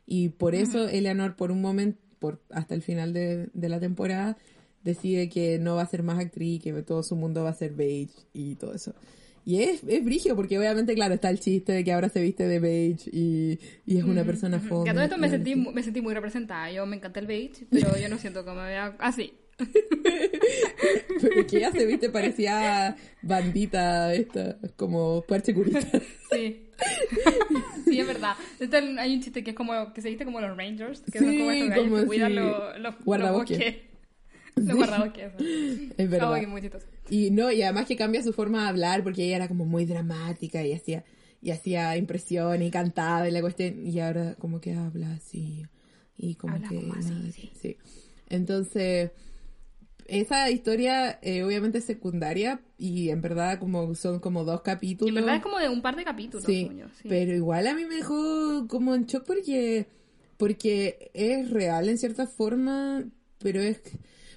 Y 0.06 0.30
por 0.30 0.56
eso 0.56 0.88
Eleanor 0.90 1.38
por 1.38 1.52
un 1.52 1.62
momento, 1.62 2.00
por 2.20 2.42
hasta 2.52 2.76
el 2.76 2.82
final 2.82 3.14
de, 3.14 3.50
de 3.54 3.70
la 3.70 3.80
temporada, 3.80 4.38
decide 4.84 5.30
que 5.30 5.60
no 5.60 5.76
va 5.76 5.84
a 5.84 5.88
ser 5.88 6.04
más 6.04 6.20
actriz, 6.20 6.62
que 6.62 6.74
todo 6.84 7.04
su 7.04 7.16
mundo 7.16 7.44
va 7.44 7.50
a 7.50 7.54
ser 7.54 7.74
beige 7.74 8.14
y 8.34 8.56
todo 8.56 8.74
eso. 8.74 8.94
Y 9.44 9.64
es, 9.64 9.82
es 9.88 10.06
brigio, 10.06 10.36
porque 10.36 10.60
obviamente, 10.60 10.94
claro, 10.94 11.16
está 11.16 11.30
el 11.30 11.40
chiste 11.40 11.72
de 11.72 11.84
que 11.84 11.92
ahora 11.92 12.10
se 12.10 12.22
viste 12.22 12.48
de 12.48 12.60
beige 12.60 13.10
y, 13.12 13.60
y 13.86 13.98
es 13.98 14.04
una 14.04 14.24
persona 14.24 14.60
fome. 14.60 14.84
Que 14.84 14.92
a 14.92 14.94
todo 14.94 15.04
esto 15.04 15.18
me 15.18 15.30
sentí, 15.30 15.56
me 15.56 15.82
sentí 15.82 16.02
muy 16.02 16.14
representada. 16.14 16.72
Yo 16.72 16.86
me 16.86 16.98
encanta 16.98 17.20
el 17.20 17.28
beige, 17.28 17.66
pero 17.72 17.98
yo 17.98 18.08
no 18.08 18.18
siento 18.20 18.46
que 18.46 18.52
me 18.52 18.64
vea 18.64 18.96
así. 19.00 19.34
pero 21.22 21.48
que 21.48 21.58
ella 21.58 21.72
se 21.72 21.86
viste 21.86 22.10
parecía 22.10 22.96
bandita 23.22 24.14
esta, 24.14 24.58
como 24.76 25.24
parche 25.28 25.54
curita. 25.54 25.82
sí. 26.32 26.68
sí, 27.86 28.00
es 28.00 28.08
verdad. 28.08 28.36
Este, 28.60 28.78
hay 28.78 29.16
un 29.16 29.22
chiste 29.22 29.44
que 29.44 29.52
es 29.52 29.56
como, 29.56 29.94
que 29.94 30.02
se 30.02 30.10
viste 30.10 30.26
como 30.26 30.40
los 30.42 30.56
Rangers, 30.56 31.02
que 31.02 31.20
son 31.20 31.38
como 31.38 31.52
estos 31.52 31.70
gallos 31.70 32.00
que 32.00 32.06
cuidan 32.06 32.36
los, 32.36 32.80
los, 32.80 32.96
guardabosques. 34.56 34.66
Los 34.66 34.78
guardabosques. 34.78 35.92
Es 35.98 36.10
verdad. 36.10 36.42
Y 37.10 37.32
no, 37.32 37.52
y 37.52 37.62
además 37.62 37.88
que 37.88 37.96
cambia 37.96 38.24
su 38.24 38.34
forma 38.34 38.64
de 38.64 38.70
hablar 38.70 39.04
porque 39.04 39.26
ella 39.26 39.38
era 39.38 39.48
como 39.48 39.66
muy 39.66 39.86
dramática 39.86 40.64
y 40.64 40.74
hacía 40.74 41.04
y 41.42 41.52
hacía 41.52 41.98
impresión 41.98 42.62
y 42.62 42.70
cantaba 42.70 43.28
y 43.28 43.32
la 43.32 43.42
cuestión 43.42 43.86
y 43.88 44.00
ahora 44.00 44.36
como 44.36 44.62
que 44.62 44.74
habla 44.74 45.14
así 45.14 45.66
y 46.18 46.36
como 46.36 46.58
que 46.62 46.92
así, 46.98 47.52
sí. 47.60 47.78
Entonces 48.30 49.12
esa 50.12 50.50
historia 50.50 51.20
eh, 51.22 51.44
obviamente 51.44 51.80
es 51.80 51.86
secundaria 51.86 52.62
y 52.78 53.10
en 53.10 53.22
verdad 53.22 53.60
como 53.60 53.96
son 53.96 54.20
como 54.20 54.44
dos 54.44 54.62
capítulos. 54.62 55.10
en 55.10 55.16
verdad 55.16 55.38
es 55.38 55.42
como 55.42 55.58
de 55.58 55.70
un 55.70 55.82
par 55.82 55.96
de 55.96 56.04
capítulos. 56.04 56.46
Sí, 56.46 56.70
pero 57.08 57.34
igual 57.34 57.66
a 57.68 57.74
mí 57.74 57.86
me 57.86 57.96
dejó 57.96 58.68
como 58.68 58.94
en 58.94 59.06
shock 59.06 59.26
porque 59.26 59.88
porque 60.38 61.12
es 61.14 61.50
real 61.50 61.88
en 61.88 61.98
cierta 61.98 62.28
forma, 62.28 63.06
pero 63.38 63.62
es 63.62 63.82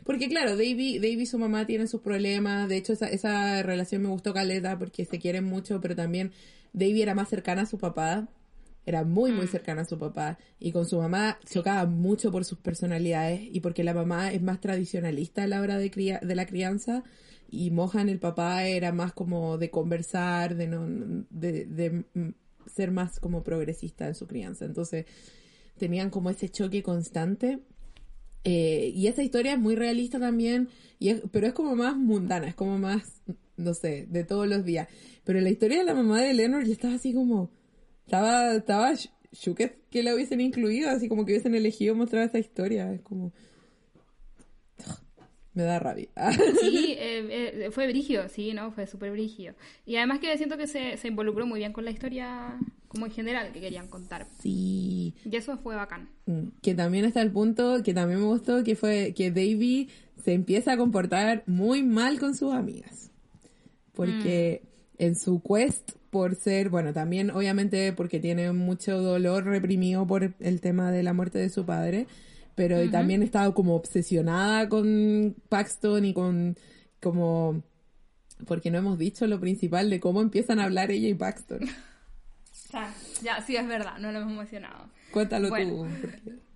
porque 0.05 0.29
claro, 0.29 0.53
David, 0.53 1.01
David 1.01 1.21
y 1.21 1.27
su 1.27 1.39
mamá 1.39 1.67
tienen 1.67 1.89
sus 1.89 2.01
problemas. 2.01 2.69
De 2.69 2.77
hecho, 2.77 2.93
esa, 2.93 3.09
esa 3.09 3.63
relación 3.63 4.03
me 4.03 4.09
gustó 4.09 4.35
caleta 4.35 4.79
porque 4.79 5.05
se 5.05 5.19
quieren 5.19 5.45
mucho, 5.45 5.81
pero 5.81 5.97
también 5.97 6.33
David 6.73 7.03
era 7.03 7.15
más 7.15 7.29
cercana 7.29 7.63
a 7.63 7.67
su 7.67 7.79
papá. 7.79 8.29
Era 8.87 9.03
muy, 9.03 9.33
muy 9.33 9.47
mm. 9.47 9.49
cercana 9.49 9.83
a 9.83 9.87
su 9.87 9.99
papá. 9.99 10.39
Y 10.61 10.73
con 10.73 10.85
su 10.87 10.99
mamá 10.99 11.39
chocaba 11.51 11.87
mucho 11.87 12.31
por 12.31 12.45
sus 12.45 12.59
personalidades 12.59 13.41
y 13.51 13.61
porque 13.61 13.83
la 13.83 13.95
mamá 13.95 14.31
es 14.31 14.43
más 14.43 14.61
tradicionalista 14.61 15.45
a 15.45 15.47
la 15.47 15.63
hora 15.63 15.79
de, 15.79 15.91
cría, 15.91 16.21
de 16.23 16.35
la 16.35 16.45
crianza. 16.45 17.03
Y 17.51 17.71
Mohan, 17.71 18.11
el 18.11 18.19
papá, 18.19 18.67
era 18.67 18.93
más 18.93 19.15
como 19.15 19.57
de 19.57 19.71
conversar, 19.71 20.55
de, 20.55 20.67
no, 20.67 20.87
de, 21.31 21.65
de 21.65 22.05
ser 22.67 22.91
más 22.91 23.21
como 23.21 23.43
progresista 23.43 24.07
en 24.07 24.15
su 24.15 24.27
crianza. 24.27 24.67
Entonces, 24.67 25.07
tenían 25.79 26.11
como 26.11 26.29
ese 26.29 26.51
choque 26.51 26.83
constante 26.83 27.61
eh, 28.45 28.92
y 28.95 29.07
esta 29.07 29.22
historia 29.22 29.55
es 29.55 29.59
muy 29.59 29.74
realista 29.74 30.20
también, 30.20 30.68
y 30.99 31.14
pero 31.32 31.47
es 31.47 31.55
como 31.55 31.74
más 31.74 31.97
mundana, 31.97 32.47
es 32.47 32.55
como 32.55 32.78
más, 32.78 33.22
no 33.57 33.74
sé, 33.74 34.07
de 34.09 34.24
todos 34.24 34.47
los 34.47 34.64
días. 34.64 34.88
Pero 35.24 35.40
la 35.40 35.51
historia 35.51 35.78
de 35.78 35.84
la 35.84 35.95
mamá 35.95 36.20
de 36.20 36.34
Leonard 36.34 36.66
ya 36.66 36.72
estaba 36.72 36.95
así 36.95 37.14
como, 37.14 37.51
estaba, 38.05 38.55
estaba 38.55 38.92
que 39.90 40.03
la 40.03 40.14
hubiesen 40.14 40.40
incluido, 40.40 40.90
así 40.90 41.09
como 41.09 41.24
que 41.24 41.32
hubiesen 41.32 41.55
elegido 41.55 41.95
mostrar 41.95 42.28
esa 42.28 42.38
historia. 42.38 42.92
Es 42.92 43.01
como, 43.01 43.32
me 45.55 45.62
da 45.62 45.78
rabia. 45.78 46.09
sí, 46.61 46.95
eh, 46.99 47.66
eh, 47.66 47.70
fue 47.70 47.86
brigio, 47.86 48.28
sí, 48.28 48.53
¿no? 48.53 48.72
Fue 48.72 48.86
súper 48.86 49.11
brigio. 49.12 49.55
Y 49.86 49.97
además 49.97 50.20
que 50.20 50.36
siento 50.36 50.57
que 50.57 50.66
se, 50.66 50.97
se 50.97 51.09
involucró 51.09 51.47
muy 51.47 51.61
bien 51.61 51.72
con 51.72 51.84
la 51.84 51.90
historia 51.90 52.59
como 52.95 53.07
en 53.07 53.12
general 53.12 53.53
que 53.53 53.61
querían 53.61 53.88
contar. 53.88 54.28
Sí. 54.40 55.14
Y 55.24 55.36
eso 55.36 55.59
fue 55.59 55.74
bacán. 55.74 56.09
Mm, 56.26 56.61
que 56.62 56.74
también 56.74 57.05
está 57.05 57.20
el 57.22 57.32
punto 57.32 57.82
que 57.82 57.92
también 57.92 58.20
me 58.20 58.26
gustó, 58.26 58.62
que 58.62 58.76
fue 58.76 59.12
que 59.16 59.30
Davy 59.30 59.90
se 60.24 60.32
empieza 60.32 60.72
a 60.72 60.76
comportar 60.76 61.42
muy 61.47 61.82
mal 61.82 62.20
con 62.20 62.36
sus 62.36 62.55
amigas. 62.55 63.11
Porque 63.95 64.62
mm. 64.62 65.03
en 65.03 65.16
su 65.16 65.42
quest 65.42 65.90
por 66.11 66.36
ser, 66.36 66.70
bueno, 66.70 66.92
también 66.92 67.32
obviamente 67.32 67.92
porque 67.92 68.20
tiene 68.20 68.53
mucho 68.53 69.03
dolor 69.03 69.45
reprimido 69.45 70.07
por 70.07 70.32
el 70.38 70.61
tema 70.61 70.92
de 70.92 71.03
la 71.03 71.12
muerte 71.12 71.40
de 71.40 71.51
su 71.51 71.66
padre, 71.66 72.07
pero 72.55 72.88
también 72.90 73.24
estaba 73.24 73.53
como 73.53 73.74
obsesionada 73.74 74.68
con 74.68 75.34
Paxton 75.49 76.05
y 76.05 76.14
con 76.14 76.57
como 77.01 77.64
porque 78.47 78.70
no 78.70 78.78
hemos 78.78 78.99
dicho 78.99 79.26
lo 79.26 79.40
principal 79.40 79.90
de 79.90 79.99
cómo 79.99 80.20
empiezan 80.20 80.61
a 80.61 80.64
hablar 80.64 80.92
ella 80.92 81.09
y 81.09 81.14
Paxton. 81.14 81.61
ya, 83.22 83.41
sí, 83.43 83.57
es 83.57 83.66
verdad, 83.66 83.99
no 83.99 84.12
lo 84.12 84.20
hemos 84.20 84.33
mencionado. 84.33 84.89
Cuéntalo 85.11 85.49
tú. 85.49 85.87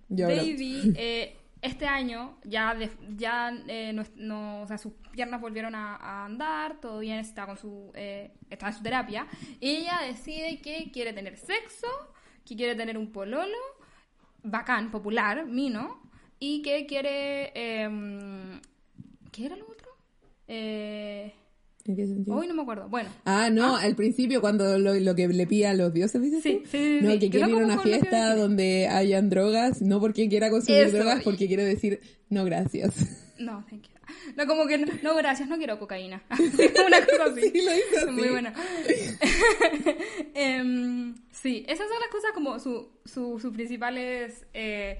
Baby, 0.09 0.93
eh, 0.95 1.37
este 1.61 1.85
año 1.85 2.37
ya, 2.43 2.77
ya 3.17 3.51
eh, 3.67 3.93
no, 4.15 4.61
o 4.61 4.67
sea, 4.67 4.77
sus 4.77 4.93
piernas 5.11 5.41
volvieron 5.41 5.75
a, 5.75 6.25
andar, 6.25 6.79
todo 6.79 6.99
bien, 6.99 7.19
está, 7.19 7.45
con 7.45 7.57
su, 7.57 7.91
eh, 7.95 8.31
está 8.49 8.67
en 8.67 8.73
su 8.73 8.83
terapia. 8.83 9.27
Y 9.59 9.69
ella 9.69 9.99
decide 10.05 10.61
que 10.61 10.89
quiere 10.91 11.13
tener 11.13 11.37
sexo, 11.37 11.87
que 12.45 12.55
quiere 12.55 12.75
tener 12.75 12.97
un 12.97 13.11
pololo, 13.11 13.57
bacán, 14.43 14.89
popular, 14.91 15.45
mino, 15.45 16.01
y 16.39 16.61
que 16.61 16.85
quiere... 16.85 17.51
Em, 17.55 18.61
¿Qué 19.31 19.45
era 19.45 19.55
lo 19.55 19.65
otro? 19.65 19.91
Eh, 20.47 21.33
¿En 21.89 21.95
qué 21.95 22.05
sentido? 22.05 22.37
Hoy 22.37 22.47
no 22.47 22.53
me 22.53 22.61
acuerdo. 22.61 22.87
Bueno. 22.87 23.09
Ah, 23.25 23.49
no, 23.49 23.75
ah. 23.75 23.81
al 23.81 23.95
principio 23.95 24.41
cuando 24.41 24.77
lo, 24.77 25.15
que 25.15 25.27
le 25.27 25.47
pide 25.47 25.65
a 25.65 25.73
los 25.73 25.91
dioses, 25.91 26.21
¿dices? 26.21 26.43
Sí, 26.43 26.61
sí, 26.69 26.99
No, 27.01 27.17
que 27.17 27.31
quiere 27.31 27.49
ir 27.49 27.55
a 27.55 27.65
una 27.65 27.79
fiesta 27.81 28.35
donde 28.35 28.87
hayan 28.87 29.31
drogas, 29.31 29.81
no 29.81 29.99
porque 29.99 30.29
quiera 30.29 30.51
consumir 30.51 30.91
drogas, 30.91 31.23
porque 31.23 31.47
quiere 31.47 31.65
decir 31.65 31.99
no 32.29 32.45
gracias. 32.45 32.93
No, 33.39 33.65
thank 33.69 33.83
you. 33.83 33.99
No, 34.35 34.45
como 34.47 34.67
que 34.67 34.77
no, 34.77 35.15
gracias, 35.15 35.47
no 35.47 35.57
quiero 35.57 35.79
cocaína. 35.79 36.21
una 36.85 37.05
cosa 37.05 37.23
así. 37.31 37.41
Sí, 37.41 37.61
lo 37.61 37.73
hizo 37.73 38.05
así. 38.05 38.11
Muy 38.11 38.27
buena. 38.27 38.53
Em, 40.33 41.15
sí, 41.31 41.63
esas 41.65 41.87
son 41.87 41.99
las 42.01 42.09
cosas 42.11 42.31
como 42.33 42.59
sus 42.59 42.87
su, 43.05 43.39
sus 43.39 43.53
principales 43.53 44.45
eh, 44.53 44.99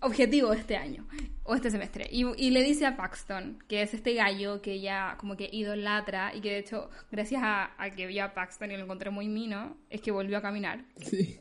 objetivo 0.00 0.52
este 0.52 0.76
año 0.76 1.06
o 1.44 1.54
este 1.54 1.70
semestre. 1.70 2.08
Y, 2.10 2.50
le 2.50 2.62
dice 2.62 2.86
a 2.86 2.96
Paxton, 2.96 3.62
que 3.68 3.82
es 3.82 3.94
este 3.94 4.14
gallo 4.14 4.62
que 4.62 4.72
ella 4.74 5.16
como 5.18 5.36
que 5.36 5.48
idolatra 5.52 6.34
y 6.34 6.40
que 6.40 6.50
de 6.50 6.58
hecho, 6.58 6.90
gracias 7.10 7.42
a, 7.44 7.90
que 7.96 8.06
vio 8.06 8.24
a 8.24 8.34
Paxton 8.34 8.70
y 8.70 8.76
lo 8.76 8.84
encontré 8.84 9.10
muy 9.10 9.28
mino, 9.28 9.76
es 9.90 10.00
que 10.00 10.10
volvió 10.10 10.38
a 10.38 10.42
caminar. 10.42 10.84
Sí. 10.96 11.38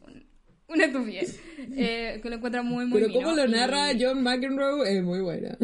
Una 0.68 0.86
estupidez. 0.86 1.42
Eh, 1.58 2.20
que 2.22 2.30
lo 2.30 2.36
encuentra 2.36 2.62
muy, 2.62 2.86
muy 2.86 3.02
Pero 3.02 3.14
como 3.14 3.32
lo 3.32 3.48
narra 3.48 3.90
John 4.00 4.24
McEnroe 4.24 4.98
es 4.98 5.04
muy 5.04 5.20
buena. 5.20 5.58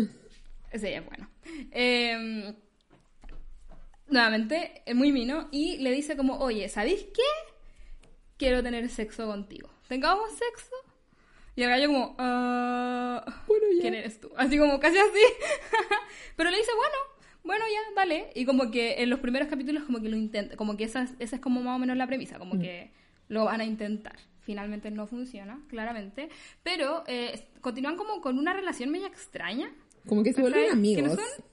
Sí, 0.73 0.87
es 0.87 1.05
bueno. 1.05 1.29
Em, 1.71 2.53
nuevamente, 4.09 4.81
es 4.85 4.95
muy 4.95 5.11
mino 5.11 5.47
y 5.51 5.77
le 5.77 5.91
dice 5.91 6.17
como, 6.17 6.37
oye, 6.39 6.67
¿sabéis 6.69 7.03
qué? 7.13 8.09
Quiero 8.37 8.61
tener 8.61 8.89
sexo 8.89 9.25
contigo. 9.25 9.69
¿Tengamos 9.87 10.29
sexo? 10.31 10.75
Y 11.55 11.63
el 11.63 11.69
gallo 11.69 11.87
como, 11.87 12.05
uh, 12.11 13.21
¿quién 13.79 13.93
eres 13.93 14.19
tú? 14.19 14.29
Así 14.35 14.57
como 14.57 14.79
casi 14.79 14.97
así. 14.97 15.09
Pero 16.35 16.49
le 16.49 16.57
dice, 16.57 16.71
bueno, 16.75 16.95
bueno, 17.43 17.65
ya, 17.71 17.95
dale. 17.95 18.31
Y 18.35 18.45
como 18.45 18.71
que 18.71 19.01
en 19.01 19.09
los 19.09 19.19
primeros 19.19 19.47
capítulos 19.47 19.83
como 19.83 20.01
que 20.01 20.09
lo 20.09 20.17
intenta, 20.17 20.57
como 20.57 20.75
que 20.75 20.83
esa 20.83 21.03
es, 21.03 21.11
esa 21.19 21.37
es 21.37 21.41
como 21.41 21.61
más 21.61 21.77
o 21.77 21.79
menos 21.79 21.95
la 21.95 22.07
premisa, 22.07 22.39
como 22.39 22.55
mm. 22.55 22.59
que 22.59 22.91
lo 23.29 23.45
van 23.45 23.61
a 23.61 23.65
intentar. 23.65 24.17
Finalmente 24.41 24.91
no 24.91 25.07
funciona, 25.07 25.61
claramente. 25.69 26.29
Pero 26.61 27.03
eh, 27.07 27.47
continúan 27.61 27.95
como 27.95 28.21
con 28.21 28.37
una 28.37 28.53
relación 28.53 28.89
media 28.89 29.07
extraña. 29.07 29.73
Como 30.07 30.23
que 30.23 30.33
se 30.33 30.41
vuelven 30.41 30.71
amigos. 30.71 31.03
no 31.03 31.15
son... 31.15 31.45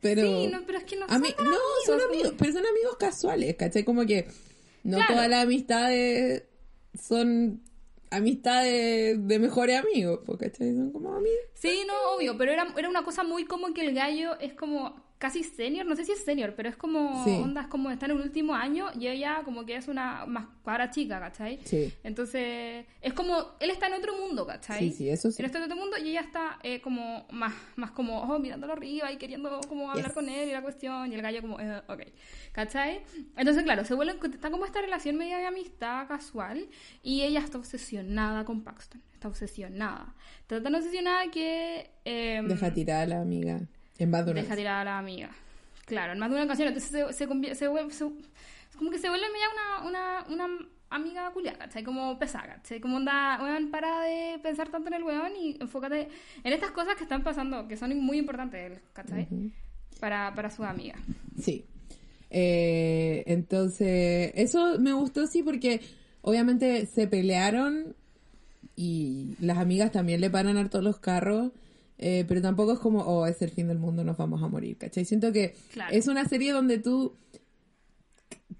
Pero... 0.00 0.22
Sí, 0.22 0.48
no, 0.50 0.62
pero 0.64 0.78
es 0.78 0.84
que 0.84 0.96
no 0.96 1.06
son, 1.06 1.16
amigos, 1.16 1.44
no, 1.44 1.56
son 1.84 2.00
amigos. 2.08 2.34
Pero 2.38 2.52
son 2.52 2.66
amigos 2.66 2.96
casuales, 2.98 3.56
¿cachai? 3.56 3.84
Como 3.84 4.06
que 4.06 4.28
no 4.84 4.98
todas 5.06 5.28
las 5.28 5.44
amistades 5.44 6.44
son 6.98 7.62
amistades 8.10 9.26
de 9.26 9.38
mejores 9.38 9.78
amigos, 9.78 10.20
¿cachai? 10.38 10.74
Son 10.74 10.90
como 10.92 11.14
amigos. 11.14 11.38
Sí, 11.54 11.84
no, 11.86 12.16
obvio, 12.16 12.36
pero 12.36 12.52
era, 12.52 12.66
era 12.76 12.88
una 12.88 13.04
cosa 13.04 13.22
muy 13.22 13.44
como 13.44 13.72
que 13.72 13.86
el 13.86 13.94
gallo 13.94 14.38
es 14.40 14.54
como 14.54 15.09
casi 15.20 15.44
senior, 15.44 15.84
no 15.84 15.94
sé 15.94 16.06
si 16.06 16.12
es 16.12 16.24
senior, 16.24 16.54
pero 16.56 16.70
es 16.70 16.76
como 16.76 17.22
ondas 17.24 17.66
como 17.66 17.90
está 17.90 18.06
en 18.06 18.12
el 18.12 18.22
último 18.22 18.54
año 18.54 18.86
y 18.98 19.06
ella 19.06 19.42
como 19.44 19.66
que 19.66 19.76
es 19.76 19.86
una 19.86 20.24
más 20.24 20.46
para 20.64 20.90
chica, 20.90 21.20
¿cachai? 21.20 21.60
Sí. 21.62 21.92
Entonces, 22.02 22.86
es 23.02 23.12
como, 23.12 23.36
él 23.60 23.68
está 23.68 23.88
en 23.88 23.92
otro 23.92 24.16
mundo, 24.16 24.46
¿cachai? 24.46 24.78
Sí, 24.78 24.92
sí, 24.96 25.10
eso 25.10 25.30
sí. 25.30 25.42
Él 25.42 25.44
está 25.44 25.58
en 25.58 25.64
otro 25.64 25.76
mundo 25.76 25.98
y 25.98 26.08
ella 26.08 26.22
está 26.22 26.58
eh, 26.62 26.80
como 26.80 27.26
más, 27.32 27.52
más 27.76 27.90
como, 27.90 28.22
oh, 28.22 28.38
mirándolo 28.38 28.72
arriba 28.72 29.12
y 29.12 29.18
queriendo 29.18 29.60
como 29.68 29.90
hablar 29.90 30.14
con 30.14 30.26
él 30.26 30.48
y 30.48 30.52
la 30.52 30.62
cuestión 30.62 31.12
y 31.12 31.14
el 31.14 31.20
gallo 31.20 31.42
como, 31.42 31.60
eh, 31.60 31.82
ok, 31.86 32.00
¿cachai? 32.52 33.02
Entonces, 33.36 33.62
claro, 33.62 33.84
se 33.84 33.92
vuelve, 33.92 34.18
está 34.32 34.50
como 34.50 34.64
esta 34.64 34.80
relación 34.80 35.18
media 35.18 35.36
de 35.36 35.44
amistad 35.44 36.08
casual 36.08 36.66
y 37.02 37.24
ella 37.24 37.40
está 37.40 37.58
obsesionada 37.58 38.46
con 38.46 38.64
Paxton, 38.64 39.02
está 39.12 39.28
obsesionada. 39.28 40.14
Está 40.40 40.62
tan 40.62 40.74
obsesionada 40.74 41.30
que... 41.30 41.90
Eh, 42.06 42.40
Deja 42.42 42.72
tirar 42.72 43.02
a 43.02 43.06
la 43.06 43.20
amiga. 43.20 43.60
En 44.04 44.10
Deja 44.10 44.56
tirar 44.56 44.80
a 44.80 44.84
la 44.84 44.98
amiga. 44.98 45.30
Claro, 45.86 46.12
en 46.12 46.18
más 46.18 46.30
de 46.30 46.36
una 46.36 46.44
ocasión. 46.44 46.68
Entonces 46.68 46.90
se, 46.90 47.12
se, 47.12 47.54
se, 47.54 47.66
como 48.76 48.90
que 48.90 48.98
se 48.98 49.08
vuelve 49.08 49.26
media 49.28 49.46
una, 49.82 49.88
una, 49.88 50.46
una 50.46 50.66
amiga 50.90 51.30
culia, 51.32 51.54
¿cachai? 51.54 51.84
Como 51.84 52.18
pesada, 52.18 52.56
¿cachai? 52.56 52.80
Como 52.80 52.96
onda, 52.96 53.38
weón, 53.42 53.70
para 53.70 54.02
de 54.02 54.38
pensar 54.42 54.68
tanto 54.70 54.88
en 54.88 54.94
el 54.94 55.02
weón 55.02 55.32
y 55.36 55.56
enfócate 55.60 56.08
en 56.42 56.52
estas 56.52 56.72
cosas 56.72 56.96
que 56.96 57.04
están 57.04 57.22
pasando, 57.22 57.66
que 57.68 57.76
son 57.76 57.96
muy 57.98 58.18
importantes, 58.18 58.80
¿cachai? 58.92 59.28
para, 60.00 60.34
para 60.34 60.50
su 60.50 60.64
amiga. 60.64 60.96
Sí. 61.40 61.64
Eh, 62.30 63.24
entonces, 63.26 64.32
eso 64.34 64.78
me 64.78 64.92
gustó, 64.92 65.26
sí, 65.26 65.42
porque 65.42 65.80
obviamente 66.22 66.86
se 66.86 67.06
pelearon 67.06 67.94
y 68.76 69.36
las 69.40 69.58
amigas 69.58 69.92
también 69.92 70.20
le 70.20 70.30
paran 70.30 70.56
a 70.56 70.68
todos 70.68 70.84
los 70.84 70.98
carros. 70.98 71.52
Eh, 72.02 72.24
pero 72.26 72.40
tampoco 72.40 72.72
es 72.72 72.78
como, 72.78 73.00
oh, 73.00 73.26
es 73.26 73.42
el 73.42 73.50
fin 73.50 73.68
del 73.68 73.78
mundo, 73.78 74.02
nos 74.04 74.16
vamos 74.16 74.42
a 74.42 74.48
morir, 74.48 74.78
¿cachai? 74.78 75.04
Siento 75.04 75.32
que 75.32 75.54
es 75.92 76.08
una 76.08 76.24
serie 76.24 76.50
donde 76.50 76.78
tú 76.78 77.14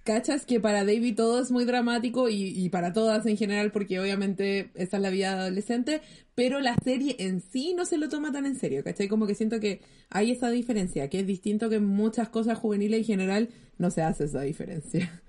cachas 0.04 0.44
que 0.44 0.60
para 0.60 0.84
David 0.84 1.16
todo 1.16 1.40
es 1.40 1.50
muy 1.50 1.64
dramático 1.64 2.28
y, 2.28 2.68
para 2.68 2.92
todas 2.92 3.24
en 3.24 3.38
general, 3.38 3.72
porque 3.72 3.98
obviamente 3.98 4.70
esa 4.74 4.98
es 4.98 5.02
la 5.02 5.08
vida 5.08 5.32
adolescente, 5.32 6.02
pero 6.34 6.60
la 6.60 6.76
serie 6.84 7.16
en 7.18 7.40
sí 7.40 7.72
no 7.74 7.86
se 7.86 7.96
lo 7.96 8.10
toma 8.10 8.30
tan 8.30 8.44
en 8.44 8.56
serio, 8.56 8.84
¿cachai? 8.84 9.08
Como 9.08 9.26
que 9.26 9.34
siento 9.34 9.58
que 9.58 9.80
hay 10.10 10.32
esa 10.32 10.50
diferencia, 10.50 11.08
que 11.08 11.20
es 11.20 11.26
distinto 11.26 11.70
que 11.70 11.80
muchas 11.80 12.28
cosas 12.28 12.58
juveniles 12.58 13.00
en 13.00 13.04
general 13.06 13.48
no 13.78 13.90
se 13.90 14.02
hace 14.02 14.24
esa 14.24 14.42
diferencia. 14.42 15.22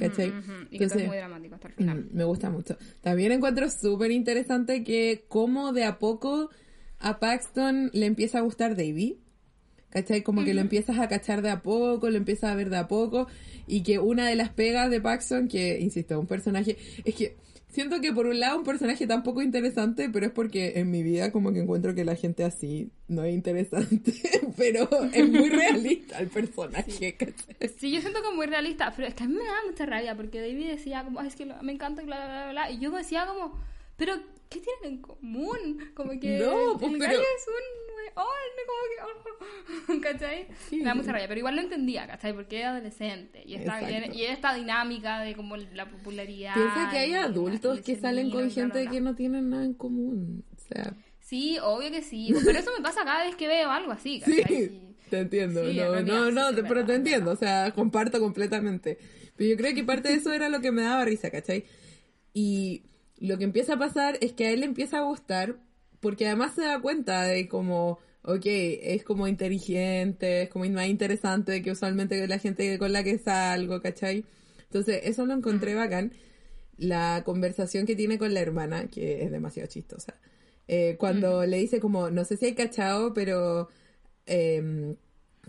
¿Cachai? 0.00 0.32
Y 0.72 0.78
que 0.78 0.84
es 0.86 0.96
muy 0.96 1.16
dramático 1.16 1.54
hasta 1.54 1.68
el 1.68 1.74
final. 1.74 2.00
Mm, 2.00 2.16
me 2.16 2.24
gusta 2.24 2.50
mucho. 2.50 2.76
También 3.02 3.30
encuentro 3.30 3.70
súper 3.70 4.10
interesante 4.10 4.82
que 4.82 5.26
como 5.28 5.72
de 5.72 5.84
a 5.84 6.00
poco 6.00 6.50
a 6.98 7.18
Paxton 7.18 7.90
le 7.92 8.06
empieza 8.06 8.38
a 8.38 8.42
gustar 8.42 8.76
David. 8.76 9.14
¿Cachai? 9.90 10.22
Como 10.22 10.44
que 10.44 10.52
lo 10.52 10.60
empiezas 10.60 10.98
a 10.98 11.08
cachar 11.08 11.40
de 11.40 11.48
a 11.48 11.62
poco, 11.62 12.10
lo 12.10 12.18
empiezas 12.18 12.50
a 12.50 12.54
ver 12.54 12.68
de 12.68 12.76
a 12.76 12.86
poco 12.86 13.28
y 13.66 13.82
que 13.82 13.98
una 13.98 14.26
de 14.26 14.36
las 14.36 14.50
pegas 14.50 14.90
de 14.90 15.00
Paxton, 15.00 15.48
que, 15.48 15.80
insisto, 15.80 16.20
un 16.20 16.26
personaje, 16.26 16.76
es 17.04 17.14
que 17.14 17.36
siento 17.76 18.00
que 18.00 18.10
por 18.10 18.26
un 18.26 18.40
lado 18.40 18.56
un 18.56 18.64
personaje 18.64 19.06
tan 19.06 19.22
poco 19.22 19.42
interesante, 19.42 20.08
pero 20.08 20.24
es 20.24 20.32
porque 20.32 20.74
en 20.76 20.90
mi 20.90 21.02
vida 21.02 21.30
como 21.30 21.52
que 21.52 21.60
encuentro 21.60 21.94
que 21.94 22.06
la 22.06 22.16
gente 22.16 22.42
así 22.42 22.90
no 23.06 23.22
es 23.22 23.34
interesante, 23.34 24.14
pero 24.56 24.88
es 25.12 25.28
muy 25.28 25.50
realista 25.50 26.18
el 26.18 26.28
personaje. 26.28 27.16
Sí. 27.78 27.92
yo 27.92 28.00
siento 28.00 28.22
que 28.22 28.28
es 28.28 28.34
muy 28.34 28.46
realista, 28.46 28.92
pero 28.96 29.08
es 29.08 29.14
que 29.14 29.24
a 29.24 29.28
mí 29.28 29.34
me 29.34 29.44
da 29.44 29.58
mucha 29.68 29.84
rabia 29.84 30.16
porque 30.16 30.40
David 30.40 30.68
decía 30.70 31.04
como, 31.04 31.20
es 31.20 31.36
que 31.36 31.44
me 31.44 31.72
encanta 31.72 32.02
bla, 32.02 32.16
bla, 32.16 32.26
bla, 32.26 32.50
bla, 32.52 32.70
y 32.70 32.78
yo 32.78 32.90
decía 32.90 33.26
como, 33.26 33.58
pero 33.98 34.14
¿qué 34.48 34.60
tienen 34.60 34.96
en 34.96 35.02
común? 35.02 35.90
Como 35.94 36.18
que 36.20 36.38
no, 36.38 36.76
pues, 36.78 36.92
el 36.92 36.98
pero... 36.98 37.12
es 37.12 37.48
un 37.48 37.86
oh, 38.14 38.24
como 38.66 39.94
que, 39.94 39.96
oh, 39.96 40.00
¿cachai? 40.00 40.48
Me 40.72 40.84
da 40.84 40.94
mucha 40.94 41.12
rabia, 41.12 41.28
pero 41.28 41.38
igual 41.38 41.56
lo 41.56 41.62
entendía, 41.62 42.06
¿cachai? 42.06 42.32
Porque 42.32 42.60
era 42.60 42.70
adolescente 42.70 43.42
y, 43.44 43.54
está 43.54 43.80
y 43.90 44.24
esta 44.24 44.54
dinámica 44.54 45.20
de 45.20 45.34
como 45.34 45.56
la 45.56 45.90
popularidad. 45.90 46.54
Piensa 46.54 46.90
que 46.90 46.98
hay 46.98 47.14
adultos 47.14 47.80
que 47.80 47.96
salen 47.96 48.30
con 48.30 48.50
gente 48.50 48.86
que 48.88 49.00
no 49.00 49.14
tienen 49.14 49.50
nada 49.50 49.64
en 49.64 49.74
común, 49.74 50.44
o 50.54 50.60
sea... 50.60 50.94
Sí, 51.20 51.58
obvio 51.60 51.90
que 51.90 52.02
sí, 52.02 52.32
pero 52.44 52.56
eso 52.56 52.70
me 52.76 52.84
pasa 52.84 53.04
cada 53.04 53.24
vez 53.24 53.34
que 53.34 53.48
veo 53.48 53.68
algo 53.68 53.90
así, 53.90 54.20
¿cachai? 54.20 54.44
Sí. 54.44 54.82
Te 55.10 55.20
entiendo, 55.20 55.62
no, 55.62 56.30
no, 56.32 56.52
no, 56.52 56.62
pero 56.68 56.84
te 56.84 56.94
entiendo, 56.94 57.30
o 57.30 57.36
sea, 57.36 57.72
comparto 57.72 58.18
completamente. 58.18 58.98
Pero 59.36 59.50
yo 59.50 59.56
creo 59.56 59.74
que 59.74 59.84
parte 59.84 60.08
de 60.08 60.14
eso 60.14 60.32
era 60.32 60.48
lo 60.48 60.60
que 60.60 60.72
me 60.72 60.82
daba 60.82 61.04
risa, 61.04 61.30
¿cachai? 61.30 61.64
Y 62.32 62.82
lo 63.18 63.38
que 63.38 63.44
empieza 63.44 63.74
a 63.74 63.78
pasar 63.78 64.18
es 64.20 64.32
que 64.32 64.46
a 64.46 64.50
él 64.50 64.60
le 64.60 64.66
empieza 64.66 64.98
a 64.98 65.02
gustar 65.02 65.56
porque 66.00 66.26
además 66.26 66.54
se 66.54 66.62
da 66.62 66.80
cuenta 66.80 67.22
de 67.24 67.48
como, 67.48 67.98
ok, 68.22 68.42
es 68.44 69.04
como 69.04 69.26
inteligente, 69.26 70.42
es 70.42 70.48
como 70.50 70.64
más 70.66 70.86
interesante 70.88 71.62
que 71.62 71.70
usualmente 71.70 72.26
la 72.28 72.38
gente 72.38 72.78
con 72.78 72.92
la 72.92 73.02
que 73.02 73.18
salgo, 73.18 73.80
¿cachai? 73.80 74.24
Entonces, 74.64 75.00
eso 75.04 75.26
lo 75.26 75.34
encontré 75.34 75.74
bacán. 75.74 76.12
La 76.76 77.22
conversación 77.24 77.86
que 77.86 77.96
tiene 77.96 78.18
con 78.18 78.34
la 78.34 78.40
hermana, 78.40 78.88
que 78.88 79.24
es 79.24 79.30
demasiado 79.30 79.68
chistosa. 79.68 80.14
Eh, 80.68 80.96
cuando 80.98 81.46
le 81.46 81.58
dice 81.58 81.80
como, 81.80 82.10
no 82.10 82.24
sé 82.24 82.36
si 82.36 82.46
hay 82.46 82.54
cachado, 82.54 83.14
pero 83.14 83.68
em, 84.26 84.96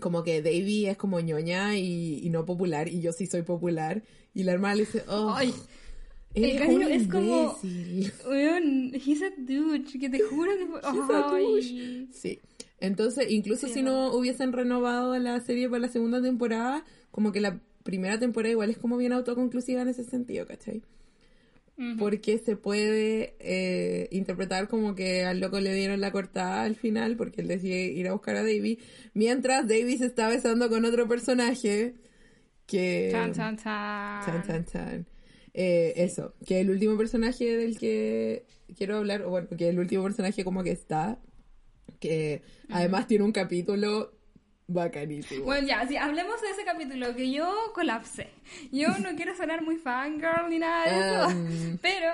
como 0.00 0.22
que 0.22 0.42
Davy 0.42 0.86
es 0.86 0.96
como 0.96 1.20
ñoña 1.20 1.76
y, 1.76 2.28
no 2.30 2.44
popular, 2.46 2.88
y 2.88 3.00
yo 3.00 3.12
sí 3.12 3.26
soy 3.26 3.42
popular. 3.42 4.02
Y 4.34 4.44
la 4.44 4.52
hermana 4.52 4.76
le 4.76 4.80
dice, 4.82 5.04
oh, 5.08 5.34
Ay, 5.36 5.52
el 6.44 6.58
cariño 6.58 6.88
es 6.88 7.08
como. 7.08 7.58
Weón, 8.28 8.92
he's 8.94 9.22
a 9.22 9.30
douche, 9.36 9.98
que 9.98 10.08
te 10.08 10.20
juro 10.20 10.52
que. 10.56 12.06
Sí. 12.12 12.38
Entonces, 12.80 13.30
incluso 13.30 13.68
si 13.68 13.82
no. 13.82 14.12
hubiesen 14.12 14.52
renovado 14.52 15.18
la 15.18 15.40
serie 15.40 15.68
para 15.68 15.80
la 15.80 15.88
segunda 15.88 16.22
temporada, 16.22 16.84
como 17.10 17.32
que 17.32 17.40
la 17.40 17.60
primera 17.82 18.18
temporada 18.18 18.52
igual 18.52 18.70
es 18.70 18.78
como 18.78 18.96
bien 18.96 19.12
autoconclusiva 19.12 19.82
en 19.82 19.88
ese 19.88 20.04
sentido, 20.04 20.46
¿cachai? 20.46 20.82
Porque 21.96 22.38
se 22.38 22.56
puede 22.56 23.36
eh, 23.38 24.08
interpretar 24.10 24.66
como 24.66 24.96
que 24.96 25.24
al 25.24 25.38
loco 25.38 25.60
le 25.60 25.72
dieron 25.74 26.00
la 26.00 26.10
cortada 26.10 26.64
al 26.64 26.74
final 26.74 27.16
porque 27.16 27.40
él 27.40 27.46
decide 27.46 27.84
ir 27.84 28.08
a 28.08 28.12
buscar 28.14 28.34
a 28.34 28.42
Davy, 28.42 28.80
mientras 29.14 29.68
Davy 29.68 29.96
se 29.96 30.06
está 30.06 30.28
besando 30.28 30.68
con 30.68 30.84
otro 30.84 31.06
personaje 31.06 31.94
que... 32.66 33.10
Chan, 33.12 33.32
chan, 33.32 33.56
chan. 33.58 34.24
Chan, 34.24 34.42
chan, 34.44 34.64
chan 34.64 35.06
eh, 35.54 35.94
eso, 35.96 36.34
que 36.46 36.60
el 36.60 36.70
último 36.70 36.96
personaje 36.96 37.56
del 37.56 37.78
que 37.78 38.44
quiero 38.76 38.98
hablar, 38.98 39.22
o 39.22 39.30
bueno, 39.30 39.48
que 39.56 39.68
el 39.68 39.78
último 39.78 40.04
personaje 40.04 40.44
como 40.44 40.62
que 40.62 40.72
está, 40.72 41.18
que 42.00 42.42
además 42.70 43.06
tiene 43.06 43.24
un 43.24 43.32
capítulo 43.32 44.12
bacanísimo. 44.68 45.44
Bueno, 45.44 45.66
ya, 45.66 45.86
si 45.88 45.96
hablemos 45.96 46.40
de 46.42 46.50
ese 46.50 46.64
capítulo, 46.64 47.16
que 47.16 47.32
yo 47.32 47.50
colapsé. 47.74 48.28
Yo 48.70 48.88
no 48.98 49.16
quiero 49.16 49.34
sonar 49.34 49.62
muy 49.62 49.76
fangirl 49.76 50.50
ni 50.50 50.58
nada 50.58 50.84
de 50.84 51.00
eso, 51.00 51.38
um. 51.38 51.78
pero 51.82 52.12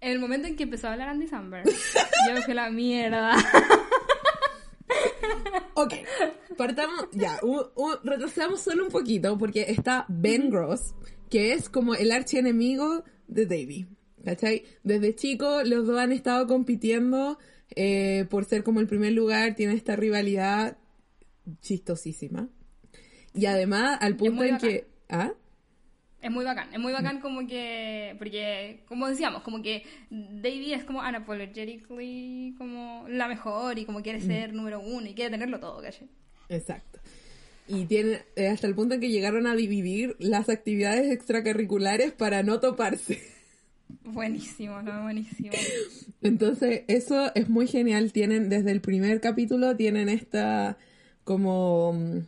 en 0.00 0.12
el 0.12 0.18
momento 0.18 0.48
en 0.48 0.56
que 0.56 0.64
empezó 0.64 0.88
a 0.88 0.92
hablar 0.92 1.08
Andy 1.08 1.28
Samberg, 1.28 1.66
yo 1.66 2.42
fui 2.42 2.54
la 2.54 2.70
mierda. 2.70 3.36
ok, 5.74 5.94
partamos, 6.56 7.08
ya, 7.12 7.38
retrocedamos 8.02 8.60
solo 8.60 8.84
un 8.84 8.90
poquito 8.90 9.38
porque 9.38 9.66
está 9.68 10.04
Ben 10.08 10.50
Gross, 10.50 10.94
que 11.34 11.52
es 11.52 11.68
como 11.68 11.96
el 11.96 12.12
archienemigo 12.12 13.02
de 13.26 13.46
Davy. 13.46 13.88
¿Cachai? 14.24 14.62
Desde 14.84 15.16
chico 15.16 15.64
los 15.64 15.84
dos 15.84 15.98
han 15.98 16.12
estado 16.12 16.46
compitiendo 16.46 17.40
eh, 17.74 18.24
por 18.30 18.44
ser 18.44 18.62
como 18.62 18.78
el 18.78 18.86
primer 18.86 19.14
lugar, 19.14 19.56
tiene 19.56 19.74
esta 19.74 19.96
rivalidad 19.96 20.78
chistosísima. 21.60 22.48
Y 23.34 23.46
además, 23.46 23.98
al 24.00 24.14
punto 24.14 24.44
en 24.44 24.58
que... 24.58 24.86
¿Ah? 25.08 25.32
Es 26.22 26.30
muy 26.30 26.44
bacán, 26.44 26.72
es 26.72 26.78
muy 26.78 26.92
bacán 26.92 27.20
como 27.20 27.44
que, 27.48 28.14
porque, 28.18 28.84
como 28.86 29.08
decíamos, 29.08 29.42
como 29.42 29.60
que 29.60 29.82
Davy 30.10 30.72
es 30.72 30.84
como 30.84 31.00
unapologetically 31.00 32.54
como 32.56 33.06
la 33.08 33.26
mejor 33.26 33.76
y 33.80 33.84
como 33.84 34.02
quiere 34.02 34.20
mm. 34.20 34.26
ser 34.26 34.54
número 34.54 34.78
uno 34.78 35.08
y 35.08 35.14
quiere 35.14 35.32
tenerlo 35.32 35.58
todo, 35.58 35.82
¿cachai? 35.82 36.08
Exacto. 36.48 37.00
Y 37.66 37.86
tiene 37.86 38.20
eh, 38.36 38.48
hasta 38.48 38.66
el 38.66 38.74
punto 38.74 38.94
en 38.94 39.00
que 39.00 39.10
llegaron 39.10 39.46
a 39.46 39.54
dividir 39.54 40.16
las 40.18 40.48
actividades 40.48 41.10
extracurriculares 41.10 42.12
para 42.12 42.42
no 42.42 42.60
toparse. 42.60 43.20
Buenísimo, 44.04 44.82
no, 44.82 45.02
buenísimo. 45.02 45.50
Entonces, 46.22 46.82
eso 46.88 47.34
es 47.34 47.48
muy 47.48 47.66
genial. 47.66 48.12
Tienen, 48.12 48.48
desde 48.48 48.70
el 48.70 48.80
primer 48.80 49.20
capítulo, 49.20 49.76
tienen 49.76 50.08
esta 50.08 50.78
como 51.24 52.22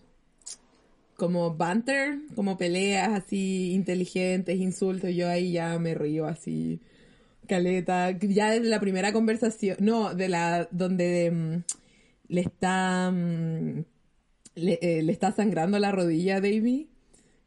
como 1.17 1.55
banter, 1.55 2.19
como 2.35 2.59
peleas 2.59 3.09
así 3.13 3.73
inteligentes, 3.73 4.59
insultos. 4.59 5.15
Yo 5.15 5.29
ahí 5.29 5.53
ya 5.53 5.79
me 5.79 5.95
río 5.95 6.27
así, 6.27 6.81
caleta. 7.49 8.11
Ya 8.13 8.51
desde 8.51 8.69
la 8.69 8.81
primera 8.81 9.13
conversación, 9.13 9.79
no, 9.81 10.15
de 10.15 10.29
la 10.29 10.69
donde 10.71 11.31
mm, 11.31 11.65
le 12.29 12.41
está 12.41 13.13
mm, 14.57 14.69
eh, 14.81 15.03
le, 15.03 15.13
está 15.13 15.33
sangrando 15.33 15.79
la 15.79 15.93
rodilla 15.93 16.37
a 16.37 16.41
Davy. 16.41 16.89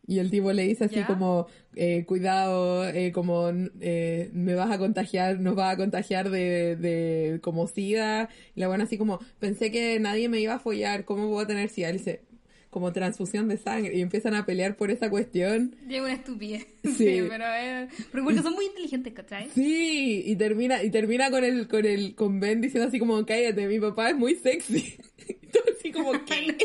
Y 0.07 0.17
el 0.17 0.31
tipo 0.31 0.51
le 0.51 0.63
dice 0.63 0.85
así 0.85 1.01
como, 1.03 1.45
eh, 1.75 2.03
cuidado, 2.05 2.87
eh, 2.89 3.11
como 3.11 3.51
me 3.51 4.55
vas 4.55 4.71
a 4.71 4.79
contagiar, 4.79 5.39
nos 5.39 5.55
vas 5.55 5.75
a 5.75 5.77
contagiar 5.77 6.31
de, 6.31 6.75
de 6.75 7.39
como 7.43 7.67
sida. 7.67 8.27
Y 8.55 8.61
la 8.61 8.69
buena 8.69 8.85
así 8.85 8.97
como, 8.97 9.19
pensé 9.37 9.69
que 9.69 9.99
nadie 9.99 10.27
me 10.27 10.39
iba 10.39 10.55
a 10.55 10.59
follar, 10.59 11.05
¿cómo 11.05 11.27
voy 11.27 11.43
a 11.43 11.47
tener 11.47 11.69
sida? 11.69 11.91
dice, 11.91 12.21
como 12.69 12.93
transfusión 12.93 13.47
de 13.47 13.57
sangre. 13.57 13.97
Y 13.97 14.01
empiezan 14.01 14.35
a 14.35 14.45
pelear 14.45 14.75
por 14.75 14.91
esa 14.91 15.09
cuestión. 15.09 15.75
Es 15.89 15.99
una 15.99 16.13
estupidez. 16.13 16.67
Sí, 16.97 17.21
pero 17.29 17.45
es... 17.53 17.89
Porque 18.11 18.41
son 18.41 18.53
muy 18.53 18.65
inteligentes, 18.65 19.13
¿cachai? 19.13 19.49
Sí, 19.53 20.23
y 20.25 20.35
termina, 20.35 20.81
y 20.83 20.89
termina 20.89 21.29
con 21.29 21.43
el, 21.43 21.67
con 21.67 21.85
el, 21.85 22.15
con 22.15 22.39
Ben 22.39 22.61
diciendo 22.61 22.87
así 22.87 22.99
como, 22.99 23.25
cállate, 23.25 23.67
mi 23.67 23.79
papá 23.79 24.09
es 24.09 24.15
muy 24.15 24.35
sexy. 24.35 24.97
así 25.77 25.91
como 25.91 26.13
que... 26.25 26.57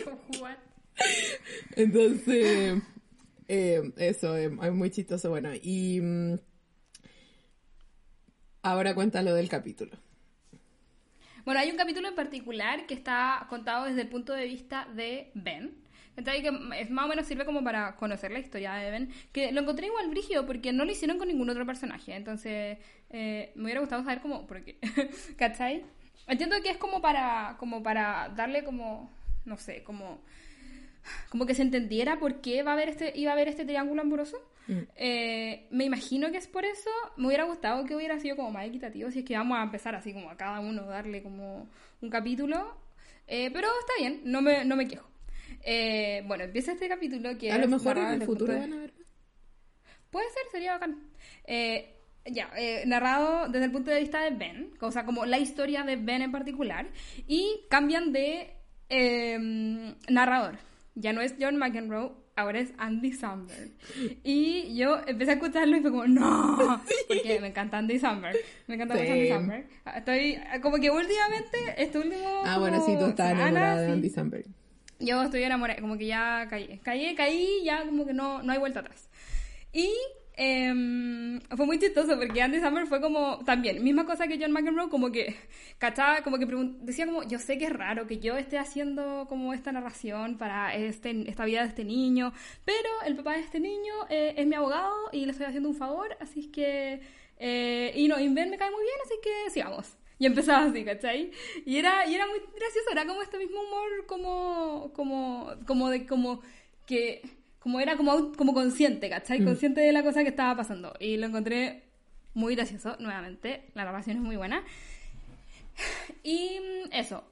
Entonces, 1.76 2.82
eh, 3.48 3.92
eso, 3.96 4.36
eh, 4.36 4.50
es 4.62 4.72
muy 4.72 4.90
chistoso. 4.90 5.30
Bueno, 5.30 5.50
y 5.60 6.00
mm, 6.00 6.34
ahora 8.62 8.94
cuéntalo 8.94 9.34
del 9.34 9.48
capítulo. 9.48 9.96
Bueno, 11.44 11.60
hay 11.60 11.70
un 11.70 11.76
capítulo 11.76 12.08
en 12.08 12.14
particular 12.14 12.86
que 12.86 12.94
está 12.94 13.46
contado 13.50 13.84
desde 13.84 14.00
el 14.02 14.08
punto 14.08 14.32
de 14.32 14.46
vista 14.46 14.88
de 14.94 15.30
Ben, 15.34 15.74
Entonces, 16.16 16.42
que 16.42 16.80
es 16.80 16.90
más 16.90 17.04
o 17.04 17.08
menos 17.08 17.26
sirve 17.26 17.44
como 17.44 17.62
para 17.62 17.96
conocer 17.96 18.32
la 18.32 18.38
historia 18.38 18.74
de 18.74 18.90
Ben. 18.90 19.10
Que 19.32 19.52
lo 19.52 19.60
encontré 19.60 19.86
igual 19.88 20.08
brígido 20.08 20.46
porque 20.46 20.72
no 20.72 20.84
lo 20.86 20.92
hicieron 20.92 21.18
con 21.18 21.28
ningún 21.28 21.50
otro 21.50 21.66
personaje. 21.66 22.14
Entonces, 22.14 22.78
eh, 23.10 23.52
me 23.56 23.64
hubiera 23.64 23.80
gustado 23.80 24.02
saber 24.04 24.20
cómo. 24.22 24.46
¿Por 24.46 24.64
qué? 24.64 24.78
¿Cachai? 25.36 25.84
Entiendo 26.26 26.56
que 26.62 26.70
es 26.70 26.76
como 26.76 27.00
para, 27.00 27.56
como 27.58 27.82
para 27.82 28.30
darle 28.36 28.64
como. 28.64 29.12
No 29.44 29.56
sé, 29.56 29.82
como. 29.82 30.22
Como 31.28 31.44
que 31.44 31.54
se 31.54 31.62
entendiera 31.62 32.18
por 32.18 32.40
qué 32.40 32.62
va 32.62 32.70
a 32.70 32.74
haber 32.74 32.88
este, 32.88 33.12
iba 33.14 33.30
a 33.30 33.34
haber 33.34 33.48
este 33.48 33.66
triángulo 33.66 34.02
amoroso. 34.02 34.38
Mm. 34.68 34.78
Eh, 34.96 35.66
me 35.70 35.84
imagino 35.84 36.30
que 36.30 36.38
es 36.38 36.48
por 36.48 36.64
eso. 36.64 36.90
Me 37.16 37.26
hubiera 37.26 37.44
gustado 37.44 37.84
que 37.84 37.94
hubiera 37.94 38.18
sido 38.18 38.36
como 38.36 38.50
más 38.50 38.66
equitativo. 38.66 39.10
Si 39.10 39.18
es 39.18 39.24
que 39.24 39.36
vamos 39.36 39.58
a 39.58 39.62
empezar 39.62 39.94
así 39.94 40.14
como 40.14 40.30
a 40.30 40.36
cada 40.36 40.60
uno 40.60 40.86
darle 40.86 41.22
como 41.22 41.68
un 42.00 42.10
capítulo. 42.10 42.78
Eh, 43.26 43.50
pero 43.52 43.68
está 43.80 43.92
bien, 43.98 44.22
no 44.24 44.42
me, 44.42 44.64
no 44.64 44.76
me 44.76 44.86
quejo. 44.86 45.08
Eh, 45.62 46.22
bueno, 46.26 46.44
empieza 46.44 46.72
este 46.72 46.88
capítulo 46.88 47.36
que... 47.38 47.50
A 47.50 47.58
lo 47.58 47.68
mejor 47.68 47.98
en 47.98 48.08
el 48.08 48.22
futuro 48.22 48.58
van 48.58 48.72
a 48.72 48.76
ver. 48.76 48.92
Puede 50.10 50.30
ser, 50.30 50.42
sería 50.52 50.72
bacán. 50.74 51.10
Eh, 51.44 51.93
ya, 52.26 52.50
eh, 52.56 52.84
narrado 52.86 53.48
desde 53.48 53.66
el 53.66 53.72
punto 53.72 53.90
de 53.90 54.00
vista 54.00 54.20
de 54.22 54.30
Ben, 54.30 54.70
o 54.80 54.90
sea, 54.90 55.04
como 55.04 55.26
la 55.26 55.38
historia 55.38 55.82
de 55.82 55.96
Ben 55.96 56.22
en 56.22 56.32
particular, 56.32 56.86
y 57.26 57.60
cambian 57.68 58.12
de 58.12 58.54
em, 58.88 59.94
narrador. 60.08 60.58
Ya 60.94 61.12
no 61.12 61.20
es 61.20 61.34
John 61.40 61.56
McEnroe, 61.56 62.12
ahora 62.36 62.60
es 62.60 62.72
Andy 62.78 63.12
Samberg. 63.12 63.70
Y 64.22 64.76
yo 64.76 65.00
empecé 65.06 65.32
a 65.32 65.34
escucharlo 65.34 65.76
y 65.76 65.80
fue 65.80 65.90
como, 65.90 66.06
no, 66.06 66.80
porque 67.08 67.40
me 67.40 67.48
encanta 67.48 67.78
Andy 67.78 67.98
Samberg. 67.98 68.36
Me 68.66 68.76
encanta 68.76 68.94
Andy 68.94 69.28
Samberg. 69.28 69.66
Estoy, 69.96 70.38
como 70.62 70.78
que 70.78 70.90
últimamente, 70.90 71.58
este 71.76 71.98
último... 71.98 72.42
Ah, 72.44 72.58
bueno, 72.58 72.84
sí, 72.84 72.96
tú 72.98 73.06
estás 73.06 73.32
enamorada 73.32 73.80
de 73.80 73.92
Andy 73.92 74.08
Samberg. 74.08 74.46
Yo 75.00 75.22
estoy 75.22 75.42
enamorada, 75.42 75.80
como 75.80 75.98
que 75.98 76.06
ya 76.06 76.46
caí. 76.48 76.78
Caí, 76.82 77.14
caí, 77.14 77.62
ya 77.64 77.84
como 77.84 78.06
que 78.06 78.14
no, 78.14 78.42
no 78.42 78.52
hay 78.52 78.58
vuelta 78.58 78.80
atrás. 78.80 79.10
Y 79.72 79.90
em, 80.36 81.40
fue 81.56 81.66
muy 81.66 81.78
chistoso 81.78 82.16
porque 82.18 82.42
Andy 82.42 82.60
Samberg 82.60 82.88
fue 82.88 83.00
como 83.00 83.38
también, 83.44 83.82
misma 83.82 84.06
cosa 84.06 84.26
que 84.26 84.38
John 84.40 84.52
McEnroe, 84.52 84.88
como 84.88 85.10
que 85.12 85.36
cachaba, 85.78 86.22
como 86.22 86.38
que 86.38 86.46
decía 86.82 87.06
como, 87.06 87.22
yo 87.24 87.38
sé 87.38 87.58
que 87.58 87.66
es 87.66 87.72
raro 87.72 88.06
que 88.06 88.18
yo 88.18 88.36
esté 88.36 88.58
haciendo 88.58 89.26
como 89.28 89.54
esta 89.54 89.72
narración 89.72 90.38
para 90.38 90.74
este, 90.74 91.28
esta 91.28 91.44
vida 91.44 91.62
de 91.62 91.68
este 91.68 91.84
niño, 91.84 92.32
pero 92.64 92.88
el 93.06 93.16
papá 93.16 93.34
de 93.34 93.40
este 93.40 93.60
niño 93.60 93.94
eh, 94.10 94.34
es 94.36 94.46
mi 94.46 94.54
abogado 94.54 94.94
y 95.12 95.24
le 95.24 95.32
estoy 95.32 95.46
haciendo 95.46 95.68
un 95.68 95.76
favor, 95.76 96.16
así 96.20 96.50
que, 96.50 97.00
eh, 97.38 97.92
y 97.94 98.08
no, 98.08 98.18
Inven 98.20 98.50
me 98.50 98.58
cae 98.58 98.70
muy 98.70 98.82
bien, 98.82 98.96
así 99.04 99.14
que 99.22 99.50
sigamos. 99.50 99.96
Y 100.18 100.26
empezaba 100.26 100.66
así, 100.66 100.84
¿cachai? 100.84 101.32
Y 101.66 101.76
era, 101.78 102.06
y 102.06 102.14
era 102.14 102.26
muy 102.26 102.38
gracioso, 102.38 102.90
era 102.92 103.06
como 103.06 103.22
este 103.22 103.38
mismo 103.38 103.60
humor 103.60 104.06
como, 104.06 104.92
como, 104.94 105.52
como 105.66 105.90
de, 105.90 106.06
como 106.06 106.40
que, 106.86 107.22
como 107.64 107.80
era 107.80 107.96
como, 107.96 108.32
como 108.32 108.52
consciente, 108.52 109.08
¿cachai? 109.08 109.40
Mm. 109.40 109.44
Consciente 109.46 109.80
de 109.80 109.90
la 109.90 110.02
cosa 110.02 110.22
que 110.22 110.28
estaba 110.28 110.54
pasando. 110.54 110.92
Y 111.00 111.16
lo 111.16 111.24
encontré 111.24 111.84
muy 112.34 112.54
gracioso, 112.54 112.94
nuevamente, 113.00 113.70
la 113.72 113.84
grabación 113.84 114.18
es 114.18 114.22
muy 114.22 114.36
buena. 114.36 114.62
Y 116.22 116.58
eso, 116.92 117.24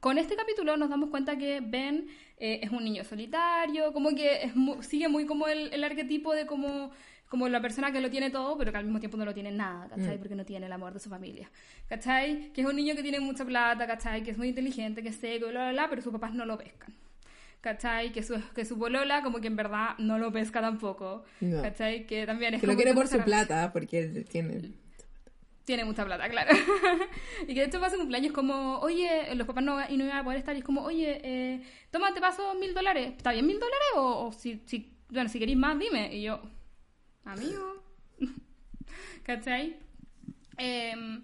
con 0.00 0.16
este 0.16 0.36
capítulo 0.36 0.78
nos 0.78 0.88
damos 0.88 1.10
cuenta 1.10 1.36
que 1.36 1.60
Ben 1.60 2.08
eh, 2.38 2.60
es 2.62 2.70
un 2.70 2.82
niño 2.82 3.04
solitario, 3.04 3.92
como 3.92 4.14
que 4.14 4.50
sigue 4.80 5.08
muy 5.08 5.26
como 5.26 5.48
el, 5.48 5.70
el 5.72 5.84
arquetipo 5.84 6.32
de 6.32 6.46
como 6.46 6.90
como 7.28 7.46
la 7.46 7.60
persona 7.60 7.92
que 7.92 8.00
lo 8.00 8.08
tiene 8.08 8.30
todo, 8.30 8.56
pero 8.56 8.72
que 8.72 8.78
al 8.78 8.84
mismo 8.84 9.00
tiempo 9.00 9.18
no 9.18 9.26
lo 9.26 9.34
tiene 9.34 9.52
nada, 9.52 9.86
¿cachai? 9.88 10.16
Mm. 10.16 10.18
Porque 10.18 10.34
no 10.34 10.46
tiene 10.46 10.64
el 10.64 10.72
amor 10.72 10.94
de 10.94 10.98
su 10.98 11.10
familia, 11.10 11.50
¿cachai? 11.86 12.50
Que 12.54 12.62
es 12.62 12.66
un 12.66 12.74
niño 12.74 12.94
que 12.94 13.02
tiene 13.02 13.20
mucha 13.20 13.44
plata, 13.44 13.86
¿cachai? 13.86 14.22
Que 14.22 14.30
es 14.30 14.38
muy 14.38 14.48
inteligente, 14.48 15.02
que 15.02 15.10
es 15.10 15.16
seco, 15.16 15.48
bla, 15.48 15.60
bla, 15.60 15.72
bla, 15.72 15.90
pero 15.90 16.00
sus 16.00 16.10
papás 16.10 16.32
no 16.32 16.46
lo 16.46 16.56
pescan. 16.56 16.94
¿Cachai? 17.60 18.12
Que 18.12 18.22
su, 18.22 18.40
que 18.54 18.64
su 18.64 18.76
bolola 18.76 19.22
como 19.22 19.40
que 19.40 19.48
en 19.48 19.56
verdad 19.56 19.96
no 19.98 20.18
lo 20.18 20.32
pesca 20.32 20.60
tampoco. 20.60 21.24
¿Cachai? 21.62 22.06
Que 22.06 22.26
también 22.26 22.54
es 22.54 22.60
Que 22.60 22.66
lo 22.66 22.76
quiere 22.76 22.94
por 22.94 23.08
su 23.08 23.18
plata, 23.20 23.72
porque 23.72 24.00
él 24.00 24.26
tiene... 24.28 24.72
Tiene 25.64 25.84
mucha 25.84 26.02
plata, 26.06 26.30
claro. 26.30 26.56
y 27.42 27.52
que 27.52 27.60
de 27.60 27.66
hecho 27.66 27.78
pasa 27.78 27.96
un 27.96 28.00
cumpleaños 28.02 28.32
como, 28.32 28.78
oye, 28.78 29.34
los 29.34 29.46
papás 29.46 29.62
no, 29.62 29.78
y 29.86 29.98
no 29.98 30.04
iban 30.04 30.16
a 30.16 30.24
poder 30.24 30.38
estar, 30.38 30.56
y 30.56 30.60
es 30.60 30.64
como, 30.64 30.80
oye, 30.80 31.20
eh, 31.22 31.62
toma, 31.90 32.14
te 32.14 32.22
paso 32.22 32.54
mil 32.54 32.72
dólares. 32.72 33.12
¿Está 33.18 33.32
bien 33.32 33.46
mil 33.46 33.60
dólares? 33.60 33.88
O, 33.96 34.28
o 34.28 34.32
si, 34.32 34.62
si, 34.64 34.96
bueno, 35.10 35.28
si 35.28 35.38
queréis 35.38 35.58
más, 35.58 35.78
dime. 35.78 36.14
Y 36.14 36.22
yo, 36.22 36.40
amigo. 37.26 37.82
¿Cachai? 39.24 39.76
Em, 40.56 41.22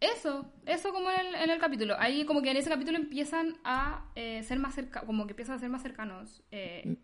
eso, 0.00 0.50
eso 0.66 0.92
como 0.92 1.10
en 1.10 1.26
el, 1.26 1.34
en 1.34 1.50
el, 1.50 1.58
capítulo. 1.58 1.94
Ahí 1.98 2.24
como 2.24 2.42
que 2.42 2.50
en 2.50 2.56
ese 2.56 2.68
capítulo 2.68 2.98
empiezan 2.98 3.56
a 3.64 4.10
eh, 4.14 4.42
ser 4.42 4.58
más 4.58 4.74
cercanos, 4.74 5.06
como 5.06 5.26
que 5.26 5.32
empiezan 5.32 5.56
a 5.56 5.58
ser 5.58 5.70
más 5.70 5.82
cercanos 5.82 6.42
eh, 6.50 6.96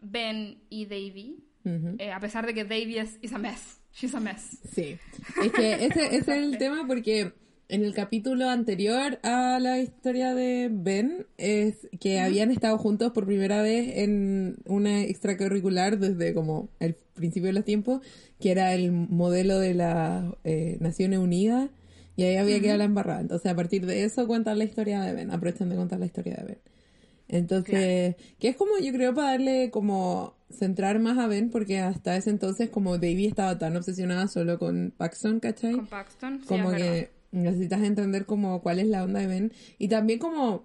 Ben 0.00 0.62
y 0.70 0.86
Davy. 0.86 1.44
Eh, 1.98 2.10
a 2.10 2.18
pesar 2.18 2.44
de 2.44 2.54
que 2.54 2.64
Davy 2.64 2.98
es 2.98 3.18
is 3.22 3.32
a 3.32 3.38
mess. 3.38 3.80
She's 3.92 4.14
a 4.14 4.20
mess. 4.20 4.58
Sí. 4.72 4.98
Es 5.44 5.52
que 5.52 5.72
ese, 5.86 6.06
ese 6.06 6.16
es 6.16 6.28
el 6.28 6.58
tema 6.58 6.86
porque 6.86 7.32
en 7.68 7.84
el 7.84 7.94
capítulo 7.94 8.48
anterior 8.48 9.18
a 9.22 9.58
la 9.60 9.78
historia 9.78 10.34
de 10.34 10.68
Ben 10.70 11.26
es 11.38 11.88
que 12.00 12.20
habían 12.20 12.50
estado 12.50 12.76
juntos 12.78 13.12
por 13.12 13.24
primera 13.26 13.62
vez 13.62 13.98
en 13.98 14.56
una 14.66 15.02
extracurricular 15.02 15.98
desde 15.98 16.34
como 16.34 16.68
el 16.80 16.96
principio 17.14 17.46
de 17.46 17.54
los 17.54 17.64
tiempos, 17.64 18.02
que 18.40 18.50
era 18.50 18.74
el 18.74 18.92
modelo 18.92 19.58
de 19.58 19.74
las 19.74 20.34
eh, 20.44 20.76
Naciones 20.80 21.18
Unidas, 21.18 21.70
y 22.22 22.24
ahí 22.24 22.36
había 22.36 22.60
quedado 22.60 22.78
la 22.78 22.84
embarrada. 22.84 23.20
Entonces 23.20 23.50
a 23.50 23.56
partir 23.56 23.84
de 23.84 24.04
eso 24.04 24.28
cuentan 24.28 24.58
la 24.58 24.64
historia 24.64 25.00
de 25.02 25.12
Ben, 25.12 25.32
aprovechan 25.32 25.68
de 25.68 25.76
contar 25.76 25.98
la 25.98 26.06
historia 26.06 26.36
de 26.36 26.44
Ben. 26.44 26.58
Entonces, 27.26 28.14
que 28.38 28.48
es 28.48 28.56
como 28.56 28.78
yo 28.78 28.92
creo 28.92 29.12
para 29.14 29.32
darle 29.32 29.70
como 29.70 30.36
centrar 30.50 31.00
más 31.00 31.18
a 31.18 31.26
Ben, 31.26 31.50
porque 31.50 31.78
hasta 31.80 32.16
ese 32.16 32.30
entonces 32.30 32.68
como 32.68 32.98
Davy 32.98 33.26
estaba 33.26 33.58
tan 33.58 33.76
obsesionada 33.76 34.28
solo 34.28 34.58
con 34.58 34.92
Paxton, 34.96 35.40
¿cachai? 35.40 35.72
Con 35.72 35.86
Paxton, 35.86 36.40
sí, 36.40 36.46
Como 36.46 36.70
que 36.70 37.10
necesitas 37.32 37.82
entender 37.82 38.26
como 38.26 38.62
cuál 38.62 38.78
es 38.78 38.86
la 38.86 39.02
onda 39.02 39.20
de 39.20 39.26
Ben 39.26 39.52
y 39.78 39.88
también 39.88 40.18
como 40.18 40.64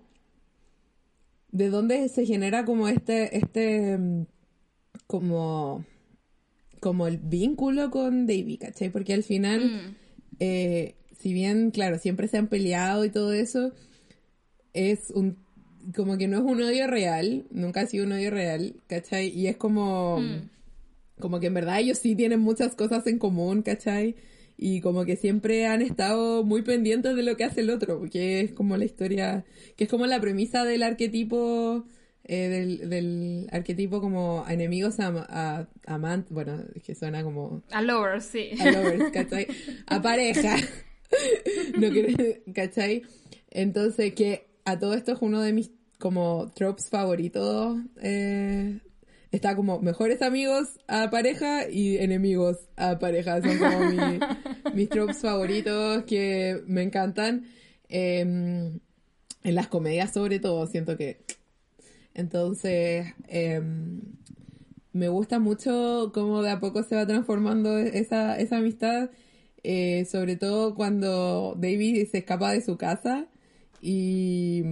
de 1.51 1.69
dónde 1.69 2.07
se 2.09 2.25
genera 2.25 2.65
como 2.65 2.87
este 2.87 3.37
este 3.37 3.97
mm, 3.97 4.25
como 5.07 5.85
como 6.81 7.07
el 7.07 7.17
vínculo 7.17 7.89
con 7.89 8.27
Davy, 8.27 8.57
¿cachai? 8.57 8.89
Porque 8.89 9.13
al 9.13 9.23
final 9.23 9.65
mm. 9.65 9.95
eh, 10.39 10.95
si 11.19 11.33
bien 11.33 11.71
claro 11.71 11.97
siempre 11.99 12.27
se 12.27 12.37
han 12.37 12.47
peleado 12.47 13.05
y 13.05 13.09
todo 13.09 13.33
eso 13.33 13.71
es 14.73 15.11
un 15.11 15.37
como 15.95 16.17
que 16.17 16.27
no 16.27 16.37
es 16.37 16.43
un 16.43 16.61
odio 16.61 16.87
real 16.87 17.45
nunca 17.51 17.81
ha 17.81 17.85
sido 17.85 18.05
un 18.05 18.11
odio 18.11 18.31
real 18.31 18.75
¿cachai? 18.87 19.27
y 19.29 19.47
es 19.47 19.57
como 19.57 20.19
mm. 20.19 20.49
como 21.19 21.39
que 21.39 21.47
en 21.47 21.53
verdad 21.53 21.79
ellos 21.79 21.99
sí 21.99 22.15
tienen 22.15 22.39
muchas 22.39 22.75
cosas 22.75 23.07
en 23.07 23.19
común 23.19 23.61
¿cachai? 23.61 24.15
y 24.57 24.81
como 24.81 25.05
que 25.05 25.15
siempre 25.15 25.67
han 25.67 25.81
estado 25.81 26.43
muy 26.43 26.63
pendientes 26.63 27.15
de 27.15 27.23
lo 27.23 27.37
que 27.37 27.43
hace 27.43 27.61
el 27.61 27.69
otro, 27.69 27.99
porque 27.99 28.41
es 28.41 28.51
como 28.53 28.75
la 28.75 28.85
historia, 28.85 29.45
que 29.75 29.83
es 29.83 29.89
como 29.89 30.07
la 30.07 30.19
premisa 30.19 30.65
del 30.65 30.81
arquetipo, 30.81 31.85
eh, 32.23 32.49
del, 32.49 32.89
del, 32.89 33.47
arquetipo 33.51 34.01
como 34.01 34.43
enemigos 34.49 34.99
a, 34.99 35.67
a, 35.85 36.23
bueno, 36.31 36.63
es 36.73 36.83
que 36.83 36.95
suena 36.95 37.23
como... 37.23 37.61
A 37.71 37.83
lovers, 37.83 38.25
sí. 38.25 38.49
A 38.59 38.71
lovers, 38.71 39.11
¿cachai? 39.11 39.47
A 39.85 40.01
pareja. 40.01 40.57
no 41.77 41.87
¿cachai? 42.53 43.03
Entonces, 43.49 44.13
que 44.13 44.47
a 44.65 44.77
todo 44.79 44.93
esto 44.93 45.13
es 45.13 45.19
uno 45.21 45.41
de 45.41 45.53
mis 45.53 45.71
como 45.99 46.51
tropes 46.53 46.89
favoritos 46.89 47.79
eh, 48.01 48.79
está 49.31 49.55
como 49.55 49.79
mejores 49.79 50.21
amigos 50.21 50.79
a 50.87 51.09
pareja 51.09 51.69
y 51.69 51.97
enemigos 51.97 52.57
a 52.75 52.99
pareja. 52.99 53.41
Son 53.41 53.57
como 53.57 53.79
mis 54.73 54.89
tropes 54.89 55.19
favoritos 55.19 56.03
que 56.03 56.61
me 56.67 56.83
encantan. 56.83 57.45
Em, 57.89 58.79
en 59.43 59.55
las 59.55 59.67
comedias 59.67 60.13
sobre 60.13 60.39
todo, 60.39 60.67
siento 60.67 60.97
que... 60.97 61.21
Entonces, 62.13 63.13
em, 63.27 64.01
me 64.91 65.07
gusta 65.09 65.39
mucho 65.39 66.11
cómo 66.13 66.41
de 66.41 66.49
a 66.49 66.59
poco 66.59 66.83
se 66.83 66.95
va 66.95 67.05
transformando 67.05 67.77
esa, 67.77 68.37
esa 68.37 68.57
amistad. 68.57 69.11
Eh, 69.69 70.05
sobre 70.05 70.37
todo 70.37 70.75
cuando 70.75 71.53
David 71.57 72.07
se 72.09 72.19
escapa 72.19 72.53
de 72.53 72.61
su 72.61 72.77
casa 72.77 73.25
y 73.81 74.63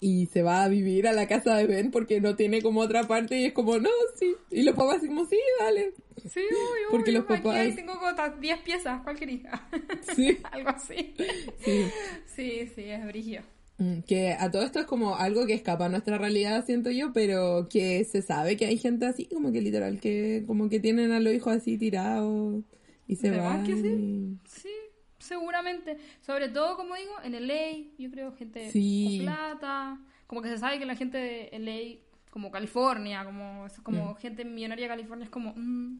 y 0.00 0.24
se 0.24 0.42
va 0.42 0.64
a 0.64 0.68
vivir 0.68 1.06
a 1.06 1.12
la 1.12 1.28
casa 1.28 1.54
de 1.54 1.66
Ben 1.66 1.90
porque 1.90 2.18
no 2.22 2.34
tiene 2.34 2.62
como 2.62 2.80
otra 2.80 3.06
parte 3.06 3.38
y 3.38 3.44
es 3.44 3.52
como, 3.52 3.78
no, 3.78 3.90
sí. 4.18 4.34
Y 4.50 4.62
los 4.62 4.74
papás 4.74 5.02
como, 5.06 5.26
sí, 5.26 5.36
dale. 5.58 5.92
Sí, 6.26 6.40
uy, 6.40 6.78
Porque 6.90 7.12
los 7.12 7.26
papás... 7.26 7.58
Aquí 7.58 7.76
tengo 7.76 7.92
como 7.98 8.10
10 8.40 8.58
piezas, 8.60 9.02
¿cuál 9.02 9.18
quería? 9.18 9.68
Sí. 10.16 10.38
algo 10.50 10.70
así. 10.70 11.14
Sí. 11.58 11.84
Sí, 12.24 12.70
sí, 12.74 12.84
es 12.84 13.04
brillo. 13.04 13.42
Mm, 13.76 13.98
que 14.00 14.32
a 14.32 14.50
todo 14.50 14.62
esto 14.62 14.80
es 14.80 14.86
como 14.86 15.16
algo 15.16 15.44
que 15.44 15.52
escapa 15.52 15.84
a 15.84 15.88
nuestra 15.90 16.16
realidad, 16.16 16.64
siento 16.64 16.90
yo, 16.90 17.12
pero 17.12 17.68
que 17.68 18.02
se 18.04 18.22
sabe 18.22 18.56
que 18.56 18.64
hay 18.64 18.78
gente 18.78 19.04
así, 19.04 19.26
como 19.26 19.52
que 19.52 19.60
literal, 19.60 20.00
que 20.00 20.44
como 20.46 20.70
que 20.70 20.80
tienen 20.80 21.12
a 21.12 21.20
los 21.20 21.34
hijos 21.34 21.54
así 21.54 21.76
tirados 21.76 22.64
y 23.10 23.16
se 23.16 23.30
van. 23.30 23.64
que 23.64 23.74
sí? 23.76 24.38
Sí, 24.44 24.74
seguramente. 25.18 25.98
Sobre 26.20 26.48
todo, 26.48 26.76
como 26.76 26.94
digo, 26.94 27.12
en 27.24 27.32
LA, 27.32 27.94
yo 27.98 28.10
creo, 28.10 28.32
gente 28.36 28.70
con 28.72 29.24
plata, 29.24 30.00
como 30.28 30.42
que 30.42 30.48
se 30.48 30.58
sabe 30.58 30.78
que 30.78 30.86
la 30.86 30.94
gente 30.94 31.18
de 31.18 31.58
LA, 31.58 31.98
como 32.30 32.52
California, 32.52 33.24
como, 33.24 33.66
como 33.82 34.12
mm. 34.12 34.16
gente 34.16 34.44
millonaria 34.44 34.84
de 34.84 34.88
California, 34.88 35.24
es 35.24 35.30
como, 35.30 35.52
mm, 35.56 35.98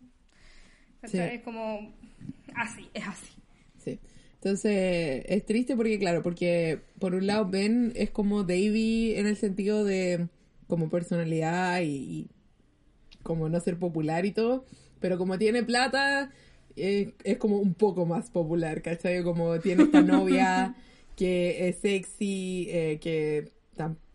es 1.03 1.43
como, 1.43 1.93
así, 2.55 2.89
es 2.95 3.09
así. 3.09 3.33
Sí. 3.79 3.99
Entonces, 4.35 5.25
es 5.27 5.45
triste 5.45 5.75
porque, 5.75 5.99
claro, 5.99 6.23
porque 6.23 6.81
por 7.01 7.15
un 7.15 7.27
lado 7.27 7.45
Ben 7.47 7.93
es 7.97 8.11
como 8.11 8.45
Davy 8.45 9.15
en 9.17 9.27
el 9.27 9.37
sentido 9.37 9.85
de 9.85 10.29
como 10.69 10.89
personalidad 10.89 11.81
y, 11.83 12.29
como 13.25 13.49
no 13.49 13.59
ser 13.59 13.79
popular 13.79 14.25
y 14.25 14.31
todo, 14.31 14.65
pero 15.01 15.19
como 15.19 15.39
tiene 15.39 15.63
plata, 15.65 16.31
eh, 16.77 17.15
es 17.25 17.39
como 17.39 17.59
un 17.59 17.75
poco 17.75 18.07
más 18.07 18.31
popular, 18.31 18.83
¿cachai? 18.83 19.23
Como 19.23 19.59
tiene 19.61 19.85
esta 19.85 20.03
novia 20.03 20.75
que 21.17 21.69
es 21.69 21.77
sexy, 21.79 22.69
eh, 22.71 22.99
que 23.01 23.49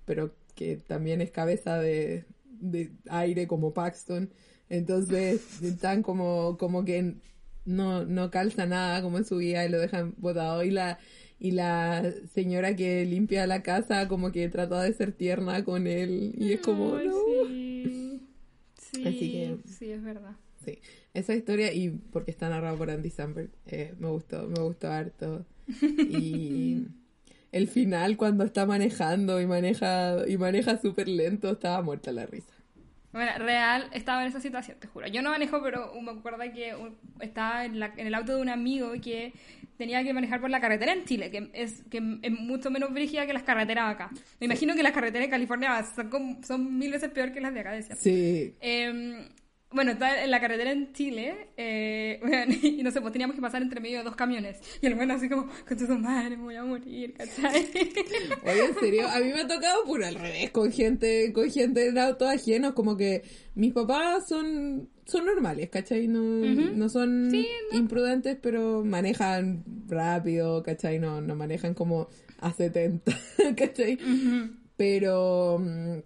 pero 0.06 0.32
que 0.56 0.77
también 0.77 1.22
es 1.22 1.32
cabeza 1.32 1.80
de, 1.80 2.26
de 2.45 2.91
aire 3.10 3.48
como 3.48 3.73
Paxton. 3.73 4.30
Entonces, 4.69 5.61
están 5.61 6.03
como, 6.03 6.57
como 6.57 6.86
que 6.86 7.15
no, 7.65 8.06
no 8.06 8.32
calza 8.32 8.65
nada 8.65 9.02
como 9.02 9.18
en 9.18 9.26
su 9.26 9.38
vida 9.38 9.65
y 9.65 9.69
lo 9.69 9.80
dejan 9.80 10.14
botado. 10.18 10.64
Y 10.64 10.72
la, 10.72 10.99
y 11.40 11.52
la 11.52 12.11
señora 12.34 12.76
que 12.76 13.06
limpia 13.06 13.48
la 13.48 13.64
casa 13.64 14.07
como 14.07 14.32
que 14.32 14.49
trata 14.49 14.82
de 14.82 14.94
ser 14.94 15.11
tierna 15.11 15.64
con 15.64 15.88
él 15.88 16.34
y 16.38 16.53
es 16.53 16.61
como, 16.61 16.98
Sí. 16.99 18.22
Sí, 18.94 19.61
sí, 19.77 19.91
es 19.91 20.02
verdad. 20.03 20.36
Sí, 20.64 20.80
esa 21.16 21.34
historia 21.34 21.74
y 21.74 21.90
porque 21.90 22.32
está 22.32 22.50
narrado 22.50 22.78
por 22.78 22.92
Andy 22.92 23.10
Samberg, 23.10 23.50
eh, 23.68 23.94
me 24.00 24.10
gustó, 24.10 24.48
me 24.48 24.62
gustó 24.62 24.92
harto. 24.92 25.46
Y 25.98 26.86
el 27.52 27.68
final 27.68 28.18
cuando 28.18 28.44
está 28.44 28.66
manejando 28.66 29.42
y 29.42 29.48
maneja 29.48 30.28
y 30.28 30.38
maneja 30.38 30.78
súper 30.78 31.08
lento, 31.08 31.52
estaba 31.52 31.82
muerta 31.82 32.12
la 32.12 32.26
risa. 32.26 32.54
Bueno, 33.14 33.32
real, 33.38 33.90
estaba 33.94 34.24
en 34.24 34.28
esa 34.28 34.42
situación, 34.42 34.78
te 34.78 34.88
juro. 34.88 35.08
Yo 35.08 35.22
no 35.22 35.30
manejo, 35.30 35.62
pero 35.64 35.94
me 36.02 36.12
acuerdo 36.12 36.40
que 36.54 36.76
estaba 37.22 37.64
en, 37.64 37.82
el 37.82 38.14
auto 38.14 38.36
de 38.36 38.42
un 38.42 38.50
amigo 38.50 38.92
que 39.02 39.32
tenía 39.78 40.04
que 40.04 40.14
manejar 40.14 40.42
por 40.42 40.50
la 40.50 40.60
carretera 40.60 40.92
en 40.92 41.06
Chile, 41.06 41.32
que 41.32 41.50
es, 41.54 41.82
que 41.90 42.20
es 42.22 42.32
mucho 42.32 42.70
menos 42.70 42.92
brígida 42.92 43.26
que 43.26 43.32
las 43.32 43.44
carreteras 43.44 43.94
acá. 43.94 44.10
Me 44.42 44.48
imagino 44.48 44.76
que 44.76 44.84
las 44.84 44.92
carreteras 44.92 45.26
en 45.26 45.32
California 45.32 45.82
son, 45.96 46.44
son 46.44 46.78
mil 46.78 46.92
veces 46.92 47.10
peor 47.10 47.32
que 47.32 47.40
las 47.40 47.54
de 47.54 47.62
acá, 47.62 47.72
decía. 47.72 47.96
Sí. 47.96 48.54
Eh, 48.60 49.30
bueno, 49.76 49.92
está 49.92 50.24
en 50.24 50.32
la 50.32 50.40
carretera 50.40 50.72
en 50.72 50.94
Chile, 50.94 51.50
eh, 51.58 52.20
y 52.64 52.82
no 52.82 52.92
sé, 52.92 53.02
pues 53.02 53.12
teníamos 53.12 53.36
que 53.36 53.42
pasar 53.42 53.62
entre 53.62 53.82
medio 53.82 53.98
de 53.98 54.06
dos 54.06 54.16
camiones. 54.16 54.58
Y 54.82 54.88
el 54.88 54.96
bueno 54.96 55.14
así 55.14 55.28
como, 55.28 55.50
con 55.68 55.78
tu 55.78 55.86
madre, 56.00 56.38
me 56.38 56.44
voy 56.44 56.56
a 56.56 56.64
morir, 56.64 57.14
¿cachai? 57.14 57.68
Oye, 58.44 58.66
en 58.66 58.76
serio, 58.80 59.08
a 59.08 59.20
mí 59.20 59.28
me 59.34 59.42
ha 59.42 59.48
tocado 59.48 59.84
puro 59.86 60.06
al 60.06 60.16
revés, 60.16 60.50
con 60.52 60.72
gente, 60.72 61.34
con 61.34 61.52
gente 61.52 61.88
en 61.88 61.98
autos 61.98 62.30
ajenos, 62.30 62.74
como 62.74 62.96
que 62.96 63.24
mis 63.56 63.74
papás 63.74 64.30
son, 64.30 64.90
son 65.06 65.26
normales, 65.26 65.70
¿cachai? 65.70 66.08
No, 66.08 66.22
no 66.22 66.88
son 66.88 67.32
imprudentes, 67.74 68.38
pero 68.42 68.84
manejan 68.86 69.66
rápido, 69.88 70.64
¿cachai? 70.64 71.00
No, 71.00 71.20
no 71.20 71.36
manejan 71.36 71.74
como 71.74 72.08
a 72.40 72.54
70, 72.54 73.12
¿cachai? 73.58 74.00
Pero... 74.78 75.60
Mm, 75.60 76.00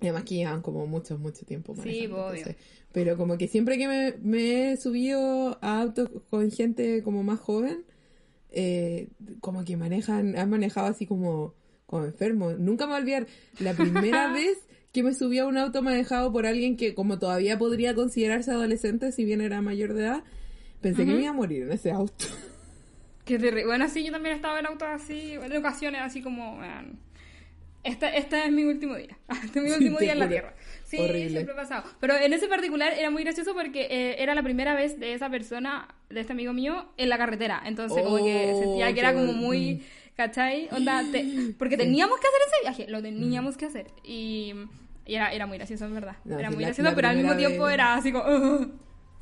y 0.00 0.06
además 0.06 0.24
que 0.24 0.36
llevan 0.36 0.62
como 0.62 0.86
mucho, 0.86 1.18
mucho 1.18 1.44
tiempo 1.44 1.74
manejando. 1.74 2.32
Sí, 2.32 2.42
obvio. 2.42 2.56
Pero 2.92 3.16
como 3.16 3.38
que 3.38 3.46
siempre 3.46 3.78
que 3.78 4.16
me, 4.22 4.72
he 4.72 4.76
subido 4.76 5.58
a 5.62 5.80
autos 5.80 6.10
con 6.28 6.50
gente 6.50 7.02
como 7.02 7.22
más 7.22 7.38
joven, 7.38 7.84
eh, 8.50 9.08
como 9.40 9.64
que 9.64 9.76
manejan, 9.76 10.36
han 10.36 10.50
manejado 10.50 10.88
así 10.88 11.06
como, 11.06 11.54
como 11.86 12.04
enfermos. 12.04 12.58
Nunca 12.58 12.86
me 12.86 12.92
voy 12.92 12.98
a 12.98 13.02
olvidar 13.02 13.26
la 13.60 13.74
primera 13.74 14.32
vez 14.32 14.58
que 14.92 15.04
me 15.04 15.14
subí 15.14 15.38
a 15.38 15.46
un 15.46 15.56
auto 15.56 15.82
manejado 15.82 16.32
por 16.32 16.46
alguien 16.46 16.76
que 16.76 16.94
como 16.94 17.18
todavía 17.20 17.58
podría 17.58 17.94
considerarse 17.94 18.50
adolescente, 18.50 19.12
si 19.12 19.24
bien 19.24 19.40
era 19.40 19.62
mayor 19.62 19.94
de 19.94 20.02
edad, 20.02 20.24
pensé 20.80 21.06
que 21.06 21.12
me 21.12 21.20
iba 21.20 21.30
a 21.30 21.34
morir 21.34 21.62
en 21.62 21.72
ese 21.72 21.92
auto. 21.92 22.24
Qué 23.24 23.38
terrible. 23.38 23.66
Bueno, 23.66 23.88
sí, 23.88 24.04
yo 24.04 24.10
también 24.10 24.34
estaba 24.34 24.58
en 24.58 24.66
autos 24.66 24.88
así, 24.90 25.34
en 25.34 25.56
ocasiones 25.56 26.00
así 26.02 26.22
como... 26.22 26.60
Este, 27.82 28.18
este 28.18 28.44
es 28.44 28.52
mi 28.52 28.64
último 28.64 28.96
día. 28.96 29.16
Este 29.44 29.60
es 29.60 29.64
mi 29.64 29.70
último 29.70 29.98
día 29.98 30.12
en 30.12 30.18
la 30.18 30.28
Tierra. 30.28 30.54
Sí, 30.90 31.28
siempre 31.28 31.52
ha 31.52 31.56
pasado. 31.56 31.84
Pero 32.00 32.16
en 32.16 32.32
ese 32.32 32.48
particular 32.48 32.92
era 32.98 33.10
muy 33.10 33.22
gracioso 33.22 33.54
porque 33.54 33.82
eh, 33.82 34.16
era 34.18 34.34
la 34.34 34.42
primera 34.42 34.74
vez 34.74 34.98
de 34.98 35.14
esa 35.14 35.30
persona, 35.30 35.86
de 36.08 36.20
este 36.20 36.32
amigo 36.32 36.52
mío, 36.52 36.86
en 36.96 37.08
la 37.08 37.16
carretera. 37.16 37.62
Entonces, 37.64 38.02
como 38.02 38.16
que 38.16 38.52
oh, 38.52 38.60
sentía 38.60 38.92
que 38.92 38.98
era 38.98 39.14
como 39.14 39.32
muy. 39.32 39.84
¿Cachai? 40.16 40.68
Onda, 40.72 41.04
porque 41.58 41.76
teníamos 41.76 42.18
que 42.18 42.26
hacer 42.26 42.40
ese 42.48 42.60
viaje. 42.62 42.90
Lo 42.90 43.00
teníamos 43.00 43.56
que 43.56 43.66
hacer. 43.66 43.86
Y, 44.02 44.52
era, 45.06 45.32
era 45.32 45.46
muy 45.46 45.58
gracioso, 45.58 45.84
en 45.84 45.94
verdad. 45.94 46.16
era 46.28 46.50
muy 46.50 46.64
gracioso, 46.64 46.90
pero 46.96 47.08
al 47.08 47.16
mismo 47.16 47.36
tiempo 47.36 47.68
era 47.68 47.94
así 47.94 48.10
como. 48.10 48.66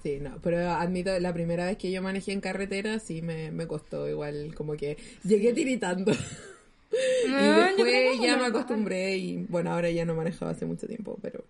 Sí, 0.03 0.21
no, 0.23 0.41
pero 0.41 0.71
admito, 0.71 1.19
la 1.19 1.35
primera 1.35 1.67
vez 1.67 1.77
que 1.77 1.91
yo 1.91 2.01
manejé 2.01 2.33
en 2.33 2.41
carretera 2.41 3.01
sí 3.01 3.21
me, 3.21 3.51
me 3.51 3.67
costó 3.67 4.09
igual, 4.09 4.55
como 4.55 4.75
que 4.75 4.97
llegué 5.25 5.53
tiritando. 5.53 6.13
y 7.27 7.31
después 7.31 8.21
ya 8.21 8.37
me 8.37 8.47
acostumbré 8.47 9.17
y 9.17 9.45
bueno, 9.49 9.73
ahora 9.73 9.91
ya 9.91 10.05
no 10.05 10.15
manejaba 10.15 10.53
hace 10.53 10.67
mucho 10.67 10.87
tiempo, 10.87 11.19
pero 11.21 11.45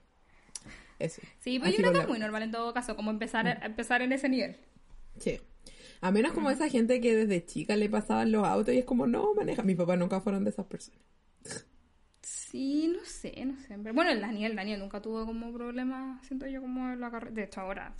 eso. 0.98 1.22
Sí, 1.40 1.58
pues 1.58 1.72
yo 1.72 1.78
creo 1.78 1.92
que 1.92 2.00
es 2.00 2.08
muy 2.08 2.18
normal 2.18 2.42
en 2.42 2.50
todo 2.50 2.72
caso, 2.74 2.96
como 2.96 3.10
empezar, 3.10 3.46
mm. 3.46 3.64
empezar 3.64 4.02
en 4.02 4.12
ese 4.12 4.28
nivel. 4.28 4.56
Sí. 5.18 5.40
A 6.00 6.10
menos 6.12 6.32
como 6.32 6.50
esa 6.50 6.68
gente 6.68 7.00
que 7.00 7.14
desde 7.14 7.44
chica 7.44 7.74
le 7.76 7.88
pasaban 7.88 8.30
los 8.30 8.46
autos 8.46 8.74
y 8.74 8.78
es 8.78 8.84
como, 8.84 9.06
no, 9.06 9.34
maneja. 9.34 9.62
Mis 9.62 9.76
papás 9.76 9.98
nunca 9.98 10.20
fueron 10.20 10.44
de 10.44 10.50
esas 10.50 10.66
personas. 10.66 11.00
Sí, 12.22 12.92
no 12.94 13.04
sé, 13.04 13.44
no 13.44 13.58
sé. 13.60 13.76
bueno, 13.76 14.10
el 14.10 14.20
Daniel, 14.20 14.56
Daniel 14.56 14.80
nunca 14.80 15.02
tuvo 15.02 15.26
como 15.26 15.52
problema, 15.52 16.20
siento 16.22 16.46
yo, 16.46 16.60
como 16.60 16.92
en 16.92 17.00
la 17.00 17.10
carrera. 17.10 17.34
De 17.34 17.42
hecho, 17.44 17.60
ahora 17.60 17.94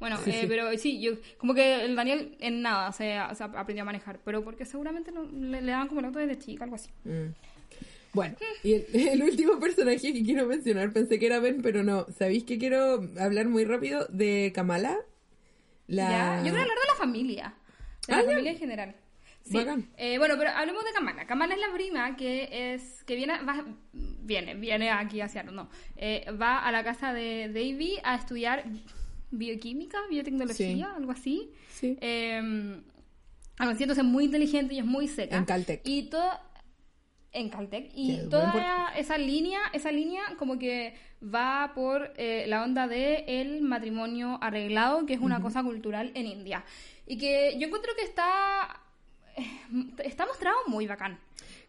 bueno, 0.00 0.18
eh, 0.26 0.46
pero 0.48 0.76
sí, 0.78 1.00
yo 1.00 1.12
como 1.36 1.54
que 1.54 1.84
el 1.84 1.94
Daniel 1.94 2.36
en 2.40 2.62
nada 2.62 2.92
se, 2.92 3.16
aprendió 3.16 3.82
a 3.82 3.84
manejar, 3.84 4.20
pero 4.24 4.42
porque 4.42 4.64
seguramente 4.64 5.12
le, 5.12 5.62
daban 5.62 5.88
como 5.88 6.00
el 6.00 6.06
auto 6.06 6.18
desde 6.18 6.38
chica, 6.38 6.64
algo 6.64 6.76
así. 6.76 6.90
Mm. 7.04 7.34
Bueno, 8.14 8.36
y 8.62 8.72
el, 8.94 9.22
último 9.22 9.58
personaje 9.60 10.12
que 10.12 10.22
quiero 10.22 10.46
mencionar, 10.46 10.92
pensé 10.92 11.18
que 11.18 11.26
era 11.26 11.40
Ben, 11.40 11.60
pero 11.62 11.82
no. 11.82 12.06
¿Sabéis 12.18 12.44
que 12.44 12.58
quiero 12.58 13.08
hablar 13.18 13.48
muy 13.48 13.64
rápido 13.64 14.06
de 14.08 14.52
Kamala? 14.54 14.96
La... 15.86 16.36
Yo 16.38 16.42
quiero 16.44 16.60
hablar 16.60 16.78
de 16.78 16.88
la 16.88 16.94
familia, 16.96 17.54
de 18.06 18.14
la 18.14 18.20
ah, 18.20 18.24
familia 18.24 18.52
en 18.52 18.58
general. 18.58 18.94
Sí. 19.42 19.58
Eh, 19.98 20.16
bueno, 20.16 20.36
pero 20.38 20.50
hablemos 20.50 20.84
de 20.84 20.92
Kamala. 20.92 21.26
Kamala 21.26 21.54
es 21.54 21.60
la 21.60 21.70
prima 21.74 22.16
que 22.16 22.48
es 22.50 23.04
que 23.04 23.14
viene 23.14 23.34
va, 23.42 23.62
viene 23.92 24.54
viene 24.54 24.90
aquí 24.90 25.20
hacia 25.20 25.42
no 25.42 25.68
eh, 25.96 26.24
va 26.40 26.60
a 26.60 26.72
la 26.72 26.82
casa 26.82 27.12
de 27.12 27.48
Davy 27.48 27.98
a 28.04 28.14
estudiar 28.14 28.64
bioquímica, 29.30 29.98
biotecnología, 30.08 30.94
algo 30.96 31.12
así. 31.12 31.50
Sí. 31.70 31.98
Eh, 32.00 32.80
es 33.60 34.04
muy 34.04 34.24
inteligente 34.24 34.74
y 34.74 34.78
es 34.78 34.84
muy 34.84 35.08
seca. 35.08 35.36
En 35.36 35.44
Caltech. 35.44 35.82
Y 35.84 36.04
toda 36.04 36.42
en 37.34 37.50
Caltech 37.50 37.90
y 37.94 38.28
toda 38.30 38.92
esa 38.96 39.18
línea, 39.18 39.60
esa 39.72 39.90
línea 39.90 40.22
como 40.38 40.58
que 40.58 40.94
va 41.22 41.72
por 41.74 42.12
eh, 42.16 42.44
la 42.46 42.62
onda 42.62 42.86
de 42.86 43.24
el 43.26 43.60
matrimonio 43.60 44.38
arreglado, 44.40 45.04
que 45.04 45.14
es 45.14 45.20
una 45.20 45.42
cosa 45.42 45.62
cultural 45.62 46.12
en 46.14 46.26
India. 46.26 46.64
Y 47.06 47.18
que 47.18 47.56
yo 47.58 47.66
encuentro 47.66 47.92
que 47.96 48.04
está 48.04 48.80
eh, 49.36 49.46
está 50.04 50.26
mostrado 50.26 50.56
muy 50.66 50.86
bacán. 50.86 51.18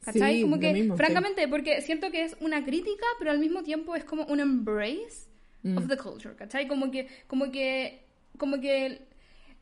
¿Cachai? 0.03 0.43
como 0.43 0.59
que, 0.59 0.93
francamente, 0.95 1.47
porque 1.47 1.81
siento 1.81 2.11
que 2.11 2.23
es 2.23 2.37
una 2.39 2.63
crítica, 2.63 3.05
pero 3.17 3.31
al 3.31 3.39
mismo 3.39 3.63
tiempo 3.63 3.95
es 3.95 4.03
como 4.03 4.23
un 4.25 4.39
embrace 4.39 5.27
of 5.75 5.85
mm. 5.85 5.87
the 5.87 5.97
culture, 5.97 6.35
¿cachai? 6.35 6.67
Como 6.67 6.91
que, 6.91 7.07
como 7.25 7.51
que, 7.51 8.05
como 8.37 8.61
que 8.61 9.01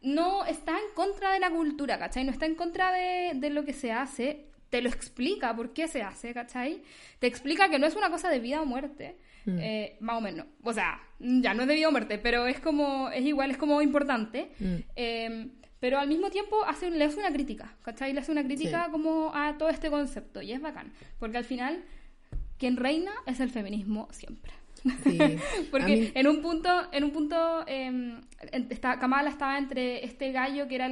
no 0.01 0.45
está 0.45 0.73
en 0.73 0.93
contra 0.95 1.31
de 1.31 1.39
la 1.39 1.49
cultura, 1.49 1.97
¿cachai? 1.97 2.25
No 2.25 2.31
está 2.31 2.45
en 2.45 2.55
contra 2.55 2.91
de, 2.91 3.31
de 3.35 3.49
lo 3.51 3.63
que 3.63 3.71
se 3.71 3.93
hace, 3.93 4.47
te 4.73 4.81
lo 4.81 4.89
explica 4.89 5.55
por 5.55 5.71
qué 5.71 5.87
se 5.87 6.01
hace, 6.01 6.33
¿cachai? 6.33 6.81
Te 7.19 7.27
explica 7.27 7.69
que 7.69 7.77
no 7.77 7.85
es 7.85 7.95
una 7.95 8.09
cosa 8.09 8.27
de 8.27 8.39
vida 8.39 8.59
o 8.59 8.65
muerte, 8.65 9.17
mm. 9.45 9.59
eh, 9.59 9.97
más 9.99 10.17
o 10.17 10.21
menos. 10.21 10.47
O 10.63 10.73
sea, 10.73 10.99
ya 11.19 11.53
no 11.53 11.61
es 11.61 11.67
de 11.67 11.75
vida 11.75 11.89
o 11.89 11.91
muerte, 11.91 12.17
pero 12.17 12.47
es 12.47 12.59
como, 12.59 13.11
es 13.11 13.23
igual, 13.23 13.51
es 13.51 13.57
como 13.57 13.83
importante. 13.83 14.49
Mm. 14.59 14.75
Em, 14.95 15.51
pero 15.79 15.99
al 15.99 16.07
mismo 16.07 16.31
tiempo 16.31 16.65
hace, 16.65 16.89
le 16.89 17.05
hace 17.05 17.19
una 17.19 17.31
crítica, 17.31 17.75
¿cachai? 17.83 18.13
Le 18.13 18.21
hace 18.21 18.31
una 18.31 18.43
crítica 18.43 18.87
como 18.89 19.31
a 19.35 19.59
todo 19.59 19.69
este 19.69 19.91
concepto 19.91 20.41
y 20.41 20.53
es 20.53 20.59
bacán, 20.59 20.91
porque 21.19 21.37
al 21.37 21.43
final 21.43 21.83
quien 22.57 22.75
reina 22.75 23.11
es 23.27 23.39
el 23.41 23.51
feminismo 23.51 24.07
siempre. 24.09 24.53
Porque 25.71 26.11
en 26.13 26.27
un 26.27 26.41
punto, 26.41 26.69
en 26.91 27.05
un 27.05 27.11
punto 27.11 27.63
eh, 27.67 28.19
Kamala 28.81 29.29
estaba 29.29 29.57
entre 29.57 30.03
este 30.03 30.33
gallo 30.33 30.67
que 30.67 30.75
era 30.75 30.87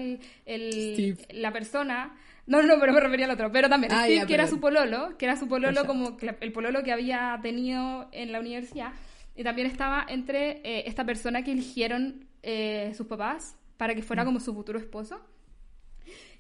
el, 0.46 1.18
la 1.32 1.52
persona. 1.52 2.16
No, 2.52 2.62
no, 2.62 2.80
pero 2.82 2.92
me 2.92 3.00
refería 3.00 3.26
al 3.26 3.32
otro. 3.32 3.50
Pero 3.50 3.70
también, 3.70 3.94
ah, 3.94 4.04
Steve, 4.04 4.26
que 4.28 4.34
era 4.34 4.46
su 4.46 4.60
pololo, 4.60 5.18
que 5.18 5.26
era 5.26 5.38
su 5.38 5.48
pololo 5.48 5.86
como 5.86 6.18
el 6.20 6.52
pololo 6.52 6.84
que 6.84 6.92
había 6.92 7.40
tenido 7.42 8.10
en 8.12 8.34
la 8.34 8.42
universidad. 8.42 8.92
Y 9.38 9.44
también 9.44 9.68
estaba 9.68 10.06
entre 10.10 10.60
eh, 10.64 10.84
esta 10.86 11.06
persona 11.06 11.44
que 11.44 11.54
eligieron 11.54 12.28
eh, 12.44 12.92
sus 12.96 13.08
papás 13.08 13.56
para 13.78 13.96
que 13.96 14.02
fuera 14.04 14.24
mm. 14.24 14.26
como 14.26 14.40
su 14.42 14.54
futuro 14.54 14.78
esposo. 14.80 15.22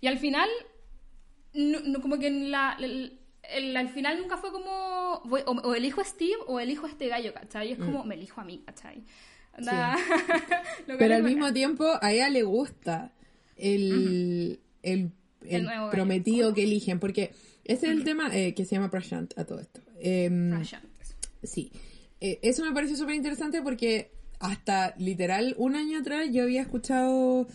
Y 0.02 0.08
al 0.08 0.18
final, 0.18 0.50
no, 1.54 2.02
como 2.02 2.20
que 2.20 2.30
la, 2.30 2.72
al 2.72 3.90
final 3.90 4.20
nunca 4.20 4.36
fue 4.36 4.52
como, 4.52 5.22
o, 5.24 5.76
elijo 5.76 6.02
a 6.02 6.04
Steve 6.04 6.38
o 6.46 6.60
elijo 6.60 6.88
a 6.88 6.90
este 6.90 7.08
gallo, 7.08 7.34
¿cachai? 7.34 7.72
es 7.72 7.80
como, 7.80 8.04
mm. 8.04 8.08
me 8.08 8.16
elijo 8.16 8.42
a 8.42 8.44
mí, 8.44 8.62
¿cachai? 8.66 9.02
Pero 10.88 11.16
al 11.16 11.24
mismo 11.24 11.54
tiempo 11.54 11.86
a 12.02 12.12
ella 12.12 12.30
le 12.30 12.44
gusta 12.44 13.12
el, 13.56 14.60
el, 14.84 15.12
prometido 15.91 16.53
que 16.53 16.63
eligen, 16.63 16.99
porque 16.99 17.31
ese 17.65 17.88
es 17.88 17.91
el 17.91 18.03
tema 18.03 18.35
eh, 18.35 18.53
que 18.53 18.65
se 18.65 18.76
llama 18.76 18.89
Prashant 18.89 19.38
a 19.38 19.45
todo 19.45 19.59
esto. 19.59 19.81
Em, 19.99 20.49
Prashant. 20.49 20.85
Sí. 21.43 21.72
Eh, 22.19 22.39
eso 22.41 22.63
me 22.63 22.72
pareció 22.72 22.97
súper 22.97 23.15
interesante 23.15 23.61
porque 23.61 24.11
hasta 24.39 24.95
literal 24.97 25.55
un 25.57 25.76
año 25.76 25.99
atrás 25.99 26.27
yo 26.31 26.43
había 26.43 26.61
escuchado, 26.61 27.47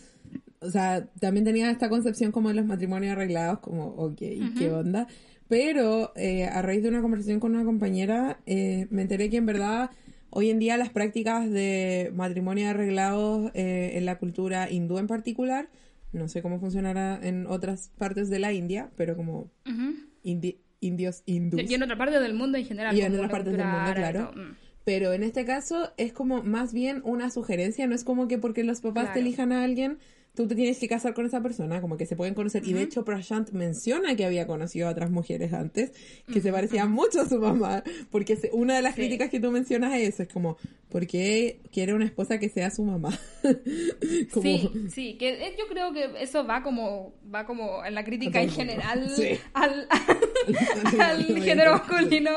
o 0.61 0.71
sea, 0.71 1.07
también 1.21 1.45
tenía 1.45 1.71
esta 1.71 1.89
concepción 1.89 2.33
como 2.33 2.49
de 2.49 2.55
los 2.55 2.67
matrimonios 2.67 3.13
arreglados, 3.13 3.61
como, 3.61 3.87
ok, 3.87 4.19
¿qué 4.59 4.71
onda? 4.71 5.07
Pero 5.49 6.13
eh, 6.17 6.45
a 6.45 6.63
raíz 6.63 6.83
de 6.83 6.89
una 6.89 7.03
conversación 7.03 7.39
con 7.39 7.55
una 7.55 7.65
compañera, 7.65 8.41
me 8.47 9.03
enteré 9.03 9.31
que 9.31 9.37
en 9.37 9.47
verdad 9.47 9.91
Hoy 10.29 10.51
en 10.51 10.59
día 10.59 10.77
las 10.77 10.91
prácticas 10.91 11.49
de 11.51 12.13
matrimonio 12.15 12.69
arreglados 12.69 13.51
en 13.55 14.05
la 14.05 14.19
cultura 14.19 14.71
hindú 14.71 14.99
en 14.99 15.07
particular, 15.07 15.71
no 16.17 16.29
sé 16.29 16.43
cómo 16.43 16.59
funcionará 16.59 17.19
en 17.23 17.47
otras 17.47 17.91
partes 17.99 18.31
de 18.31 18.39
la 18.39 18.53
India, 18.53 18.91
pero 18.97 19.17
como 19.17 19.51
indios 20.23 21.23
hindúes. 21.27 21.71
Y 21.71 21.75
en 21.75 21.83
otra 21.83 21.97
parte 21.97 22.19
del 22.21 22.35
mundo 22.35 22.59
en 22.59 22.65
general. 22.65 22.97
Y 22.97 23.01
en 23.01 23.15
otras 23.15 23.31
partes 23.31 23.57
del 23.57 23.67
mundo, 23.67 23.95
claro. 23.95 24.33
Mm. 24.35 24.57
Pero 24.85 25.13
en 25.13 25.25
este 25.25 25.45
caso 25.45 25.93
es 25.97 26.13
como 26.13 26.43
más 26.45 26.73
bien 26.73 27.03
una 27.05 27.31
sugerencia, 27.31 27.87
no 27.89 27.95
es 27.95 28.05
como 28.05 28.29
que 28.29 28.39
porque 28.39 28.63
los 28.63 28.81
papás 28.81 29.13
te 29.13 29.19
elijan 29.19 29.51
a 29.51 29.65
alguien 29.65 29.99
tú 30.37 30.47
te 30.47 30.55
tienes 30.55 30.79
que 30.79 30.87
casar 30.87 31.15
con 31.15 31.25
esa 31.25 31.41
persona, 31.41 31.81
como 31.81 31.97
que 31.97 32.05
se 32.05 32.15
pueden 32.15 32.35
conocer. 32.35 32.63
Y 32.67 32.75
de 32.75 32.83
hecho, 32.83 33.05
Prashant 33.05 33.51
menciona 33.53 34.15
que 34.15 34.27
había 34.27 34.47
conocido 34.47 34.87
a 34.87 34.91
otras 34.91 35.11
mujeres 35.11 35.55
antes 35.55 35.93
que 36.31 36.43
se 36.43 36.53
parecían 36.53 36.93
mucho 36.93 37.23
a 37.23 37.29
su 37.29 37.39
mamá. 37.39 37.83
Porque 38.11 38.39
una 38.53 38.77
de 38.77 38.83
las 38.83 38.95
críticas 38.95 39.31
que 39.31 39.41
tú 39.41 39.51
mencionas 39.51 39.95
es 39.95 40.11
eso: 40.11 40.23
es 40.25 40.29
como, 40.29 40.59
¿por 40.91 41.07
qué 41.07 41.61
quiere 41.73 41.95
una 41.95 42.05
esposa 42.05 42.39
que 42.39 42.51
sea 42.51 42.71
su 42.71 42.85
mamá? 42.85 43.19
Sí, 44.43 44.71
sí, 44.93 45.17
que 45.19 45.55
yo 45.59 45.67
creo 45.69 45.93
que 45.93 46.11
eso 46.21 46.47
va 46.47 46.63
como, 46.63 47.15
va 47.33 47.47
como 47.47 47.85
en 47.85 47.95
la 47.95 48.05
crítica 48.05 48.43
en 48.43 48.51
general 48.51 49.09
al, 49.55 49.89
al, 51.01 51.43
género 51.43 51.73
masculino, 51.73 52.33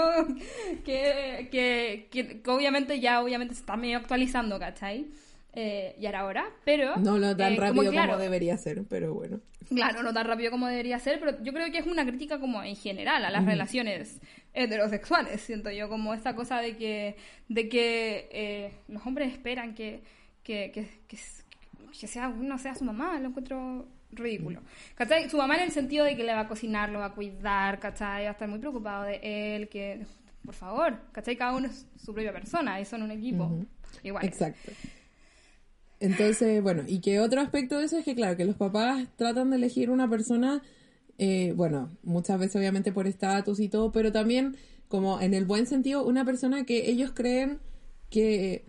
que, 0.85 1.49
que, 1.51 2.07
que, 2.11 2.41
obviamente 2.49 2.99
ya 2.99 3.21
obviamente 3.21 3.55
se 3.55 3.61
está 3.61 3.75
medio 3.75 3.97
actualizando, 3.97 4.59
¿cachai? 4.59 5.07
Eh, 5.53 5.95
y 5.99 6.05
ahora 6.05 6.45
pero... 6.63 6.95
No, 6.97 7.17
no 7.17 7.35
tan 7.35 7.53
eh, 7.53 7.57
rápido 7.57 7.91
como, 7.91 8.17
debería 8.17 8.57
ser, 8.57 8.83
pero 8.87 9.13
bueno. 9.13 9.39
Claro, 9.67 10.03
no 10.03 10.13
tan 10.13 10.27
rápido 10.27 10.51
como 10.51 10.67
debería 10.67 10.99
ser, 10.99 11.19
pero 11.19 11.41
yo 11.43 11.53
creo 11.53 11.71
que 11.71 11.79
es 11.79 11.85
una 11.85 12.05
crítica 12.05 12.39
como 12.39 12.63
en 12.63 12.75
general 12.75 13.25
a 13.25 13.29
las 13.29 13.45
relaciones 13.45 14.21
heterosexuales, 14.53 15.41
siento 15.41 15.71
yo, 15.71 15.89
como 15.89 16.13
esta 16.13 16.35
cosa 16.35 16.59
de 16.59 16.75
que, 16.75 17.15
de 17.47 17.69
que 17.69 18.29
eh, 18.31 18.73
los 18.87 19.05
hombres 19.05 19.31
esperan 19.31 19.73
que, 19.73 20.01
que, 20.43 20.71
que, 20.71 20.87
que, 21.07 22.07
sea, 22.07 22.29
uno 22.29 22.57
sea 22.57 22.75
su 22.75 22.85
mamá, 22.85 23.19
lo 23.19 23.29
encuentro 23.29 23.87
ridículo. 24.11 24.61
¿Cachai? 24.95 25.29
Su 25.29 25.37
mamá 25.37 25.55
en 25.57 25.63
el 25.63 25.71
sentido 25.71 26.05
de 26.05 26.15
que 26.15 26.23
le 26.23 26.33
va 26.33 26.41
a 26.41 26.47
cocinar, 26.47 26.89
lo 26.89 26.99
va 26.99 27.05
a 27.05 27.13
cuidar, 27.13 27.79
¿cachai? 27.79 28.23
Va 28.23 28.29
a 28.29 28.33
estar 28.33 28.47
muy 28.47 28.59
preocupado 28.59 29.03
de 29.03 29.19
él, 29.55 29.69
que... 29.69 30.05
Por 30.43 30.55
favor, 30.55 30.97
¿cachai? 31.11 31.35
Cada 31.35 31.55
uno 31.55 31.67
es 31.67 31.85
su 31.97 32.13
propia 32.13 32.31
persona 32.31 32.79
y 32.79 32.85
son 32.85 33.03
un 33.03 33.11
equipo. 33.11 33.59
Igual. 34.03 34.25
Exacto. 34.25 34.71
Entonces, 35.99 36.61
bueno, 36.63 36.83
y 36.87 36.99
que 36.99 37.19
otro 37.19 37.41
aspecto 37.41 37.77
de 37.77 37.85
eso 37.85 37.97
es 37.97 38.05
que, 38.05 38.15
claro, 38.15 38.37
que 38.37 38.45
los 38.45 38.55
papás 38.55 39.07
tratan 39.17 39.49
de 39.49 39.57
elegir 39.57 39.89
una 39.89 40.09
persona, 40.09 40.61
eh, 41.17 41.53
bueno, 41.55 41.89
muchas 42.03 42.39
veces 42.39 42.55
obviamente 42.55 42.91
por 42.91 43.07
estatus 43.07 43.59
y 43.59 43.67
todo, 43.67 43.91
pero 43.91 44.11
también 44.11 44.55
como 44.87 45.21
en 45.21 45.33
el 45.33 45.45
buen 45.45 45.67
sentido, 45.67 46.05
una 46.05 46.25
persona 46.25 46.65
que 46.65 46.89
ellos 46.89 47.11
creen 47.13 47.59
que 48.09 48.65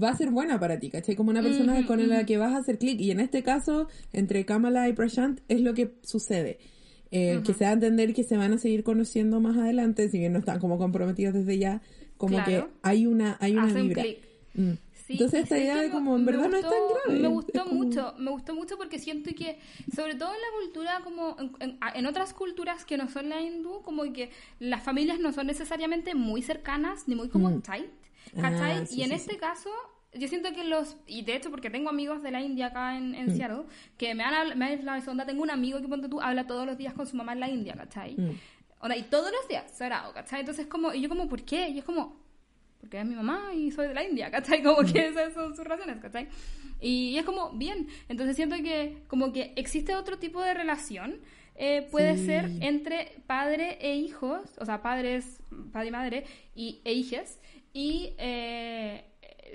va 0.00 0.10
a 0.10 0.16
ser 0.16 0.30
buena 0.30 0.58
para 0.58 0.78
ti, 0.78 0.90
¿cachai? 0.90 1.16
Como 1.16 1.30
una 1.30 1.42
persona 1.42 1.86
con 1.86 2.08
la 2.08 2.24
que 2.24 2.38
vas 2.38 2.54
a 2.54 2.58
hacer 2.58 2.78
clic. 2.78 3.00
Y 3.00 3.10
en 3.10 3.20
este 3.20 3.42
caso, 3.42 3.88
entre 4.12 4.44
Kamala 4.44 4.88
y 4.88 4.92
Prashant, 4.92 5.40
es 5.48 5.60
lo 5.60 5.74
que 5.74 5.92
sucede. 6.02 6.58
Eh, 7.10 7.40
que 7.44 7.54
se 7.54 7.64
da 7.64 7.70
a 7.70 7.72
entender 7.72 8.14
que 8.14 8.22
se 8.22 8.36
van 8.36 8.52
a 8.52 8.58
seguir 8.58 8.84
conociendo 8.84 9.40
más 9.40 9.56
adelante, 9.56 10.08
si 10.08 10.18
bien 10.18 10.32
no 10.32 10.38
están 10.38 10.60
como 10.60 10.78
comprometidos 10.78 11.34
desde 11.34 11.58
ya, 11.58 11.82
como 12.16 12.42
que 12.44 12.64
hay 12.82 13.06
una, 13.06 13.36
hay 13.40 13.56
una 13.56 13.72
vibra. 13.74 14.04
Mm. 14.54 14.72
Entonces 15.12 15.42
esta 15.42 15.58
idea 15.58 15.76
de 15.76 15.90
como 15.90 16.16
en 16.16 16.24
verdad 16.24 16.48
no 16.48 16.56
es 16.56 16.62
tan 16.62 16.72
grave. 16.72 17.20
Me 17.20 17.28
gustó 17.28 17.66
mucho, 17.66 18.14
me 18.18 18.30
gustó 18.30 18.54
mucho 18.54 18.76
porque 18.76 18.98
siento 18.98 19.30
que, 19.34 19.58
sobre 19.94 20.14
todo 20.14 20.32
en 20.32 20.40
la 20.40 20.60
cultura, 20.60 21.00
como 21.02 21.36
en, 21.60 22.06
otras 22.06 22.32
culturas 22.32 22.84
que 22.84 22.96
no 22.96 23.08
son 23.08 23.28
la 23.28 23.40
hindú, 23.40 23.82
como 23.82 24.04
que 24.12 24.30
las 24.58 24.82
familias 24.82 25.18
no 25.18 25.32
son 25.32 25.46
necesariamente 25.46 26.14
muy 26.14 26.42
cercanas 26.42 27.08
ni 27.08 27.14
muy 27.14 27.28
como 27.28 27.50
mm. 27.50 27.62
tight, 27.62 27.90
¿cachai? 28.40 28.78
Ah, 28.78 28.84
y 28.90 29.02
en 29.02 29.12
este 29.12 29.36
caso, 29.36 29.70
yo 30.14 30.28
siento 30.28 30.52
que 30.52 30.64
los, 30.64 30.96
y 31.06 31.22
de 31.22 31.36
hecho 31.36 31.50
porque 31.50 31.70
tengo 31.70 31.90
amigos 31.90 32.22
de 32.22 32.30
la 32.30 32.40
India 32.40 32.66
acá 32.66 32.96
en, 32.96 33.14
en 33.14 33.26
mm. 33.32 33.36
Seattle, 33.36 33.64
que 33.96 34.14
me 34.14 34.22
han, 34.22 34.58
me 34.58 34.66
han 34.66 34.84
la 34.84 35.02
onda, 35.06 35.26
tengo 35.26 35.42
un 35.42 35.50
amigo 35.50 35.80
que 35.80 35.88
ponte 35.88 36.08
tú, 36.08 36.20
habla 36.20 36.46
todos 36.46 36.66
los 36.66 36.78
días 36.78 36.94
con 36.94 37.06
su 37.06 37.16
mamá 37.16 37.32
en 37.32 37.40
la 37.40 37.48
India, 37.48 37.74
¿cachai? 37.74 38.16
Mm. 38.16 38.92
y 38.96 39.02
todos 39.04 39.32
los 39.32 39.48
días, 39.48 39.70
sagrado, 39.72 40.12
¿cachai? 40.12 40.40
Entonces 40.40 40.66
como, 40.66 40.92
y 40.92 41.00
yo 41.00 41.08
como, 41.08 41.28
¿por 41.28 41.42
qué? 41.42 41.68
Y 41.68 41.78
es 41.78 41.84
como, 41.84 42.16
porque 42.80 42.98
es 42.98 43.06
mi 43.06 43.14
mamá 43.14 43.54
y 43.54 43.70
soy 43.70 43.88
de 43.88 43.94
la 43.94 44.02
India, 44.02 44.30
¿cachai? 44.30 44.62
Como 44.64 44.82
que 44.82 45.08
esas 45.08 45.32
son 45.34 45.54
sus 45.54 45.64
razones, 45.64 45.98
¿cachai? 46.00 46.28
Y, 46.80 47.18
es 47.18 47.26
como, 47.26 47.50
bien, 47.50 47.88
entonces 48.08 48.36
siento 48.36 48.56
que 48.56 49.02
como 49.06 49.34
que 49.34 49.52
existe 49.56 49.94
otro 49.94 50.18
tipo 50.18 50.40
de 50.40 50.54
relación, 50.54 51.20
eh, 51.56 51.86
puede 51.90 52.16
ser 52.16 52.50
entre 52.62 53.20
padre 53.26 53.76
e 53.82 53.96
hijos, 53.96 54.40
o 54.58 54.64
sea, 54.64 54.80
padres, 54.80 55.42
padre 55.72 55.88
y 55.88 55.90
madre, 55.90 56.24
y, 56.54 56.80
e 56.84 56.94
hijas, 56.94 57.38
y 57.74 58.14
eh, 58.16 59.04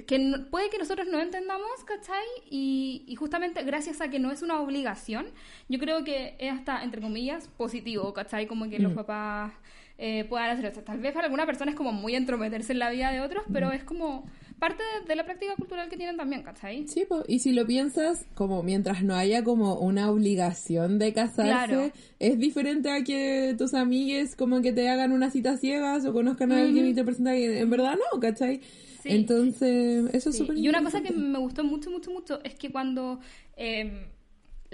que 0.06 0.36
puede 0.52 0.70
que 0.70 0.78
nosotros 0.78 1.08
no 1.08 1.20
entendamos, 1.20 1.84
¿cachai? 1.84 2.26
Y, 2.48 3.06
y, 3.08 3.16
justamente 3.16 3.64
gracias 3.64 4.02
a 4.02 4.10
que 4.10 4.20
no 4.20 4.32
es 4.32 4.44
una 4.44 4.62
obligación, 4.62 5.26
yo 5.68 5.80
creo 5.80 6.04
que 6.04 6.36
es 6.38 6.54
hasta, 6.54 6.84
entre 6.84 7.02
comillas, 7.02 7.48
positivo, 7.48 8.14
¿cachai? 8.14 8.46
Como 8.46 8.70
que 8.70 8.78
los 8.78 8.92
mm. 8.92 8.96
papás 8.96 9.54
eh, 9.98 10.26
puedan 10.26 10.50
hacer 10.50 10.66
eso. 10.66 10.82
Tal 10.82 11.00
vez 11.00 11.14
para 11.14 11.26
alguna 11.26 11.46
persona 11.46 11.72
es 11.72 11.78
como 11.78 11.92
muy 11.92 12.16
entrometerse 12.16 12.74
en 12.74 12.80
la 12.80 12.90
vida 12.90 13.12
de 13.12 13.22
otros, 13.22 13.44
pero 13.52 13.72
es 13.72 13.84
como 13.84 14.26
parte 14.60 14.84
de, 15.08 15.16
la 15.16 15.26
práctica 15.26 15.56
cultural 15.56 15.90
que 15.90 15.98
tienen 15.98 16.18
también, 16.18 16.44
¿cachai? 16.44 16.88
Sí, 16.88 17.06
y 17.28 17.40
si 17.40 17.52
lo 17.54 17.66
piensas, 17.66 18.26
como 18.36 18.64
mientras 18.64 19.04
no 19.04 19.16
haya 19.16 19.44
como 19.44 19.80
una 19.80 20.10
obligación 20.10 21.00
de 21.00 21.14
casarse, 21.14 21.94
es 22.20 22.40
diferente 22.40 22.90
a 22.90 23.04
que 23.04 23.56
tus 23.58 23.74
amigues 23.74 24.36
como 24.36 24.62
que 24.62 24.72
te 24.72 24.90
hagan 24.90 25.12
unas 25.12 25.34
citas 25.34 25.60
ciegas 25.60 26.06
o 26.06 26.14
conozcan 26.14 26.52
a 26.52 26.62
alguien 26.62 26.88
y 26.88 26.94
te 26.94 27.04
presentan 27.04 27.36
en 27.36 27.70
verdad 27.70 27.96
no, 27.96 28.20
¿cachai? 28.20 28.62
Entonces, 29.04 30.14
eso 30.14 30.30
es 30.30 30.38
súper 30.38 30.58
Y 30.58 30.68
una 30.68 30.82
cosa 30.82 31.02
que 31.02 31.14
me 31.14 31.38
gustó 31.38 31.64
mucho, 31.64 31.92
mucho, 31.92 32.12
mucho 32.12 32.40
es 32.44 32.56
que 32.56 32.72
cuando... 32.72 33.20
Eh, 33.56 34.08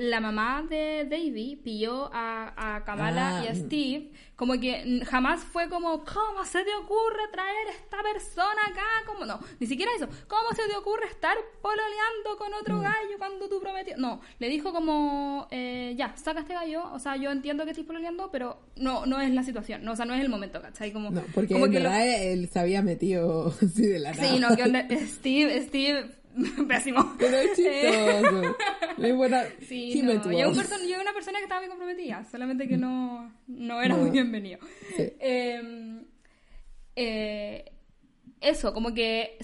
la 0.01 0.19
mamá 0.19 0.65
de 0.67 1.05
Davy 1.07 1.57
pilló 1.63 2.09
a, 2.11 2.75
a 2.75 2.83
Kamala 2.83 3.43
y 3.43 3.47
a 3.47 3.51
ah. 3.51 3.55
Steve, 3.55 4.09
como 4.35 4.59
que 4.59 5.01
jamás 5.05 5.43
fue 5.43 5.69
como, 5.69 6.03
¿cómo 6.03 6.43
se 6.43 6.63
te 6.63 6.73
ocurre 6.73 7.27
traer 7.31 7.67
esta 7.69 8.01
persona 8.01 8.61
acá? 8.71 8.81
¿Cómo 9.05 9.25
no? 9.25 9.39
Ni 9.59 9.67
siquiera 9.67 9.91
eso. 9.95 10.07
¿Cómo 10.27 10.49
se 10.55 10.67
te 10.67 10.75
ocurre 10.75 11.05
estar 11.05 11.37
pololeando 11.61 12.37
con 12.39 12.51
otro 12.55 12.77
mm. 12.77 12.81
gallo 12.81 13.17
cuando 13.19 13.47
tú 13.47 13.61
prometió? 13.61 13.95
No, 13.97 14.21
le 14.39 14.49
dijo 14.49 14.73
como, 14.73 15.47
eh, 15.51 15.93
ya, 15.95 16.17
saca 16.17 16.39
este 16.39 16.55
gallo. 16.55 16.91
O 16.93 16.97
sea, 16.97 17.17
yo 17.17 17.29
entiendo 17.29 17.63
que 17.65 17.69
estoy 17.69 17.85
pololeando, 17.85 18.31
pero 18.31 18.59
no 18.77 19.05
no 19.05 19.21
es 19.21 19.29
la 19.31 19.43
situación. 19.43 19.83
No, 19.83 19.91
o 19.91 19.95
sea, 19.95 20.05
no 20.05 20.15
es 20.15 20.21
el 20.21 20.29
momento, 20.29 20.59
¿cachai? 20.59 20.91
Como, 20.91 21.11
no, 21.11 21.21
porque 21.35 21.55
en 21.55 21.71
verdad 21.71 22.07
él 22.07 22.49
se 22.51 22.59
había 22.59 22.81
metido 22.81 23.53
así 23.61 23.85
de 23.85 23.99
la 23.99 24.13
nada. 24.13 24.27
Sí, 24.27 24.39
no, 24.39 24.55
que 24.55 25.05
Steve, 25.05 25.61
Steve 25.67 26.20
Pésimo. 26.67 27.15
Pero 27.17 27.37
es 27.37 27.55
chistoso. 27.55 28.55
es 28.97 29.15
buena. 29.15 29.43
Sí, 29.67 30.01
no. 30.01 30.13
yo, 30.31 30.49
una 30.49 31.13
persona 31.13 31.37
que 31.37 31.43
estaba 31.43 31.61
muy 31.61 31.69
comprometida, 31.69 32.23
solamente 32.25 32.67
que 32.67 32.77
no, 32.77 33.31
no 33.47 33.81
era 33.81 33.95
muy 33.95 34.09
bienvenido. 34.09 34.59
Em, 34.97 36.05
eh, 36.95 37.65
eso, 38.39 38.73
como 38.73 38.93
que 38.93 39.37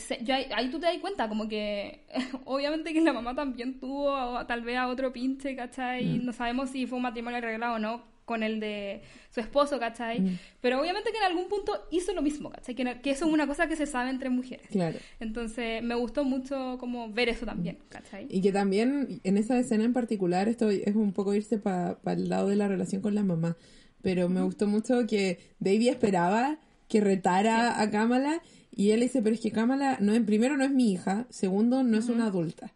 ahí, 0.56 0.70
tú 0.70 0.80
te 0.80 0.88
das 0.88 0.98
cuenta, 0.98 1.30
como 1.30 1.48
que 1.48 2.06
obviamente 2.46 2.94
que 2.94 3.02
la 3.02 3.14
mamá 3.14 3.36
también 3.36 3.80
tuvo 3.80 4.46
tal 4.46 4.62
vez 4.62 4.78
a 4.78 4.88
otro 4.88 5.14
pinche, 5.14 5.56
¿cachai? 5.56 6.06
Mm. 6.06 6.26
No 6.26 6.34
sabemos 6.34 6.70
si 6.72 6.88
fue 6.88 6.98
un 6.98 7.04
matrimonio 7.04 7.38
arreglado 7.38 7.76
o 7.76 7.80
no 7.80 8.17
con 8.28 8.44
el 8.44 8.60
de 8.60 9.02
su 9.34 9.40
esposo, 9.40 9.80
¿cachai? 9.80 10.20
Mm. 10.20 10.40
Pero 10.60 10.82
obviamente 10.82 11.12
que 11.12 11.18
en 11.18 11.24
algún 11.24 11.48
punto 11.48 11.88
hizo 11.92 12.14
lo 12.14 12.22
mismo, 12.22 12.50
¿cachai? 12.50 12.76
Que, 12.76 13.00
que, 13.02 13.12
eso 13.12 13.26
es 13.26 13.32
una 13.32 13.48
cosa 13.48 13.68
que 13.68 13.78
se 13.78 13.86
sabe 13.86 14.10
entre 14.10 14.30
mujeres. 14.30 14.68
Claro. 14.70 15.00
Entonces 15.22 15.82
me 15.82 15.96
gustó 15.96 16.26
mucho 16.26 16.76
como 16.78 17.10
ver 17.10 17.30
eso 17.30 17.46
también, 17.46 17.78
¿cachai? 17.88 18.28
Y 18.30 18.42
que 18.42 18.52
también 18.52 19.22
en 19.24 19.38
esa 19.38 19.58
escena 19.58 19.86
en 19.86 19.94
particular, 19.94 20.50
esto 20.50 20.70
es 20.70 20.94
un 20.94 21.14
poco 21.14 21.34
irse 21.34 21.58
para 21.58 21.98
el 22.06 22.28
lado 22.28 22.50
de 22.50 22.58
la 22.58 22.68
relación 22.68 23.02
con 23.02 23.16
la 23.16 23.24
mamá, 23.24 23.56
pero 24.02 24.28
me 24.28 24.42
gustó 24.42 24.68
mucho 24.68 25.08
que 25.08 25.40
Davy 25.60 25.88
esperaba 25.88 26.60
que 26.90 27.00
retara 27.00 27.82
a 27.82 27.90
Kamala 27.90 28.42
y 28.76 28.92
él 28.92 29.00
dice, 29.00 29.22
pero 29.22 29.36
es 29.36 29.42
que 29.42 29.52
Kamala, 29.52 30.00
no, 30.02 30.14
primero 30.26 30.58
no 30.58 30.66
es 30.66 30.72
mi 30.72 30.92
hija, 30.92 31.28
segundo 31.30 31.82
no 31.82 31.98
es 31.98 32.10
una 32.10 32.26
adulta. 32.26 32.74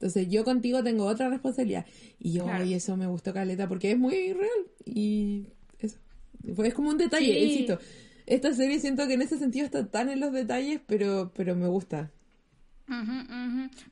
Entonces 0.00 0.28
yo 0.30 0.44
contigo 0.44 0.82
tengo 0.82 1.04
otra 1.04 1.28
responsabilidad. 1.28 1.84
Y 2.18 2.32
yo, 2.32 2.46
y 2.64 2.72
eso 2.72 2.96
me 2.96 3.06
gustó 3.06 3.34
Caleta 3.34 3.68
porque 3.68 3.90
es 3.90 3.98
muy 3.98 4.32
real. 4.32 4.66
Y 4.86 5.48
eso. 5.78 5.98
Es 6.64 6.72
como 6.72 6.88
un 6.88 6.96
detalle, 6.96 7.38
insisto. 7.38 7.78
Esta 8.24 8.54
serie 8.54 8.80
siento 8.80 9.06
que 9.06 9.14
en 9.14 9.22
ese 9.22 9.38
sentido 9.38 9.66
está 9.66 9.86
tan 9.90 10.08
en 10.08 10.20
los 10.20 10.32
detalles, 10.32 10.80
pero, 10.86 11.32
pero 11.36 11.54
me 11.54 11.68
gusta. 11.68 12.10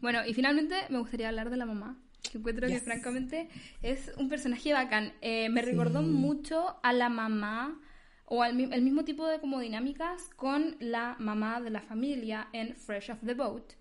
Bueno, 0.01 0.21
y 0.27 0.33
finalmente 0.33 0.77
me 0.89 0.99
gustaría 0.99 1.29
hablar 1.29 1.51
de 1.51 1.59
la 1.59 1.67
mamá. 1.67 1.99
Que 2.33 2.39
encuentro 2.39 2.67
que 2.69 2.81
francamente 2.81 3.49
es 3.83 4.11
un 4.17 4.31
personaje 4.31 4.73
bacán. 4.73 5.13
Eh, 5.21 5.51
me 5.51 5.61
recordó 5.61 6.01
mucho 6.01 6.77
a 6.83 6.95
la 6.95 7.11
mamá 7.11 7.79
o 8.25 8.43
al 8.43 8.59
el 8.73 8.83
mismo 8.83 9.05
tipo 9.05 9.27
de 9.27 9.41
como 9.41 9.61
dinámicas 9.61 10.31
con 10.37 10.77
la 10.81 11.17
mamá 11.19 11.61
de 11.61 11.69
la 11.69 11.83
familia 11.83 12.49
en 12.55 12.75
Fresh 12.77 13.11
Off 13.11 13.19
the 13.25 13.35
Boat, 13.35 13.73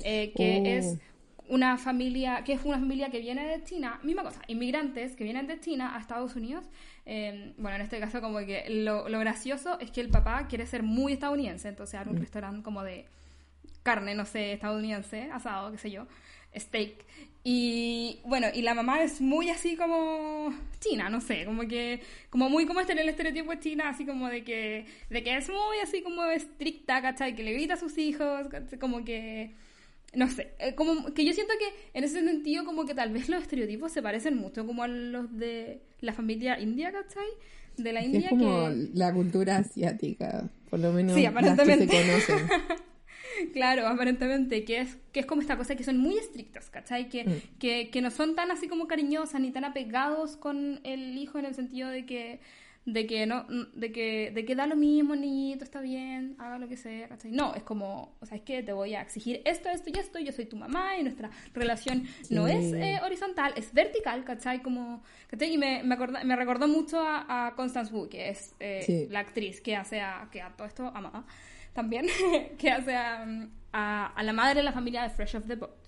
eh, 0.00 0.32
que 0.36 0.60
oh. 0.60 0.66
es 0.66 0.98
una 1.48 1.78
familia, 1.78 2.44
que 2.44 2.52
es 2.52 2.64
una 2.64 2.78
familia 2.78 3.10
que 3.10 3.20
viene 3.20 3.46
de 3.46 3.64
China, 3.64 3.98
misma 4.02 4.22
cosa, 4.22 4.40
inmigrantes 4.48 5.16
que 5.16 5.24
vienen 5.24 5.46
de 5.46 5.58
China 5.60 5.96
a 5.96 6.00
Estados 6.00 6.36
Unidos. 6.36 6.64
Eh, 7.06 7.54
bueno, 7.56 7.76
en 7.76 7.82
este 7.82 7.98
caso 7.98 8.20
como 8.20 8.38
que 8.40 8.66
lo, 8.68 9.04
gracioso 9.04 9.78
es 9.80 9.90
que 9.90 10.00
el 10.00 10.10
papá 10.10 10.46
quiere 10.46 10.66
ser 10.66 10.82
muy 10.82 11.14
estadounidense, 11.14 11.68
entonces 11.68 11.98
abre 11.98 12.10
un 12.10 12.16
mm. 12.16 12.20
restaurante 12.20 12.62
como 12.62 12.82
de 12.82 13.06
carne, 13.82 14.14
no 14.14 14.26
sé, 14.26 14.52
estadounidense, 14.52 15.30
asado, 15.32 15.72
qué 15.72 15.78
sé 15.78 15.90
yo, 15.90 16.06
steak. 16.54 17.04
Y 17.44 18.20
bueno, 18.24 18.48
y 18.52 18.60
la 18.60 18.74
mamá 18.74 19.02
es 19.02 19.22
muy 19.22 19.48
así 19.48 19.76
como 19.76 20.52
china, 20.80 21.08
no 21.08 21.22
sé, 21.22 21.46
como 21.46 21.66
que, 21.66 22.02
como 22.28 22.50
muy 22.50 22.66
como 22.66 22.80
este 22.80 22.92
el 22.92 23.08
estereotipo 23.08 23.52
de 23.52 23.60
china, 23.60 23.88
así 23.88 24.04
como 24.04 24.28
de 24.28 24.44
que, 24.44 24.84
de 25.08 25.22
que 25.22 25.36
es 25.36 25.48
muy 25.48 25.78
así 25.82 26.02
como 26.02 26.24
estricta, 26.24 27.00
¿cachai? 27.00 27.34
Que 27.34 27.42
le 27.42 27.54
grita 27.54 27.74
a 27.74 27.76
sus 27.78 27.96
hijos, 27.96 28.48
como 28.78 29.04
que, 29.04 29.54
no 30.14 30.28
sé, 30.28 30.54
eh, 30.58 30.74
como 30.74 31.12
que 31.12 31.24
yo 31.24 31.32
siento 31.32 31.52
que 31.58 31.98
en 31.98 32.04
ese 32.04 32.22
sentido 32.24 32.64
como 32.64 32.86
que 32.86 32.94
tal 32.94 33.12
vez 33.12 33.28
los 33.28 33.42
estereotipos 33.42 33.92
se 33.92 34.02
parecen 34.02 34.36
mucho 34.36 34.66
como 34.66 34.82
a 34.82 34.88
los 34.88 35.36
de 35.36 35.82
la 36.00 36.12
familia 36.12 36.58
india, 36.58 36.92
¿cachai? 36.92 37.28
De 37.76 37.92
la 37.92 38.02
India. 38.02 38.20
Es 38.20 38.28
como 38.30 38.68
la 38.94 39.12
cultura 39.12 39.58
asiática, 39.58 40.50
por 40.68 40.80
lo 40.80 40.92
menos 40.92 41.14
sí, 41.14 41.24
aparentemente. 41.24 41.86
Las 41.86 41.94
que 41.94 42.20
se 42.20 42.32
conocen. 42.32 42.48
Claro, 43.52 43.86
aparentemente, 43.86 44.64
que 44.64 44.80
es, 44.80 44.98
que 45.12 45.20
es 45.20 45.26
como 45.26 45.40
esta 45.40 45.56
cosa 45.56 45.76
que 45.76 45.84
son 45.84 45.98
muy 45.98 46.18
estrictos, 46.18 46.70
¿cachai? 46.70 47.08
Que, 47.08 47.24
mm. 47.24 47.58
que, 47.60 47.90
que 47.90 48.02
no 48.02 48.10
son 48.10 48.34
tan 48.34 48.50
así 48.50 48.66
como 48.66 48.88
cariñosas 48.88 49.40
ni 49.40 49.52
tan 49.52 49.64
apegados 49.64 50.36
con 50.36 50.80
el 50.82 51.16
hijo 51.16 51.38
en 51.38 51.44
el 51.44 51.54
sentido 51.54 51.88
de 51.88 52.04
que 52.04 52.40
de 52.92 53.06
que 53.06 53.26
no 53.26 53.44
de 53.74 53.92
que 53.92 54.30
de 54.34 54.44
que 54.44 54.54
da 54.54 54.66
lo 54.66 54.74
mismo 54.74 55.14
niñito 55.14 55.62
está 55.62 55.80
bien 55.80 56.36
haga 56.38 56.58
lo 56.58 56.68
que 56.68 56.76
sea 56.76 57.08
¿cachai? 57.08 57.30
no 57.32 57.54
es 57.54 57.62
como 57.62 58.16
o 58.20 58.26
sea 58.26 58.38
es 58.38 58.42
que 58.42 58.62
te 58.62 58.72
voy 58.72 58.94
a 58.94 59.02
exigir 59.02 59.42
esto 59.44 59.68
esto 59.68 59.90
y 59.90 59.98
esto 59.98 60.18
yo 60.18 60.32
soy 60.32 60.46
tu 60.46 60.56
mamá 60.56 60.96
y 60.98 61.02
nuestra 61.02 61.30
relación 61.52 62.04
no 62.30 62.48
es 62.48 62.72
eh, 62.72 62.98
horizontal 63.04 63.52
es 63.56 63.74
vertical 63.74 64.24
¿cachai? 64.24 64.62
como 64.62 65.02
¿cachai? 65.26 65.52
y 65.52 65.58
me, 65.58 65.82
me, 65.82 65.96
me 66.24 66.36
recordó 66.36 66.66
mucho 66.66 66.98
a, 67.00 67.52
Constance 67.56 67.92
Wu 67.92 68.08
que 68.08 68.30
es 68.30 68.54
eh, 68.60 69.06
la 69.10 69.20
actriz 69.20 69.60
que 69.60 69.76
hace 69.76 70.00
a, 70.00 70.28
que 70.32 70.40
a 70.40 70.50
todo 70.56 70.66
esto 70.66 70.86
a 70.86 71.00
mamá 71.00 71.26
también, 71.78 72.06
que 72.58 72.70
hace 72.70 72.96
a, 72.96 73.24
a, 73.72 74.22
la 74.24 74.32
madre 74.32 74.56
de 74.56 74.62
la 74.64 74.72
familia 74.72 75.02
de 75.02 75.10
Fresh 75.10 75.36
of 75.36 75.46
the 75.46 75.54
Boat. 75.54 75.87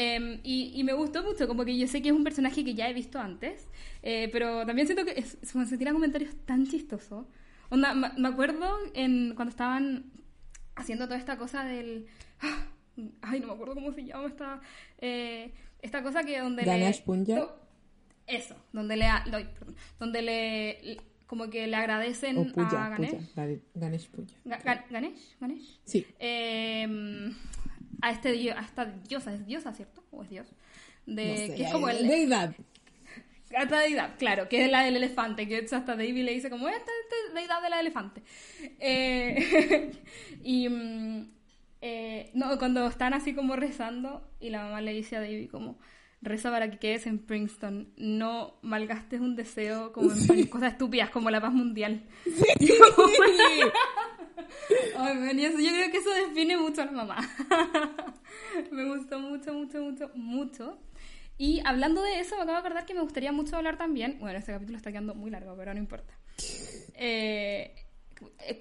Em, 0.00 0.38
y, 0.44 0.70
y, 0.76 0.84
me 0.84 0.92
gustó 0.92 1.24
mucho, 1.24 1.48
como 1.48 1.64
que 1.64 1.76
yo 1.76 1.88
sé 1.88 2.00
que 2.00 2.10
es 2.10 2.14
un 2.14 2.22
personaje 2.22 2.64
que 2.64 2.74
ya 2.76 2.88
he 2.88 2.92
visto 2.92 3.18
antes, 3.18 3.66
eh, 4.04 4.28
pero 4.30 4.64
también 4.64 4.86
siento 4.86 5.04
que 5.04 5.18
es, 5.18 5.38
se 5.42 5.76
tiran 5.76 5.92
comentarios 5.92 6.36
tan 6.46 6.68
chistosos. 6.68 7.26
Onda, 7.68 7.94
me 7.94 8.28
acuerdo 8.28 8.78
en, 8.94 9.34
cuando 9.34 9.50
estaban 9.50 10.12
haciendo 10.76 11.06
toda 11.06 11.18
esta 11.18 11.36
cosa 11.36 11.64
del... 11.64 12.06
Ay, 13.22 13.40
no 13.40 13.48
me 13.48 13.52
acuerdo 13.54 13.74
cómo 13.74 13.92
se 13.92 14.04
llama 14.04 14.28
esta... 14.28 14.60
Eh, 14.98 15.52
esta 15.82 16.00
cosa 16.04 16.22
que 16.22 16.38
donde 16.38 16.62
Ganesh 16.62 17.02
le... 17.04 17.46
Eso, 18.28 18.54
donde 18.72 18.96
le, 18.96 19.08
donde 19.98 20.22
le, 20.22 21.00
como 21.26 21.50
que 21.50 21.66
le 21.66 21.76
agradecen 21.76 22.52
a 22.56 22.88
Ganesh. 22.88 23.34
Ganesh 23.74 24.08
Puya. 24.10 24.36
Ganesh, 24.90 25.36
Ganesh. 25.40 25.80
Sí. 25.84 26.06
Em, 26.18 27.34
a, 28.02 28.10
este, 28.10 28.52
a 28.52 28.60
esta 28.60 28.84
diosa, 28.84 29.34
¿es 29.34 29.46
diosa, 29.46 29.72
cierto? 29.72 30.04
¿O 30.10 30.22
es 30.22 30.30
dios? 30.30 30.46
De, 31.06 31.54
que 31.56 31.64
es 31.64 31.72
como 31.72 31.88
el... 31.88 32.06
Deidad. 32.06 32.54
Esta 33.50 33.80
deidad, 33.80 34.16
claro, 34.18 34.48
que 34.48 34.64
es 34.64 34.70
la 34.70 34.82
del 34.82 34.96
elefante, 34.96 35.48
que 35.48 35.56
hasta 35.58 35.96
David 35.96 36.24
le 36.24 36.34
dice 36.34 36.50
como, 36.50 36.68
esta, 36.68 36.78
esta 36.80 37.34
deidad 37.34 37.62
de 37.62 37.70
la 37.70 37.80
elefante. 37.80 38.22
Eh, 38.78 39.90
y 40.42 40.68
mm, 40.68 41.30
eh, 41.80 42.30
no, 42.34 42.58
cuando 42.58 42.86
están 42.86 43.14
así 43.14 43.34
como 43.34 43.56
rezando 43.56 44.28
y 44.38 44.50
la 44.50 44.64
mamá 44.64 44.82
le 44.82 44.92
dice 44.92 45.16
a 45.16 45.20
David 45.20 45.50
como, 45.50 45.78
reza 46.20 46.50
para 46.50 46.70
que 46.70 46.78
quedes 46.78 47.06
en 47.06 47.18
Princeton. 47.18 47.92
No 47.96 48.58
malgastes 48.62 49.20
un 49.20 49.36
deseo 49.36 49.92
como 49.92 50.12
en, 50.12 50.46
cosas 50.46 50.72
estúpidas 50.72 51.10
como 51.10 51.30
la 51.30 51.40
paz 51.40 51.52
mundial. 51.52 52.02
Sí. 52.24 52.32
Ay, 54.96 55.40
yo 55.40 55.50
creo 55.52 55.90
que 55.90 55.98
eso 55.98 56.10
define 56.10 56.56
mucho 56.56 56.82
a 56.82 56.86
la 56.86 56.92
mamá. 56.92 57.16
me 58.70 58.84
gustó 58.84 59.18
mucho, 59.18 59.52
mucho, 59.52 59.80
mucho, 59.82 60.10
mucho. 60.14 60.78
Y 61.38 61.60
hablando 61.64 62.02
de 62.02 62.20
eso, 62.20 62.36
me 62.36 62.42
acabo 62.42 62.56
de 62.56 62.66
acordar 62.66 62.86
que 62.86 62.94
me 62.94 63.00
gustaría 63.00 63.32
mucho 63.32 63.56
hablar 63.56 63.78
también. 63.78 64.18
Bueno, 64.18 64.38
este 64.38 64.52
capítulo 64.52 64.76
está 64.76 64.90
quedando 64.90 65.14
muy 65.14 65.30
largo, 65.30 65.54
pero 65.56 65.72
no 65.72 65.78
importa. 65.78 66.18
Eh, 66.94 67.74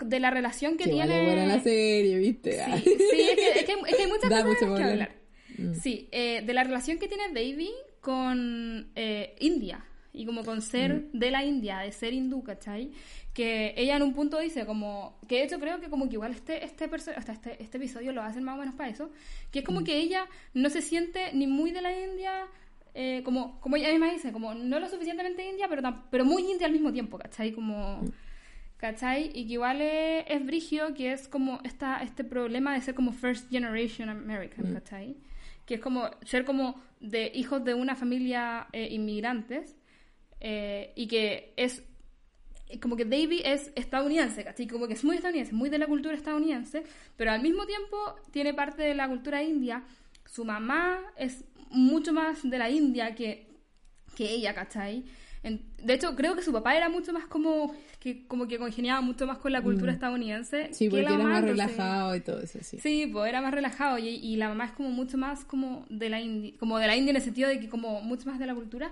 de 0.06 0.20
la 0.20 0.30
relación 0.30 0.78
que 0.78 0.84
tiene. 0.84 1.08
Vale 1.08 1.26
buena 1.26 1.46
la 1.48 1.62
serie, 1.62 2.18
¿viste? 2.20 2.64
Sí, 2.84 2.84
sí 2.84 3.22
es, 3.56 3.66
que, 3.66 3.72
hay 3.72 4.08
muchas 4.08 4.44
cosas 4.44 4.78
que 4.78 4.84
hablar. 4.84 5.16
Mm. 5.58 5.74
Sí, 5.74 6.08
eh, 6.12 6.44
de 6.46 6.54
la 6.54 6.64
relación 6.64 7.00
que 7.00 7.08
tiene 7.08 7.30
Baby 7.30 7.72
con 8.00 8.92
eh, 8.96 9.36
India 9.40 9.84
y 10.18 10.26
como 10.26 10.44
con 10.44 10.62
ser 10.62 10.94
mm. 10.94 11.20
de 11.20 11.32
la 11.32 11.46
India, 11.46 11.80
de 11.80 11.92
ser 11.92 12.14
hindú, 12.14 12.44
¿cachai? 12.44 12.92
Que 13.34 13.74
ella 13.78 13.96
en 13.96 14.04
un 14.04 14.14
punto 14.14 14.40
dice 14.40 14.66
como, 14.66 15.20
que 15.28 15.36
de 15.36 15.44
hecho 15.44 15.60
creo 15.60 15.80
que 15.80 15.90
como 15.90 16.10
que 16.10 16.16
igual 16.16 16.32
este, 16.32 16.66
este, 16.66 16.90
este, 16.96 17.64
este 17.64 17.78
episodio 17.78 18.12
lo 18.12 18.24
hacen 18.24 18.44
más 18.44 18.56
o 18.56 18.60
menos 18.60 18.76
para 18.76 18.90
eso, 18.90 19.12
que 19.52 19.60
es 19.60 19.66
como 19.66 19.82
mm. 19.82 19.84
que 19.84 19.98
ella 19.98 20.26
no 20.54 20.70
se 20.70 20.82
siente 20.82 21.32
ni 21.34 21.46
muy 21.46 21.72
de 21.72 21.82
la 21.82 21.92
India, 21.92 22.48
eh, 22.94 23.22
como, 23.24 23.60
como 23.62 23.76
ella 23.76 23.90
misma 23.92 24.12
dice, 24.12 24.32
como 24.32 24.56
no 24.56 24.80
lo 24.80 24.90
suficientemente 24.90 25.48
india, 25.48 25.68
pero, 25.70 25.84
pero 26.10 26.26
muy 26.26 26.50
india 26.50 26.66
al 26.66 26.74
mismo 26.74 26.92
tiempo, 26.92 27.18
¿cachai? 27.18 27.52
Como... 27.52 28.02
¿cachai? 28.78 29.32
Y 29.34 29.48
que 29.48 29.54
igual 29.54 29.82
es, 29.82 30.26
es 30.28 30.46
brigio, 30.46 30.94
que 30.94 31.12
es 31.12 31.28
como 31.28 31.60
esta, 31.64 32.04
este 32.04 32.24
problema 32.24 32.76
de 32.76 32.82
ser 32.82 32.94
como 32.94 33.12
first 33.12 33.50
generation 33.50 34.08
American, 34.10 34.72
¿cachai? 34.74 35.16
que 35.68 35.76
es 35.76 35.82
como 35.82 36.10
ser 36.24 36.46
como 36.46 36.82
de 37.00 37.32
hijos 37.36 37.64
de 37.64 37.76
una 37.76 37.96
familia 37.96 38.68
eh, 38.72 38.88
inmigrantes 38.90 39.76
eh, 40.40 40.94
y 40.96 41.08
que 41.08 41.54
es 41.58 41.84
como 42.82 42.98
que 42.98 43.06
Davy 43.06 43.42
es 43.46 43.72
estadounidense, 43.76 44.44
¿cachai? 44.44 44.68
Como 44.68 44.88
que 44.88 44.94
es 44.94 45.04
muy 45.04 45.16
estadounidense, 45.16 45.54
muy 45.54 45.70
de 45.70 45.78
la 45.78 45.88
cultura 45.88 46.16
estadounidense, 46.16 46.84
pero 47.16 47.32
al 47.32 47.42
mismo 47.42 47.66
tiempo 47.66 47.98
tiene 48.32 48.54
parte 48.54 48.84
de 48.84 48.94
la 48.94 49.08
cultura 49.08 49.42
india. 49.42 49.84
Su 50.26 50.44
mamá 50.44 51.00
es 51.16 51.46
mucho 51.70 52.12
más 52.12 52.50
de 52.50 52.58
la 52.58 52.70
India 52.70 53.16
que, 53.16 53.48
que 54.16 54.30
ella, 54.30 54.54
¿cachai? 54.54 55.06
de 55.44 55.94
hecho, 55.94 56.16
creo 56.16 56.36
que 56.36 56.42
su 56.42 56.52
papá 56.52 56.76
era 56.76 56.90
mucho 56.90 57.14
más 57.14 57.26
como 57.26 57.74
que 58.00 58.28
como 58.28 58.48
que 58.48 58.58
congeniaba 58.58 59.02
mucho 59.02 59.26
más 59.26 59.38
con 59.38 59.52
la 59.52 59.62
cultura 59.62 59.92
mm. 59.92 59.96
estadounidense. 59.96 60.74
Sí, 60.74 60.90
porque 60.90 61.06
era 61.06 61.18
más 61.18 61.44
relajado 61.44 62.16
y 62.16 62.22
todo 62.22 62.42
eso, 62.42 62.60
sí. 62.62 62.80
Sí, 62.80 63.08
pues 63.12 63.30
era 63.30 63.42
más 63.42 63.54
relajado 63.54 63.98
y, 63.98 64.08
y 64.08 64.36
la 64.36 64.50
mamá 64.50 64.66
es 64.66 64.72
como 64.72 64.90
mucho 64.90 65.18
más 65.18 65.46
como 65.46 65.86
de 65.90 66.10
la 66.10 66.20
India, 66.20 66.54
como 66.60 66.80
de 66.80 66.88
la 66.88 66.96
India 66.96 67.12
en 67.12 67.18
el 67.18 67.22
sentido 67.22 67.50
de 67.50 67.60
que 67.60 67.70
como 67.70 68.02
mucho 68.02 68.30
más 68.30 68.40
de 68.40 68.46
la 68.46 68.56
cultura. 68.56 68.92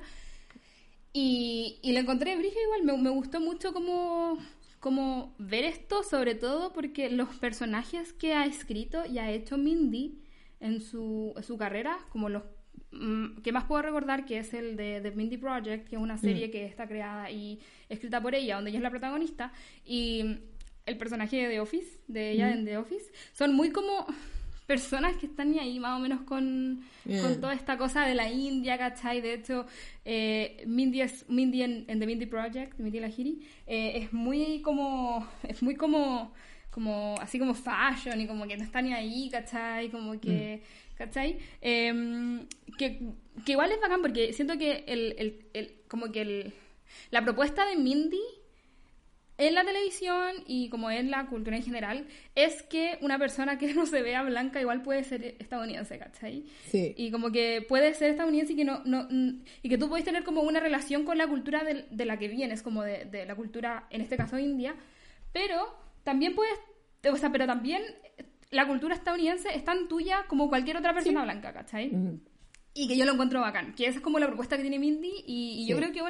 Y, 1.18 1.80
y 1.82 1.94
la 1.94 2.02
encontré 2.02 2.36
brillo 2.36 2.58
igual, 2.62 2.84
me, 2.84 3.02
me 3.02 3.10
gustó 3.10 3.40
mucho 3.40 3.72
como, 3.72 4.38
como 4.82 5.34
ver 5.38 5.64
esto, 5.64 6.04
sobre 6.04 6.36
todo 6.36 6.74
porque 6.74 7.10
los 7.10 7.30
personajes 7.36 8.12
que 8.12 8.34
ha 8.34 8.46
escrito 8.46 9.06
y 9.06 9.20
ha 9.20 9.32
hecho 9.32 9.58
Mindy 9.58 10.20
en 10.60 10.82
su, 10.82 11.34
en 11.38 11.44
su 11.44 11.58
carrera, 11.58 11.98
como 12.10 12.28
los 12.28 12.44
Mm, 12.96 13.42
¿Qué 13.44 13.52
más 13.52 13.66
puedo 13.66 13.82
recordar? 13.82 14.26
Que 14.26 14.40
es 14.40 14.54
el 14.54 14.78
de 14.78 15.02
The 15.02 15.12
Mindy 15.12 15.38
Project, 15.38 15.88
que 15.90 15.96
es 15.96 16.02
una 16.02 16.18
serie 16.18 16.48
mm. 16.48 16.52
que 16.52 16.66
está 16.66 16.88
creada 16.88 17.30
y 17.30 17.60
escrita 17.90 18.22
por 18.22 18.36
ella, 18.36 18.56
donde 18.56 18.70
ella 18.70 18.80
es 18.80 18.84
la 18.84 18.90
protagonista. 18.90 19.52
Y 19.84 20.40
el 20.86 20.98
personaje 20.98 21.38
de 21.38 21.50
The 21.50 21.60
Office, 21.60 22.00
de 22.08 22.32
ella 22.32 22.52
en 22.52 22.64
mm. 22.64 22.66
The 22.66 22.78
Office, 22.78 23.12
son 23.34 23.54
muy 23.54 23.72
como 23.72 24.06
personas 24.66 25.16
que 25.18 25.28
están 25.28 25.58
ahí 25.60 25.80
más 25.80 25.98
o 25.98 26.00
menos 26.00 26.22
con, 26.22 26.84
con 27.06 27.40
toda 27.40 27.54
esta 27.54 27.78
cosa 27.78 28.06
de 28.06 28.16
la 28.16 28.30
India, 28.30 28.78
¿cachai? 28.78 29.22
De 29.22 29.36
hecho, 29.36 29.66
eh, 30.04 30.64
Mindy, 30.66 31.02
es, 31.02 31.30
Mindy 31.30 31.62
en, 31.62 31.86
The 31.86 32.06
Mindy 32.06 32.26
Project, 32.26 32.80
Mindy 32.80 33.00
Lahiri, 33.00 33.42
eh, 33.68 33.94
es 33.96 34.14
muy 34.14 34.62
como, 34.62 35.28
es 35.44 35.62
muy 35.62 35.76
como, 35.76 36.34
como, 36.72 37.16
así 37.22 37.38
como 37.40 37.54
fashion 37.54 38.20
y 38.20 38.28
como 38.28 38.48
que 38.48 38.58
no 38.58 38.64
está 38.64 38.82
ni 38.82 38.94
ahí, 38.94 39.30
¿cachai? 39.32 39.90
Como 39.90 40.20
que... 40.20 40.62
¿cachai? 40.98 41.38
Em, 41.60 42.48
que, 42.78 43.02
que, 43.46 43.52
igual 43.52 43.70
es 43.70 43.82
bacán 43.82 44.02
porque 44.02 44.32
siento 44.32 44.58
que 44.58 44.86
el, 44.88 45.14
el, 45.18 45.46
el 45.54 45.76
como 45.90 46.10
que 46.10 46.22
el, 46.22 46.54
la 47.12 47.22
propuesta 47.22 47.66
de 47.66 47.76
Mindy 47.76 48.22
en 49.38 49.54
la 49.54 49.66
televisión 49.66 50.32
y 50.48 50.70
como 50.70 50.90
en 50.92 51.12
la 51.12 51.26
cultura 51.26 51.58
en 51.58 51.64
general, 51.64 52.08
es 52.36 52.64
que 52.64 52.98
una 53.02 53.20
persona 53.20 53.58
que 53.58 53.74
no 53.74 53.86
se 53.86 54.02
vea 54.02 54.24
blanca 54.24 54.62
igual 54.62 54.82
puede 54.82 55.04
ser 55.04 55.36
estadounidense, 55.40 55.98
¿cachai? 55.98 56.46
Sí. 56.70 56.94
Y 56.98 57.12
como 57.12 57.32
que 57.32 57.66
puede 57.68 57.94
ser 57.94 58.12
estadounidense 58.12 58.54
y 58.54 58.56
que 58.56 58.66
no, 58.66 58.82
no 58.86 59.08
y 59.62 59.70
que 59.70 59.78
tú 59.78 59.90
puedes 59.90 60.06
tener 60.06 60.24
como 60.24 60.42
una 60.42 60.60
relación 60.60 61.04
con 61.04 61.18
la 61.18 61.28
cultura 61.28 61.64
de, 61.64 61.86
de 61.90 62.06
la 62.06 62.18
que 62.18 62.28
vienes, 62.28 62.62
como 62.62 62.84
de, 62.84 63.06
de, 63.06 63.26
la 63.26 63.36
cultura, 63.36 63.88
en 63.90 64.02
este 64.02 64.18
caso 64.18 64.40
india, 64.40 64.76
pero 65.32 65.78
también 66.04 66.36
puedes, 66.36 66.58
o 67.12 67.18
sea, 67.18 67.32
pero 67.32 67.46
también 67.46 67.82
la 68.52 68.68
cultura 68.68 68.96
estadounidense 68.96 69.50
es 69.54 69.66
tan 69.66 69.88
tuya 69.88 70.26
como 70.28 70.50
cualquier 70.50 70.78
otra 70.78 70.94
persona 70.94 71.24
blanca, 71.24 71.52
¿cachai? 71.52 71.92
Y 72.78 72.90
que 72.90 72.98
yo 72.98 73.06
lo 73.06 73.14
encuentro 73.14 73.40
bacán, 73.40 73.74
que 73.74 73.88
esa 73.88 74.00
es 74.00 74.04
como 74.04 74.20
la 74.20 74.28
propuesta 74.28 74.58
que 74.58 74.62
tiene 74.62 74.80
Mindy 74.80 75.24
y, 75.26 75.66
yo 75.66 75.78
creo 75.78 75.94
que 75.94 76.00
es 76.00 76.06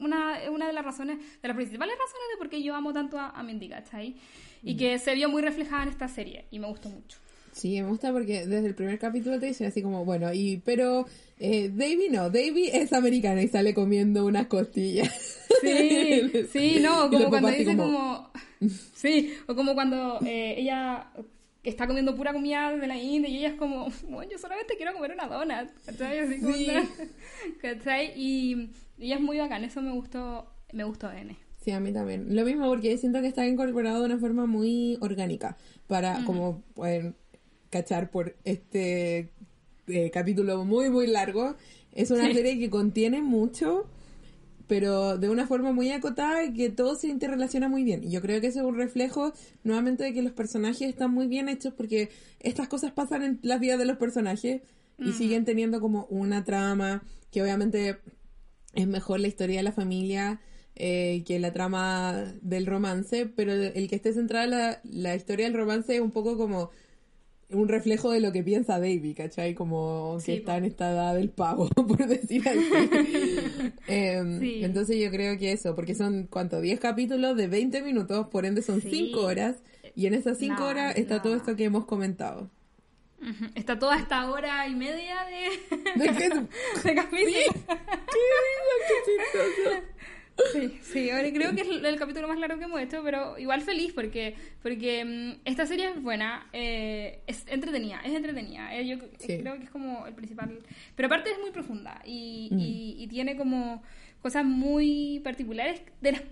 una, 0.00 0.40
una 0.50 0.66
de 0.66 0.72
las 0.72 0.84
razones, 0.84 1.18
de 1.40 1.46
las 1.46 1.56
principales 1.56 1.94
razones 1.94 2.28
de 2.32 2.38
por 2.38 2.48
qué 2.48 2.60
yo 2.60 2.74
amo 2.74 2.92
tanto 2.92 3.20
a, 3.20 3.40
Mindy, 3.44 3.68
¿cachai? 3.68 4.16
Y 4.64 4.76
que 4.76 4.98
se 4.98 5.14
vio 5.14 5.28
muy 5.28 5.42
reflejada 5.42 5.84
en 5.84 5.90
esta 5.90 6.08
serie 6.08 6.46
y 6.50 6.58
me 6.58 6.66
gustó 6.66 6.88
mucho. 6.88 7.18
Sí, 7.52 7.80
me 7.80 7.88
gusta 7.88 8.12
porque 8.12 8.46
desde 8.46 8.66
el 8.66 8.74
primer 8.74 8.98
capítulo 8.98 9.38
te 9.38 9.46
dicen 9.46 9.68
así 9.68 9.80
como, 9.80 10.04
bueno, 10.04 10.32
y 10.32 10.60
pero 10.64 11.06
eh, 11.38 11.70
Davy 11.72 12.08
no, 12.10 12.30
Davy 12.30 12.68
es 12.72 12.92
americana 12.92 13.40
y 13.40 13.48
sale 13.48 13.72
comiendo 13.72 14.26
unas 14.26 14.48
costillas. 14.48 15.12
Sí, 15.60 16.30
sí, 16.52 16.78
no, 16.80 17.08
como 17.10 17.28
cuando 17.28 17.48
dice 17.48 17.76
como... 17.76 18.30
Sí, 18.92 19.34
o 19.46 19.54
como 19.54 19.74
cuando 19.74 20.18
eh, 20.26 20.56
ella 20.58 21.12
está 21.62 21.86
comiendo 21.86 22.14
pura 22.14 22.32
comida 22.32 22.76
de 22.76 22.86
la 22.86 22.96
India 22.96 23.28
y 23.28 23.38
ella 23.38 23.48
es 23.48 23.54
como, 23.54 23.88
bueno, 24.08 24.30
yo 24.30 24.38
solamente 24.38 24.74
quiero 24.76 24.92
comer 24.94 25.12
una 25.12 25.26
dona, 25.26 25.70
¿cachai? 25.84 26.18
Así 26.18 26.40
como 26.40 26.54
¿cachai? 27.62 28.12
Y, 28.16 28.70
ella 28.98 29.14
es 29.14 29.20
muy 29.20 29.38
bacán, 29.38 29.62
eso 29.64 29.80
me 29.80 29.92
gustó, 29.92 30.50
me 30.72 30.82
gustó 30.82 31.10
N. 31.12 31.36
Sí, 31.58 31.70
a 31.70 31.78
mí 31.78 31.92
también. 31.92 32.34
Lo 32.34 32.44
mismo 32.44 32.66
porque 32.68 32.96
siento 32.98 33.20
que 33.20 33.28
está 33.28 33.46
incorporado 33.46 34.00
de 34.00 34.06
una 34.06 34.18
forma 34.18 34.46
muy 34.46 34.98
orgánica 35.00 35.56
para, 35.86 36.24
como 36.24 36.62
pueden 36.74 37.14
cachar 37.70 38.10
por 38.10 38.34
este 38.44 39.30
eh, 39.86 40.10
capítulo 40.12 40.64
muy, 40.64 40.90
muy 40.90 41.06
largo. 41.06 41.54
Es 41.92 42.10
una 42.10 42.32
serie 42.32 42.58
que 42.58 42.70
contiene 42.70 43.22
mucho 43.22 43.86
pero 44.68 45.18
de 45.18 45.28
una 45.28 45.46
forma 45.46 45.72
muy 45.72 45.90
acotada 45.90 46.44
y 46.44 46.52
que 46.52 46.68
todo 46.68 46.94
se 46.94 47.08
interrelaciona 47.08 47.68
muy 47.68 47.82
bien. 47.82 48.04
Y 48.04 48.10
yo 48.10 48.20
creo 48.20 48.40
que 48.40 48.48
eso 48.48 48.60
es 48.60 48.66
un 48.66 48.76
reflejo 48.76 49.32
nuevamente 49.64 50.04
de 50.04 50.12
que 50.12 50.22
los 50.22 50.32
personajes 50.32 50.88
están 50.88 51.12
muy 51.12 51.26
bien 51.26 51.48
hechos 51.48 51.72
porque 51.74 52.10
estas 52.38 52.68
cosas 52.68 52.92
pasan 52.92 53.22
en 53.22 53.38
las 53.42 53.58
vidas 53.58 53.78
de 53.78 53.86
los 53.86 53.96
personajes 53.96 54.62
y 54.98 55.12
siguen 55.12 55.44
teniendo 55.44 55.80
como 55.80 56.06
una 56.10 56.44
trama 56.44 57.02
que 57.30 57.40
obviamente 57.40 57.98
es 58.74 58.86
mejor 58.86 59.20
la 59.20 59.28
historia 59.28 59.58
de 59.58 59.62
la 59.62 59.72
familia 59.72 60.40
eh, 60.74 61.22
que 61.26 61.38
la 61.38 61.52
trama 61.52 62.34
del 62.42 62.66
romance, 62.66 63.26
pero 63.26 63.52
el 63.52 63.88
que 63.88 63.96
esté 63.96 64.12
centrada 64.12 64.46
la, 64.46 64.80
la 64.84 65.16
historia 65.16 65.46
del 65.46 65.54
romance 65.54 65.94
es 65.94 66.00
un 66.00 66.10
poco 66.10 66.36
como 66.36 66.70
un 67.50 67.68
reflejo 67.68 68.10
de 68.10 68.20
lo 68.20 68.30
que 68.32 68.42
piensa 68.42 68.78
Baby, 68.78 69.14
¿cachai? 69.14 69.54
Como 69.54 70.18
que 70.24 70.36
está 70.36 70.56
en 70.58 70.66
esta 70.66 70.90
edad 70.90 71.14
del 71.14 71.30
pavo, 71.30 71.68
por 71.74 72.06
decir 72.06 72.46
así. 72.48 72.60
Em, 73.86 74.42
entonces 74.64 75.00
yo 75.00 75.10
creo 75.10 75.38
que 75.38 75.52
eso, 75.52 75.74
porque 75.74 75.94
son, 75.94 76.26
¿cuánto? 76.30 76.60
10 76.60 76.78
capítulos 76.78 77.36
de 77.36 77.48
20 77.48 77.82
minutos, 77.82 78.28
por 78.28 78.44
ende 78.44 78.60
son 78.60 78.82
5 78.82 79.20
horas, 79.20 79.56
y 79.94 80.06
en 80.06 80.14
esas 80.14 80.38
5 80.38 80.62
horas 80.62 80.96
está 80.96 81.22
todo 81.22 81.34
esto 81.34 81.56
que 81.56 81.64
hemos 81.64 81.86
comentado. 81.86 82.50
Está 83.54 83.78
toda 83.78 83.96
esta 83.96 84.30
hora 84.30 84.68
y 84.68 84.74
media 84.76 85.16
de... 85.24 86.04
¿De 86.04 86.12
qué? 86.14 86.28
de 86.84 86.94
capítulo. 86.94 87.26
¿Qué? 87.26 87.46
¿Qué 88.86 88.96
chistoso? 89.04 89.82
Sí, 90.52 90.78
sí, 90.82 91.10
creo 91.34 91.54
que 91.54 91.62
es 91.62 91.68
el, 91.68 91.98
capítulo 91.98 92.28
más 92.28 92.38
largo 92.38 92.58
que 92.58 92.64
hemos 92.64 92.80
hecho, 92.80 93.02
pero 93.02 93.38
igual 93.38 93.60
feliz 93.62 93.92
porque, 93.92 94.34
porque 94.62 95.04
mm, 95.04 95.40
esta 95.44 95.66
serie 95.66 95.90
es 95.90 96.02
buena, 96.02 96.48
eh, 96.52 97.20
es 97.26 97.44
entretenida, 97.48 98.00
es 98.04 98.14
entretenida. 98.14 98.74
Eh, 98.74 98.86
yo 98.86 98.98
creo 98.98 99.58
que 99.58 99.64
es 99.64 99.70
como 99.70 100.06
el 100.06 100.14
principal. 100.14 100.58
Pero 100.94 101.06
aparte 101.06 101.30
es 101.30 101.38
muy 101.38 101.50
profunda 101.50 102.00
y, 102.04 102.48
y, 102.98 103.06
mm. 103.06 103.10
tiene 103.10 103.36
como 103.36 103.82
cosas 104.22 104.44
muy 104.44 105.20
particulares 105.24 105.82
de 106.00 106.12
las 106.12 106.22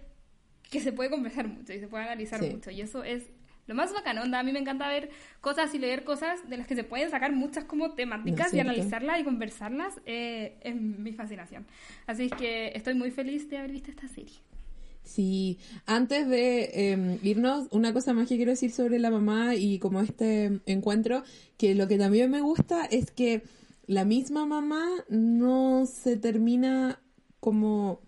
que 0.70 0.81
se 0.81 0.93
puede 0.93 1.11
conversar 1.11 1.47
mucho 1.49 1.73
y 1.73 1.81
se 1.81 1.89
puede 1.89 2.05
analizar 2.05 2.41
mucho. 2.43 2.70
Y 2.70 2.81
eso 2.81 3.05
es 3.05 3.31
lo 3.67 3.75
más 3.75 3.93
bacano, 3.93 4.23
onda, 4.23 4.39
a 4.39 4.43
mí 4.43 4.53
me 4.53 4.59
encanta 4.59 4.89
ver 4.89 5.11
cosas 5.41 5.75
y 5.75 5.79
leer 5.79 6.05
cosas 6.05 6.49
de 6.49 6.57
las 6.57 6.67
que 6.67 6.77
se 6.77 6.85
pueden 6.85 7.11
sacar 7.11 7.33
muchas 7.33 7.65
como 7.65 7.95
temáticas 7.95 8.55
y 8.55 8.61
analizarlas 8.61 9.21
y 9.21 9.25
conversarlas, 9.25 10.01
eh, 10.07 10.57
es 10.63 10.75
mi 10.77 11.13
fascinación. 11.13 11.67
Así 12.07 12.31
que 12.31 12.73
estoy 12.75 12.95
muy 12.95 13.11
feliz 13.11 13.49
de 13.51 13.59
haber 13.59 13.73
visto 13.73 13.91
esta 13.91 14.09
serie. 14.09 14.37
Sí, 15.03 15.59
antes 15.87 16.29
de 16.29 16.93
em, 16.93 17.19
irnos, 17.23 17.69
una 17.71 17.93
cosa 17.93 18.13
más 18.13 18.29
que 18.29 18.37
quiero 18.37 18.51
decir 18.51 18.73
sobre 18.73 18.99
la 18.99 19.11
mamá 19.11 19.55
y 19.55 19.79
como 19.79 20.01
este 20.01 20.61
encuentro, 20.67 21.23
que 21.59 21.75
lo 21.75 21.87
que 21.87 21.97
también 21.97 22.31
me 22.31 22.41
gusta 22.41 22.85
es 22.87 23.13
que 23.13 23.43
la 23.87 24.05
misma 24.05 24.47
mamá 24.47 24.85
no 25.09 25.87
se 25.87 26.17
termina 26.17 27.01
como 27.39 28.01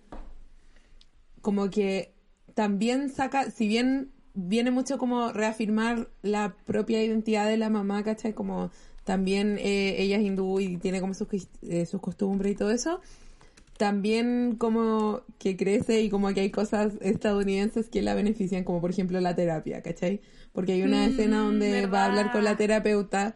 como 1.41 1.71
que 1.71 2.13
también 2.55 3.09
saca, 3.11 3.51
si 3.51 3.69
bien 3.69 4.11
viene 4.39 4.71
mucho 4.71 4.99
como 4.99 5.33
reafirmar 5.33 6.09
la 6.23 6.55
propia 6.65 7.03
identidad 7.03 7.49
de 7.49 7.57
la 7.57 7.71
mamá, 7.71 8.05
¿cachai? 8.05 8.35
Como 8.35 8.71
también 9.03 9.59
eh, 9.59 9.97
ella 9.99 10.17
es 10.17 10.23
hindú 10.23 10.61
y 10.61 10.77
tiene 10.77 11.01
como 11.01 11.15
sus, 11.15 11.29
eh, 11.63 11.87
sus 11.87 12.01
costumbres 12.01 12.53
y 12.53 12.55
todo 12.55 12.71
eso. 12.71 13.01
También 13.77 14.57
como 14.57 15.23
que 15.39 15.57
crece 15.57 16.03
y 16.03 16.09
como 16.09 16.33
que 16.33 16.41
hay 16.41 16.51
cosas 16.51 16.95
estadounidenses 17.01 17.89
que 17.89 18.03
la 18.03 18.15
benefician, 18.15 18.65
como 18.65 18.81
por 18.81 18.91
ejemplo 18.91 19.21
la 19.21 19.35
terapia, 19.35 19.83
¿cachai? 19.83 20.21
Porque 20.53 20.73
hay 20.73 20.83
una 20.83 21.07
escena 21.07 21.43
mm, 21.43 21.47
donde 21.47 21.87
va 21.87 22.05
a 22.05 22.07
hablar 22.07 22.31
con 22.31 22.45
la 22.45 22.57
terapeuta 22.57 23.35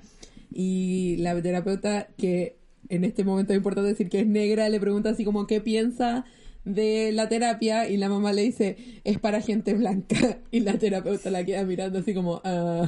y 0.52 1.16
la 1.18 1.40
terapeuta 1.40 2.08
que 2.16 2.58
en 2.88 3.04
este 3.04 3.24
momento 3.24 3.52
es 3.52 3.56
importante 3.56 3.88
decir 3.88 4.08
que 4.08 4.20
es 4.20 4.26
negra, 4.26 4.68
le 4.68 4.78
pregunta 4.78 5.10
así 5.10 5.24
como 5.24 5.46
qué 5.46 5.60
piensa 5.60 6.26
de 6.64 7.10
la 7.12 7.28
terapia 7.28 7.88
y 7.88 7.96
la 7.96 8.08
mamá 8.08 8.32
le 8.32 8.42
dice, 8.42 8.76
es 9.04 9.18
para 9.18 9.40
gente 9.40 9.74
blanca. 9.74 10.38
Y 10.52 10.60
la 10.60 10.74
terapeuta 10.78 11.30
la 11.30 11.44
queda 11.44 11.64
mirando 11.64 12.00
así 12.00 12.12
como, 12.12 12.42
ah". 12.44 12.86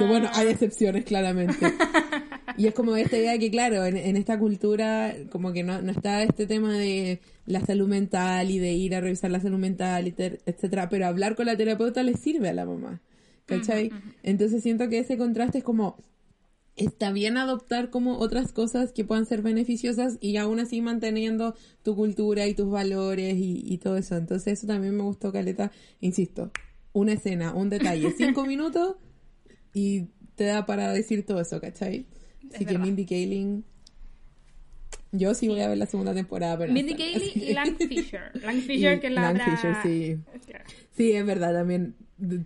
bueno, 0.00 0.30
hay 0.32 0.48
ah. 0.48 0.50
excepciones 0.50 1.04
claramente. 1.04 1.54
y 2.56 2.66
es 2.66 2.74
como 2.74 2.96
esta 2.96 3.18
idea 3.18 3.38
que, 3.38 3.50
claro, 3.50 3.84
en, 3.84 4.16
esta 4.16 4.38
cultura 4.38 5.14
como 5.30 5.52
que 5.52 5.62
no, 5.62 5.82
no, 5.82 5.92
está 5.92 6.22
este 6.22 6.46
tema 6.46 6.76
de 6.78 7.20
la 7.44 7.60
salud 7.60 7.86
mental 7.86 8.50
y 8.50 8.58
de 8.58 8.72
ir 8.72 8.94
a 8.94 9.00
revisar 9.00 9.30
la 9.30 9.40
salud 9.40 9.58
mental, 9.58 10.14
etcétera, 10.46 10.88
pero 10.88 11.06
hablar 11.06 11.36
con 11.36 11.46
la 11.46 11.56
terapeuta 11.56 12.02
le 12.02 12.14
sirve 12.14 12.48
a 12.48 12.54
la 12.54 12.64
mamá. 12.64 13.02
¿Cachai? 13.44 13.90
Entonces 14.22 14.62
siento 14.62 14.88
que 14.88 15.00
ese 15.00 15.18
contraste 15.18 15.58
es 15.58 15.64
como, 15.64 15.98
está 16.84 17.12
bien 17.12 17.36
adoptar 17.36 17.90
como 17.90 18.18
otras 18.18 18.52
cosas 18.52 18.92
que 18.92 19.04
puedan 19.04 19.26
ser 19.26 19.42
beneficiosas 19.42 20.18
y 20.20 20.36
aún 20.36 20.60
así 20.60 20.80
manteniendo 20.80 21.54
tu 21.82 21.94
cultura 21.96 22.46
y 22.46 22.54
tus 22.54 22.70
valores 22.70 23.36
y, 23.38 23.78
todo 23.78 23.96
eso. 23.96 24.16
Entonces 24.16 24.58
eso 24.58 24.66
también 24.66 24.96
me 24.96 25.02
gustó, 25.02 25.32
Caleta. 25.32 25.70
Insisto, 26.00 26.50
una 26.92 27.12
escena, 27.12 27.54
un 27.54 27.70
detalle, 27.70 28.12
cinco 28.16 28.46
minutos 28.46 28.96
y 29.74 30.08
te 30.34 30.44
da 30.44 30.66
para 30.66 30.92
decir 30.92 31.24
todo 31.24 31.40
eso, 31.40 31.60
¿cachai? 31.60 32.06
Así 32.54 32.64
que 32.64 32.78
Mindy 32.78 33.06
Kaling... 33.06 33.64
Yo 35.14 35.34
sí 35.34 35.46
voy 35.46 35.60
a 35.60 35.68
ver 35.68 35.76
la 35.76 35.84
segunda 35.84 36.14
temporada, 36.14 36.56
pero... 36.56 36.72
Mindy 36.72 36.94
Kaling 36.94 37.32
y 37.34 37.52
Lang 37.52 37.76
Fisher. 37.88 38.30
Lang 38.42 38.60
Fisher, 38.60 38.98
que 38.98 39.08
es 39.08 39.12
la 39.12 39.32
Lang 39.32 39.40
Fisher, 39.42 39.76
sí. 39.82 40.16
Sí, 40.96 41.12
es 41.12 41.26
verdad, 41.26 41.52
también 41.52 41.94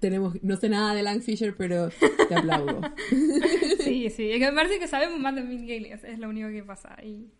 tenemos, 0.00 0.42
no 0.42 0.56
sé 0.56 0.68
nada 0.68 0.94
de 0.94 1.02
Lang 1.02 1.20
Fisher, 1.20 1.54
pero 1.56 1.90
te 2.28 2.34
aplaudo. 2.34 2.80
sí, 3.80 4.10
sí, 4.10 4.30
es 4.30 4.38
que 4.38 4.50
me 4.50 4.52
parece 4.52 4.78
que 4.78 4.88
sabemos 4.88 5.18
más 5.20 5.34
de 5.34 5.42
Kaling, 5.42 5.92
es 5.92 6.18
lo 6.18 6.28
único 6.28 6.48
que 6.48 6.62
pasa. 6.62 6.96
Y... 7.02 7.30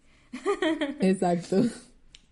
Exacto. 1.01 1.65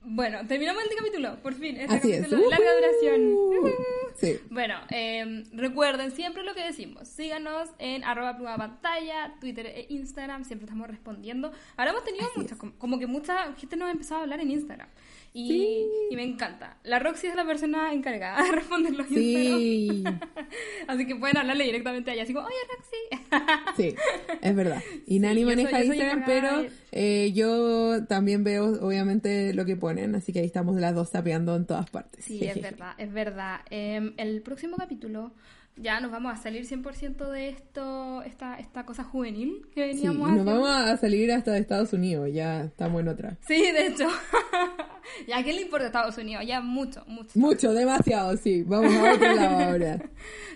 Bueno, 0.07 0.47
terminamos 0.47 0.83
el 0.83 0.97
capítulo, 0.97 1.37
por 1.43 1.55
fin. 1.55 1.77
Este 1.79 1.95
Así 1.95 2.13
capítulo 2.13 2.43
es. 2.43 2.51
larga 2.51 2.75
duración. 2.75 3.75
Sí. 4.17 4.39
Bueno, 4.49 4.77
em, 4.91 5.45
recuerden 5.53 6.13
siempre 6.13 6.45
lo 6.45 6.55
que 6.55 6.63
decimos. 6.63 7.09
Síganos 7.09 7.69
en 7.81 8.05
arroba 8.05 8.37
pluma 8.37 8.57
pantalla, 8.57 9.35
Twitter 9.41 9.67
e 9.67 9.87
Instagram. 9.89 10.45
Siempre 10.45 10.67
estamos 10.67 10.87
respondiendo. 10.87 11.51
Ahora 11.77 11.91
hemos 11.91 12.05
tenido 12.05 12.29
muchas, 12.37 12.57
como, 12.57 13.01
que 13.01 13.09
mucha 13.09 13.53
gente 13.55 13.77
nos 13.77 13.89
ha 13.89 13.91
empezado 13.91 14.21
a 14.21 14.23
hablar 14.23 14.39
en 14.39 14.53
Instagram. 14.53 14.89
Y, 15.37 15.89
y, 16.13 16.15
me 16.15 16.23
encanta. 16.23 16.77
La 16.85 17.01
Roxy 17.01 17.27
es 17.27 17.35
la 17.35 17.45
persona 17.45 17.93
encargada 17.93 18.41
de 18.41 18.53
responder 18.53 18.95
los 18.95 19.09
sí. 19.09 20.05
Así 20.87 21.07
que 21.07 21.17
pueden 21.17 21.37
hablarle 21.39 21.65
directamente 21.65 22.13
a 22.13 22.15
ella. 22.15 22.23
Así 22.23 22.33
como, 22.33 22.47
oye 22.47 22.55
Roxy. 22.77 23.73
sí, 23.77 23.97
es 24.41 24.55
verdad. 24.55 24.81
Y 25.09 25.19
Nani 25.19 25.45
maneja 25.45 25.83
Instagram, 25.83 26.23
pero 26.25 26.65
eh, 26.93 27.33
yo 27.35 28.05
también 28.07 28.45
veo 28.45 28.79
obviamente 28.81 29.53
lo 29.55 29.65
que 29.65 29.75
ponen. 29.75 30.15
Así 30.15 30.33
que 30.33 30.39
ahí 30.39 30.47
estamos 30.47 30.77
las 30.77 30.95
dos 30.95 31.11
tapeando 31.11 31.57
en 31.57 31.67
todas 31.67 31.91
partes. 31.91 32.25
Sí, 32.25 32.47
es 32.47 32.63
verdad, 32.63 32.95
es 32.97 33.13
verdad. 33.13 33.63
Em, 33.71 34.15
el 34.17 34.41
próximo 34.41 34.77
capítulo 34.77 35.33
ya 35.77 36.01
nos 36.01 36.11
vamos 36.11 36.33
a 36.33 36.37
salir 36.37 36.67
100% 36.67 37.31
de 37.31 37.49
esto, 37.49 38.23
esta, 38.23 38.57
esta 38.57 38.87
cosa 38.87 39.03
juvenil 39.03 39.67
que 39.75 39.81
veníamos 39.81 40.31
sí, 40.31 40.37
nos 40.37 40.45
vamos 40.45 40.69
a 40.69 40.97
salir 40.97 41.33
hasta 41.33 41.53
de 41.53 41.59
Estados 41.59 41.93
Unidos, 41.93 42.31
ya 42.33 42.65
estamos 42.65 43.01
en 43.01 43.09
otra. 43.09 43.39
Sí, 43.47 43.61
de 43.73 43.89
hecho. 43.89 44.09
ya, 45.27 45.39
¿a 45.39 45.43
qué 45.43 45.53
le 45.53 45.63
importa 45.63 45.87
Estados 45.87 46.17
Unidos? 46.17 46.45
Ya 46.47 46.61
mucho, 46.61 47.05
mucho. 47.07 47.31
Mucho, 47.35 47.73
demasiado, 47.73 48.37
sí. 48.37 48.63
Vamos 48.63 48.95
a 48.95 49.15
otro 49.15 49.35
lado 49.35 49.59
ahora. 49.59 50.01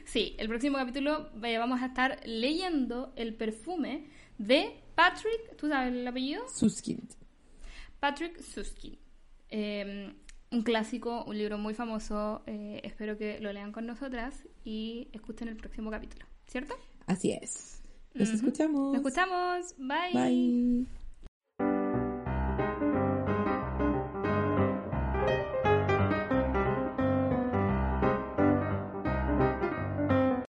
Sí, 0.05 0.35
el 0.39 0.49
próximo 0.49 0.79
capítulo 0.79 1.29
eh, 1.43 1.59
vamos 1.59 1.83
a 1.83 1.87
estar 1.87 2.19
leyendo 2.25 3.13
el 3.15 3.35
perfume 3.35 4.07
de 4.39 4.81
Patrick, 4.95 5.55
¿tú 5.59 5.69
sabes 5.69 5.93
el 5.93 6.09
apellido? 6.09 6.49
Suskind. 6.49 7.15
Patrick 8.01 8.41
Suskind. 8.41 8.97
Em, 9.51 10.15
un 10.51 10.63
clásico, 10.63 11.25
un 11.25 11.37
libro 11.37 11.59
muy 11.59 11.75
famoso. 11.75 12.43
Eh, 12.47 12.81
espero 12.85 13.19
que 13.19 13.39
lo 13.41 13.53
lean 13.53 13.71
con 13.71 13.87
nosotras 13.87 14.45
y 14.69 15.09
escuchen 15.15 15.49
el 15.49 15.57
próximo 15.57 15.91
capítulo, 15.91 16.27
¿cierto? 16.47 16.75
Así 17.07 17.33
es. 17.33 17.81
Nos 18.13 18.29
escuchamos. 18.29 18.89
Nos 18.89 18.97
escuchamos. 18.97 19.75
Bye. 19.79 20.13
Bye. 20.13 21.08